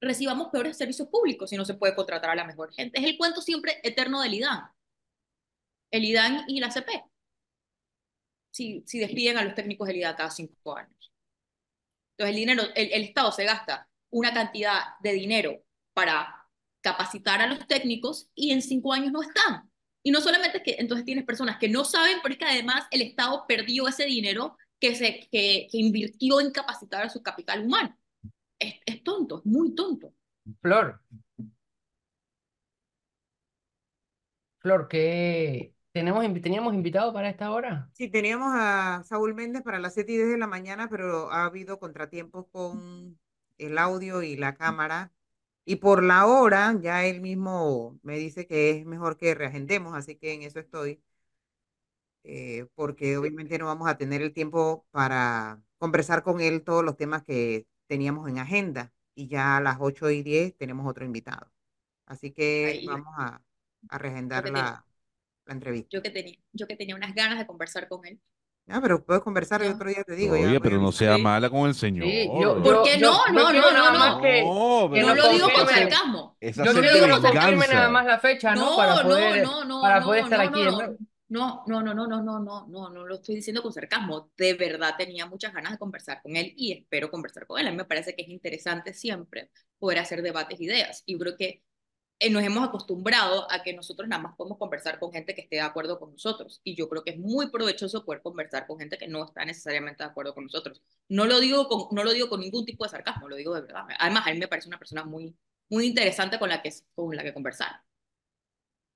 Recibamos 0.00 0.48
peores 0.48 0.78
servicios 0.78 1.08
públicos 1.08 1.50
si 1.50 1.56
no 1.56 1.66
se 1.66 1.74
puede 1.74 1.94
contratar 1.94 2.30
a 2.30 2.34
la 2.34 2.46
mejor 2.46 2.72
gente. 2.72 2.98
Es 2.98 3.04
el 3.04 3.18
cuento 3.18 3.42
siempre 3.42 3.78
eterno 3.82 4.22
del 4.22 4.34
IDAN. 4.34 4.70
El 5.90 6.04
IDAN 6.04 6.44
y 6.48 6.60
la 6.60 6.70
CP. 6.70 7.04
Si, 8.50 8.82
si 8.86 8.98
despiden 8.98 9.36
a 9.36 9.44
los 9.44 9.54
técnicos 9.54 9.86
del 9.86 9.98
IDAN 9.98 10.16
cada 10.16 10.30
cinco 10.30 10.76
años. 10.78 11.12
Entonces 12.12 12.30
el 12.30 12.36
dinero, 12.36 12.62
el, 12.74 12.90
el 12.90 13.02
Estado 13.02 13.32
se 13.32 13.44
gasta 13.44 13.86
una 14.08 14.32
cantidad 14.32 14.80
de 15.00 15.12
dinero 15.12 15.62
para 15.92 16.48
capacitar 16.80 17.42
a 17.42 17.46
los 17.48 17.66
técnicos 17.66 18.30
y 18.34 18.52
en 18.52 18.62
cinco 18.62 18.94
años 18.94 19.12
no 19.12 19.20
están. 19.20 19.68
Y 20.08 20.10
no 20.10 20.22
solamente 20.22 20.56
es 20.56 20.64
que 20.64 20.76
entonces 20.78 21.04
tienes 21.04 21.26
personas 21.26 21.58
que 21.58 21.68
no 21.68 21.84
saben, 21.84 22.16
pero 22.22 22.32
es 22.32 22.38
que 22.38 22.46
además 22.46 22.86
el 22.90 23.02
Estado 23.02 23.44
perdió 23.46 23.86
ese 23.88 24.06
dinero 24.06 24.56
que, 24.80 24.94
se, 24.94 25.28
que, 25.30 25.68
que 25.70 25.76
invirtió 25.76 26.40
en 26.40 26.50
capacitar 26.50 27.04
a 27.04 27.10
su 27.10 27.22
capital 27.22 27.66
humano. 27.66 27.94
Es, 28.58 28.76
es 28.86 29.04
tonto, 29.04 29.40
es 29.40 29.44
muy 29.44 29.74
tonto. 29.74 30.14
Flor. 30.62 30.98
Flor, 34.60 34.88
¿qué 34.88 35.74
tenemos, 35.92 36.24
teníamos 36.40 36.72
invitado 36.72 37.12
para 37.12 37.28
esta 37.28 37.50
hora? 37.50 37.90
Sí, 37.92 38.08
teníamos 38.08 38.54
a 38.54 39.02
Saúl 39.04 39.34
Méndez 39.34 39.62
para 39.62 39.78
las 39.78 39.92
7 39.92 40.10
y 40.10 40.16
10 40.16 40.28
de 40.30 40.38
la 40.38 40.46
mañana, 40.46 40.88
pero 40.88 41.30
ha 41.30 41.44
habido 41.44 41.78
contratiempos 41.78 42.46
con 42.50 43.20
el 43.58 43.76
audio 43.76 44.22
y 44.22 44.38
la 44.38 44.54
cámara 44.54 45.12
Y 45.68 45.76
por 45.76 46.02
la 46.02 46.26
hora, 46.26 46.74
ya 46.80 47.04
él 47.06 47.20
mismo 47.20 47.98
me 48.02 48.16
dice 48.18 48.46
que 48.46 48.70
es 48.70 48.86
mejor 48.86 49.16
que 49.18 49.34
reagendemos, 49.34 49.94
así 49.96 50.16
que 50.16 50.32
en 50.34 50.42
eso 50.42 50.58
estoy, 50.60 51.02
eh, 52.24 52.66
porque 52.74 53.16
obviamente 53.16 53.58
no 53.58 53.66
vamos 53.66 53.88
a 53.88 53.96
tener 53.98 54.22
el 54.22 54.32
tiempo 54.32 54.86
para 54.90 55.62
conversar 55.78 56.22
con 56.22 56.40
él 56.40 56.62
todos 56.64 56.84
los 56.84 56.96
temas 56.96 57.22
que 57.24 57.66
teníamos 57.86 58.28
en 58.28 58.38
agenda. 58.38 58.92
Y 59.14 59.28
ya 59.28 59.56
a 59.56 59.60
las 59.60 59.78
8 59.80 60.10
y 60.10 60.22
10 60.22 60.56
tenemos 60.56 60.86
otro 60.88 61.04
invitado. 61.04 61.50
Así 62.06 62.32
que 62.32 62.80
Ahí, 62.80 62.84
vamos 62.84 63.14
a, 63.18 63.42
a 63.88 63.98
reagendar 63.98 64.48
la, 64.50 64.86
la 65.46 65.54
entrevista. 65.54 65.90
yo 65.90 66.02
que 66.02 66.10
tenía, 66.10 66.36
yo 66.52 66.66
que 66.66 66.76
tenía 66.76 66.96
unas 66.96 67.14
ganas 67.14 67.38
de 67.38 67.46
conversar 67.46 67.88
con 67.88 68.04
él. 68.06 68.20
Ah, 68.70 68.80
pero 68.82 69.02
puedes 69.02 69.22
conversar 69.22 69.62
y 69.62 69.66
Ya. 69.66 69.74
otro 69.74 69.88
día 69.88 70.04
te 70.04 70.14
digo, 70.14 70.34
Oye, 70.34 70.60
pero 70.60 70.78
no 70.80 70.92
sea 70.92 71.16
mala 71.16 71.48
con 71.48 71.66
el 71.66 71.74
Sí, 71.74 71.80
señor. 71.80 72.06
yo, 72.06 72.62
¿Por 72.62 72.82
qué 72.82 72.98
yo, 72.98 73.10
no? 73.10 73.26
yo 73.26 73.32
No, 73.32 73.52
no, 73.52 73.72
no, 73.72 73.92
no. 74.16 74.20
que, 74.20 74.42
No, 74.42 74.90
que 74.92 75.00
No 75.00 75.06
nos 75.08 75.16
lo 75.16 75.28
digo 75.32 75.48
con 75.54 75.66
sarcasmo. 75.68 76.36
Esa 76.40 76.64
Yo 76.64 76.72
No 76.74 76.80
digo 76.82 77.08
con 77.08 77.22
confirmen 77.22 77.70
nada 77.70 77.88
más 77.88 78.06
la 78.06 78.18
fecha, 78.18 78.54
¿no? 78.54 78.70
No, 78.70 78.76
Para 78.76 78.94
no, 78.96 79.02
poder, 79.02 79.42
no, 79.42 79.64
no, 79.64 79.80
para 79.80 80.00
no, 80.00 80.06
poder 80.06 80.24
estar 80.24 80.38
no, 80.38 80.44
aquí. 80.50 80.64
no, 80.64 80.70
¿no? 81.30 81.64
no, 81.66 81.82
no, 81.82 81.94
no, 81.94 81.94
no, 81.94 82.06
no, 82.06 82.22
no, 82.22 82.40
no, 82.40 82.66
no, 82.68 82.90
no 82.90 83.06
lo 83.06 83.14
estoy 83.14 83.36
diciendo 83.36 83.62
con 83.62 83.72
sarcasmo. 83.72 84.30
De 84.36 84.54
verdad 84.54 84.94
tenía 84.98 85.24
muchas 85.26 85.52
ganas 85.54 85.72
de 85.72 85.78
conversar 85.78 86.20
con 86.22 86.36
él 86.36 86.52
y 86.56 86.72
espero 86.72 87.10
conversar 87.10 87.46
con 87.46 87.58
él. 87.60 87.68
A 87.68 87.70
mí 87.70 87.76
me 87.76 87.84
parece 87.86 88.14
que 88.14 88.22
es 88.22 88.28
interesante 88.28 88.92
siempre 88.92 89.50
poder 89.78 89.98
hacer 90.00 90.20
debates, 90.22 90.60
ideas. 90.60 91.02
Y 91.06 91.18
creo 91.18 91.36
que 91.36 91.62
nos 92.30 92.42
hemos 92.42 92.66
acostumbrado 92.66 93.50
a 93.50 93.62
que 93.62 93.72
nosotros 93.72 94.08
nada 94.08 94.22
más 94.22 94.36
podemos 94.36 94.58
conversar 94.58 94.98
con 94.98 95.12
gente 95.12 95.34
que 95.34 95.42
esté 95.42 95.56
de 95.56 95.62
acuerdo 95.62 95.98
con 96.00 96.12
nosotros. 96.12 96.60
Y 96.64 96.74
yo 96.74 96.88
creo 96.88 97.04
que 97.04 97.12
es 97.12 97.18
muy 97.18 97.50
provechoso 97.50 98.04
poder 98.04 98.22
conversar 98.22 98.66
con 98.66 98.78
gente 98.78 98.98
que 98.98 99.06
no 99.06 99.24
está 99.24 99.44
necesariamente 99.44 100.02
de 100.02 100.10
acuerdo 100.10 100.34
con 100.34 100.44
nosotros. 100.44 100.82
No 101.08 101.26
lo 101.26 101.38
digo 101.38 101.68
con, 101.68 101.94
no 101.94 102.02
lo 102.02 102.12
digo 102.12 102.28
con 102.28 102.40
ningún 102.40 102.64
tipo 102.64 102.84
de 102.84 102.90
sarcasmo, 102.90 103.28
lo 103.28 103.36
digo 103.36 103.54
de 103.54 103.62
verdad. 103.62 103.84
Además, 103.98 104.26
a 104.26 104.32
mí 104.32 104.38
me 104.38 104.48
parece 104.48 104.68
una 104.68 104.78
persona 104.78 105.04
muy, 105.04 105.36
muy 105.68 105.86
interesante 105.86 106.38
con 106.38 106.48
la 106.48 106.60
que, 106.60 106.72
con 106.94 107.14
la 107.14 107.22
que 107.22 107.32
conversar. 107.32 107.82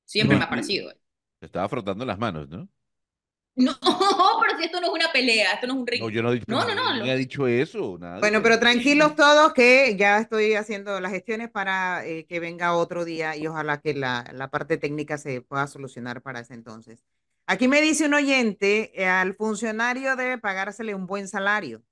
Siempre 0.04 0.36
me 0.36 0.44
ha 0.44 0.50
parecido. 0.50 0.90
¿eh? 0.90 0.98
Te 1.38 1.46
estaba 1.46 1.68
frotando 1.68 2.04
las 2.04 2.18
manos, 2.18 2.48
¿no? 2.48 2.68
No, 3.54 3.72
pero 4.40 4.58
si 4.58 4.64
esto 4.64 4.80
no 4.80 4.86
es 4.88 4.92
una 4.92 5.12
pelea, 5.12 5.52
esto 5.52 5.66
no 5.66 5.74
es 5.74 5.78
un 5.80 5.86
ring. 5.86 6.02
No, 6.02 6.08
yo 6.10 6.22
no 6.22 6.30
he 6.30 6.34
dicho, 6.34 6.44
No, 6.48 6.60
no, 6.66 6.74
no, 6.74 7.04
lo- 7.04 7.12
ha 7.12 7.16
dicho 7.16 7.46
eso, 7.46 7.98
nadie. 8.00 8.20
Bueno, 8.20 8.42
pero 8.42 8.58
tranquilos 8.58 9.14
todos 9.14 9.52
que 9.52 9.94
ya 9.96 10.18
estoy 10.18 10.54
haciendo 10.54 11.00
las 11.00 11.12
gestiones 11.12 11.50
para 11.50 12.06
eh, 12.06 12.24
que 12.26 12.40
venga 12.40 12.74
otro 12.74 13.04
día 13.04 13.36
y 13.36 13.46
ojalá 13.46 13.80
que 13.80 13.94
la, 13.94 14.24
la 14.32 14.48
parte 14.50 14.78
técnica 14.78 15.18
se 15.18 15.42
pueda 15.42 15.66
solucionar 15.66 16.22
para 16.22 16.40
ese 16.40 16.54
entonces. 16.54 17.02
Aquí 17.46 17.68
me 17.68 17.80
dice 17.82 18.06
un 18.06 18.14
oyente, 18.14 18.92
eh, 19.00 19.06
al 19.06 19.34
funcionario 19.34 20.16
debe 20.16 20.38
pagársele 20.38 20.94
un 20.94 21.06
buen 21.06 21.28
salario, 21.28 21.82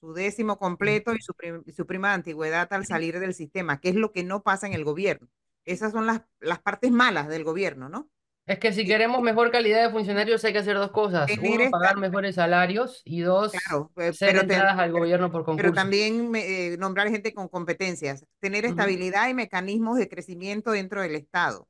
su 0.00 0.12
décimo 0.14 0.58
completo 0.58 1.12
y 1.14 1.20
su, 1.20 1.34
prim- 1.34 1.64
su 1.74 1.86
prima 1.86 2.08
de 2.08 2.14
antigüedad 2.14 2.72
al 2.72 2.86
salir 2.86 3.18
del 3.18 3.34
sistema, 3.34 3.80
que 3.80 3.90
es 3.90 3.94
lo 3.96 4.12
que 4.12 4.22
no 4.24 4.42
pasa 4.42 4.66
en 4.66 4.72
el 4.74 4.84
gobierno. 4.84 5.28
Esas 5.64 5.92
son 5.92 6.06
las, 6.06 6.22
las 6.40 6.60
partes 6.60 6.90
malas 6.90 7.28
del 7.28 7.44
gobierno, 7.44 7.88
¿no? 7.88 8.08
Es 8.50 8.58
que 8.58 8.72
si 8.72 8.84
queremos 8.84 9.22
mejor 9.22 9.52
calidad 9.52 9.80
de 9.80 9.90
funcionarios 9.92 10.44
hay 10.44 10.52
que 10.52 10.58
hacer 10.58 10.76
dos 10.76 10.90
cosas. 10.90 11.30
Uno, 11.40 11.70
pagar 11.70 11.96
mejores 11.98 12.34
salarios 12.34 13.00
y 13.04 13.20
dos, 13.20 13.52
Claro, 13.52 13.92
ser 14.12 14.32
pero 14.32 14.46
te- 14.46 14.54
entradas 14.54 14.76
al 14.76 14.90
gobierno 14.90 15.30
por 15.30 15.42
pero 15.44 15.56
concurso. 15.56 15.72
también 15.72 16.28
me- 16.32 16.72
eh, 16.72 16.76
nombrar 16.76 17.08
gente 17.10 17.32
con 17.32 17.46
competencias, 17.46 18.26
tener 18.40 18.64
estabilidad 18.64 19.28
y 19.28 19.34
mecanismos 19.34 19.98
de 19.98 20.08
crecimiento 20.08 20.72
dentro 20.72 21.00
del 21.00 21.14
Estado. 21.14 21.68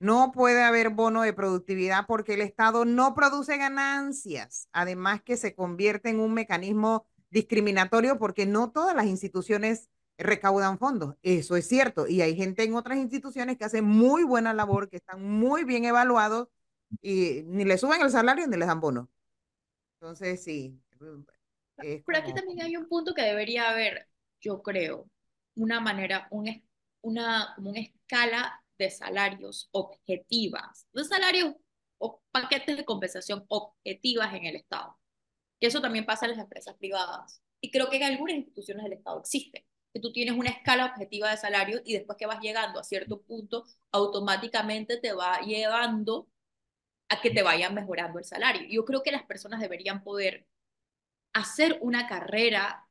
No 0.00 0.32
puede 0.32 0.64
haber 0.64 0.90
bono 0.90 1.22
de 1.22 1.32
productividad 1.32 2.06
porque 2.08 2.34
el 2.34 2.40
Estado 2.40 2.84
no 2.84 3.14
produce 3.14 3.56
ganancias, 3.56 4.68
además 4.72 5.22
que 5.22 5.36
se 5.36 5.54
convierte 5.54 6.10
en 6.10 6.18
un 6.18 6.34
mecanismo 6.34 7.06
discriminatorio 7.30 8.18
porque 8.18 8.46
no 8.46 8.72
todas 8.72 8.96
las 8.96 9.06
instituciones 9.06 9.90
recaudan 10.18 10.78
fondos. 10.78 11.16
Eso 11.22 11.56
es 11.56 11.68
cierto. 11.68 12.06
Y 12.06 12.22
hay 12.22 12.36
gente 12.36 12.62
en 12.64 12.74
otras 12.74 12.98
instituciones 12.98 13.56
que 13.58 13.64
hace 13.64 13.82
muy 13.82 14.24
buena 14.24 14.54
labor, 14.54 14.88
que 14.88 14.96
están 14.96 15.22
muy 15.22 15.64
bien 15.64 15.84
evaluados 15.84 16.48
y 17.02 17.42
ni 17.46 17.64
le 17.64 17.78
suben 17.78 18.00
el 18.02 18.10
salario 18.10 18.46
ni 18.46 18.56
les 18.56 18.68
dan 18.68 18.80
bono. 18.80 19.08
Entonces, 20.00 20.42
sí. 20.42 20.78
es 21.78 22.02
Pero 22.06 22.18
aquí 22.18 22.32
también 22.32 22.62
hay 22.62 22.76
un 22.76 22.88
punto 22.88 23.14
que 23.14 23.22
debería 23.22 23.70
haber, 23.70 24.08
yo 24.40 24.62
creo, 24.62 25.08
una 25.54 25.80
manera, 25.80 26.28
un, 26.30 26.62
una, 27.02 27.52
como 27.56 27.70
una 27.70 27.80
escala 27.80 28.62
de 28.78 28.90
salarios 28.90 29.68
objetivas, 29.72 30.86
de 30.92 31.04
salarios 31.04 31.54
o 31.98 32.20
paquetes 32.30 32.76
de 32.76 32.84
compensación 32.84 33.44
objetivas 33.48 34.34
en 34.34 34.44
el 34.44 34.56
Estado. 34.56 34.98
Que 35.58 35.68
eso 35.68 35.80
también 35.80 36.04
pasa 36.04 36.26
en 36.26 36.32
las 36.32 36.40
empresas 36.40 36.74
privadas. 36.76 37.42
Y 37.60 37.70
creo 37.70 37.88
que 37.88 37.96
en 37.96 38.04
algunas 38.04 38.36
instituciones 38.36 38.84
del 38.84 38.94
Estado 38.94 39.20
existe. 39.20 39.66
Que 39.96 40.00
tú 40.02 40.12
tienes 40.12 40.36
una 40.36 40.50
escala 40.50 40.84
objetiva 40.84 41.30
de 41.30 41.38
salarios 41.38 41.80
y 41.86 41.94
después 41.94 42.18
que 42.18 42.26
vas 42.26 42.40
llegando 42.40 42.78
a 42.78 42.84
cierto 42.84 43.22
punto, 43.22 43.64
automáticamente 43.92 44.98
te 44.98 45.14
va 45.14 45.40
llevando 45.40 46.28
a 47.08 47.18
que 47.22 47.30
te 47.30 47.42
vayan 47.42 47.74
mejorando 47.74 48.18
el 48.18 48.26
salario. 48.26 48.68
Yo 48.68 48.84
creo 48.84 49.02
que 49.02 49.10
las 49.10 49.22
personas 49.22 49.58
deberían 49.60 50.04
poder 50.04 50.46
hacer 51.32 51.78
una 51.80 52.06
carrera 52.08 52.86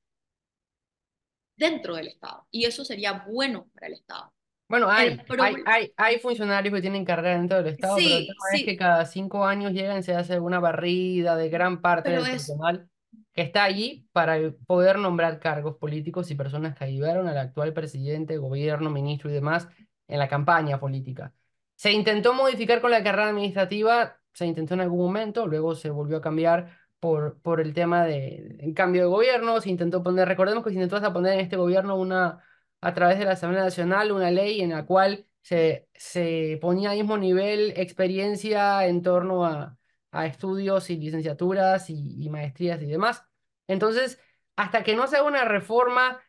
dentro 1.56 1.95
del 1.95 2.07
Estado. 2.07 2.48
Y 2.49 2.65
eso 2.65 2.84
sería 2.84 3.23
bueno 3.27 3.68
para 3.73 3.88
el 3.88 3.94
Estado. 3.94 4.34
Bueno, 4.68 4.90
hay, 4.90 5.19
hay, 5.40 5.56
hay, 5.68 5.94
hay 5.95 6.19
funcionarios 6.19 6.73
que 6.73 6.82
tienen 6.82 7.06
carrera 7.06 7.38
dentro 7.38 7.57
del 7.61 7.73
Estado, 7.73 7.98
pero 7.98 8.15
el 8.15 8.22
Sí, 8.23 8.27
tema 8.27 8.45
es 8.53 8.60
sí. 8.60 8.65
que 8.65 8.77
cada 8.77 9.06
cinco 9.06 9.45
años 9.45 9.73
llegan 9.73 9.99
y 9.99 10.03
se 10.03 10.15
hace 10.15 10.40
una 10.40 10.60
barrida 10.60 11.36
de 11.36 11.49
gran 11.49 11.82
parte 11.82 12.10
Pero 12.10 12.23
del 12.23 12.32
es- 12.36 12.48
personal 12.48 12.90
que 13.36 13.41
está 13.41 13.64
allí 13.66 14.07
para 14.14 14.38
poder 14.66 14.98
nombrar 14.98 15.40
cargos 15.40 15.76
políticos 15.78 16.32
y 16.32 16.36
personas 16.36 16.76
que 16.76 16.86
ayudaron 16.86 17.28
al 17.28 17.38
actual 17.38 17.74
presidente, 17.74 18.38
gobierno, 18.38 18.90
ministro 18.90 19.30
y 19.30 19.34
demás 19.34 19.68
en 20.07 20.20
la 20.20 20.28
campaña 20.30 20.80
política. 20.80 21.34
Se 21.76 21.91
intentó 21.91 22.34
modificar 22.34 22.82
con 22.82 22.91
la 22.91 23.03
carrera 23.03 23.30
administrativa, 23.30 24.18
se 24.34 24.45
intentó 24.45 24.74
en 24.76 24.82
algún 24.82 24.99
momento, 24.99 25.48
luego 25.48 25.76
se 25.76 25.90
volvió 25.90 26.18
a 26.18 26.22
cambiar 26.22 26.78
por, 26.99 27.40
por 27.41 27.60
el 27.62 27.74
tema 27.74 28.06
de 28.06 28.57
el 28.62 28.74
cambio 28.74 29.02
de 29.03 29.07
gobierno, 29.10 29.60
se 29.62 29.70
intentó 29.70 30.02
poner, 30.02 30.28
recordemos 30.28 30.64
que 30.64 30.70
se 30.70 30.76
intentó 30.76 30.95
hasta 30.95 31.14
poner 31.14 31.34
en 31.34 31.40
este 31.41 31.57
gobierno 31.57 31.95
una, 31.98 32.41
a 32.82 32.94
través 32.94 33.20
de 33.20 33.26
la 33.26 33.32
Asamblea 33.34 33.64
Nacional, 33.64 34.12
una 34.12 34.32
ley 34.32 34.62
en 34.62 34.72
la 34.72 34.86
cual 34.86 35.28
se, 35.41 35.88
se 35.94 36.57
ponía 36.62 36.91
al 36.91 36.98
mismo 36.98 37.18
nivel 37.18 37.74
experiencia 37.78 38.86
en 38.88 39.02
torno 39.02 39.45
a, 39.45 39.78
a 40.12 40.26
estudios 40.26 40.90
y 40.90 40.98
licenciaturas 40.98 41.90
y 41.90 42.30
maestrías 42.30 42.82
y 42.82 42.86
demás. 42.88 43.24
Entonces, 43.68 44.20
hasta 44.56 44.84
que 44.84 44.96
no 44.96 45.08
se 45.08 45.18
haga 45.18 45.28
una 45.28 45.46
reforma 45.46 46.22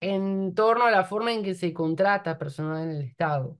en 0.00 0.54
torno 0.54 0.84
a 0.86 0.90
la 0.90 1.04
forma 1.04 1.32
en 1.32 1.42
que 1.42 1.54
se 1.54 1.72
contrata 1.72 2.38
personal 2.38 2.82
en 2.82 2.90
el 2.90 3.02
Estado, 3.02 3.58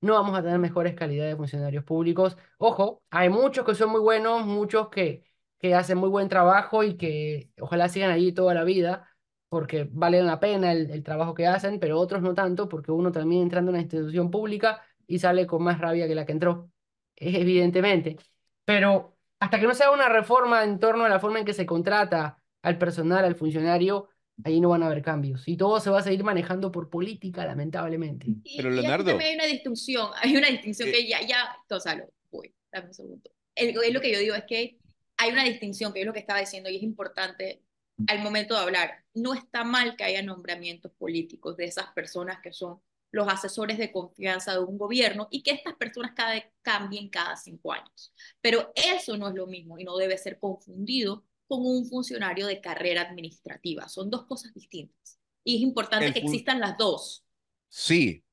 no 0.00 0.14
vamos 0.14 0.38
a 0.38 0.42
tener 0.42 0.58
mejores 0.58 0.94
calidades 0.94 1.32
de 1.32 1.36
funcionarios 1.36 1.84
públicos. 1.84 2.36
Ojo, 2.58 3.02
hay 3.10 3.28
muchos 3.28 3.64
que 3.66 3.74
son 3.74 3.90
muy 3.90 4.00
buenos, 4.00 4.46
muchos 4.46 4.88
que, 4.88 5.24
que 5.58 5.74
hacen 5.74 5.98
muy 5.98 6.08
buen 6.08 6.28
trabajo 6.28 6.84
y 6.84 6.96
que 6.96 7.50
ojalá 7.60 7.88
sigan 7.88 8.10
allí 8.10 8.32
toda 8.32 8.54
la 8.54 8.64
vida, 8.64 9.08
porque 9.48 9.88
vale 9.90 10.22
la 10.22 10.40
pena 10.40 10.72
el, 10.72 10.90
el 10.90 11.02
trabajo 11.02 11.34
que 11.34 11.46
hacen, 11.46 11.80
pero 11.80 11.98
otros 11.98 12.22
no 12.22 12.34
tanto, 12.34 12.68
porque 12.68 12.92
uno 12.92 13.12
también 13.12 13.42
entrando 13.42 13.70
en 13.70 13.74
una 13.74 13.82
institución 13.82 14.30
pública 14.30 14.82
y 15.06 15.18
sale 15.18 15.46
con 15.46 15.62
más 15.62 15.78
rabia 15.80 16.06
que 16.08 16.14
la 16.14 16.24
que 16.24 16.32
entró, 16.32 16.70
evidentemente. 17.16 18.16
Pero 18.64 19.16
hasta 19.40 19.58
que 19.60 19.66
no 19.66 19.74
se 19.74 19.82
haga 19.84 19.92
una 19.92 20.08
reforma 20.08 20.64
en 20.64 20.78
torno 20.78 21.04
a 21.04 21.08
la 21.08 21.20
forma 21.20 21.40
en 21.40 21.44
que 21.44 21.54
se 21.54 21.66
contrata 21.66 22.39
al 22.62 22.78
personal, 22.78 23.24
al 23.24 23.34
funcionario, 23.36 24.08
ahí 24.44 24.60
no 24.60 24.70
van 24.70 24.82
a 24.82 24.86
haber 24.86 25.02
cambios. 25.02 25.46
Y 25.46 25.56
todo 25.56 25.80
se 25.80 25.90
va 25.90 25.98
a 26.00 26.02
seguir 26.02 26.24
manejando 26.24 26.70
por 26.72 26.90
política, 26.90 27.44
lamentablemente. 27.44 28.26
Y, 28.44 28.56
Pero, 28.56 28.70
y 28.70 28.76
Leonardo. 28.76 29.06
también 29.06 29.30
hay 29.30 29.34
una 29.36 29.46
distinción, 29.46 30.10
hay 30.22 30.36
una 30.36 30.48
distinción 30.48 30.88
Eh. 30.88 30.92
que 30.92 31.08
ya, 31.08 31.20
ya, 31.26 31.56
Gonzalo, 31.68 32.12
voy, 32.30 32.54
dame 32.72 32.88
un 32.88 32.94
segundo. 32.94 33.30
El, 33.54 33.76
es 33.82 33.92
lo 33.92 34.00
que 34.00 34.12
yo 34.12 34.18
digo 34.18 34.34
es 34.34 34.44
que 34.44 34.78
hay 35.16 35.30
una 35.32 35.44
distinción, 35.44 35.92
que 35.92 36.00
es 36.00 36.06
lo 36.06 36.12
que 36.12 36.20
estaba 36.20 36.40
diciendo, 36.40 36.70
y 36.70 36.76
es 36.76 36.82
importante 36.82 37.62
al 38.06 38.20
momento 38.22 38.54
de 38.54 38.60
hablar. 38.60 39.04
No 39.12 39.34
está 39.34 39.64
mal 39.64 39.96
que 39.96 40.04
haya 40.04 40.22
nombramientos 40.22 40.92
políticos 40.92 41.56
de 41.58 41.66
esas 41.66 41.92
personas 41.92 42.38
que 42.42 42.52
son 42.52 42.80
los 43.12 43.28
asesores 43.28 43.76
de 43.76 43.92
confianza 43.92 44.52
de 44.54 44.60
un 44.60 44.78
gobierno 44.78 45.28
y 45.30 45.42
que 45.42 45.50
estas 45.50 45.74
personas 45.74 46.12
cada, 46.14 46.42
cambien 46.62 47.10
cada 47.10 47.36
cinco 47.36 47.72
años. 47.72 48.14
Pero 48.40 48.72
eso 48.74 49.16
no 49.18 49.28
es 49.28 49.34
lo 49.34 49.46
mismo 49.46 49.78
y 49.78 49.84
no 49.84 49.96
debe 49.98 50.16
ser 50.16 50.38
confundido 50.38 51.26
con 51.50 51.66
un 51.66 51.84
funcionario 51.84 52.46
de 52.46 52.60
carrera 52.60 53.02
administrativa. 53.02 53.88
Son 53.88 54.08
dos 54.08 54.24
cosas 54.26 54.54
distintas. 54.54 55.18
Y 55.42 55.56
es 55.56 55.62
importante 55.62 56.06
El 56.06 56.12
que 56.14 56.20
existan 56.20 56.60
las 56.60 56.78
dos. 56.78 57.24
Sí, 57.68 58.24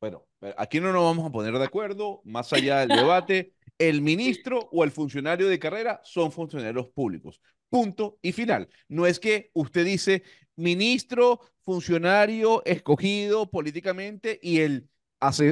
bueno, 0.00 0.26
aquí 0.56 0.80
no 0.80 0.90
nos 0.90 1.04
vamos 1.04 1.26
a 1.26 1.30
poner 1.32 1.52
de 1.52 1.64
acuerdo, 1.64 2.22
más 2.24 2.50
allá 2.54 2.80
del 2.80 2.88
debate, 2.88 3.52
el 3.78 4.00
ministro 4.00 4.70
o 4.72 4.84
el 4.84 4.90
funcionario 4.90 5.48
de 5.48 5.58
carrera 5.58 6.00
son 6.02 6.32
funcionarios 6.32 6.88
públicos. 6.88 7.42
Punto 7.68 8.18
y 8.22 8.32
final. 8.32 8.68
No 8.88 9.06
es 9.06 9.20
que 9.20 9.50
usted 9.52 9.84
dice 9.84 10.22
ministro, 10.56 11.40
funcionario 11.60 12.64
escogido 12.64 13.50
políticamente 13.50 14.40
y 14.42 14.60
el, 14.60 14.88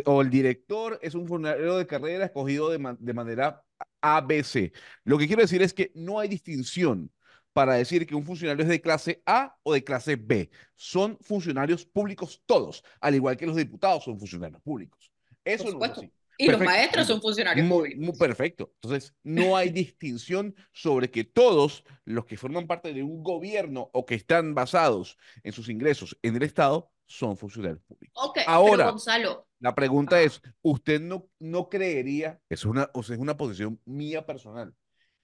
o 0.06 0.22
el 0.22 0.30
director 0.30 0.98
es 1.02 1.14
un 1.14 1.26
funcionario 1.26 1.76
de 1.76 1.86
carrera 1.86 2.24
escogido 2.24 2.70
de, 2.70 2.78
ma- 2.78 2.96
de 2.98 3.12
manera 3.12 3.62
ABC. 4.00 4.72
Lo 5.04 5.18
que 5.18 5.26
quiero 5.26 5.42
decir 5.42 5.62
es 5.62 5.72
que 5.74 5.92
no 5.94 6.18
hay 6.18 6.28
distinción. 6.28 7.10
para 7.52 7.74
decir 7.74 8.06
que 8.06 8.14
un 8.14 8.24
funcionario 8.24 8.62
es 8.62 8.68
de 8.68 8.80
clase 8.80 9.22
A 9.26 9.56
o 9.64 9.72
de 9.74 9.82
clase 9.82 10.14
B. 10.14 10.50
Son 10.76 11.18
funcionarios 11.20 11.84
públicos 11.84 12.40
todos, 12.46 12.84
al 13.00 13.16
igual 13.16 13.36
que 13.36 13.44
los 13.46 13.56
diputados 13.56 14.04
son 14.04 14.18
funcionarios 14.20 14.62
públicos. 14.62 15.10
Eso 15.44 15.68
no 15.72 15.84
es 15.84 15.90
así. 15.90 16.12
Y 16.38 16.46
los 16.48 16.58
Perfecto. 16.58 16.64
maestros 16.64 17.06
son 17.08 17.20
funcionarios 17.20 17.66
Muy, 17.66 17.76
públicos. 17.76 18.06
muy 18.06 18.16
perfecto. 18.16 18.72
Entonces, 18.80 19.14
no 19.24 19.56
hay 19.56 19.70
distinción 19.70 20.54
sobre 20.72 21.10
que 21.10 21.24
todos 21.24 21.84
los 22.04 22.24
que 22.24 22.36
forman 22.36 22.68
parte 22.68 22.94
de 22.94 23.02
un 23.02 23.22
gobierno 23.24 23.90
o 23.92 24.06
que 24.06 24.14
están 24.14 24.54
basados 24.54 25.18
en 25.42 25.52
sus 25.52 25.68
ingresos 25.68 26.16
en 26.22 26.36
el 26.36 26.44
Estado 26.44 26.90
son 27.06 27.36
funcionarios 27.36 27.82
públicos. 27.82 28.14
Ok, 28.24 28.38
Ahora, 28.46 28.84
pero 28.84 28.90
Gonzalo, 28.92 29.48
La 29.60 29.74
pregunta 29.74 30.20
Ajá. 30.20 30.22
es, 30.22 30.42
¿usted 30.62 31.00
no, 31.00 31.28
no 31.38 31.68
creería, 31.68 32.40
es 32.48 32.64
una, 32.64 32.90
o 32.94 33.02
sea, 33.02 33.16
es 33.16 33.20
una 33.22 33.36
posición 33.36 33.80
mía 33.84 34.26
personal, 34.26 34.74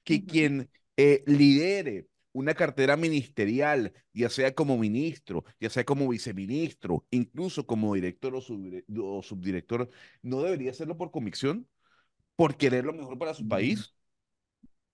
que 0.04 0.26
quien 0.26 0.70
eh, 0.96 1.24
lidere 1.26 2.08
una 2.32 2.54
cartera 2.54 2.96
ministerial, 2.96 3.92
ya 4.14 4.30
sea 4.30 4.54
como 4.54 4.78
ministro, 4.78 5.44
ya 5.60 5.70
sea 5.70 5.84
como 5.84 6.08
viceministro, 6.08 7.06
incluso 7.10 7.66
como 7.66 7.94
director 7.94 8.34
o, 8.36 8.40
subdire- 8.42 8.84
o 9.02 9.22
subdirector, 9.22 9.90
no 10.22 10.42
debería 10.42 10.70
hacerlo 10.72 10.98
por 10.98 11.10
convicción, 11.12 11.68
por 12.36 12.56
querer 12.56 12.84
lo 12.86 12.92
mejor 12.94 13.18
para 13.18 13.34
su 13.34 13.46
país, 13.48 13.94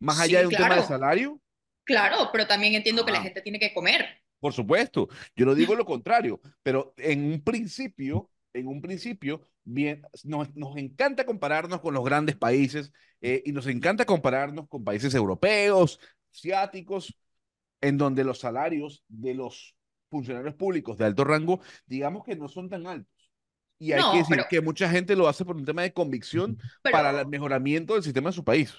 más 0.00 0.20
allá 0.20 0.40
Sí, 0.40 0.42
de 0.42 0.46
un 0.48 0.56
tema 0.56 0.76
de 0.76 0.82
claro. 0.82 0.84
salario? 0.84 1.40
claro, 1.84 2.30
pero 2.32 2.46
también 2.48 2.74
entiendo 2.74 3.04
que 3.06 3.12
la 3.12 3.20
Ah. 3.20 3.22
gente 3.22 3.42
tiene 3.42 3.58
que 3.60 3.74
comer. 3.74 4.22
Por 4.40 4.52
supuesto, 4.52 5.08
yo 5.36 5.46
no 5.46 5.54
digo 5.54 5.74
lo 5.76 5.84
contrario, 5.84 6.40
pero 6.62 6.94
en 6.96 7.24
un 7.32 7.42
principio, 7.44 8.30
en 8.54 8.66
un 8.68 8.80
principio, 8.82 9.40
bien, 9.64 10.02
nos, 10.24 10.54
nos 10.54 10.76
encanta 10.76 11.24
compararnos 11.26 11.80
con 11.80 11.94
los 11.94 12.04
grandes 12.04 12.36
países 12.36 12.92
eh, 13.20 13.42
y 13.46 13.52
nos 13.52 13.66
encanta 13.66 14.04
compararnos 14.04 14.68
con 14.68 14.84
países 14.84 15.14
europeos, 15.14 15.98
asiáticos, 16.32 17.14
en 17.80 17.98
donde 17.98 18.24
los 18.24 18.38
salarios 18.38 19.04
de 19.08 19.34
los 19.34 19.74
funcionarios 20.10 20.54
públicos 20.54 20.98
de 20.98 21.04
alto 21.06 21.24
rango, 21.24 21.60
digamos 21.86 22.24
que 22.24 22.36
no 22.36 22.48
son 22.48 22.68
tan 22.68 22.86
altos. 22.86 23.10
Y 23.78 23.92
hay 23.92 24.00
No, 24.00 24.12
que 24.12 24.18
decir 24.18 24.36
pero- 24.36 24.48
que 24.48 24.60
mucha 24.60 24.88
gente 24.88 25.16
lo 25.16 25.26
hace 25.26 25.44
por 25.44 25.56
un 25.56 25.64
tema 25.64 25.82
de 25.82 25.92
convicción 25.92 26.58
Pero, 26.82 26.92
para 26.92 27.20
el 27.20 27.26
mejoramiento 27.26 27.94
del 27.94 28.02
sistema 28.04 28.30
de 28.30 28.34
su 28.36 28.44
país. 28.44 28.72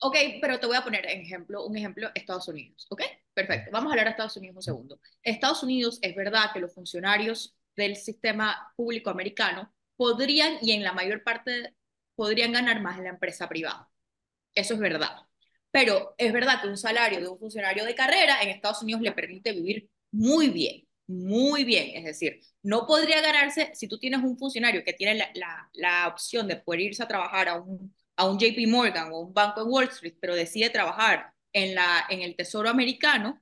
ok, 0.00 0.16
pero 0.40 0.58
te 0.60 0.66
voy 0.66 0.76
a 0.76 0.84
poner 0.84 1.04
ejemplo, 1.06 1.66
un 1.66 1.76
ejemplo, 1.76 2.08
Estados 2.14 2.48
Unidos, 2.48 2.86
¿ok? 2.90 3.02
Perfecto, 3.34 3.70
vamos 3.72 3.90
a 3.90 3.92
hablar 3.92 4.06
de 4.06 4.10
Estados 4.12 4.36
Unidos 4.36 4.56
un 4.56 4.62
segundo. 4.62 5.00
Estados 5.22 5.62
Unidos, 5.62 5.98
es 6.02 6.14
verdad 6.14 6.52
que 6.54 6.60
los 6.60 6.72
funcionarios 6.72 7.57
del 7.78 7.96
sistema 7.96 8.72
público 8.76 9.10
americano 9.10 9.72
podrían, 9.96 10.58
y 10.62 10.72
en 10.72 10.84
la 10.84 10.92
mayor 10.92 11.22
parte, 11.24 11.74
podrían 12.16 12.52
ganar 12.52 12.82
más 12.82 12.98
en 12.98 13.04
la 13.04 13.10
empresa 13.10 13.48
privada. 13.48 13.88
Eso 14.54 14.74
es 14.74 14.80
verdad. 14.80 15.16
Pero 15.70 16.14
es 16.18 16.32
verdad 16.32 16.60
que 16.60 16.68
un 16.68 16.76
salario 16.78 17.20
de 17.20 17.28
un 17.28 17.38
funcionario 17.38 17.84
de 17.84 17.94
carrera 17.94 18.42
en 18.42 18.48
Estados 18.50 18.82
Unidos 18.82 19.02
le 19.02 19.12
permite 19.12 19.52
vivir 19.52 19.90
muy 20.10 20.48
bien, 20.50 20.86
muy 21.06 21.64
bien. 21.64 21.96
Es 21.96 22.04
decir, 22.04 22.40
no 22.62 22.86
podría 22.86 23.20
ganarse, 23.22 23.70
si 23.74 23.88
tú 23.88 23.98
tienes 23.98 24.22
un 24.22 24.38
funcionario 24.38 24.84
que 24.84 24.92
tiene 24.94 25.14
la, 25.14 25.30
la, 25.34 25.70
la 25.74 26.08
opción 26.08 26.48
de 26.48 26.56
poder 26.56 26.80
irse 26.80 27.02
a 27.02 27.08
trabajar 27.08 27.48
a 27.48 27.56
un, 27.60 27.94
a 28.16 28.28
un 28.28 28.38
JP 28.38 28.66
Morgan 28.68 29.12
o 29.12 29.20
un 29.20 29.34
banco 29.34 29.62
en 29.62 29.68
Wall 29.68 29.88
Street, 29.88 30.16
pero 30.20 30.34
decide 30.34 30.70
trabajar 30.70 31.32
en, 31.52 31.74
la, 31.74 32.06
en 32.10 32.22
el 32.22 32.36
Tesoro 32.36 32.68
americano, 32.70 33.40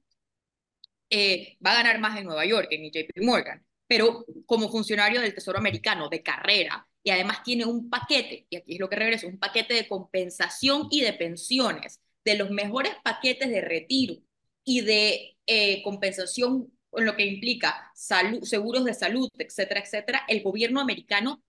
eh, 1.10 1.56
va 1.64 1.72
a 1.72 1.76
ganar 1.82 1.98
más 2.00 2.18
en 2.18 2.24
Nueva 2.26 2.44
York, 2.46 2.68
en 2.70 2.84
el 2.84 2.90
JP 2.92 3.22
Morgan. 3.22 3.65
Pero 3.86 4.24
como 4.46 4.68
funcionario 4.68 5.20
del 5.20 5.34
Tesoro 5.34 5.58
americano 5.58 6.08
de 6.08 6.22
carrera, 6.22 6.88
y 7.02 7.10
además 7.10 7.42
tiene 7.44 7.64
un 7.64 7.88
paquete, 7.88 8.46
y 8.50 8.56
aquí 8.56 8.74
es 8.74 8.80
lo 8.80 8.88
que 8.88 8.96
regreso, 8.96 9.28
un 9.28 9.38
paquete 9.38 9.74
de 9.74 9.86
compensación 9.86 10.88
y 10.90 11.02
de 11.02 11.12
pensiones, 11.12 12.00
de 12.24 12.36
los 12.36 12.50
mejores 12.50 12.92
paquetes 13.04 13.48
de 13.48 13.60
retiro 13.60 14.16
y 14.64 14.80
de 14.80 15.36
eh, 15.46 15.82
compensación 15.84 16.72
en 16.92 17.04
lo 17.04 17.14
que 17.14 17.26
implica 17.26 17.92
salud, 17.94 18.42
seguros 18.42 18.84
de 18.84 18.94
salud, 18.94 19.28
etcétera, 19.38 19.80
etcétera, 19.80 20.24
el 20.26 20.42
gobierno 20.42 20.80
americano 20.80 21.44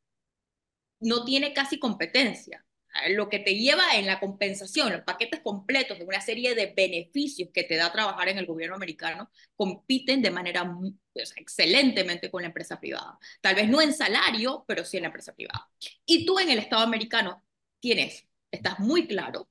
no 0.99 1.25
tiene 1.25 1.53
casi 1.53 1.79
competencia. 1.79 2.66
Lo 3.09 3.29
que 3.29 3.39
te 3.39 3.55
lleva 3.55 3.95
en 3.95 4.05
la 4.05 4.19
compensación, 4.19 4.91
los 4.91 5.01
paquetes 5.01 5.41
completos 5.41 5.97
de 5.97 6.05
una 6.05 6.21
serie 6.21 6.55
de 6.55 6.73
beneficios 6.75 7.49
que 7.53 7.63
te 7.63 7.75
da 7.75 7.91
trabajar 7.91 8.29
en 8.29 8.37
el 8.37 8.45
gobierno 8.45 8.75
americano, 8.75 9.29
compiten 9.55 10.21
de 10.21 10.31
manera 10.31 10.63
o 10.63 11.25
sea, 11.25 11.41
excelentemente 11.41 12.29
con 12.31 12.41
la 12.41 12.47
empresa 12.47 12.79
privada. 12.79 13.17
Tal 13.41 13.55
vez 13.55 13.69
no 13.69 13.81
en 13.81 13.93
salario, 13.93 14.63
pero 14.67 14.83
sí 14.85 14.97
en 14.97 15.03
la 15.03 15.07
empresa 15.07 15.33
privada. 15.33 15.69
Y 16.05 16.25
tú 16.25 16.39
en 16.39 16.49
el 16.49 16.59
Estado 16.59 16.83
americano 16.83 17.43
tienes, 17.79 18.27
estás 18.51 18.79
muy 18.79 19.07
claro 19.07 19.49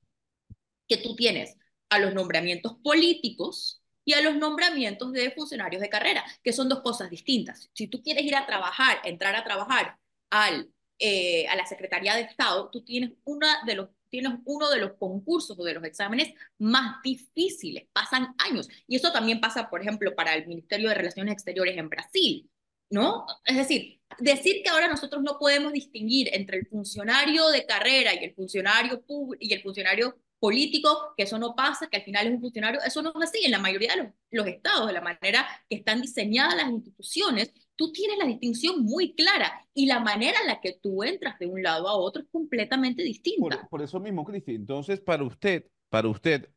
que 0.88 0.98
tú 0.98 1.16
tienes 1.16 1.56
a 1.88 1.98
los 1.98 2.14
nombramientos 2.14 2.76
políticos 2.82 3.82
y 4.04 4.14
a 4.14 4.22
los 4.22 4.36
nombramientos 4.36 5.12
de 5.12 5.32
funcionarios 5.32 5.82
de 5.82 5.90
carrera, 5.90 6.24
que 6.42 6.52
son 6.52 6.68
dos 6.68 6.80
cosas 6.80 7.10
distintas. 7.10 7.70
Si 7.74 7.88
tú 7.88 8.02
quieres 8.02 8.24
ir 8.24 8.36
a 8.36 8.46
trabajar, 8.46 8.98
entrar 9.04 9.34
a 9.34 9.44
trabajar 9.44 9.98
al, 10.30 10.70
eh, 10.98 11.46
a 11.48 11.56
la 11.56 11.66
Secretaría 11.66 12.14
de 12.14 12.22
Estado, 12.22 12.70
tú 12.70 12.82
tienes, 12.82 13.12
una 13.24 13.62
de 13.66 13.74
los, 13.74 13.88
tienes 14.08 14.32
uno 14.44 14.70
de 14.70 14.78
los 14.78 14.92
concursos 14.94 15.58
o 15.58 15.64
de 15.64 15.74
los 15.74 15.84
exámenes 15.84 16.32
más 16.58 17.02
difíciles, 17.02 17.86
pasan 17.92 18.34
años. 18.38 18.68
Y 18.86 18.96
eso 18.96 19.12
también 19.12 19.40
pasa, 19.40 19.68
por 19.68 19.82
ejemplo, 19.82 20.14
para 20.14 20.34
el 20.34 20.46
Ministerio 20.46 20.88
de 20.88 20.94
Relaciones 20.94 21.34
Exteriores 21.34 21.76
en 21.76 21.88
Brasil, 21.88 22.50
¿no? 22.90 23.26
Es 23.44 23.56
decir, 23.56 24.00
decir 24.18 24.62
que 24.62 24.70
ahora 24.70 24.88
nosotros 24.88 25.22
no 25.22 25.38
podemos 25.38 25.72
distinguir 25.72 26.30
entre 26.32 26.58
el 26.58 26.66
funcionario 26.66 27.48
de 27.48 27.66
carrera 27.66 28.14
y 28.14 28.24
el 28.24 28.34
funcionario 28.34 29.04
y 29.38 29.52
el 29.52 29.62
funcionario 29.62 30.18
político, 30.38 31.14
que 31.16 31.24
eso 31.24 31.38
no 31.38 31.54
pasa, 31.54 31.88
que 31.88 31.96
al 31.96 32.04
final 32.04 32.26
es 32.26 32.34
un 32.34 32.40
funcionario, 32.40 32.80
eso 32.84 33.02
no 33.02 33.10
es 33.10 33.28
así 33.28 33.44
en 33.44 33.50
la 33.50 33.58
mayoría 33.58 33.94
de 33.94 34.02
los, 34.02 34.12
los 34.30 34.46
estados, 34.46 34.86
de 34.86 34.92
la 34.92 35.00
manera 35.00 35.46
que 35.68 35.76
están 35.76 36.00
diseñadas 36.00 36.56
las 36.56 36.70
instituciones, 36.70 37.52
tú 37.76 37.92
tienes 37.92 38.18
la 38.18 38.26
distinción 38.26 38.82
muy 38.84 39.14
clara 39.14 39.52
y 39.74 39.86
la 39.86 40.00
manera 40.00 40.38
en 40.40 40.48
la 40.48 40.60
que 40.60 40.78
tú 40.82 41.02
entras 41.04 41.38
de 41.38 41.46
un 41.46 41.62
lado 41.62 41.88
a 41.88 41.94
otro 41.96 42.22
es 42.22 42.28
completamente 42.30 43.02
distinta. 43.02 43.60
Por, 43.60 43.68
por 43.68 43.82
eso 43.82 44.00
mismo, 44.00 44.24
Cristi, 44.24 44.54
entonces 44.54 45.00
para 45.00 45.22
usted, 45.22 45.66
para 45.88 46.08
usted, 46.08 46.50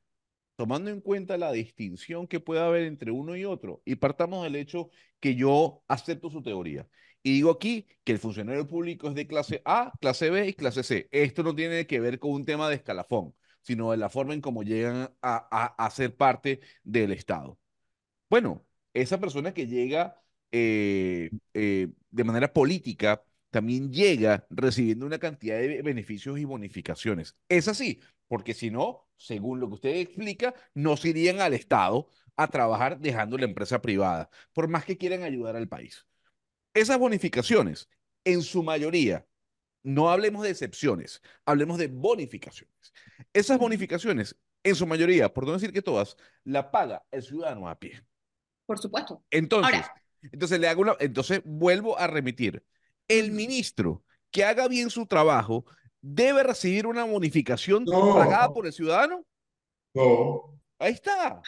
tomando 0.56 0.90
en 0.90 1.02
cuenta 1.02 1.38
la 1.38 1.52
distinción 1.52 2.28
que 2.28 2.40
puede 2.40 2.62
haber 2.62 2.84
entre 2.84 3.12
uno 3.12 3.36
y 3.36 3.46
otro, 3.46 3.82
y 3.86 3.96
partamos 3.96 4.44
del 4.44 4.56
hecho 4.56 4.90
que 5.20 5.36
yo 5.36 5.84
acepto 5.88 6.30
su 6.30 6.41
teoría, 6.41 6.88
y 7.22 7.34
digo 7.34 7.52
aquí 7.52 7.86
que 8.04 8.14
el 8.14 8.20
funcionario 8.20 8.66
público 8.68 9.10
es 9.10 9.16
de 9.16 9.28
clase 9.28 9.62
A, 9.66 9.91
clase 10.00 10.30
B 10.30 10.48
y 10.48 10.54
clase 10.54 10.84
C. 10.84 11.10
Esto 11.12 11.44
no 11.44 11.54
tiene 11.54 11.86
que 11.86 12.00
ver 12.00 12.18
con 12.18 12.32
un 12.32 12.46
tema 12.46 12.70
de 12.70 12.76
escalafón, 12.76 13.36
sino 13.62 13.91
de 13.91 13.98
la 13.98 14.10
forma 14.10 14.34
en 14.34 14.41
cómo 14.41 14.64
llegan 14.64 15.14
a, 15.22 15.48
a, 15.52 15.86
a 15.86 15.91
ser 15.91 16.16
parte 16.16 16.62
del 16.84 17.12
Estado. 17.12 17.60
Bueno, 18.30 18.66
esa 18.94 19.20
persona 19.20 19.54
que 19.54 19.68
llega 19.68 20.22
eh, 20.52 21.30
eh, 21.54 21.90
de 22.12 22.24
manera 22.24 22.52
política 22.54 23.24
también 23.52 23.92
llega 23.92 24.46
recibiendo 24.50 25.06
una 25.06 25.20
cantidad 25.20 25.58
de 25.58 25.82
beneficios 25.82 26.40
y 26.40 26.46
bonificaciones. 26.46 27.36
Es 27.48 27.68
así, 27.68 28.00
porque 28.28 28.54
si 28.54 28.70
no, 28.70 29.08
según 29.18 29.60
lo 29.60 29.68
que 29.68 29.76
usted 29.76 29.96
explica, 29.96 30.54
no 30.74 30.98
se 30.98 31.10
irían 31.10 31.42
al 31.42 31.54
Estado 31.54 32.08
a 32.36 32.48
trabajar 32.48 33.00
dejando 33.00 33.38
la 33.38 33.46
empresa 33.46 33.82
privada, 33.82 34.30
por 34.54 34.68
más 34.68 34.86
que 34.86 34.98
quieran 34.98 35.24
ayudar 35.24 35.56
al 35.56 35.68
país. 35.68 36.08
Esas 36.74 37.00
bonificaciones, 37.00 37.90
en 38.24 38.44
su 38.44 38.64
mayoría, 38.64 39.28
no 39.84 40.10
hablemos 40.10 40.44
de 40.44 40.52
excepciones, 40.52 41.22
hablemos 41.46 41.78
de 41.78 41.88
bonificaciones. 41.88 42.94
Esas 43.34 43.58
bonificaciones, 43.58 44.38
en 44.64 44.76
su 44.76 44.86
mayoría, 44.86 45.34
por 45.34 45.46
no 45.46 45.54
decir 45.54 45.74
que 45.74 45.82
todas, 45.82 46.16
la 46.44 46.72
paga 46.72 47.04
el 47.12 47.24
ciudadano 47.24 47.68
a 47.68 47.80
pie. 47.80 48.04
Por 48.66 48.78
supuesto. 48.78 49.24
Entonces, 49.32 49.74
Ahora, 49.74 49.94
entonces 50.22 50.60
le 50.60 50.68
hago 50.68 50.82
una, 50.82 50.96
entonces 51.00 51.41
vuelvo 51.46 51.98
a 51.98 52.08
remitir. 52.08 52.64
El 53.08 53.32
ministro 53.32 54.04
que 54.32 54.44
haga 54.44 54.68
bien 54.68 54.90
su 54.90 55.06
trabajo 55.06 55.66
debe 56.02 56.44
recibir 56.44 56.86
una 56.88 57.04
bonificación 57.04 57.84
No. 57.86 58.16
pagada 58.16 58.54
por 58.54 58.66
el 58.66 58.74
ciudadano. 58.74 59.26
No. 59.94 60.60
Ahí 60.78 60.94
está. 60.94 61.41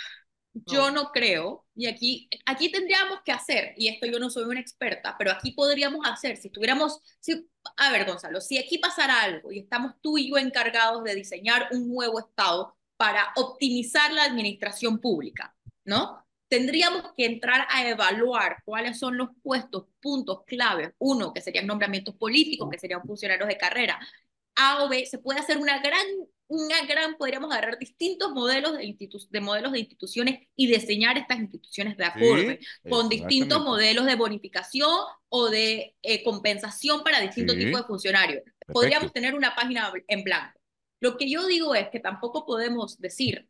Yo 0.54 0.92
no 0.92 1.12
creo, 1.14 1.66
y 1.76 1.88
aquí, 1.88 2.28
aquí 2.46 2.70
tendríamos 2.70 3.20
que 3.24 3.32
hacer, 3.32 3.74
y 3.78 3.88
esto 3.88 4.06
yo 4.06 4.20
no 4.20 4.30
soy 4.30 4.44
una 4.44 4.60
experta, 4.60 5.16
pero 5.18 5.32
aquí 5.32 5.52
podríamos 5.52 6.06
hacer, 6.06 6.36
si 6.36 6.50
tuviéramos, 6.50 7.00
si, 7.22 7.50
a 7.78 7.92
ver 7.92 8.06
Gonzalo, 8.06 8.42
si 8.42 8.58
aquí 8.58 8.78
pasara 8.78 9.22
algo 9.22 9.54
y 9.54 9.60
estamos 9.60 9.94
tú 10.02 10.18
y 10.18 10.30
yo 10.30 10.38
encargados 10.38 11.06
de 11.06 11.16
diseñar 11.16 11.70
un 11.72 11.88
nuevo 11.88 12.20
Estado 12.20 12.76
para 12.98 13.32
optimizar 13.38 14.12
la 14.12 14.26
administración 14.26 15.00
pública, 15.00 15.56
¿no? 15.86 16.26
Tendríamos 16.52 17.14
que 17.16 17.26
entrar 17.26 17.66
a 17.70 17.88
evaluar 17.88 18.58
cuáles 18.66 19.00
son 19.00 19.16
los 19.16 19.30
puestos, 19.42 19.86
puntos 20.02 20.44
claves. 20.46 20.92
Uno, 20.98 21.32
que 21.34 21.40
serían 21.40 21.66
nombramientos 21.66 22.14
políticos, 22.16 22.68
que 22.70 22.78
serían 22.78 23.04
funcionarios 23.04 23.48
de 23.48 23.58
carrera. 23.58 23.98
A 24.56 24.84
o 24.84 24.90
B, 24.90 25.06
se 25.06 25.18
puede 25.18 25.40
hacer 25.40 25.58
una 25.58 25.80
gran, 25.80 26.06
una 26.48 26.86
gran, 26.86 27.16
podríamos 27.16 27.50
agarrar 27.54 27.80
distintos 27.80 28.32
modelos 28.34 28.78
de, 28.78 28.84
institu 28.84 29.18
de 29.30 29.40
modelos 29.40 29.72
de 29.72 29.80
instituciones 29.80 30.46
y 30.58 30.68
diseñar 30.68 31.18
estas 31.18 31.40
instituciones 31.40 31.96
de 31.96 32.04
acorde, 32.04 32.60
Sí, 32.62 32.90
con 32.90 33.08
distintos 33.08 33.64
modelos 33.64 34.06
de 34.06 34.16
bonificación 34.16 34.92
o 35.30 35.50
de 35.50 35.96
eh, 36.02 36.22
compensación 36.22 37.02
para 37.02 37.22
distintos 37.22 37.56
Sí. 37.56 37.64
tipos 37.64 37.80
de 37.80 37.88
funcionarios. 37.88 38.44
Podríamos 38.68 39.14
tener 39.14 39.36
una 39.36 39.56
página 39.56 39.90
en 40.06 40.26
blanco. 40.26 40.60
Lo 41.00 41.16
que 41.16 41.30
yo 41.30 41.46
digo 41.48 41.76
es 41.76 41.88
que 41.92 42.02
tampoco 42.02 42.46
podemos 42.46 43.00
decir, 43.00 43.48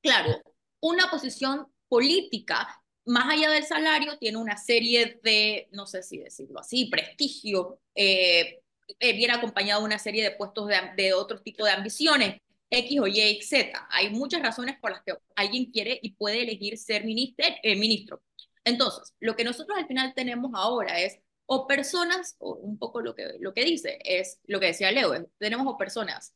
claro, 0.00 0.40
una 0.80 1.10
posición 1.10 1.66
política, 1.88 2.80
más 3.06 3.32
allá 3.32 3.50
del 3.50 3.64
salario, 3.64 4.18
tiene 4.18 4.38
una 4.38 4.56
serie 4.56 5.20
de, 5.22 5.68
no 5.72 5.86
sé 5.86 6.02
si 6.02 6.18
decirlo 6.18 6.60
así, 6.60 6.86
prestigio, 6.86 7.80
eh, 7.94 8.60
eh, 8.98 9.12
viene 9.14 9.34
acompañado 9.34 9.80
de 9.80 9.86
una 9.86 9.98
serie 9.98 10.22
de 10.22 10.32
puestos 10.32 10.68
de, 10.68 10.76
de 10.96 11.12
otro 11.14 11.40
tipo 11.40 11.64
de 11.64 11.72
ambiciones, 11.72 12.40
X 12.70 13.00
o 13.00 13.06
Y, 13.06 13.40
Z. 13.42 13.88
Hay 13.90 14.10
muchas 14.10 14.42
razones 14.42 14.76
por 14.80 14.90
las 14.90 15.02
que 15.02 15.14
alguien 15.36 15.70
quiere 15.70 15.98
y 16.02 16.12
puede 16.12 16.42
elegir 16.42 16.76
ser 16.78 17.04
ministro. 17.04 17.46
Eh, 17.62 17.76
ministro. 17.76 18.22
Entonces, 18.64 19.14
lo 19.20 19.36
que 19.36 19.44
nosotros 19.44 19.76
al 19.78 19.86
final 19.86 20.14
tenemos 20.14 20.52
ahora 20.54 21.00
es 21.00 21.18
o 21.46 21.66
personas, 21.66 22.36
o 22.38 22.54
un 22.54 22.78
poco 22.78 23.02
lo 23.02 23.14
que, 23.14 23.34
lo 23.38 23.52
que 23.52 23.64
dice, 23.64 23.98
es 24.02 24.40
lo 24.46 24.60
que 24.60 24.66
decía 24.66 24.90
Leo, 24.90 25.12
tenemos 25.38 25.66
o 25.66 25.76
personas 25.76 26.34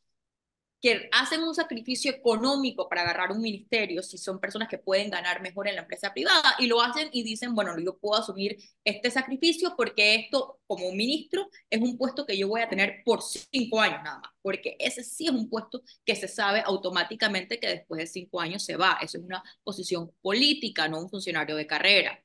que 0.80 1.08
hacen 1.12 1.42
un 1.42 1.54
sacrificio 1.54 2.10
económico 2.10 2.88
para 2.88 3.02
agarrar 3.02 3.32
un 3.32 3.40
ministerio, 3.40 4.02
si 4.02 4.16
son 4.16 4.38
personas 4.40 4.68
que 4.68 4.78
pueden 4.78 5.10
ganar 5.10 5.42
mejor 5.42 5.68
en 5.68 5.74
la 5.74 5.82
empresa 5.82 6.12
privada, 6.12 6.54
y 6.58 6.66
lo 6.66 6.80
hacen 6.80 7.08
y 7.12 7.22
dicen, 7.24 7.54
bueno, 7.54 7.76
yo 7.78 7.98
puedo 7.98 8.20
asumir 8.20 8.56
este 8.84 9.10
sacrificio 9.10 9.74
porque 9.76 10.14
esto, 10.14 10.60
como 10.66 10.92
ministro, 10.92 11.48
es 11.68 11.80
un 11.80 11.98
puesto 11.98 12.24
que 12.26 12.38
yo 12.38 12.48
voy 12.48 12.60
a 12.60 12.68
tener 12.68 13.02
por 13.04 13.22
cinco 13.22 13.80
años 13.80 14.02
nada 14.04 14.20
más, 14.20 14.30
porque 14.42 14.76
ese 14.78 15.02
sí 15.02 15.26
es 15.26 15.32
un 15.32 15.48
puesto 15.48 15.82
que 16.04 16.14
se 16.14 16.28
sabe 16.28 16.62
automáticamente 16.64 17.58
que 17.58 17.68
después 17.68 17.98
de 17.98 18.06
cinco 18.06 18.40
años 18.40 18.64
se 18.64 18.76
va. 18.76 18.98
Eso 19.02 19.18
es 19.18 19.24
una 19.24 19.42
posición 19.64 20.12
política, 20.20 20.88
no 20.88 21.00
un 21.00 21.10
funcionario 21.10 21.56
de 21.56 21.66
carrera. 21.66 22.22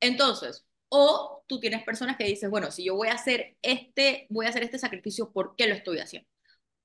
Entonces, 0.00 0.66
o 0.88 1.42
tú 1.46 1.58
tienes 1.60 1.82
personas 1.84 2.16
que 2.16 2.24
dices, 2.24 2.50
bueno, 2.50 2.70
si 2.70 2.84
yo 2.84 2.94
voy 2.96 3.08
a 3.08 3.14
hacer 3.14 3.56
este, 3.62 4.26
voy 4.30 4.46
a 4.46 4.50
hacer 4.50 4.62
este 4.62 4.78
sacrificio, 4.78 5.32
¿por 5.32 5.56
qué 5.56 5.66
lo 5.66 5.74
estoy 5.74 5.98
haciendo? 5.98 6.28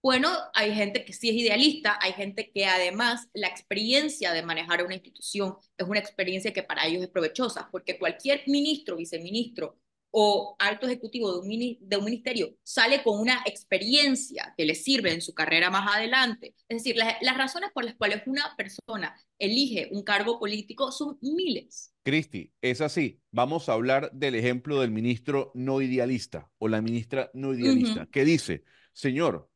Bueno, 0.01 0.30
hay 0.53 0.73
gente 0.73 1.03
que 1.03 1.11
sí 1.11 1.30
es 1.30 1.35
idealista, 1.35 1.99
hay 2.01 2.13
gente 2.13 2.51
que 2.53 2.65
además 2.65 3.27
la 3.34 3.47
experiencia 3.47 4.31
de 4.31 4.43
manejar 4.43 4.85
una 4.85 4.95
institución 4.95 5.55
es 5.77 5.85
una 5.85 5.99
experiencia 5.99 6.53
que 6.53 6.63
para 6.63 6.85
ellos 6.88 7.03
es 7.03 7.09
provechosa, 7.09 7.67
porque 7.69 7.99
cualquier 7.99 8.43
ministro, 8.47 8.95
viceministro 8.95 9.77
o 10.11 10.55
alto 10.57 10.88
ejecutivo 10.88 11.34
de 11.34 11.39
un, 11.39 11.77
de 11.81 11.97
un 11.97 12.05
ministerio 12.05 12.55
sale 12.63 13.03
con 13.03 13.19
una 13.19 13.43
experiencia 13.45 14.53
que 14.57 14.65
le 14.65 14.73
sirve 14.73 15.13
en 15.13 15.21
su 15.21 15.34
carrera 15.34 15.69
más 15.69 15.93
adelante. 15.93 16.55
Es 16.69 16.77
decir, 16.77 16.95
las 16.95 17.38
razones 17.38 17.69
por 17.73 17.84
las 17.84 17.95
cuales 17.95 18.23
una 18.26 18.55
persona 18.55 19.13
elige 19.38 19.89
un 19.91 20.03
cargo 20.03 20.39
político 20.39 20.93
son 20.93 21.17
miles. 21.21 21.93
Cristi, 22.03 22.53
es 22.61 22.80
así. 22.80 23.19
Vamos 23.31 23.67
a 23.67 23.73
hablar 23.73 24.11
del 24.13 24.35
ejemplo 24.35 24.80
del 24.80 24.91
ministro 24.91 25.51
no 25.53 25.81
idealista 25.81 26.49
o 26.57 26.69
la 26.69 26.81
ministra 26.81 27.30
no 27.34 27.53
idealista, 27.53 28.07
que 28.09 28.23
dice, 28.26 28.63
señor, 28.93 29.49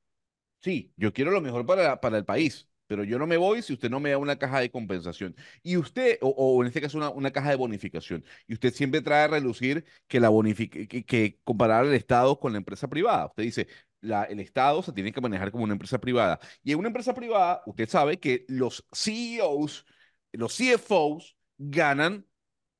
Sí, 0.64 0.94
yo 0.95 1.11
quiero 1.14 1.31
lo 1.31 1.41
mejor 1.41 1.65
para, 1.65 1.99
para 1.99 2.18
el 2.18 2.23
país, 2.26 2.69
pero 2.88 3.03
yo 3.03 3.19
no 3.19 3.27
me 3.27 3.35
voy 3.35 3.61
si 3.61 3.73
usted 3.73 3.90
no 3.90 3.99
me 3.99 4.11
da 4.11 4.18
una 4.18 4.38
caja 4.38 4.61
de 4.61 4.72
compensación. 4.72 5.35
Y 5.61 5.76
usted, 5.76 6.18
o, 6.22 6.61
en 6.61 6.68
este 6.68 6.80
caso 6.81 6.98
una, 6.98 7.10
una, 7.10 7.31
caja 7.31 7.49
de 7.49 7.56
bonificación, 7.57 8.23
y 8.48 8.53
usted 8.53 8.73
siempre 8.73 9.02
trae 9.02 9.26
a 9.26 9.27
relucir 9.27 9.85
que, 10.07 10.22
la 10.22 10.30
que, 10.56 11.03
que, 11.06 11.40
comparar 11.44 11.85
el 11.85 11.94
Estado 11.94 12.40
con 12.40 12.53
la 12.53 12.60
empresa 12.60 12.88
privada. 12.90 13.26
Usted 13.27 13.44
dice, 13.44 13.68
la, 13.99 14.23
el 14.23 14.40
Estado 14.40 14.81
se 14.84 14.94
tiene 14.94 15.11
que 15.11 15.19
manejar 15.22 15.52
como 15.52 15.65
una 15.65 15.73
empresa 15.73 15.99
privada. 15.99 16.40
Y 16.64 16.72
en 16.72 16.80
una 16.80 16.88
empresa 16.88 17.14
privada, 17.14 17.61
usted 17.65 17.90
sabe 17.90 18.19
que 18.19 18.45
los 18.48 18.85
CEOs, 18.94 19.85
los 20.31 20.56
CFOs 20.56 21.35
ganan 21.57 22.26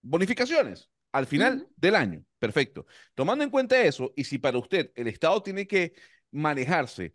bonificaciones 0.02 0.90
al 1.12 1.28
final 1.28 1.68
del 1.76 1.96
año. 1.96 2.24
Perfecto. 2.40 2.86
Tomando 3.14 3.44
en 3.44 3.50
cuenta 3.50 3.82
eso, 3.82 4.14
y 4.16 4.24
si 4.24 4.38
para 4.38 4.58
usted 4.58 4.92
el 4.96 5.08
Estado 5.08 5.42
tiene 5.44 5.68
que 5.68 5.94
manejarse 6.32 7.14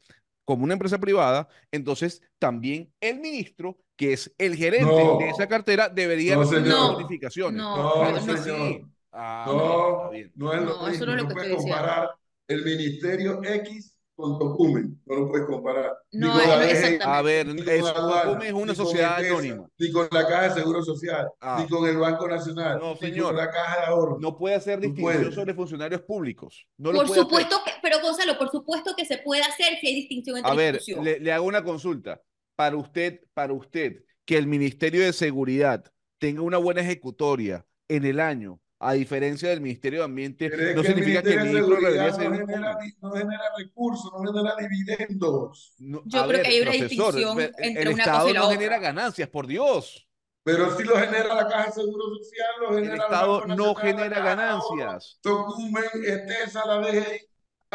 como 0.49 0.65
una 0.65 0.73
empresa 0.73 0.97
privada, 0.97 1.47
entonces 1.71 2.23
también 2.39 2.91
el 3.03 3.21
ministro, 3.21 3.77
que 3.97 4.15
es 4.15 4.35
el 4.39 4.57
gerente 4.57 4.91
de 4.91 5.29
esa 5.29 5.47
cartera, 5.47 5.91
debería 5.91 6.37
no, 6.37 6.41
recibir 6.41 6.73
bonificaciones. 6.73 7.61
No, 7.61 7.77
no, 7.77 8.13
no, 8.13 8.37
señor. 8.39 8.89
Ah, 9.13 9.45
no, 9.47 9.55
no, 9.55 10.15
es 10.15 10.31
lo 10.35 10.49
mismo. 10.89 11.07
No, 11.07 11.29
puedes 11.29 11.55
comparar 11.55 12.09
el 12.47 12.65
ministerio 12.65 13.43
X 13.45 13.95
con 14.19 14.37
Tocumen. 14.37 15.01
No 15.07 15.15
lo 15.15 15.29
puedes 15.29 15.47
comparar. 15.47 15.97
No, 16.11 16.35
ni 16.35 16.41
con 16.41 16.49
la 16.49 17.19
A 17.19 17.23
ver, 17.23 17.47
Tocumen 17.47 18.43
es 18.43 18.53
una 18.53 18.75
sociedad 18.75 19.17
anónima. 19.17 19.71
Ni 19.79 19.93
con 19.93 20.09
la 20.11 20.27
Caja 20.27 20.49
de 20.49 20.61
Seguro 20.61 20.83
Social, 20.83 21.29
ah. 21.41 21.59
ni 21.61 21.69
con 21.69 21.89
el 21.89 21.97
Banco 21.97 22.27
Nacional, 22.27 22.81
no, 22.81 22.97
señor. 22.97 23.17
ni 23.17 23.23
con 23.23 23.37
la 23.37 23.49
Caja 23.49 23.81
de 23.81 23.87
Ahorro. 23.87 24.19
No 24.19 24.37
puede 24.37 24.57
hacer 24.57 24.81
distinción 24.81 25.33
sobre 25.33 25.55
funcionarios 25.55 26.03
públicos. 26.03 26.67
No 26.77 26.91
por 26.91 27.09
supuesto, 27.09 27.61
que, 27.65 27.71
pero 27.81 28.01
Gonzalo, 28.03 28.37
por 28.37 28.51
supuesto 28.51 28.97
que 28.97 29.05
se 29.05 29.19
puede 29.19 29.43
hacer 29.43 29.79
si 29.81 29.87
hay 29.87 29.95
distinción 29.95 30.39
entre 30.39 30.51
A 30.51 30.55
ver, 30.57 30.81
le, 31.01 31.21
le 31.21 31.33
hago 31.33 31.47
una 31.47 31.63
consulta. 31.63 32.21
Para 32.57 32.77
usted, 32.77 33.21
para 33.35 33.53
usted, 33.53 34.03
que 34.25 34.37
el 34.37 34.49
Ministerio 34.49 35.05
de 35.05 35.13
Seguridad 35.13 35.85
tenga 36.19 36.43
una 36.43 36.59
buena 36.59 36.81
ejecutoria 36.81 37.65
en 37.87 38.05
el 38.05 38.19
año 38.19 38.61
a 38.81 38.93
diferencia 38.93 39.49
del 39.51 39.61
Ministerio 39.61 40.01
de 40.01 40.05
Ambiente, 40.05 40.49
no 40.75 40.83
significa 40.85 41.23
que 41.23 41.35
el 41.35 41.45
ministro 41.45 41.77
debería 41.77 42.13
ser... 42.13 42.31
No 42.31 42.37
genera, 42.37 42.79
no 43.01 43.11
genera 43.11 43.43
recursos, 43.57 44.13
no 44.13 44.33
genera 44.33 44.55
dividendos. 44.57 45.75
Yo 45.79 46.29
creo 46.29 46.43
que 46.43 46.49
hay 46.49 46.61
una 46.61 46.71
distinción 46.71 47.41
entre 47.59 47.83
el 47.83 47.89
una 47.89 48.03
Estado 48.03 48.19
cosa 48.19 48.31
y 48.31 48.35
la 48.35 48.41
no 48.41 48.51
genera 48.51 48.79
ganancias, 48.79 49.29
por 49.29 49.47
Dios. 49.47 50.09
Pero 50.45 50.77
si 50.77 50.85
lo 50.85 50.97
genera 50.97 51.35
la 51.35 51.49
Caja 51.49 51.67
de 51.67 51.73
Seguro 51.73 52.05
Social, 52.17 52.49
lo 52.61 52.75
genera 52.75 52.95
el 52.95 53.01
Estado 53.01 53.47
no 53.47 53.75
genera 53.75 54.21
ganancias. 54.21 55.19
Tocumen, 55.23 55.85
ETESA, 56.07 56.65
la 56.65 56.79
DGI. 56.79 57.29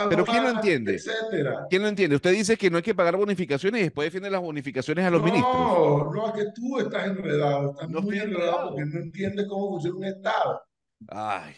Pero 0.10 0.26
¿quién 0.26 0.44
lo 0.44 0.50
entiende? 0.50 0.96
Etcétera. 0.96 1.68
¿Quién 1.70 1.84
lo 1.84 1.88
entiende? 1.88 2.16
Usted 2.16 2.32
dice 2.32 2.58
que 2.58 2.72
no 2.72 2.78
hay 2.78 2.84
que 2.84 2.96
pagar 2.96 3.16
bonificaciones 3.16 3.82
y 3.82 3.84
después 3.84 4.08
defiende 4.08 4.32
las 4.32 4.42
bonificaciones 4.42 5.06
a 5.06 5.12
los 5.12 5.22
ministros. 5.22 5.54
No, 5.54 6.12
no, 6.12 6.28
es 6.30 6.34
que 6.34 6.52
tú 6.56 6.80
estás 6.80 7.06
enredado, 7.06 7.72
estás 7.72 7.90
muy 7.90 8.18
enredado 8.18 8.70
porque 8.70 8.86
no 8.86 9.00
entiendes 9.00 9.46
cómo 9.48 9.70
funciona 9.70 9.98
un 9.98 10.06
Estado. 10.06 10.62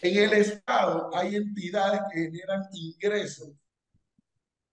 En 0.02 0.16
el 0.16 0.32
Estado 0.32 1.10
hay 1.14 1.36
entidades 1.36 2.00
que 2.12 2.20
generan 2.22 2.62
ingresos 2.72 3.52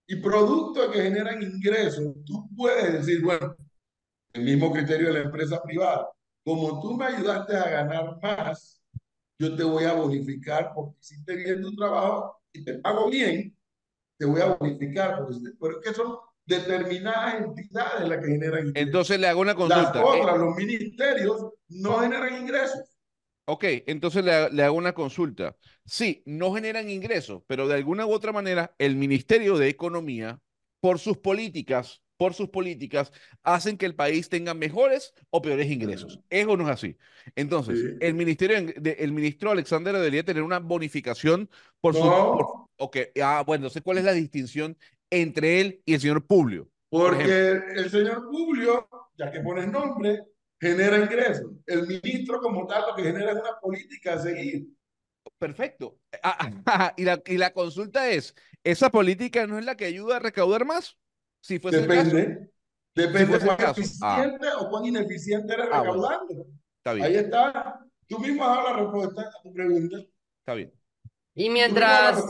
y 0.07 0.15
productos 0.17 0.91
que 0.91 1.01
generan 1.01 1.41
ingresos. 1.41 2.13
Tú 2.25 2.49
puedes 2.55 2.93
decir, 2.93 3.23
bueno, 3.23 3.55
el 4.33 4.43
mismo 4.43 4.71
criterio 4.71 5.07
de 5.07 5.13
la 5.13 5.25
empresa 5.25 5.61
privada. 5.61 6.09
Como 6.43 6.81
tú 6.81 6.97
me 6.97 7.05
ayudaste 7.05 7.55
a 7.55 7.69
ganar 7.69 8.19
más, 8.21 8.81
yo 9.39 9.55
te 9.55 9.63
voy 9.63 9.85
a 9.85 9.93
bonificar 9.93 10.71
porque 10.75 10.97
hiciste 10.99 11.35
bien 11.35 11.61
tu 11.61 11.75
trabajo 11.75 12.41
y 12.51 12.63
te 12.63 12.79
pago 12.79 13.09
bien, 13.09 13.55
te 14.17 14.25
voy 14.25 14.41
a 14.41 14.55
bonificar 14.55 15.19
porque, 15.19 15.39
porque 15.57 15.89
que 15.89 15.95
son 15.95 16.17
determinadas 16.45 17.41
entidades 17.41 18.09
las 18.09 18.19
que 18.19 18.31
generan 18.31 18.67
ingresos. 18.67 18.87
Entonces 18.87 19.19
le 19.19 19.27
hago 19.27 19.41
una 19.41 19.55
consulta. 19.55 19.93
Las 19.93 20.03
otras, 20.03 20.37
los 20.37 20.55
ministerios, 20.55 21.49
no 21.69 21.99
generan 21.99 22.41
ingresos. 22.41 22.92
Ok, 23.45 23.65
entonces 23.87 24.23
le, 24.23 24.63
hago 24.63 24.77
una 24.77 24.93
consulta. 24.93 25.57
Sí, 25.85 26.23
no 26.25 26.53
generan 26.53 26.89
ingresos, 26.89 27.43
pero 27.45 27.67
de 27.67 27.75
alguna 27.75 28.05
u 28.05 28.11
otra 28.11 28.31
manera 28.31 28.73
el 28.77 28.95
Ministerio 28.95 29.57
de 29.57 29.67
Economía, 29.67 30.39
por 30.79 30.97
sus 30.99 31.17
políticas, 31.17 32.01
por 32.15 32.33
sus 32.33 32.49
políticas, 32.49 33.11
hacen 33.43 33.77
que 33.77 33.85
el 33.85 33.95
país 33.95 34.29
tenga 34.29 34.53
mejores 34.53 35.13
o 35.29 35.41
peores 35.41 35.69
ingresos. 35.69 36.21
Eso 36.29 36.55
no 36.55 36.63
es 36.63 36.69
así. 36.69 36.97
Entonces, 37.35 37.97
el 37.99 38.13
ministerio, 38.13 38.73
el 38.81 39.11
ministro 39.11 39.51
Alexander 39.51 39.93
debería 39.93 40.23
tener 40.23 40.43
una 40.43 40.59
bonificación 40.59 41.49
por 41.81 41.95
su... 41.95 42.03
ok, 42.03 42.97
ah, 43.21 43.43
bueno, 43.45 43.63
entonces, 43.63 43.81
¿cuál 43.81 43.97
es 43.97 44.05
la 44.05 44.13
distinción 44.13 44.77
entre 45.09 45.59
él 45.59 45.81
y 45.85 45.95
el 45.95 45.99
señor 45.99 46.25
Publio? 46.25 46.69
Porque 46.89 47.59
el 47.75 47.89
señor 47.89 48.29
Publio, 48.29 48.87
ya 49.17 49.31
que 49.31 49.41
pones 49.41 49.69
nombre, 49.69 50.21
genera 50.63 50.97
ingresos. 50.97 51.51
El 51.65 51.87
ministro 51.87 52.39
como 52.39 52.65
tal 52.65 52.83
lo 52.87 52.95
que 52.95 53.03
genera 53.03 53.31
es 53.31 53.37
una 53.37 53.59
política 53.61 54.13
a 54.13 54.19
seguir. 54.19 54.67
Perfecto. 55.37 55.97
Ah, 56.23 56.49
ah, 56.65 56.93
y, 56.95 57.03
la, 57.03 57.21
y 57.25 57.37
la 57.37 57.51
consulta 57.53 58.09
es, 58.09 58.33
¿esa 58.63 58.89
política 58.89 59.45
no 59.45 59.59
es 59.59 59.65
la 59.65 59.75
que 59.75 59.85
ayuda 59.85 60.17
a 60.17 60.19
recaudar 60.19 60.65
más? 60.65 60.97
Si 61.41 61.59
fuese 61.59 61.81
Depende. 61.81 62.21
El 62.21 62.27
caso. 62.27 62.49
Depende 62.95 63.39
de 63.39 63.45
cuán 63.45 63.71
eficiente 63.71 64.47
o 64.59 64.69
cuán 64.69 64.85
ineficiente 64.85 65.53
eres 65.53 65.65
recaudando. 65.65 66.45
Está 66.77 66.93
bien. 66.93 67.05
Ahí 67.05 67.15
está. 67.15 67.79
Tú 68.07 68.19
mismo 68.19 68.43
has 68.43 68.55
dado 68.55 68.69
la 68.69 68.83
respuesta 68.83 69.21
a 69.21 69.41
tu 69.41 69.53
pregunta. 69.53 69.97
Está 70.39 70.53
bien. 70.53 70.71
Y 71.35 71.49
mientras, 71.49 72.23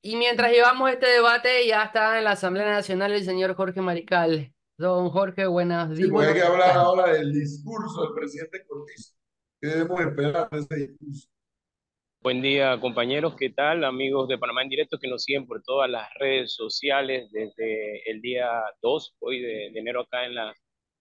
y 0.00 0.16
mientras 0.16 0.52
llevamos 0.52 0.90
este 0.90 1.06
debate, 1.06 1.66
ya 1.66 1.82
está 1.82 2.18
en 2.18 2.24
la 2.24 2.32
Asamblea 2.32 2.70
Nacional 2.70 3.12
el 3.12 3.24
señor 3.24 3.54
Jorge 3.54 3.80
Marical. 3.80 4.51
Don 4.78 5.10
Jorge, 5.10 5.46
buenas 5.46 5.90
días. 5.90 6.08
Sí, 6.08 6.10
pues 6.10 6.28
hay 6.28 6.34
que 6.34 6.42
hablar 6.42 6.70
ahora 6.76 7.12
del 7.12 7.32
discurso 7.32 8.04
del 8.04 8.14
presidente 8.14 8.64
Cortés. 8.66 9.14
¿Qué 9.60 9.68
debemos 9.68 10.00
esperar 10.00 10.48
de 10.50 10.58
ese 10.58 10.76
discurso? 10.76 11.28
Buen 12.20 12.40
día, 12.40 12.80
compañeros. 12.80 13.34
¿Qué 13.36 13.50
tal, 13.50 13.84
amigos 13.84 14.28
de 14.28 14.38
Panamá 14.38 14.62
en 14.62 14.70
directo 14.70 14.98
que 14.98 15.08
nos 15.08 15.24
siguen 15.24 15.46
por 15.46 15.62
todas 15.62 15.90
las 15.90 16.08
redes 16.14 16.54
sociales 16.54 17.30
desde 17.32 18.10
el 18.10 18.22
día 18.22 18.48
2, 18.80 19.16
hoy 19.20 19.40
de, 19.40 19.66
enero 19.66 20.02
acá 20.02 20.24
en 20.24 20.36
la 20.36 20.54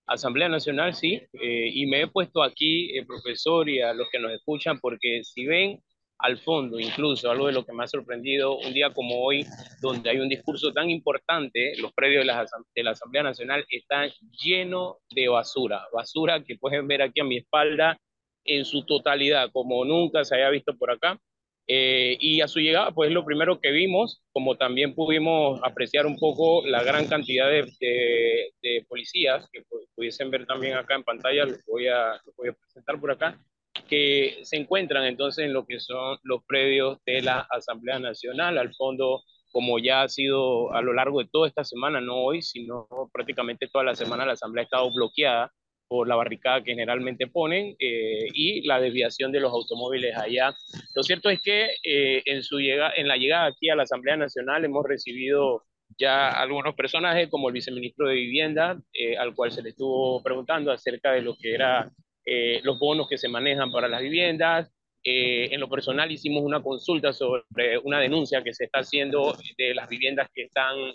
Asamblea 0.05 0.49
Nacional, 0.49 0.93
sí. 0.93 1.21
Eh, 1.33 1.69
y 1.73 1.85
me 1.85 2.01
he 2.01 2.07
puesto 2.07 2.43
aquí, 2.43 2.97
el 2.97 3.05
profesor, 3.05 3.69
y 3.69 3.81
a 3.81 3.93
los 3.93 4.09
que 4.11 4.19
nos 4.19 4.33
escuchan, 4.33 4.79
porque 4.79 5.23
si 5.23 5.45
ven 5.45 5.81
al 6.21 6.37
fondo, 6.37 6.79
incluso 6.79 7.29
algo 7.29 7.47
de 7.47 7.53
lo 7.53 7.65
que 7.65 7.73
me 7.73 7.83
ha 7.83 7.87
sorprendido 7.87 8.57
un 8.57 8.73
día 8.73 8.91
como 8.91 9.23
hoy, 9.23 9.45
donde 9.81 10.09
hay 10.09 10.19
un 10.19 10.29
discurso 10.29 10.71
tan 10.71 10.89
importante, 10.89 11.73
los 11.77 11.91
predios 11.93 12.21
de 12.21 12.25
la, 12.25 12.45
de 12.75 12.83
la 12.83 12.91
Asamblea 12.91 13.23
Nacional 13.23 13.65
están 13.69 14.09
llenos 14.43 14.97
de 15.09 15.27
basura, 15.27 15.81
basura 15.93 16.43
que 16.43 16.57
pueden 16.57 16.87
ver 16.87 17.01
aquí 17.01 17.19
a 17.21 17.25
mi 17.25 17.37
espalda 17.37 17.97
en 18.45 18.65
su 18.65 18.85
totalidad, 18.85 19.51
como 19.51 19.85
nunca 19.85 20.23
se 20.23 20.35
haya 20.35 20.49
visto 20.49 20.75
por 20.77 20.91
acá. 20.91 21.19
Eh, 21.67 22.17
y 22.19 22.41
a 22.41 22.47
su 22.47 22.59
llegada, 22.59 22.91
pues 22.91 23.11
lo 23.11 23.23
primero 23.23 23.61
que 23.61 23.71
vimos, 23.71 24.23
como 24.33 24.57
también 24.57 24.93
pudimos 24.93 25.61
apreciar 25.63 26.05
un 26.05 26.17
poco 26.17 26.65
la 26.65 26.83
gran 26.83 27.07
cantidad 27.07 27.47
de, 27.49 28.51
de, 28.61 28.85
policías, 28.89 29.47
que 29.53 29.63
pudiesen 29.95 30.31
ver 30.31 30.45
también 30.45 30.73
acá 30.75 30.95
en 30.95 31.03
pantalla, 31.03 31.45
los 31.45 31.63
voy, 31.65 31.87
a, 31.87 32.19
los 32.25 32.35
voy 32.35 32.49
a 32.49 32.53
presentar 32.53 32.99
por 32.99 33.11
acá, 33.11 33.39
que 33.87 34.39
se 34.43 34.57
encuentran 34.57 35.05
entonces 35.05 35.45
en 35.45 35.53
lo 35.53 35.65
que 35.65 35.79
son 35.79 36.17
los 36.23 36.43
predios 36.45 36.97
de 37.05 37.21
la 37.21 37.39
Asamblea 37.49 37.99
Nacional. 37.99 38.57
Al 38.57 38.73
fondo, 38.73 39.21
como 39.51 39.79
ya 39.79 40.03
ha 40.03 40.09
sido 40.09 40.73
a 40.73 40.81
lo 40.81 40.93
largo 40.93 41.19
de 41.19 41.29
toda 41.31 41.47
esta 41.47 41.63
semana, 41.63 42.01
no 42.01 42.15
hoy, 42.15 42.41
sino 42.41 42.87
prácticamente 43.13 43.67
toda 43.67 43.83
la 43.83 43.95
semana, 43.95 44.25
la 44.25 44.33
Asamblea 44.33 44.63
ha 44.63 44.65
estado 44.65 44.93
bloqueada 44.93 45.51
por 45.87 46.07
la 46.07 46.15
barricada 46.15 46.63
que 46.63 46.71
generalmente 46.71 47.27
ponen 47.27 47.75
eh, 47.77 48.27
y 48.33 48.65
la 48.65 48.79
desviación 48.79 49.29
de 49.33 49.41
los 49.41 49.51
automóviles 49.51 50.15
allá. 50.15 50.55
Lo 50.95 51.03
cierto 51.03 51.29
es 51.29 51.41
que 51.41 51.67
eh, 51.83 52.23
en, 52.25 52.43
su 52.43 52.59
llega, 52.59 52.93
en 52.95 53.09
la 53.09 53.17
llegada 53.17 53.47
aquí 53.47 53.69
a 53.69 53.75
la 53.75 53.83
Asamblea 53.83 54.15
Nacional 54.15 54.63
hemos 54.63 54.85
recibido 54.85 55.65
ya 55.99 56.29
algunos 56.29 56.75
personajes 56.75 57.29
como 57.29 57.49
el 57.49 57.53
viceministro 57.53 58.07
de 58.07 58.15
Vivienda, 58.15 58.79
eh, 58.93 59.17
al 59.17 59.35
cual 59.35 59.51
se 59.51 59.61
le 59.61 59.71
estuvo 59.71 60.23
preguntando 60.23 60.71
acerca 60.71 61.11
de 61.11 61.23
lo 61.23 61.35
que 61.35 61.53
era 61.53 61.91
eh, 62.25 62.61
los 62.63 62.79
bonos 62.79 63.07
que 63.07 63.17
se 63.17 63.27
manejan 63.27 63.71
para 63.71 63.87
las 63.87 64.01
viviendas. 64.01 64.71
Eh, 65.03 65.49
en 65.51 65.59
lo 65.59 65.67
personal 65.67 66.11
hicimos 66.11 66.43
una 66.43 66.61
consulta 66.61 67.11
sobre 67.11 67.77
una 67.83 67.99
denuncia 67.99 68.43
que 68.43 68.53
se 68.53 68.65
está 68.65 68.79
haciendo 68.79 69.35
de 69.57 69.73
las 69.73 69.89
viviendas 69.89 70.29
que 70.31 70.43
están 70.43 70.77
eh, 70.77 70.93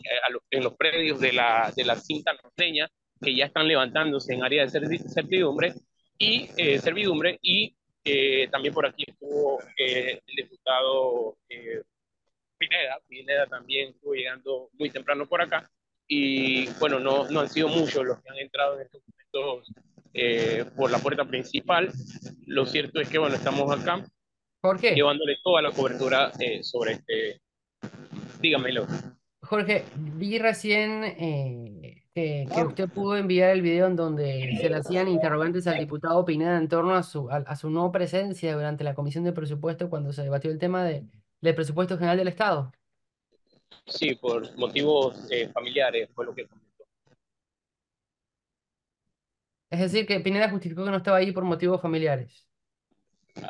en 0.50 0.62
los 0.62 0.76
predios 0.76 1.18
de 1.18 1.32
la, 1.32 1.72
de 1.74 1.84
la 1.84 1.96
cinta 1.96 2.32
norteña, 2.32 2.88
que 3.20 3.34
ya 3.34 3.46
están 3.46 3.66
levantándose 3.66 4.34
en 4.34 4.44
área 4.44 4.64
de 4.64 4.98
servidumbre 4.98 5.74
y, 6.18 6.46
servidumbre, 6.78 7.38
y 7.42 7.74
también 8.50 8.72
por 8.72 8.86
aquí 8.86 9.04
estuvo 9.08 9.58
el 9.76 10.20
diputado 10.36 11.36
Pineda. 12.58 12.98
Pineda 13.08 13.46
también 13.46 13.90
estuvo 13.90 14.14
llegando 14.14 14.70
muy 14.74 14.90
temprano 14.90 15.26
por 15.26 15.42
acá. 15.42 15.68
Y 16.06 16.66
bueno, 16.78 17.00
no, 17.00 17.28
no 17.28 17.40
han 17.40 17.48
sido 17.48 17.68
muchos 17.68 18.04
los 18.04 18.22
que 18.22 18.30
han 18.30 18.38
entrado 18.38 18.76
en 18.76 18.82
estos 18.82 19.02
momentos 19.02 19.72
eh, 20.18 20.64
por 20.74 20.90
la 20.90 20.98
puerta 20.98 21.26
principal. 21.26 21.92
Lo 22.46 22.64
cierto 22.64 23.00
es 23.00 23.08
que, 23.10 23.18
bueno, 23.18 23.36
estamos 23.36 23.70
acá. 23.70 24.02
Jorge. 24.62 24.94
Llevándole 24.94 25.36
toda 25.44 25.60
la 25.60 25.70
cobertura 25.72 26.32
eh, 26.40 26.62
sobre 26.62 26.92
este. 26.92 27.42
Dígamelo. 28.40 28.86
Jorge, 29.42 29.84
vi 29.94 30.38
recién 30.38 31.04
eh, 31.04 32.02
que, 32.14 32.48
usted 32.66 32.88
pudo 32.88 33.16
enviar 33.16 33.50
el 33.50 33.60
video 33.60 33.86
en 33.86 33.96
donde 33.96 34.56
se 34.58 34.70
le 34.70 34.76
hacían 34.76 35.08
interrogantes 35.08 35.66
al 35.66 35.78
diputado 35.78 36.24
Pineda 36.24 36.56
en 36.56 36.68
torno 36.68 36.94
a 36.94 37.02
su, 37.02 37.30
a, 37.30 37.54
su 37.54 37.68
no 37.68 37.92
presencia 37.92 38.54
durante 38.54 38.84
la 38.84 38.94
comisión 38.94 39.22
de 39.22 39.32
presupuesto 39.32 39.90
cuando 39.90 40.12
se 40.14 40.22
debatió 40.22 40.50
el 40.50 40.58
tema 40.58 40.82
de, 40.82 41.04
del 41.42 41.54
presupuesto 41.54 41.96
general 41.96 42.16
del 42.16 42.28
Estado. 42.28 42.72
Sí, 43.86 44.14
por 44.14 44.56
motivos 44.56 45.28
familiares, 45.52 46.08
fue 46.14 46.24
lo 46.24 46.34
que 46.34 46.48
Es 49.70 49.80
decir, 49.80 50.06
que 50.06 50.20
Pineda 50.20 50.50
justificó 50.50 50.84
que 50.84 50.90
no 50.90 50.98
estaba 50.98 51.18
ahí 51.18 51.32
por 51.32 51.44
motivos 51.44 51.80
familiares. 51.80 52.46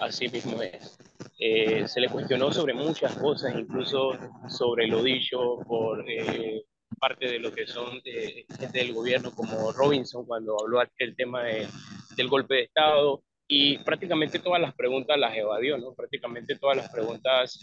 Así 0.01 0.29
mismo 0.29 0.61
es. 0.63 0.99
Eh, 1.39 1.87
se 1.87 2.01
le 2.01 2.09
cuestionó 2.09 2.51
sobre 2.53 2.75
muchas 2.75 3.15
cosas, 3.17 3.55
incluso 3.57 4.13
sobre 4.49 4.87
lo 4.87 5.03
dicho 5.03 5.59
por 5.67 6.05
eh, 6.11 6.65
parte 6.99 7.27
de 7.27 7.39
lo 7.39 7.53
que 7.53 7.67
son 7.67 8.01
eh, 8.05 8.47
gente 8.59 8.79
del 8.79 8.95
gobierno, 8.95 9.31
como 9.33 9.73
Robinson, 9.73 10.25
cuando 10.27 10.57
habló 10.61 10.81
el 10.99 11.15
tema 11.15 11.45
del 11.45 12.29
golpe 12.29 12.55
de 12.55 12.63
Estado, 12.63 13.23
y 13.49 13.79
prácticamente 13.79 14.41
todas 14.41 14.61
las 14.61 14.75
preguntas 14.75 15.17
las 15.19 15.37
evadió, 15.37 15.79
¿no? 15.79 15.95
Prácticamente 15.95 16.57
todas 16.57 16.79
las 16.79 16.91
preguntas 16.91 17.61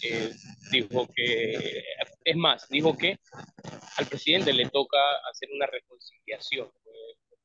dijo 0.71 1.07
que, 1.13 1.83
es 2.23 2.35
más, 2.37 2.69
dijo 2.69 2.95
que 2.95 3.17
al 3.97 4.05
presidente 4.05 4.53
le 4.53 4.69
toca 4.69 4.97
hacer 5.29 5.49
una 5.53 5.65
reconciliación 5.65 6.69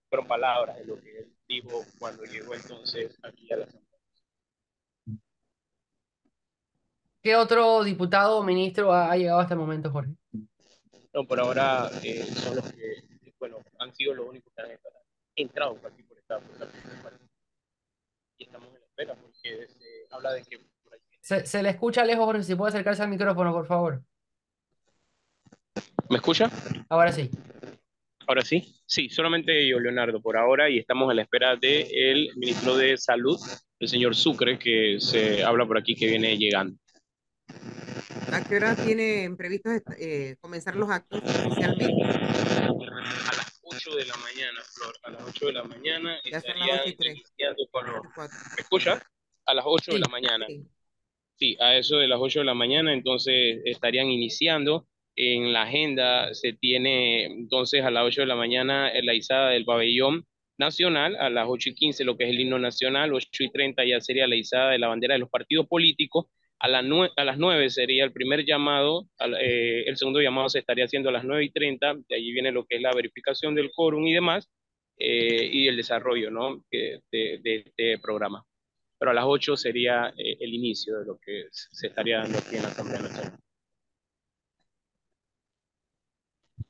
fueron 0.09 0.27
palabras 0.27 0.77
de 0.79 0.85
lo 0.85 1.01
que 1.01 1.19
él 1.19 1.33
dijo 1.47 1.85
cuando 1.99 2.25
llegó 2.25 2.55
entonces 2.55 3.19
aquí 3.23 3.53
a 3.53 3.57
la 3.59 3.65
Asamblea. 3.65 3.89
¿Qué 7.23 7.37
otro 7.37 7.85
diputado 7.85 8.39
o 8.39 8.45
ministro 8.45 8.93
ha, 8.93 9.15
llegado 9.17 9.41
hasta 9.41 9.55
el 9.55 9.61
momento, 9.61 9.91
Jorge? 9.91 10.13
No, 11.13 11.25
por 11.27 11.41
ahora 11.41 11.91
eh, 12.03 12.25
son 12.25 12.57
los 12.57 12.73
que, 12.73 13.03
bueno, 13.39 13.59
han 13.79 13.95
sido 13.95 14.15
los 14.15 14.29
únicos 14.29 14.53
que 14.55 14.63
han 14.63 14.79
entrado 15.35 15.77
por 15.77 15.93
aquí 15.93 16.03
por 16.05 16.17
esta, 16.17 16.39
por 16.39 17.13
Y 18.39 18.45
estamos 18.45 18.69
en 18.69 18.75
la 18.75 18.87
espera 18.87 19.15
porque 19.15 19.37
se 19.37 20.15
habla 20.15 20.33
de 20.33 20.43
que 20.45 20.59
por 20.85 20.95
ahí... 20.95 21.01
Se, 21.21 21.45
se 21.45 21.63
le 21.63 21.71
escucha 21.71 22.05
lejos, 22.05 22.25
Jorge, 22.25 22.45
si 22.45 22.55
puede 22.55 22.71
acercarse 22.71 23.03
al 23.03 23.09
micrófono, 23.09 23.53
por 23.53 23.67
favor. 23.67 24.03
¿Me 26.09 26.17
escucha? 26.17 26.51
Ahora 26.89 27.13
sí. 27.13 27.31
Ahora 28.29 28.43
sí, 28.43 28.79
sí, 28.85 29.09
solamente 29.09 29.67
yo, 29.67 29.81
Leonardo, 29.81 30.21
por 30.21 30.37
ahora, 30.37 30.69
y 30.69 30.79
estamos 30.79 31.11
a 31.11 31.15
la 31.15 31.23
espera 31.23 31.57
del 31.57 32.29
ministro 32.37 32.77
de 32.77 32.99
Salud, 32.99 33.39
el 33.79 33.89
señor 33.89 34.15
Sucre, 34.15 34.59
que 34.59 34.99
se 35.01 35.43
habla 35.43 35.65
por 35.65 35.79
aquí 35.79 35.95
que 35.95 36.09
viene 36.09 36.37
llegando. 36.37 36.77
¿A 38.31 38.45
qué 38.47 38.57
hora 38.57 38.77
tienen 38.77 39.35
previsto 39.35 39.71
eh, 39.99 40.37
comenzar 40.43 40.77
los 40.77 40.91
actos 40.91 41.23
oficialmente? 41.23 42.03
A 42.05 43.35
las 43.35 43.61
8 43.63 43.97
de 43.97 44.05
la 44.05 44.17
mañana, 44.17 44.61
Flor, 44.75 44.95
a 45.05 45.11
las 45.11 45.23
8 45.27 45.47
de 45.47 45.53
la 45.55 45.65
mañana. 45.65 46.21
Ya 46.31 46.43
son 46.43 46.59
las 46.59 46.81
8 46.83 46.89
y 46.91 46.97
3. 46.97 47.23
¿Me 48.59 48.61
escucha? 48.63 49.03
A 49.47 49.55
las 49.55 49.65
8 49.67 49.93
de 49.93 50.01
la 50.01 50.09
mañana. 50.09 50.47
sí, 51.37 51.57
a 51.61 51.77
eso 51.77 51.97
de 51.97 52.07
las 52.07 52.19
8 52.21 52.41
de 52.41 52.45
la 52.45 52.53
mañana, 52.53 52.93
entonces 52.93 53.63
estarían 53.65 54.09
iniciando 54.11 54.87
en 55.19 55.53
la 55.53 55.63
agenda 55.63 56.33
se 56.33 56.53
tiene 56.53 57.25
entonces 57.25 57.83
a 57.83 57.91
las 57.91 58.05
8 58.05 58.21
de 58.21 58.27
la 58.29 58.37
mañana 58.37 58.93
la 59.03 59.15
izada 59.15 59.51
del 59.51 59.65
pabellón 59.65 60.25
nacional, 60.59 61.17
a 61.17 61.29
las 61.29 61.47
8 61.49 61.71
y 61.71 61.75
15 61.75 62.05
lo 62.05 62.17
que 62.17 62.25
es 62.25 62.31
el 62.31 62.41
himno 62.41 62.59
nacional, 62.61 63.13
8 63.13 63.29
y 63.45 63.51
30 63.51 63.85
ya 63.85 64.01
sería 64.01 64.29
la 64.29 64.37
izada 64.37 64.71
de 64.71 64.79
la 64.79 64.87
bandera 64.87 65.15
de 65.15 65.21
los 65.21 65.29
partidos 65.29 65.67
políticos, 65.67 66.27
a, 66.61 66.69
las 66.69 66.85
9, 66.85 67.13
a 67.17 67.25
las 67.25 67.39
9 67.39 67.69
sería 67.71 68.05
el 68.05 68.13
primer 68.13 68.45
llamado, 68.45 69.09
eh, 69.41 69.85
el 69.87 69.97
segundo 69.97 70.21
llamado 70.21 70.49
se 70.49 70.61
estaría 70.61 70.85
haciendo 70.85 71.09
a 71.09 71.13
las 71.13 71.25
9 71.25 71.45
y 71.45 71.51
30, 71.51 71.95
de 72.09 72.17
allí 72.17 72.33
viene 72.33 72.53
lo 72.53 72.65
que 72.65 72.77
es 72.77 72.83
la 72.83 72.93
verificación 72.93 73.55
del 73.55 73.71
quórum 73.73 74.07
y 74.07 74.13
demás, 74.13 74.49
eh, 74.99 75.49
y 75.53 75.69
el 75.69 75.77
desarrollo 75.77 76.31
¿no? 76.31 76.65
de, 76.71 77.01
este 77.13 77.99
programa. 77.99 78.45
Pero 78.99 79.13
a 79.13 79.15
las 79.15 79.25
8 79.27 79.57
sería 79.57 80.13
eh, 80.17 80.37
el 80.41 80.55
inicio 80.55 80.99
de 80.99 81.07
lo 81.07 81.19
que 81.19 81.45
se 81.51 81.89
estaría 81.89 82.19
dando 82.19 82.39
aquí 82.39 82.57
en 82.57 82.63
la 82.63 82.69
Asamblea 82.69 83.01
Nacional. 83.01 83.39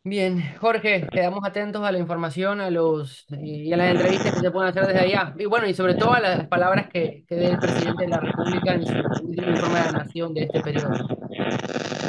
Bien, 0.08 0.42
Jorge, 0.58 1.06
quedamos 1.12 1.44
atentos 1.44 1.84
a 1.84 1.92
la 1.92 1.98
información, 1.98 2.62
a 2.62 2.70
los 2.70 3.26
y 3.28 3.70
a 3.74 3.76
las 3.76 3.90
entrevistas 3.90 4.34
que 4.34 4.40
se 4.40 4.50
pueden 4.50 4.70
hacer 4.70 4.86
desde 4.86 5.00
allá. 5.00 5.34
Y 5.38 5.44
bueno, 5.44 5.66
y 5.66 5.74
sobre 5.74 5.96
todo 5.96 6.14
a 6.14 6.20
las 6.20 6.48
palabras 6.48 6.88
que, 6.88 7.26
que 7.28 7.34
dé 7.34 7.50
el 7.50 7.58
presidente 7.58 8.04
de 8.04 8.08
la 8.08 8.20
República 8.20 8.72
en 8.72 8.86
su 8.86 9.26
último 9.26 9.50
informe 9.50 9.80
de 9.80 9.84
la 9.84 9.92
Nación 9.92 10.32
de 10.32 10.44
este 10.44 10.62
periodo. 10.62 11.08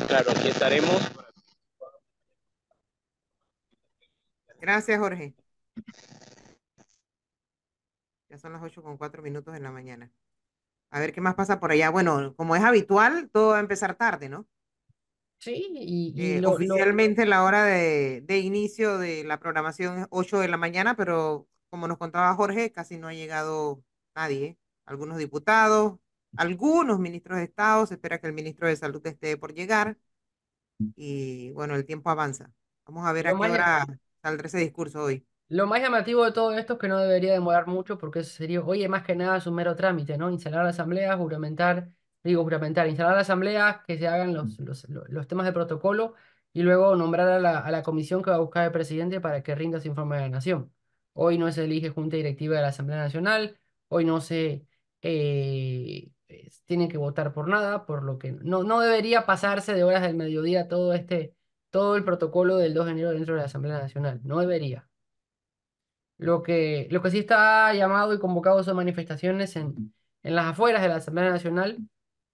Claro, 0.07 0.31
aquí 0.31 0.47
estaremos. 0.47 1.11
Gracias, 4.61 4.97
Jorge. 4.97 5.35
Ya 8.29 8.37
son 8.37 8.53
las 8.53 8.63
8 8.63 8.81
con 8.81 8.97
4 8.97 9.21
minutos 9.21 9.53
de 9.53 9.59
la 9.59 9.71
mañana. 9.71 10.09
A 10.91 10.99
ver 11.01 11.13
qué 11.13 11.21
más 11.21 11.35
pasa 11.35 11.59
por 11.59 11.71
allá. 11.71 11.89
Bueno, 11.89 12.33
como 12.35 12.55
es 12.55 12.63
habitual, 12.63 13.29
todo 13.33 13.49
va 13.49 13.57
a 13.57 13.61
empezar 13.61 13.95
tarde, 13.95 14.29
¿no? 14.29 14.47
Sí, 15.39 15.67
y, 15.73 16.13
eh, 16.21 16.45
oficialmente 16.45 17.25
la 17.25 17.43
hora 17.43 17.63
de, 17.63 18.21
de, 18.21 18.39
inicio 18.39 18.97
de 18.97 19.23
la 19.23 19.39
programación 19.39 19.99
es 19.99 20.07
8 20.09 20.39
de 20.39 20.49
la 20.49 20.57
mañana, 20.57 20.95
pero 20.97 21.47
como 21.69 21.87
nos 21.87 21.97
contaba 21.97 22.35
Jorge, 22.35 22.71
casi 22.71 22.97
no 22.97 23.07
ha 23.07 23.13
llegado 23.13 23.81
nadie. 24.15 24.57
Algunos 24.85 25.17
diputados, 25.17 25.97
algunos 26.35 26.99
ministros 26.99 27.37
de 27.37 27.45
Estado, 27.45 27.85
se 27.85 27.93
espera 27.93 28.19
que 28.19 28.27
el 28.27 28.33
ministro 28.33 28.67
de 28.67 28.75
Salud 28.75 29.05
esté 29.07 29.37
por 29.37 29.53
llegar. 29.53 29.97
Y 30.95 31.51
bueno, 31.51 31.75
el 31.75 31.85
tiempo 31.85 32.09
avanza. 32.09 32.51
Vamos 32.85 33.05
a 33.05 33.13
ver 33.13 33.27
a 33.27 33.31
qué 33.31 33.49
hora 33.49 33.85
saldrá 34.21 34.47
ese 34.47 34.59
discurso 34.59 35.03
hoy. 35.03 35.25
Lo 35.47 35.67
más 35.67 35.81
llamativo 35.81 36.25
de 36.25 36.31
todo 36.31 36.53
esto 36.57 36.73
es 36.73 36.79
que 36.79 36.87
no 36.87 36.97
debería 36.97 37.33
demorar 37.33 37.67
mucho 37.67 37.97
porque 37.97 38.23
sería, 38.23 38.61
oye, 38.61 38.87
más 38.87 39.03
que 39.03 39.15
nada 39.15 39.37
es 39.37 39.47
un 39.47 39.55
mero 39.55 39.75
trámite, 39.75 40.17
¿no? 40.17 40.29
Instalar 40.29 40.63
la 40.63 40.69
asamblea, 40.69 41.17
juramentar 41.17 41.89
digo, 42.23 42.43
juramentar, 42.43 42.87
instalar 42.87 43.15
la 43.15 43.21
asamblea, 43.21 43.83
que 43.87 43.97
se 43.97 44.07
hagan 44.07 44.33
los, 44.33 44.59
los, 44.59 44.87
los 44.89 45.27
temas 45.27 45.45
de 45.45 45.53
protocolo 45.53 46.15
y 46.53 46.61
luego 46.63 46.95
nombrar 46.95 47.29
a 47.29 47.39
la, 47.39 47.59
a 47.59 47.71
la 47.71 47.83
comisión 47.83 48.21
que 48.23 48.31
va 48.31 48.37
a 48.37 48.39
buscar 48.39 48.65
el 48.65 48.71
presidente 48.71 49.21
para 49.21 49.43
que 49.43 49.55
rinda 49.55 49.79
su 49.79 49.87
informe 49.87 50.17
de 50.17 50.23
la 50.23 50.29
nación. 50.29 50.73
Hoy 51.13 51.37
no 51.37 51.51
se 51.51 51.65
elige 51.65 51.89
junta 51.89 52.17
directiva 52.17 52.55
de 52.55 52.61
la 52.61 52.69
Asamblea 52.69 52.97
Nacional, 52.99 53.59
hoy 53.89 54.05
no 54.05 54.21
se, 54.21 54.65
eh, 55.01 56.11
tienen 56.65 56.89
que 56.89 56.97
votar 56.97 57.33
por 57.33 57.47
nada, 57.47 57.85
por 57.85 58.03
lo 58.03 58.17
que 58.17 58.31
no, 58.31 58.63
no 58.63 58.79
debería 58.81 59.25
pasarse 59.25 59.73
de 59.73 59.83
horas 59.83 60.01
del 60.01 60.15
mediodía 60.15 60.67
todo 60.67 60.93
este, 60.93 61.35
todo 61.69 61.95
el 61.95 62.03
protocolo 62.03 62.57
del 62.57 62.73
2 62.73 62.85
de 62.87 62.91
enero 62.93 63.11
dentro 63.11 63.35
de 63.35 63.41
la 63.41 63.45
Asamblea 63.47 63.79
Nacional. 63.79 64.21
No 64.23 64.39
debería. 64.39 64.87
Lo 66.17 66.43
que, 66.43 66.87
lo 66.91 67.01
que 67.01 67.11
sí 67.11 67.19
está 67.19 67.73
llamado 67.73 68.13
y 68.13 68.19
convocado 68.19 68.63
son 68.63 68.75
manifestaciones 68.75 69.55
en, 69.55 69.93
en 70.23 70.35
las 70.35 70.47
afueras 70.47 70.81
de 70.81 70.89
la 70.89 70.95
Asamblea 70.97 71.29
Nacional 71.29 71.77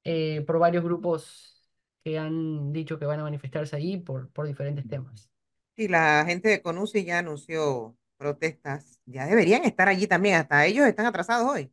eh, 0.06 0.44
por 0.48 0.60
varios 0.60 0.84
grupos 0.86 1.70
que 2.04 2.18
han 2.20 2.72
dicho 2.74 3.00
que 3.00 3.06
van 3.06 3.20
a 3.20 3.24
manifestarse 3.24 3.76
ahí 3.76 3.98
por, 3.98 4.30
por 4.32 4.48
diferentes 4.48 4.88
temas. 4.88 5.30
Sí, 5.76 5.88
la 5.90 6.24
gente 6.26 6.48
de 6.50 6.62
CONUSI 6.62 7.04
ya 7.04 7.20
anunció 7.20 7.98
protestas. 8.18 9.00
Ya 9.06 9.26
deberían 9.26 9.66
estar 9.66 9.90
allí 9.90 10.08
también. 10.08 10.36
Hasta 10.36 10.66
ellos 10.66 10.88
están 10.88 11.06
atrasados 11.06 11.50
hoy. 11.50 11.72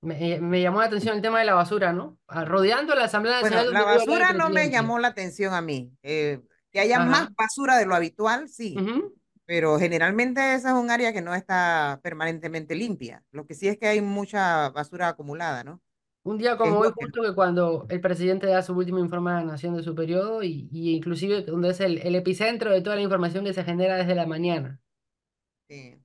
Me, 0.00 0.40
me 0.40 0.60
llamó 0.60 0.80
la 0.80 0.86
atención 0.86 1.14
el 1.16 1.22
tema 1.22 1.38
de 1.38 1.44
la 1.44 1.54
basura, 1.54 1.92
¿no? 1.92 2.18
Ah, 2.26 2.44
rodeando 2.44 2.94
la 2.96 3.04
Asamblea 3.04 3.40
Bueno, 3.40 3.56
Nacional. 3.56 3.72
la 3.72 3.80
vive 3.92 3.92
el 3.92 3.98
basura 4.08 4.32
no 4.32 4.50
me 4.50 4.70
llamó 4.70 4.98
la 4.98 5.08
atención 5.08 5.54
a 5.54 5.60
mí. 5.60 5.92
Eh, 6.02 6.40
que 6.72 6.80
haya 6.80 6.96
Ajá. 6.96 7.06
más 7.10 7.28
basura 7.36 7.76
de 7.76 7.86
lo 7.86 7.94
habitual, 7.94 8.48
sí. 8.48 8.76
Ujú. 8.76 9.14
Pero 9.44 9.78
generalmente 9.78 10.54
esa 10.54 10.70
es 10.70 10.74
un 10.74 10.90
área 10.90 11.12
que 11.12 11.20
no 11.20 11.34
está 11.34 12.00
permanentemente 12.02 12.74
limpia. 12.74 13.22
Lo 13.30 13.46
que 13.46 13.54
sí 13.54 13.68
es 13.68 13.78
que 13.78 13.86
hay 13.86 14.00
mucha 14.00 14.70
basura 14.70 15.08
acumulada, 15.08 15.62
¿no? 15.62 15.80
Un 16.24 16.36
día 16.38 16.56
Es 16.60 16.74
como 16.74 16.78
hoy, 16.78 16.92
justo 16.94 17.22
que 17.22 17.32
cuando 17.34 17.86
el 17.88 18.00
presidente 18.00 18.46
da 18.48 18.62
su 18.62 18.72
último 18.74 18.98
informe 18.98 19.30
a 19.32 19.34
la 19.34 19.44
nación 19.44 19.76
de 19.76 19.82
su 19.84 19.94
periodo 19.94 20.42
y, 20.42 20.68
y 20.72 20.94
inclusive 20.96 21.42
donde 21.42 21.70
es 21.70 21.80
el, 21.80 21.98
el 21.98 22.14
epicentro 22.16 22.70
de 22.72 22.80
toda 22.82 22.96
la 22.96 23.02
información 23.02 23.44
que 23.44 23.52
se 23.52 23.64
genera 23.64 23.96
desde 23.96 24.14
la 24.16 24.26
mañana. 24.26 24.80
sí. 25.68 26.02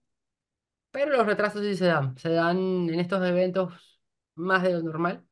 Pero 0.91 1.11
los 1.11 1.25
retrasos 1.25 1.61
sí 1.63 1.75
se 1.75 1.85
dan, 1.85 2.17
se 2.17 2.29
dan 2.29 2.57
en 2.89 2.99
estos 2.99 3.23
eventos 3.25 3.99
más 4.35 4.63
de 4.63 4.73
lo 4.73 4.81
normal. 4.81 5.25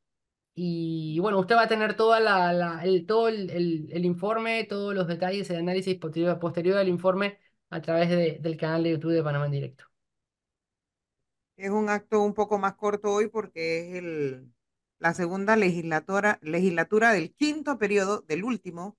Y 0.55 1.19
bueno, 1.21 1.39
usted 1.39 1.55
va 1.55 1.63
a 1.63 1.69
tener 1.69 1.95
toda 1.97 2.19
la, 2.21 2.53
la- 2.53 2.83
el, 2.85 3.05
todo 3.07 3.29
el, 3.29 3.49
el- 3.51 3.89
el 3.91 4.05
informe, 4.05 4.65
todos 4.65 4.95
los 4.95 5.07
detalles, 5.07 5.49
el 5.51 5.57
análisis 5.57 5.97
posterior, 5.97 6.39
posterior 6.39 6.77
al 6.77 6.89
informe 6.89 7.39
a 7.71 7.81
través 7.81 8.09
de- 8.09 8.39
del 8.41 8.57
canal 8.57 8.83
de 8.83 8.91
YouTube 8.91 9.13
de 9.13 9.23
Panamá 9.23 9.45
en 9.47 9.53
directo. 9.53 9.85
Es 11.57 11.69
un 11.69 11.89
acto 11.89 12.21
un 12.21 12.33
poco 12.33 12.57
más 12.57 12.75
corto 12.75 13.11
hoy 13.13 13.27
porque 13.27 13.79
es 13.89 13.95
el, 13.97 14.53
la 14.99 15.13
segunda 15.13 15.55
legislatura, 15.55 16.39
legislatura 16.41 17.11
del 17.13 17.33
quinto 17.33 17.77
periodo, 17.77 18.21
del 18.27 18.43
último 18.43 18.97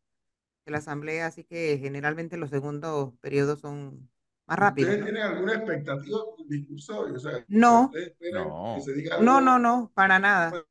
de 0.64 0.72
la 0.72 0.78
Asamblea, 0.78 1.26
así 1.26 1.44
que 1.44 1.78
generalmente 1.78 2.36
los 2.36 2.50
segundos 2.50 3.14
periodos 3.20 3.60
son 3.60 4.10
más 4.46 4.58
rápidos. 4.58 4.90
¿Ustedes 4.90 5.00
¿no? 5.00 5.12
tienen 5.12 5.30
alguna 5.32 5.54
expectativa 5.54 6.18
con 6.24 6.40
el 6.40 6.48
discurso 6.48 7.00
hoy? 7.00 7.12
O 7.12 7.18
sea, 7.18 7.44
No. 7.48 7.86
¿ustedes 7.86 8.08
esperan 8.08 8.48
No. 8.48 8.74
que 8.76 8.82
se 8.82 8.92
diga 8.94 9.20
No, 9.20 9.40
no, 9.40 9.58
no, 9.58 9.92
para 9.94 10.18
nada. 10.18 10.64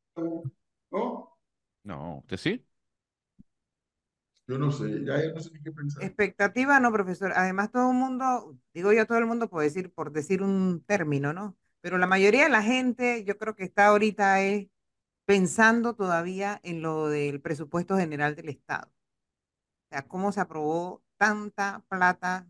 ¿No? 0.92 1.38
No, 1.84 2.18
¿usted 2.20 2.38
sí? 2.38 2.66
Yo 4.48 4.60
no 4.60 4.72
sé, 4.72 5.04
ya 5.04 5.18
no 5.34 5.40
sé 5.40 5.52
ni 5.52 5.62
qué 5.62 5.72
pensar. 5.72 6.04
Expectativa 6.04 6.80
no, 6.80 6.92
profesor. 6.92 7.34
Además, 7.36 7.72
todo 7.72 7.90
el 7.92 7.98
mundo, 7.98 8.56
digo 8.74 8.94
yo, 8.94 9.08
todo 9.08 9.18
el 9.18 9.26
mundo 9.26 9.50
puede 9.50 9.68
decir, 9.68 9.92
por 9.92 10.12
decir 10.12 10.44
un 10.44 10.84
término, 10.86 11.34
¿no? 11.34 11.58
Pero 11.82 11.98
la 11.98 12.06
mayoría 12.08 12.44
de 12.44 12.50
la 12.50 12.62
gente, 12.62 13.24
yo 13.24 13.38
creo 13.38 13.56
que 13.56 13.64
está 13.64 13.88
ahorita 13.88 14.42
es 14.42 14.68
pensando 15.26 15.96
todavía 15.96 16.60
en 16.64 16.82
lo 16.82 17.08
del 17.10 17.42
presupuesto 17.42 17.98
general 17.98 18.36
del 18.36 18.50
Estado. 18.50 18.92
O 19.88 19.90
sea, 19.90 20.08
cómo 20.08 20.32
se 20.32 20.42
aprobó 20.42 21.04
tanta 21.18 21.84
plata 21.90 22.48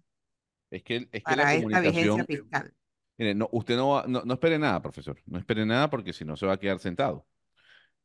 Es 0.72 0.84
que, 0.84 1.08
es 1.12 1.24
que 1.24 1.36
la 1.36 1.46
para 1.46 1.54
esta 1.56 1.82
vigencia 1.82 2.24
comunicación, 2.24 2.26
fiscal. 2.26 2.74
mire, 3.18 3.36
no, 3.36 3.50
usted 3.54 3.78
no, 3.78 3.90
va- 3.90 4.06
no, 4.08 4.24
no 4.26 4.34
espere 4.36 4.60
nada, 4.60 4.82
profesor, 4.82 5.22
no 5.28 5.40
espere 5.40 5.66
nada 5.66 5.90
porque 5.90 6.14
si 6.14 6.26
no 6.26 6.38
se 6.38 6.46
va 6.48 6.54
a 6.56 6.60
quedar 6.60 6.80
sentado. 6.80 7.28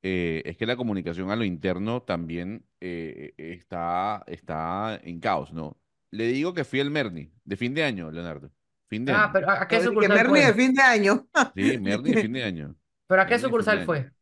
Eh, 0.02 0.42
es 0.46 0.56
que 0.58 0.66
la 0.66 0.76
comunicación 0.76 1.30
a 1.30 1.36
lo 1.36 1.44
interno 1.44 2.02
también 2.02 2.66
eh, 2.80 3.34
está, 3.38 4.24
está 4.28 5.00
en 5.04 5.20
caos, 5.20 5.52
¿no? 5.52 5.78
Le 6.12 6.26
digo 6.28 6.54
que 6.54 6.64
fui 6.64 6.80
el 6.80 6.90
Merni 6.90 7.32
de 7.44 7.56
fin 7.56 7.74
de 7.74 7.84
año, 7.84 8.10
Leonardo. 8.12 8.52
Fin 8.88 9.04
de 9.06 9.12
Ah, 9.12 9.14
año. 9.14 9.32
pero 9.32 9.50
¿a 9.50 9.66
qué 9.68 9.80
de 9.80 9.96
que 9.98 10.08
sucursal 10.08 10.08
Merni 10.08 10.40
de 10.40 10.54
fin 10.54 10.74
de 10.74 10.82
año. 10.82 11.26
Sí, 11.54 11.78
Merni 11.78 12.10
de 12.12 12.16
fin 12.18 12.32
de 12.32 12.42
año. 12.44 12.76
¿Pero 13.08 13.22
a 13.22 13.26
qué 13.26 13.38
Merni 13.38 13.40
sucursal 13.40 13.82
fue? 13.82 14.12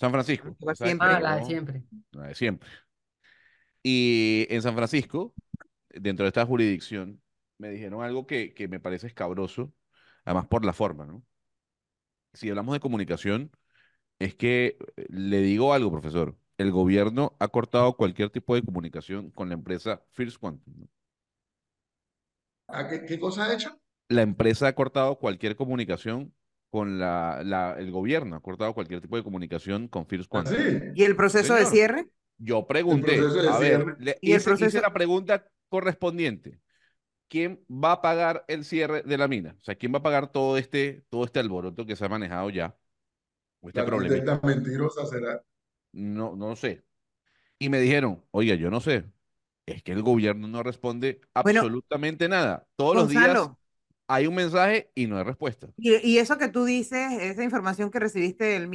San 0.00 0.10
Francisco. 0.12 0.56
Sea, 0.74 0.74
siempre. 0.74 1.08
Ah, 1.08 1.20
la 1.20 1.34
de 1.36 1.40
no- 1.40 1.46
siempre. 1.46 1.82
la 2.12 2.26
de 2.28 2.34
siempre. 2.34 2.68
Y 3.82 4.46
en 4.50 4.62
San 4.62 4.74
Francisco, 4.74 5.34
dentro 5.90 6.24
de 6.24 6.28
esta 6.28 6.46
jurisdicción, 6.46 7.22
me 7.58 7.70
dijeron 7.70 8.02
algo 8.02 8.26
que, 8.26 8.54
que 8.54 8.68
me 8.68 8.80
parece 8.80 9.06
escabroso, 9.08 9.72
además 10.24 10.46
por 10.48 10.64
la 10.64 10.72
forma, 10.72 11.06
¿no? 11.06 11.24
Si 12.32 12.48
hablamos 12.48 12.74
de 12.74 12.80
comunicación, 12.80 13.50
es 14.18 14.34
que 14.36 14.78
eh, 14.96 15.06
le 15.10 15.40
digo 15.42 15.74
algo, 15.74 15.90
profesor. 15.92 16.36
El 16.58 16.72
gobierno 16.72 17.36
ha 17.40 17.48
cortado 17.48 17.96
cualquier 17.96 18.30
tipo 18.30 18.54
de 18.56 18.62
comunicación 18.64 19.30
con 19.32 19.48
la 19.48 19.54
empresa 19.54 20.02
First 20.12 20.38
Quantum. 20.38 20.74
¿no? 20.80 20.88
¿A 22.68 22.88
qué, 22.88 23.04
qué 23.04 23.18
cosa 23.18 23.44
ha 23.44 23.52
hecho? 23.54 23.78
La 24.08 24.22
empresa 24.22 24.68
ha 24.68 24.74
cortado 24.74 25.18
cualquier 25.18 25.56
comunicación 25.56 26.34
con 26.70 26.98
la, 26.98 27.42
la- 27.44 27.74
el 27.78 27.90
gobierno, 27.90 28.36
ha 28.36 28.40
cortado 28.40 28.74
cualquier 28.74 29.00
tipo 29.00 29.16
de 29.16 29.22
comunicación 29.22 29.88
con 29.88 30.06
First 30.06 30.28
Quantum. 30.30 30.54
¿Así? 30.54 30.80
¿Y 30.94 31.04
el 31.04 31.16
proceso 31.16 31.54
de 31.54 31.66
cierre? 31.66 32.06
Yo 32.38 32.66
pregunté, 32.66 33.18
a 33.50 33.58
ver, 33.58 33.96
le 33.98 34.18
¿Y 34.20 34.32
el 34.32 34.36
hice, 34.36 34.50
hice 34.50 34.50
proceso? 34.50 34.80
la 34.80 34.92
pregunta 34.92 35.46
correspondiente. 35.68 36.60
¿Quién 37.28 37.64
va 37.70 37.92
a 37.92 38.02
pagar 38.02 38.44
el 38.48 38.64
cierre 38.64 39.02
de 39.02 39.18
la 39.18 39.28
mina? 39.28 39.56
O 39.60 39.64
sea, 39.64 39.74
¿quién 39.76 39.92
va 39.94 39.98
a 39.98 40.02
pagar 40.02 40.32
todo 40.32 40.56
este, 40.58 41.04
todo 41.10 41.24
este 41.24 41.40
alboroto 41.40 41.86
que 41.86 41.96
se 41.96 42.04
ha 42.04 42.08
manejado 42.08 42.50
ya? 42.50 42.76
O 43.60 43.68
este 43.68 43.80
La 43.82 44.40
mentirosa 44.42 45.06
será. 45.06 45.42
No, 45.92 46.36
no 46.36 46.56
sé. 46.56 46.84
Y 47.58 47.68
me 47.68 47.80
dijeron, 47.80 48.24
oiga, 48.30 48.54
yo 48.56 48.70
no 48.70 48.80
sé. 48.80 49.04
Es 49.66 49.82
que 49.82 49.92
el 49.92 50.02
gobierno 50.02 50.48
no 50.48 50.62
responde 50.62 51.20
Bueno, 51.42 51.60
absolutamente 51.60 52.28
nada. 52.28 52.66
Todos 52.76 52.96
los 52.96 53.08
días 53.08 53.50
hay 54.08 54.26
un 54.26 54.34
mensaje 54.34 54.90
y 54.94 55.06
no 55.06 55.18
hay 55.18 55.24
respuesta. 55.24 55.68
y, 55.76 55.96
y 55.96 56.18
eso 56.18 56.38
que 56.38 56.48
tú 56.48 56.64
dices, 56.64 57.12
esa 57.20 57.44
información 57.44 57.90
que 57.90 58.00
recibiste 58.00 58.44
del, 58.44 58.68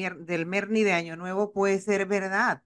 Merni 0.45 0.83
de 0.83 0.93
Año 0.93 1.15
Nuevo 1.17 1.51
puede 1.53 1.79
ser 1.81 2.05
verdad, 2.05 2.63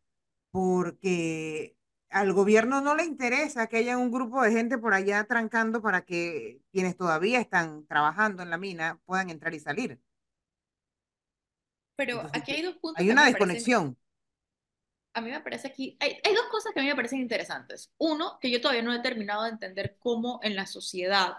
porque 0.52 1.78
al 2.10 2.34
gobierno 2.34 2.82
no 2.82 2.96
le 2.96 3.06
interesa 3.06 3.68
que 3.68 3.78
haya 3.78 3.98
un 3.98 4.12
grupo 4.12 4.42
de 4.44 4.52
gente 4.52 4.78
por 4.78 4.94
allá 4.94 5.26
trancando 5.26 5.82
para 5.82 6.04
que 6.06 6.62
quienes 6.72 6.98
todavía 6.98 7.40
están 7.42 7.86
trabajando 7.88 8.44
en 8.44 8.50
la 8.52 8.58
mina 8.58 9.00
puedan 9.06 9.30
entrar 9.30 9.54
y 9.54 9.60
salir. 9.60 10.02
Pero 11.96 12.14
Entonces, 12.14 12.42
aquí 12.42 12.52
hay 12.54 12.62
dos 12.64 12.76
puntos 12.78 13.02
Hay 13.02 13.10
una 13.12 13.26
mí 13.26 13.32
me 13.32 13.38
parecen- 13.38 13.38
desconexión. 13.38 13.98
a 15.14 15.22
mí 15.22 15.32
me 15.32 15.42
parece 15.42 15.68
aquí, 15.68 15.98
hay, 16.00 16.18
hay 16.24 16.34
dos 16.36 16.46
cosas 16.52 16.74
que 16.74 16.80
a 16.80 16.84
mí 16.84 16.90
me 16.90 16.96
parecen 16.96 17.20
interesantes. 17.22 17.92
Uno, 17.98 18.38
que 18.40 18.52
yo 18.52 18.62
todavía 18.62 18.84
no 18.84 18.94
he 18.94 19.00
terminado 19.02 19.44
de 19.44 19.50
entender 19.50 19.98
cómo 20.00 20.40
en 20.44 20.56
la 20.56 20.66
sociedad 20.68 21.34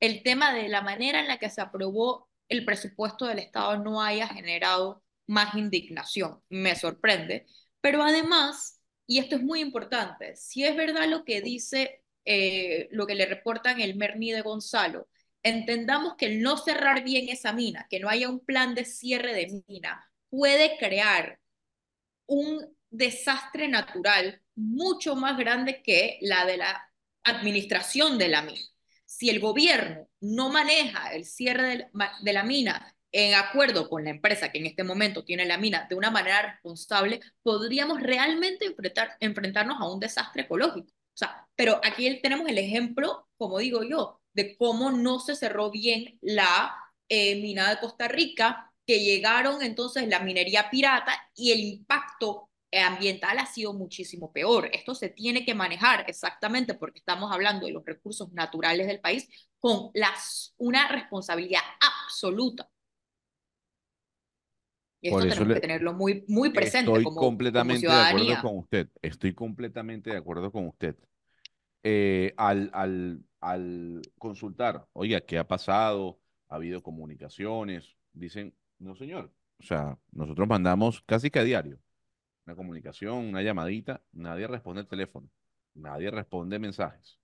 el 0.00 0.22
tema 0.22 0.54
de 0.54 0.68
la 0.68 0.82
manera 0.82 1.20
en 1.20 1.28
la 1.28 1.38
que 1.38 1.50
se 1.50 1.60
aprobó 1.60 2.28
el 2.48 2.64
presupuesto 2.64 3.26
del 3.26 3.38
Estado 3.40 3.78
no 3.78 4.02
haya 4.02 4.28
generado 4.28 5.02
más 5.26 5.54
indignación. 5.54 6.42
Me 6.48 6.74
sorprende. 6.76 7.46
Pero 7.80 8.02
además, 8.02 8.80
y 9.06 9.18
esto 9.18 9.36
es 9.36 9.42
muy 9.42 9.60
importante, 9.60 10.36
si 10.36 10.64
es 10.64 10.76
verdad 10.76 11.08
lo 11.08 11.24
que 11.24 11.40
dice, 11.40 12.02
eh, 12.24 12.88
lo 12.90 13.06
que 13.06 13.14
le 13.14 13.26
reportan 13.26 13.80
el 13.80 13.96
Merni 13.96 14.32
de 14.32 14.42
Gonzalo, 14.42 15.08
entendamos 15.42 16.16
que 16.16 16.26
el 16.26 16.42
no 16.42 16.56
cerrar 16.56 17.04
bien 17.04 17.28
esa 17.28 17.52
mina, 17.52 17.86
que 17.90 18.00
no 18.00 18.08
haya 18.08 18.28
un 18.28 18.40
plan 18.40 18.74
de 18.74 18.84
cierre 18.84 19.34
de 19.34 19.62
mina, 19.68 20.10
puede 20.30 20.76
crear 20.78 21.38
un 22.26 22.76
desastre 22.90 23.68
natural 23.68 24.42
mucho 24.54 25.14
más 25.16 25.38
grande 25.38 25.82
que 25.82 26.18
la 26.20 26.44
de 26.44 26.56
la 26.58 26.90
administración 27.22 28.18
de 28.18 28.28
la 28.28 28.42
mina. 28.42 28.60
Si 29.18 29.30
el 29.30 29.40
gobierno 29.40 30.06
no 30.20 30.48
maneja 30.48 31.12
el 31.12 31.24
cierre 31.24 31.90
de 32.20 32.32
la, 32.32 32.44
mina 32.44 32.94
en 33.10 33.34
acuerdo 33.34 33.90
con 33.90 34.04
la 34.04 34.10
empresa 34.10 34.52
que 34.52 34.58
en 34.58 34.66
este 34.66 34.84
momento 34.84 35.24
tiene 35.24 35.44
la 35.44 35.58
mina 35.58 35.88
de 35.90 35.96
una 35.96 36.12
manera 36.12 36.42
responsable, 36.42 37.18
podríamos 37.42 38.00
realmente 38.00 38.66
enfrentar, 38.66 39.16
enfrentarnos 39.18 39.80
a 39.80 39.90
un 39.90 39.98
desastre 39.98 40.42
ecológico. 40.42 40.86
O 40.90 41.16
sea, 41.16 41.48
pero 41.56 41.80
aquí 41.82 42.20
tenemos 42.22 42.48
el 42.48 42.58
ejemplo, 42.58 43.26
como 43.36 43.58
digo 43.58 43.82
yo, 43.82 44.20
de 44.34 44.56
cómo 44.56 44.92
no 44.92 45.18
se 45.18 45.34
cerró 45.34 45.72
bien 45.72 46.16
la 46.22 46.76
eh, 47.08 47.42
mina 47.42 47.70
de 47.70 47.80
Costa 47.80 48.06
Rica, 48.06 48.72
que 48.86 49.00
llegaron 49.00 49.62
entonces 49.62 50.06
la 50.06 50.20
minería 50.20 50.70
pirata 50.70 51.12
y 51.34 51.50
el 51.50 51.58
impacto 51.58 52.47
ambiental 52.72 53.38
ha 53.38 53.46
sido 53.46 53.72
muchísimo 53.72 54.32
peor. 54.32 54.68
Esto 54.72 54.94
se 54.94 55.08
tiene 55.08 55.44
que 55.44 55.54
manejar 55.54 56.04
exactamente 56.08 56.74
porque 56.74 56.98
estamos 56.98 57.32
hablando 57.32 57.66
de 57.66 57.72
los 57.72 57.84
recursos 57.84 58.32
naturales 58.32 58.86
del 58.86 59.00
país 59.00 59.28
con 59.58 59.90
las, 59.94 60.54
una 60.58 60.88
responsabilidad 60.88 61.62
absoluta. 61.80 62.68
Y 65.00 65.10
Por 65.10 65.22
esto 65.22 65.32
eso 65.32 65.38
tenemos 65.38 65.54
que 65.54 65.60
tenerlo 65.60 65.92
muy, 65.94 66.24
muy 66.26 66.50
presente 66.50 66.90
Estoy 66.90 67.04
como, 67.04 67.16
como 67.16 67.26
completamente 67.28 67.86
de 67.86 67.92
acuerdo 67.92 68.42
con 68.42 68.58
usted. 68.58 68.88
Estoy 69.00 69.34
completamente 69.34 70.10
de 70.10 70.16
acuerdo 70.16 70.50
con 70.50 70.66
usted. 70.66 70.96
Eh, 71.84 72.34
al, 72.36 72.70
al, 72.74 73.24
al 73.40 74.02
consultar, 74.18 74.86
oiga, 74.92 75.20
¿qué 75.20 75.38
ha 75.38 75.46
pasado? 75.46 76.20
¿Ha 76.48 76.56
habido 76.56 76.82
comunicaciones? 76.82 77.96
Dicen, 78.12 78.54
no, 78.78 78.96
señor, 78.96 79.32
O 79.60 79.62
sea, 79.62 79.96
nosotros 80.10 80.48
mandamos 80.48 81.00
casi 81.06 81.30
que 81.30 81.38
a 81.38 81.44
diario 81.44 81.78
una 82.48 82.56
comunicación, 82.56 83.28
una 83.28 83.42
llamadita, 83.42 84.02
nadie 84.12 84.46
responde 84.46 84.80
el 84.80 84.88
teléfono, 84.88 85.28
nadie 85.74 86.10
responde 86.10 86.58
mensajes. 86.58 87.20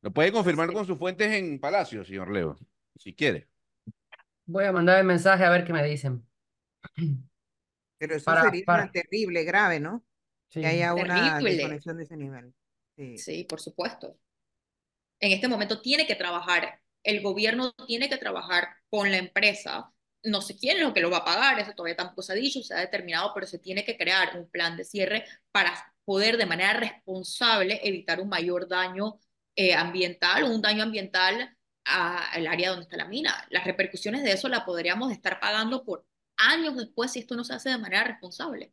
Lo 0.00 0.12
puede 0.12 0.30
confirmar 0.30 0.72
con 0.72 0.86
sus 0.86 0.96
fuentes 0.96 1.32
en 1.32 1.58
Palacio, 1.58 2.04
señor 2.04 2.30
Leo, 2.30 2.56
si 2.94 3.14
quiere. 3.14 3.48
Voy 4.46 4.64
a 4.64 4.72
mandar 4.72 5.00
el 5.00 5.06
mensaje 5.06 5.44
a 5.44 5.50
ver 5.50 5.64
qué 5.64 5.72
me 5.72 5.82
dicen. 5.82 6.24
Pero 7.98 8.14
eso 8.14 8.32
sería 8.42 8.90
terrible, 8.92 9.42
grave, 9.42 9.80
¿no? 9.80 10.04
Que 10.48 10.64
haya 10.64 10.94
una 10.94 11.40
desconexión 11.40 11.96
de 11.96 12.04
ese 12.04 12.16
nivel. 12.16 12.54
Sí. 12.96 13.18
sí, 13.18 13.44
por 13.44 13.60
supuesto. 13.60 14.18
En 15.18 15.32
este 15.32 15.48
momento 15.48 15.80
tiene 15.80 16.06
que 16.06 16.14
trabajar, 16.14 16.80
el 17.02 17.22
gobierno 17.22 17.72
tiene 17.88 18.08
que 18.08 18.18
trabajar 18.18 18.68
con 18.88 19.10
la 19.10 19.18
empresa. 19.18 19.91
No 20.24 20.40
sé 20.40 20.56
quién 20.56 20.76
es 20.76 20.82
lo 20.82 20.94
que 20.94 21.00
lo 21.00 21.10
va 21.10 21.18
a 21.18 21.24
pagar, 21.24 21.58
eso 21.58 21.72
todavía 21.72 21.96
tampoco 21.96 22.22
se 22.22 22.32
ha 22.32 22.36
dicho, 22.36 22.62
se 22.62 22.74
ha 22.74 22.78
determinado, 22.78 23.32
pero 23.34 23.46
se 23.46 23.58
tiene 23.58 23.84
que 23.84 23.96
crear 23.96 24.38
un 24.38 24.48
plan 24.48 24.76
de 24.76 24.84
cierre 24.84 25.24
para 25.50 25.72
poder 26.04 26.36
de 26.36 26.46
manera 26.46 26.74
responsable 26.74 27.80
evitar 27.82 28.20
un 28.20 28.28
mayor 28.28 28.68
daño 28.68 29.18
eh, 29.56 29.74
ambiental 29.74 30.44
o 30.44 30.50
un 30.50 30.62
daño 30.62 30.82
ambiental 30.84 31.56
al 31.84 32.46
área 32.46 32.70
donde 32.70 32.84
está 32.84 32.96
la 32.96 33.08
mina. 33.08 33.46
Las 33.50 33.64
repercusiones 33.64 34.22
de 34.22 34.32
eso 34.32 34.48
la 34.48 34.64
podríamos 34.64 35.10
estar 35.12 35.40
pagando 35.40 35.84
por 35.84 36.06
años 36.36 36.76
después 36.76 37.12
si 37.12 37.20
esto 37.20 37.36
no 37.36 37.44
se 37.44 37.54
hace 37.54 37.70
de 37.70 37.78
manera 37.78 38.04
responsable. 38.04 38.72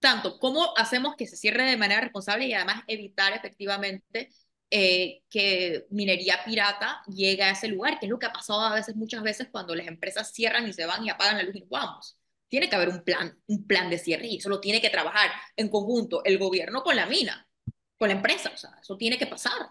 Tanto, 0.00 0.38
¿cómo 0.38 0.72
hacemos 0.76 1.14
que 1.16 1.26
se 1.26 1.36
cierre 1.36 1.64
de 1.64 1.76
manera 1.76 2.00
responsable 2.00 2.46
y 2.46 2.54
además 2.54 2.82
evitar 2.86 3.32
efectivamente 3.34 4.30
eh, 4.70 5.22
que 5.28 5.86
minería 5.90 6.44
pirata 6.44 7.02
llegue 7.08 7.42
a 7.42 7.50
ese 7.50 7.68
lugar, 7.68 7.98
que 7.98 8.06
es 8.06 8.10
lo 8.10 8.18
que 8.18 8.26
ha 8.26 8.32
pasado 8.32 8.60
a 8.60 8.74
veces, 8.74 8.94
muchas 8.94 9.22
veces, 9.22 9.48
cuando 9.50 9.74
las 9.74 9.88
empresas 9.88 10.32
cierran 10.32 10.68
y 10.68 10.72
se 10.72 10.86
van 10.86 11.04
y 11.04 11.10
apagan 11.10 11.38
la 11.38 11.42
luz 11.42 11.56
y 11.56 11.66
vamos. 11.68 12.16
Tiene 12.48 12.68
que 12.68 12.76
haber 12.76 12.88
un 12.88 13.02
plan, 13.02 13.36
un 13.46 13.66
plan 13.66 13.90
de 13.90 13.98
cierre 13.98 14.26
y 14.26 14.36
eso 14.36 14.48
lo 14.48 14.60
tiene 14.60 14.80
que 14.80 14.90
trabajar 14.90 15.30
en 15.56 15.68
conjunto 15.68 16.22
el 16.24 16.38
gobierno 16.38 16.82
con 16.82 16.96
la 16.96 17.06
mina, 17.06 17.48
con 17.96 18.08
la 18.08 18.14
empresa, 18.14 18.50
o 18.54 18.56
sea, 18.56 18.70
eso 18.80 18.96
tiene 18.96 19.18
que 19.18 19.26
pasar. 19.26 19.70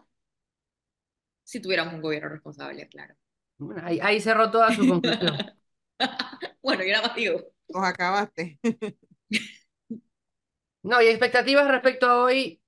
Si 1.43 1.61
tuviéramos 1.61 1.93
un 1.93 2.01
gobierno 2.01 2.29
responsable, 2.29 2.87
claro. 2.87 3.15
Bueno, 3.57 3.81
ahí, 3.83 3.99
ahí 4.01 4.21
cerró 4.21 4.51
toda 4.51 4.73
su 4.73 4.87
conclusión. 4.87 5.37
bueno, 6.61 6.83
yo 6.83 6.91
nada 6.91 7.07
más 7.07 7.15
digo. 7.15 7.41
Os 7.67 7.83
acabaste. 7.83 8.59
no, 10.83 11.01
y 11.01 11.07
expectativas 11.07 11.67
respecto 11.67 12.05
a 12.05 12.23
hoy. 12.23 12.58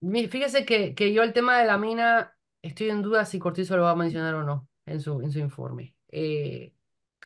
Fíjese 0.00 0.64
que, 0.64 0.94
que 0.94 1.12
yo 1.12 1.22
el 1.22 1.32
tema 1.32 1.58
de 1.58 1.66
la 1.66 1.76
mina 1.78 2.36
estoy 2.62 2.90
en 2.90 3.02
duda 3.02 3.24
si 3.24 3.38
Cortizo 3.38 3.76
lo 3.76 3.82
va 3.84 3.90
a 3.92 3.96
mencionar 3.96 4.34
o 4.34 4.44
no 4.44 4.68
en 4.86 5.00
su, 5.00 5.20
en 5.20 5.32
su 5.32 5.40
informe. 5.40 5.94
Eh, 6.10 6.72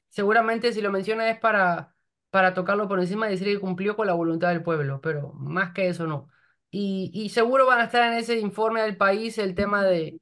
seguramente 0.09 0.73
si 0.73 0.81
lo 0.82 0.90
menciona 0.93 1.31
es 1.31 1.39
para, 1.39 1.94
para 2.31 2.55
tocarlo 2.55 2.89
por 2.89 3.01
encima 3.01 3.28
y 3.28 3.32
decir 3.32 3.49
que 3.49 3.61
cumplió 3.61 3.97
con 3.97 4.07
la 4.07 4.15
voluntad 4.15 4.51
del 4.51 4.62
pueblo, 4.62 5.01
pero 5.03 5.32
más 5.35 5.73
que 5.73 5.89
eso 5.89 6.07
no. 6.07 6.28
Y, 6.70 7.11
y 7.15 7.31
seguro 7.31 7.66
van 7.66 7.81
a 7.81 7.85
estar 7.85 8.05
en 8.12 8.19
ese 8.19 8.39
informe 8.40 8.82
del 8.82 8.97
país 8.97 9.39
el 9.39 9.55
tema 9.55 9.85
de, 9.85 10.20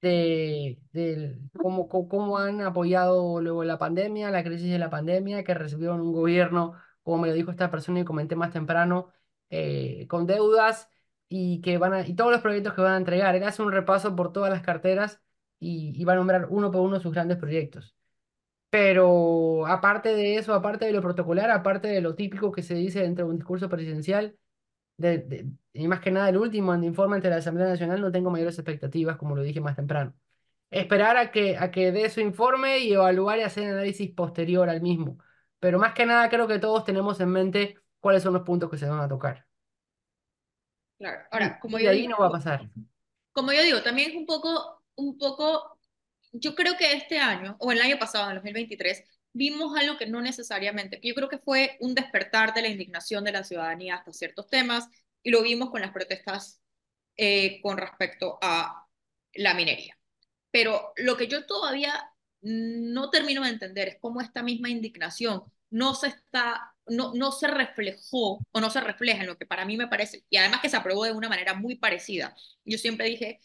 de, 0.00 0.78
de 0.92 1.38
cómo, 1.60 1.88
cómo 1.88 2.38
han 2.38 2.60
apoyado 2.62 3.40
luego 3.40 3.64
la 3.64 3.78
pandemia, 3.78 4.30
la 4.30 4.44
crisis 4.44 4.70
de 4.72 4.78
la 4.78 4.90
pandemia, 4.90 5.44
que 5.44 5.54
recibieron 5.54 6.00
un 6.00 6.12
gobierno, 6.12 6.74
como 7.02 7.18
me 7.22 7.28
lo 7.28 7.34
dijo 7.34 7.50
esta 7.52 7.70
persona 7.70 8.00
y 8.00 8.04
comenté 8.04 8.36
más 8.36 8.52
temprano, 8.52 9.12
eh, 9.50 10.06
con 10.08 10.26
deudas 10.26 10.88
y 11.34 11.62
que 11.62 11.78
van 11.78 11.94
a, 11.94 12.06
y 12.06 12.14
todos 12.14 12.30
los 12.30 12.42
proyectos 12.42 12.74
que 12.74 12.82
van 12.82 12.94
a 12.94 12.96
entregar. 12.98 13.34
Él 13.34 13.44
hace 13.44 13.62
un 13.62 13.72
repaso 13.72 14.14
por 14.14 14.32
todas 14.32 14.50
las 14.50 14.62
carteras 14.62 15.20
y, 15.58 15.92
y 16.00 16.04
va 16.04 16.12
a 16.14 16.16
nombrar 16.16 16.46
uno 16.50 16.70
por 16.70 16.82
uno 16.82 17.00
sus 17.00 17.12
grandes 17.12 17.38
proyectos. 17.38 17.94
Pero 18.70 19.66
aparte 19.66 20.14
de 20.14 20.36
eso, 20.36 20.54
aparte 20.54 20.86
de 20.86 20.92
lo 20.92 21.02
protocolar, 21.02 21.50
aparte 21.50 21.88
de 21.88 22.00
lo 22.02 22.14
típico 22.14 22.52
que 22.52 22.62
se 22.62 22.74
dice 22.74 23.00
dentro 23.02 23.26
de 23.26 23.32
un 23.32 23.36
discurso 23.38 23.68
presidencial, 23.68 24.36
y 25.72 25.88
más 25.88 26.00
que 26.00 26.10
nada 26.10 26.28
el 26.28 26.36
último 26.36 26.74
en 26.74 26.84
informe 26.84 27.16
ante 27.16 27.30
la 27.30 27.36
Asamblea 27.36 27.68
Nacional, 27.68 28.00
no 28.00 28.12
tengo 28.12 28.30
mayores 28.30 28.58
expectativas, 28.58 29.16
como 29.16 29.36
lo 29.36 29.42
dije 29.42 29.60
más 29.60 29.76
temprano. 29.76 30.14
Esperar 30.70 31.16
a 31.16 31.30
que, 31.32 31.58
a 31.58 31.70
que 31.70 31.92
dé 31.92 32.08
su 32.10 32.20
informe 32.20 32.78
y 32.80 32.92
evaluar 32.94 33.38
y 33.38 33.42
hacer 33.42 33.70
análisis 33.70 34.10
posterior 34.12 34.68
al 34.70 34.80
mismo. 34.82 35.18
Pero 35.60 35.78
más 35.78 35.94
que 35.94 36.06
nada 36.06 36.28
creo 36.30 36.46
que 36.48 36.58
todos 36.58 36.84
tenemos 36.84 37.20
en 37.20 37.30
mente 37.30 37.78
cuáles 38.00 38.22
son 38.22 38.34
los 38.34 38.42
puntos 38.42 38.70
que 38.70 38.78
se 38.78 38.88
van 38.88 39.00
a 39.00 39.08
tocar. 39.08 39.46
Claro, 41.02 41.26
ahora, 41.32 41.58
como 41.58 41.80
y 41.80 41.82
yo 41.82 41.90
ahí 41.90 42.02
digo, 42.02 42.10
no 42.10 42.18
va 42.20 42.28
a 42.28 42.30
pasar. 42.30 42.70
Como 43.32 43.52
yo 43.52 43.64
digo, 43.64 43.82
también 43.82 44.10
es 44.10 44.16
un 44.16 44.24
poco, 44.24 44.84
un 44.94 45.18
poco, 45.18 45.76
yo 46.30 46.54
creo 46.54 46.76
que 46.76 46.92
este 46.92 47.18
año, 47.18 47.56
o 47.58 47.72
el 47.72 47.80
año 47.80 47.98
pasado, 47.98 48.28
en 48.30 48.36
2023, 48.36 49.02
vimos 49.32 49.76
algo 49.76 49.98
que 49.98 50.06
no 50.06 50.20
necesariamente, 50.20 51.00
que 51.00 51.08
yo 51.08 51.16
creo 51.16 51.28
que 51.28 51.38
fue 51.38 51.76
un 51.80 51.96
despertar 51.96 52.54
de 52.54 52.62
la 52.62 52.68
indignación 52.68 53.24
de 53.24 53.32
la 53.32 53.42
ciudadanía 53.42 53.96
hasta 53.96 54.12
ciertos 54.12 54.46
temas, 54.46 54.88
y 55.24 55.32
lo 55.32 55.42
vimos 55.42 55.70
con 55.70 55.80
las 55.80 55.90
protestas 55.90 56.60
eh, 57.16 57.60
con 57.62 57.78
respecto 57.78 58.38
a 58.40 58.86
la 59.34 59.54
minería. 59.54 59.98
Pero 60.52 60.92
lo 60.98 61.16
que 61.16 61.26
yo 61.26 61.46
todavía 61.46 62.12
no 62.42 63.10
termino 63.10 63.42
de 63.42 63.50
entender 63.50 63.88
es 63.88 63.96
cómo 64.00 64.20
esta 64.20 64.44
misma 64.44 64.70
indignación 64.70 65.42
no 65.72 65.94
se 65.94 66.08
está, 66.08 66.74
no, 66.86 67.12
no 67.14 67.32
se 67.32 67.48
reflejó 67.48 68.38
o 68.52 68.60
no 68.60 68.70
se 68.70 68.80
refleja 68.80 69.22
en 69.22 69.26
lo 69.26 69.38
que 69.38 69.46
para 69.46 69.64
mí 69.64 69.76
me 69.76 69.88
parece, 69.88 70.24
y 70.30 70.36
además 70.36 70.60
que 70.60 70.68
se 70.68 70.76
aprobó 70.76 71.04
de 71.04 71.12
una 71.12 71.28
manera 71.28 71.54
muy 71.54 71.76
parecida. 71.76 72.36
Yo 72.64 72.78
siempre 72.78 73.06
dije 73.06 73.40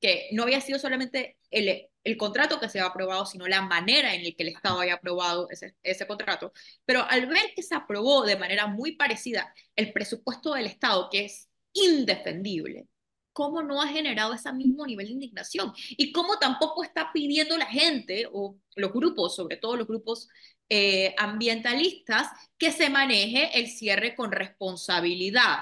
que 0.00 0.28
no 0.32 0.42
había 0.42 0.60
sido 0.60 0.78
solamente 0.78 1.38
el, 1.50 1.88
el 2.04 2.16
contrato 2.16 2.60
que 2.60 2.68
se 2.68 2.78
había 2.78 2.90
aprobado, 2.90 3.24
sino 3.24 3.46
la 3.46 3.62
manera 3.62 4.14
en 4.14 4.24
la 4.24 4.30
que 4.32 4.42
el 4.42 4.48
Estado 4.48 4.80
había 4.80 4.94
aprobado 4.94 5.48
ese, 5.50 5.76
ese 5.82 6.06
contrato. 6.06 6.52
Pero 6.84 7.04
al 7.08 7.26
ver 7.26 7.52
que 7.54 7.62
se 7.62 7.74
aprobó 7.74 8.24
de 8.24 8.36
manera 8.36 8.66
muy 8.66 8.96
parecida 8.96 9.52
el 9.76 9.92
presupuesto 9.92 10.54
del 10.54 10.66
Estado, 10.66 11.08
que 11.10 11.24
es 11.26 11.48
indefendible, 11.72 12.88
¿cómo 13.32 13.62
no 13.62 13.80
ha 13.80 13.88
generado 13.88 14.34
ese 14.34 14.52
mismo 14.52 14.86
nivel 14.86 15.06
de 15.06 15.12
indignación? 15.12 15.72
Y 15.90 16.12
cómo 16.12 16.38
tampoco 16.38 16.84
está 16.84 17.12
pidiendo 17.12 17.56
la 17.56 17.66
gente, 17.66 18.26
o 18.30 18.58
los 18.76 18.92
grupos, 18.92 19.36
sobre 19.36 19.56
todo 19.56 19.76
los 19.76 19.86
grupos 19.86 20.28
eh, 20.74 21.14
ambientalistas, 21.18 22.30
que 22.56 22.72
se 22.72 22.88
maneje 22.88 23.58
el 23.60 23.68
cierre 23.68 24.14
con 24.14 24.32
responsabilidad. 24.32 25.58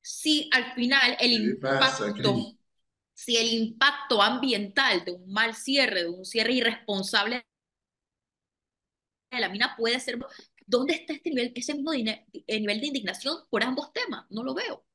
Si 0.00 0.48
al 0.54 0.72
final 0.72 1.18
el 1.20 1.32
impacto 1.32 2.56
si 3.12 3.36
el 3.36 3.48
impacto 3.48 4.22
ambiental 4.22 5.04
de 5.04 5.12
un 5.12 5.30
mal 5.30 5.54
cierre, 5.54 6.04
de 6.04 6.08
un 6.08 6.24
cierre 6.24 6.52
irresponsable 6.52 7.44
de 9.30 9.40
la 9.40 9.50
mina 9.50 9.74
puede 9.76 10.00
ser... 10.00 10.18
¿Dónde 10.64 10.94
está 10.94 11.12
este 11.12 11.28
nivel, 11.28 11.52
ese 11.54 11.74
mismo 11.74 11.92
eh, 11.92 12.24
nivel 12.48 12.80
de 12.80 12.86
indignación 12.86 13.36
por 13.50 13.62
ambos 13.62 13.92
temas? 13.92 14.24
No 14.30 14.42
lo 14.42 14.54
veo. 14.54 14.86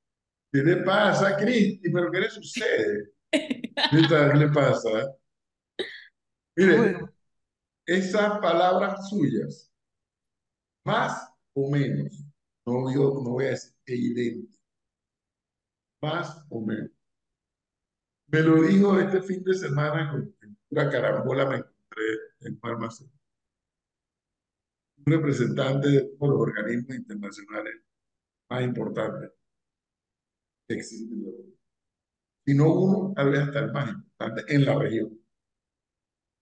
¿Qué 0.51 0.63
le 0.63 0.77
pasa, 0.77 1.37
Cristi? 1.37 1.91
¿Pero 1.91 2.11
qué 2.11 2.19
le 2.19 2.29
sucede? 2.31 3.11
¿Qué 3.31 4.37
le 4.37 4.49
pasa? 4.49 5.15
Mire, 6.55 7.12
esas 7.85 8.39
palabras 8.39 9.09
suyas, 9.09 9.71
más 10.85 11.33
o 11.53 11.69
menos, 11.69 12.23
no, 12.65 12.93
yo 12.93 13.21
no 13.23 13.37
decir 13.37 13.73
evidente, 13.85 14.57
más 16.01 16.45
o 16.49 16.61
menos, 16.61 16.91
me 18.27 18.41
lo 18.41 18.63
dijo 18.63 18.99
este 18.99 19.21
fin 19.21 19.43
de 19.43 19.53
semana 19.53 20.11
con 20.11 20.35
una 20.71 20.89
carambola 20.89 21.45
me 21.45 21.55
encontré 21.57 22.03
en 22.41 22.59
farmacia. 22.59 23.07
Un 25.05 25.13
representante 25.13 25.87
de 25.87 26.17
los 26.19 26.29
organismos 26.31 26.95
internacionales 26.95 27.75
más 28.49 28.63
importantes 28.63 29.31
que 30.67 30.73
existen. 30.75 31.55
Si 32.45 32.55
no 32.55 32.73
uno, 32.73 33.13
tal 33.15 33.29
vez 33.29 33.41
hasta 33.41 33.59
el 33.59 33.71
más 33.71 33.89
importante 33.89 34.43
en 34.47 34.65
la 34.65 34.79
región. 34.79 35.19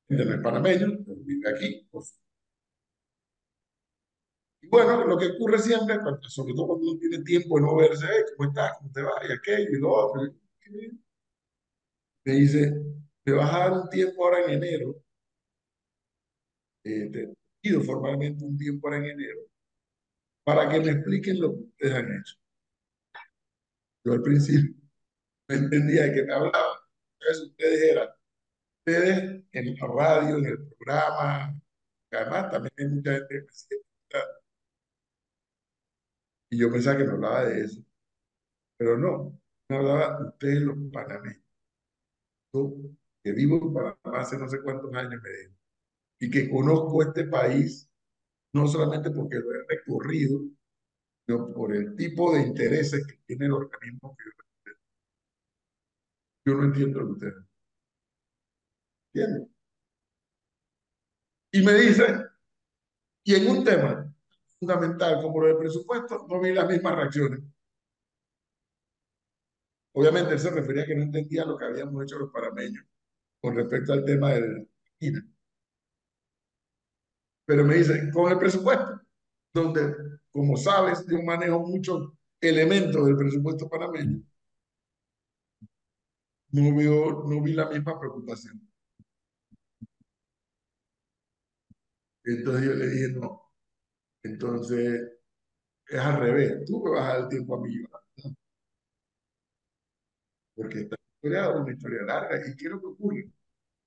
Entre 0.07 0.35
el 0.35 0.41
panameño, 0.41 1.05
vive 1.35 1.49
aquí. 1.49 1.87
Pues. 1.91 2.19
Y 4.61 4.67
bueno, 4.67 5.05
lo 5.05 5.17
que 5.17 5.27
ocurre 5.27 5.59
siempre, 5.59 5.97
sobre 6.27 6.53
todo 6.53 6.67
cuando 6.67 6.91
uno 6.91 6.99
tiene 6.99 7.23
tiempo 7.23 7.57
de 7.57 7.61
no 7.63 7.75
verse, 7.75 8.07
¿cómo 8.37 8.49
estás? 8.49 8.77
¿Cómo 8.77 8.91
te 8.91 9.01
va? 9.01 9.11
Y 9.27 9.31
aquello 9.33 9.69
y 9.71 9.79
lo 9.79 9.91
otro 9.91 10.21
me 12.23 12.33
dice, 12.33 12.71
me 13.25 13.33
vas 13.33 13.53
a 13.53 13.59
dar 13.59 13.73
un 13.73 13.89
tiempo 13.89 14.23
ahora 14.23 14.43
en 14.45 14.51
enero, 14.51 14.95
eh, 16.83 17.09
te 17.11 17.33
pido 17.61 17.81
formalmente 17.81 18.43
un 18.45 18.57
tiempo 18.57 18.87
ahora 18.87 18.99
en 18.99 19.05
enero, 19.05 19.39
para 20.43 20.69
que 20.69 20.79
me 20.79 20.91
expliquen 20.91 21.39
lo 21.41 21.53
que 21.55 21.63
ustedes 21.63 21.93
han 21.95 22.19
hecho. 22.19 22.35
Yo 24.03 24.13
al 24.13 24.21
principio 24.21 24.75
no 25.49 25.55
entendía 25.55 26.03
de 26.03 26.13
qué 26.13 26.23
me 26.23 26.33
hablaban. 26.33 26.77
Entonces 27.19 27.49
ustedes 27.49 27.81
eran, 27.91 28.09
ustedes 28.91 29.43
en 29.51 29.75
la 29.75 29.87
radio, 29.87 30.37
en 30.37 30.45
el 30.45 30.67
programa, 30.67 31.61
además 32.11 32.51
también 32.51 32.73
hay 32.77 32.87
mucha 32.87 33.11
gente 33.13 33.45
que 34.09 34.17
y 36.49 36.57
yo 36.57 36.71
pensaba 36.71 36.97
que 36.97 37.05
me 37.05 37.11
hablaba 37.11 37.45
de 37.45 37.61
eso, 37.61 37.81
pero 38.77 38.97
no, 38.97 39.39
me 39.69 39.77
hablaba 39.77 40.19
de 40.19 40.25
ustedes 40.29 40.61
los 40.61 40.77
panameños 40.91 41.41
que 43.23 43.31
vivo 43.31 43.57
en 43.57 43.73
Panamá 43.73 44.21
hace 44.21 44.37
no 44.37 44.47
sé 44.49 44.61
cuántos 44.61 44.93
años 44.93 45.21
me 45.21 45.55
y 46.19 46.29
que 46.29 46.49
conozco 46.49 47.01
este 47.03 47.25
país 47.25 47.89
no 48.53 48.67
solamente 48.67 49.11
porque 49.11 49.37
lo 49.37 49.51
he 49.53 49.65
recorrido, 49.67 50.41
sino 51.25 51.53
por 51.53 51.73
el 51.73 51.95
tipo 51.95 52.33
de 52.35 52.41
intereses 52.41 53.07
que 53.07 53.15
tiene 53.25 53.45
el 53.45 53.53
organismo 53.53 54.15
que 54.17 54.25
yo 54.25 54.73
Yo 56.45 56.55
no 56.55 56.65
entiendo 56.65 56.99
lo 56.99 57.05
que 57.07 57.11
ustedes. 57.13 57.50
¿Entienden? 59.13 59.51
Y 61.51 61.61
me 61.65 61.73
dice, 61.73 62.03
y 63.23 63.35
en 63.35 63.49
un 63.49 63.63
tema 63.63 64.13
fundamental 64.59 65.21
como 65.21 65.41
lo 65.41 65.47
del 65.47 65.57
presupuesto, 65.57 66.25
no 66.29 66.39
vi 66.39 66.53
las 66.53 66.67
mismas 66.67 66.95
reacciones. 66.95 67.41
Obviamente 69.93 70.33
él 70.33 70.39
se 70.39 70.49
refería 70.49 70.83
a 70.83 70.85
que 70.85 70.95
no 70.95 71.03
entendía 71.03 71.45
lo 71.45 71.57
que 71.57 71.65
habíamos 71.65 72.03
hecho 72.03 72.17
los 72.19 72.31
parameños 72.31 72.85
con 73.41 73.55
respecto 73.55 73.91
al 73.93 74.05
tema 74.05 74.29
del 74.31 74.69
INA. 74.99 75.27
Pero 77.45 77.65
me 77.65 77.75
dice, 77.75 78.09
con 78.13 78.31
el 78.31 78.37
presupuesto, 78.37 79.01
donde, 79.53 79.93
como 80.31 80.55
sabes, 80.55 81.05
yo 81.07 81.21
manejo 81.21 81.59
muchos 81.59 82.13
elementos 82.39 83.05
del 83.05 83.17
presupuesto 83.17 83.67
panameño, 83.67 84.21
no, 86.51 86.75
veo, 86.75 87.23
no 87.27 87.41
vi 87.41 87.53
la 87.53 87.69
misma 87.69 87.99
preocupación. 87.99 88.70
Entonces 92.23 92.65
yo 92.65 92.73
le 92.73 92.87
dije, 92.87 93.07
no. 93.13 93.51
Entonces, 94.23 95.11
es 95.87 95.99
al 95.99 96.19
revés. 96.19 96.65
Tú 96.65 96.83
me 96.83 96.91
vas 96.91 97.15
a 97.15 97.19
dar 97.19 97.29
tiempo 97.29 97.55
a 97.55 97.61
mí, 97.61 97.75
Porque 100.55 100.79
esta 100.81 100.95
historia 101.15 101.49
es 101.49 101.55
una 101.59 101.71
historia 101.73 102.01
larga. 102.03 102.37
¿Y 102.47 102.55
qué 102.55 102.65
es 102.65 102.71
lo 102.71 102.79
que 102.79 102.87
ocurre? 102.87 103.31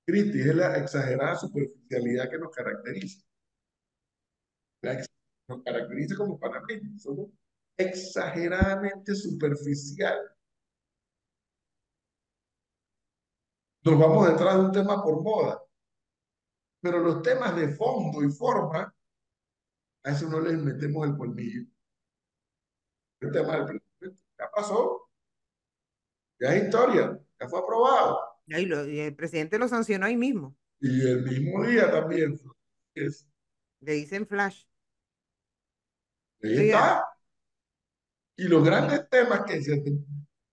Cristi 0.05 0.41
es 0.41 0.55
la 0.55 0.77
exagerada 0.77 1.35
superficialidad 1.35 2.29
que 2.29 2.37
nos 2.37 2.51
caracteriza. 2.51 3.23
nos 5.47 5.63
caracteriza 5.63 6.15
como 6.15 6.39
panameños. 6.39 7.01
Somos 7.01 7.29
exageradamente 7.77 9.15
superficial. 9.15 10.17
Nos 13.83 13.99
vamos 13.99 14.27
detrás 14.29 14.55
de 14.55 14.61
un 14.61 14.71
tema 14.71 15.03
por 15.03 15.21
moda. 15.21 15.61
Pero 16.85 16.99
los 16.99 17.23
temas 17.23 17.55
de 17.55 17.69
fondo 17.69 18.23
y 18.23 18.29
forma, 18.29 18.95
a 20.03 20.11
eso 20.11 20.29
no 20.29 20.39
les 20.39 20.55
metemos 20.55 21.07
el 21.07 21.17
colmillo. 21.17 21.65
El 23.21 23.31
tema 23.31 23.55
del 23.55 23.65
presupuesto 23.65 24.23
ya 24.37 24.51
pasó. 24.51 25.09
Ya 26.39 26.53
es 26.53 26.65
historia. 26.65 27.19
Ya 27.39 27.49
fue 27.49 27.57
aprobado. 27.57 28.19
Y, 28.45 28.99
el 28.99 29.15
presidente 29.15 29.57
lo 29.57 29.67
sancionó 29.67 30.05
ahí 30.05 30.15
mismo. 30.15 30.55
Y 30.79 31.01
el 31.01 31.23
mismo 31.23 31.65
día 31.65 31.89
también. 31.89 32.39
Le 32.93 33.93
dicen 33.93 34.27
flash. 34.27 34.65
Ahí 36.43 36.69
está. 36.69 37.03
Y 38.35 38.43
los 38.43 38.63
grandes 38.63 39.09
temas 39.09 39.41
que, 39.45 39.59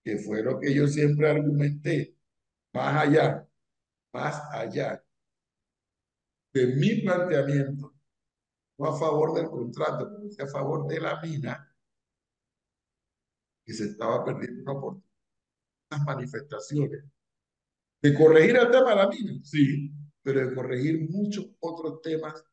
que 0.03 0.17
fue 0.17 0.41
lo 0.41 0.59
que 0.59 0.73
yo 0.73 0.87
siempre 0.87 1.29
argumenté, 1.29 2.17
más 2.73 3.05
allá, 3.05 3.47
más 4.11 4.41
allá 4.51 5.03
de 6.53 6.67
mi 6.67 7.01
planteamiento, 7.01 7.93
no 8.77 8.87
a 8.87 8.97
favor 8.97 9.33
del 9.33 9.49
contrato, 9.49 10.29
sino 10.29 10.45
a 10.45 10.47
favor 10.47 10.87
de 10.87 10.99
la 10.99 11.19
mina, 11.21 11.75
que 13.65 13.73
se 13.73 13.85
estaba 13.85 14.23
perdiendo 14.23 14.61
una 14.61 14.73
oportunidad, 14.73 15.09
las 15.89 16.03
manifestaciones 16.03 17.03
de 18.01 18.13
corregir 18.13 18.57
el 18.57 18.69
tema 18.69 18.89
de 18.89 18.95
la 18.95 19.07
mina, 19.07 19.39
sí, 19.43 19.91
pero 20.21 20.47
de 20.47 20.55
corregir 20.55 21.09
muchos 21.09 21.49
otros 21.59 22.01
temas 22.01 22.43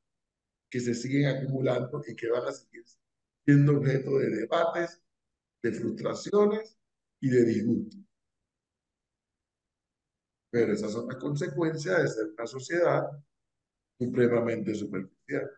que 0.70 0.78
se 0.78 0.94
siguen 0.94 1.27
acumulando 1.27 2.02
y 2.06 2.14
que 2.14 2.31
van 2.31 2.47
a 2.47 2.52
seguir 2.52 2.85
siendo 3.44 3.78
objeto 3.78 4.18
de 4.18 4.31
debates, 4.31 5.02
de 5.62 5.72
frustraciones 5.72 6.78
y 7.20 7.31
de 7.31 7.44
disgustos. 7.44 8.01
Pero 10.52 10.72
esas 10.72 10.93
son 10.93 11.09
las 11.09 11.16
consecuencias 11.16 12.02
de 12.02 12.09
ser 12.09 12.27
una 12.28 12.47
sociedad 12.47 13.10
supremamente 14.01 14.74
superficial. 14.74 15.51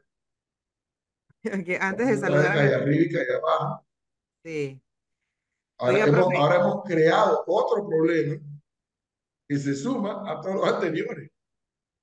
antes 1.80 2.06
de 2.08 2.16
saludar. 2.16 2.58
Allá 2.58 2.76
arriba 2.78 3.04
y 3.08 3.16
allá 3.16 3.36
abajo. 3.38 3.86
Sí. 4.44 4.82
Ahora 5.78 6.04
hemos, 6.06 6.34
ahora 6.34 6.56
hemos 6.56 6.84
creado 6.84 7.44
otro 7.46 7.86
problema 7.88 8.40
que 9.48 9.56
se 9.58 9.74
suma 9.74 10.30
a 10.30 10.40
todos 10.40 10.56
los 10.56 10.68
anteriores. 10.68 11.30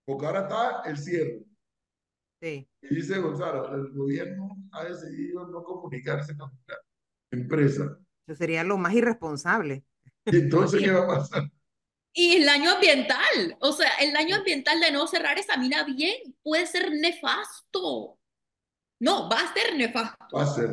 Porque 0.06 0.26
ahora 0.26 0.42
está 0.42 0.82
el 0.90 0.98
cierre. 0.98 1.44
Sí. 2.42 2.70
Y 2.82 2.96
dice 2.96 3.20
Gonzalo, 3.20 3.76
el 3.76 3.92
gobierno 3.92 4.56
ha 4.72 4.86
decidido 4.86 5.46
no 5.48 5.62
comunicarse 5.64 6.38
con 6.38 6.52
la 6.68 6.78
empresa. 7.32 8.00
Eso 8.26 8.38
sería 8.38 8.64
lo 8.64 8.78
más 8.78 8.94
irresponsable. 8.94 9.84
¿Y 10.26 10.38
entonces 10.38 10.82
qué 10.82 10.92
va 10.92 11.04
a 11.04 11.08
pasar? 11.08 11.52
Y 12.14 12.38
el 12.38 12.46
daño 12.46 12.72
ambiental, 12.72 13.58
o 13.60 13.72
sea, 13.72 13.90
el 14.00 14.14
daño 14.14 14.38
ambiental 14.38 14.80
de 14.80 14.92
no 14.92 15.08
cerrar 15.08 15.38
esa 15.38 15.58
mina 15.58 15.84
bien 15.84 16.36
puede 16.42 16.66
ser 16.66 16.92
nefasto. 16.92 18.18
No, 19.00 19.30
va 19.30 19.42
a 19.42 19.54
ser 19.54 19.76
nefasto. 19.76 20.18
Va 20.36 20.44
a 20.44 20.48
ser. 20.48 20.72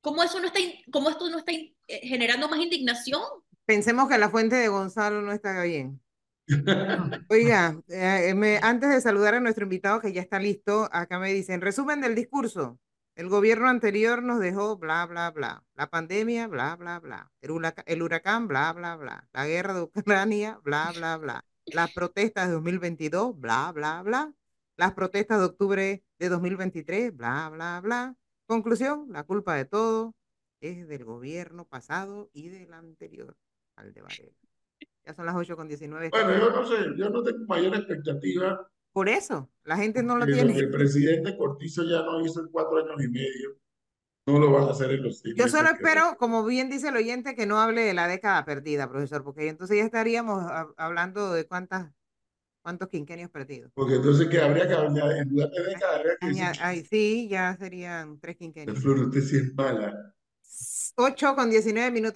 ¿Cómo, 0.00 0.22
eso 0.22 0.40
no 0.40 0.46
está, 0.46 0.60
cómo 0.90 1.10
esto 1.10 1.28
no 1.28 1.38
está 1.38 1.52
eh, 1.52 1.70
generando 2.02 2.48
más 2.48 2.60
indignación? 2.60 3.20
Pensemos 3.66 4.08
que 4.08 4.16
la 4.16 4.30
fuente 4.30 4.56
de 4.56 4.68
Gonzalo 4.68 5.20
no 5.20 5.32
está 5.32 5.62
bien. 5.62 6.00
Oiga, 7.28 7.80
eh, 7.88 8.60
antes 8.62 8.88
de 8.88 9.00
saludar 9.00 9.34
a 9.34 9.40
nuestro 9.40 9.64
invitado 9.64 10.00
que 10.00 10.12
ya 10.12 10.22
está 10.22 10.38
listo, 10.38 10.88
acá 10.90 11.18
me 11.18 11.32
dicen, 11.32 11.60
resumen 11.60 12.00
del 12.00 12.14
discurso. 12.14 12.78
El 13.14 13.28
gobierno 13.28 13.68
anterior 13.68 14.22
nos 14.22 14.40
dejó 14.40 14.76
bla, 14.76 15.04
bla, 15.06 15.30
bla. 15.30 15.62
La 15.74 15.90
pandemia, 15.90 16.46
bla, 16.46 16.76
bla, 16.76 17.00
bla. 17.00 17.30
El, 17.40 17.50
huracán, 17.50 17.84
el 17.86 18.02
huracán, 18.02 18.48
bla, 18.48 18.72
bla, 18.72 18.96
bla. 18.96 19.28
La 19.32 19.46
guerra 19.46 19.74
de 19.74 19.82
Ucrania, 19.82 20.58
bla, 20.62 20.92
bla, 20.94 21.16
bla. 21.16 21.44
Las 21.66 21.92
protestas 21.92 22.48
de 22.48 22.54
2022, 22.54 23.38
bla, 23.38 23.72
bla, 23.72 24.02
bla. 24.02 24.32
Las 24.76 24.94
protestas 24.94 25.38
de 25.38 25.44
octubre 25.44 26.04
de 26.18 26.28
2023, 26.28 27.14
bla, 27.14 27.50
bla, 27.50 27.80
bla. 27.82 28.16
Conclusión, 28.46 29.06
la 29.10 29.24
culpa 29.24 29.54
de 29.54 29.64
todo 29.64 30.14
es 30.60 30.88
del 30.88 31.04
gobierno 31.04 31.66
pasado 31.66 32.30
y 32.32 32.48
del 32.48 32.72
anterior 32.72 33.36
al 33.76 33.92
de 33.92 34.02
Varela. 34.02 34.32
Ya 35.04 35.14
son 35.14 35.26
las 35.26 35.34
8 35.34 35.56
con 35.56 35.68
19. 35.68 36.10
Bueno, 36.10 36.38
yo 36.38 36.50
no 36.50 36.66
sé, 36.66 36.76
yo 36.96 37.10
no 37.10 37.22
tengo 37.22 37.44
mayor 37.46 37.74
expectativa. 37.74 38.70
Por 38.92 39.08
eso, 39.08 39.50
la 39.64 39.76
gente 39.76 40.02
no 40.02 40.16
lo 40.16 40.26
tiene. 40.26 40.56
el 40.56 40.70
presidente 40.70 41.36
Cortizo 41.36 41.84
ya 41.84 42.02
no 42.02 42.24
hizo 42.24 42.40
en 42.40 42.48
cuatro 42.48 42.78
años 42.78 43.02
y 43.02 43.08
medio. 43.08 43.56
No 44.26 44.38
lo 44.38 44.50
van 44.52 44.64
a 44.64 44.70
hacer 44.70 44.90
en 44.90 45.02
los 45.02 45.22
Yo 45.22 45.48
solo 45.48 45.70
espero, 45.70 46.16
como 46.18 46.44
bien 46.44 46.68
dice 46.68 46.88
el 46.88 46.96
oyente, 46.96 47.34
que 47.34 47.46
no 47.46 47.60
hable 47.60 47.82
de 47.82 47.94
la 47.94 48.06
década 48.06 48.44
perdida, 48.44 48.88
profesor, 48.88 49.24
porque 49.24 49.48
entonces 49.48 49.78
ya 49.78 49.84
estaríamos 49.84 50.44
hablando 50.76 51.32
de 51.32 51.46
cuántas 51.46 51.90
cuántos 52.62 52.88
quinquenios 52.88 53.30
perdidos. 53.30 53.72
Porque 53.74 53.94
entonces 53.96 54.28
que 54.28 54.40
habría 54.40 54.68
que 54.68 54.74
hablar 54.74 55.16
en 55.16 55.28
lugar 55.28 55.50
de 55.50 55.64
década, 55.64 55.96
habría 55.96 56.16
que 56.18 56.60
Ay, 56.62 56.84
sí, 56.84 57.28
ya 57.28 57.56
serían 57.56 58.18
tres 58.20 58.36
quinquenios. 58.36 58.78
Flor, 58.78 59.00
usted 59.00 59.20
sí 59.22 59.36
es 59.36 59.54
mala. 59.54 60.14
8 60.96 61.34
con 61.34 61.50
19 61.50 61.90
minutos. 61.90 62.08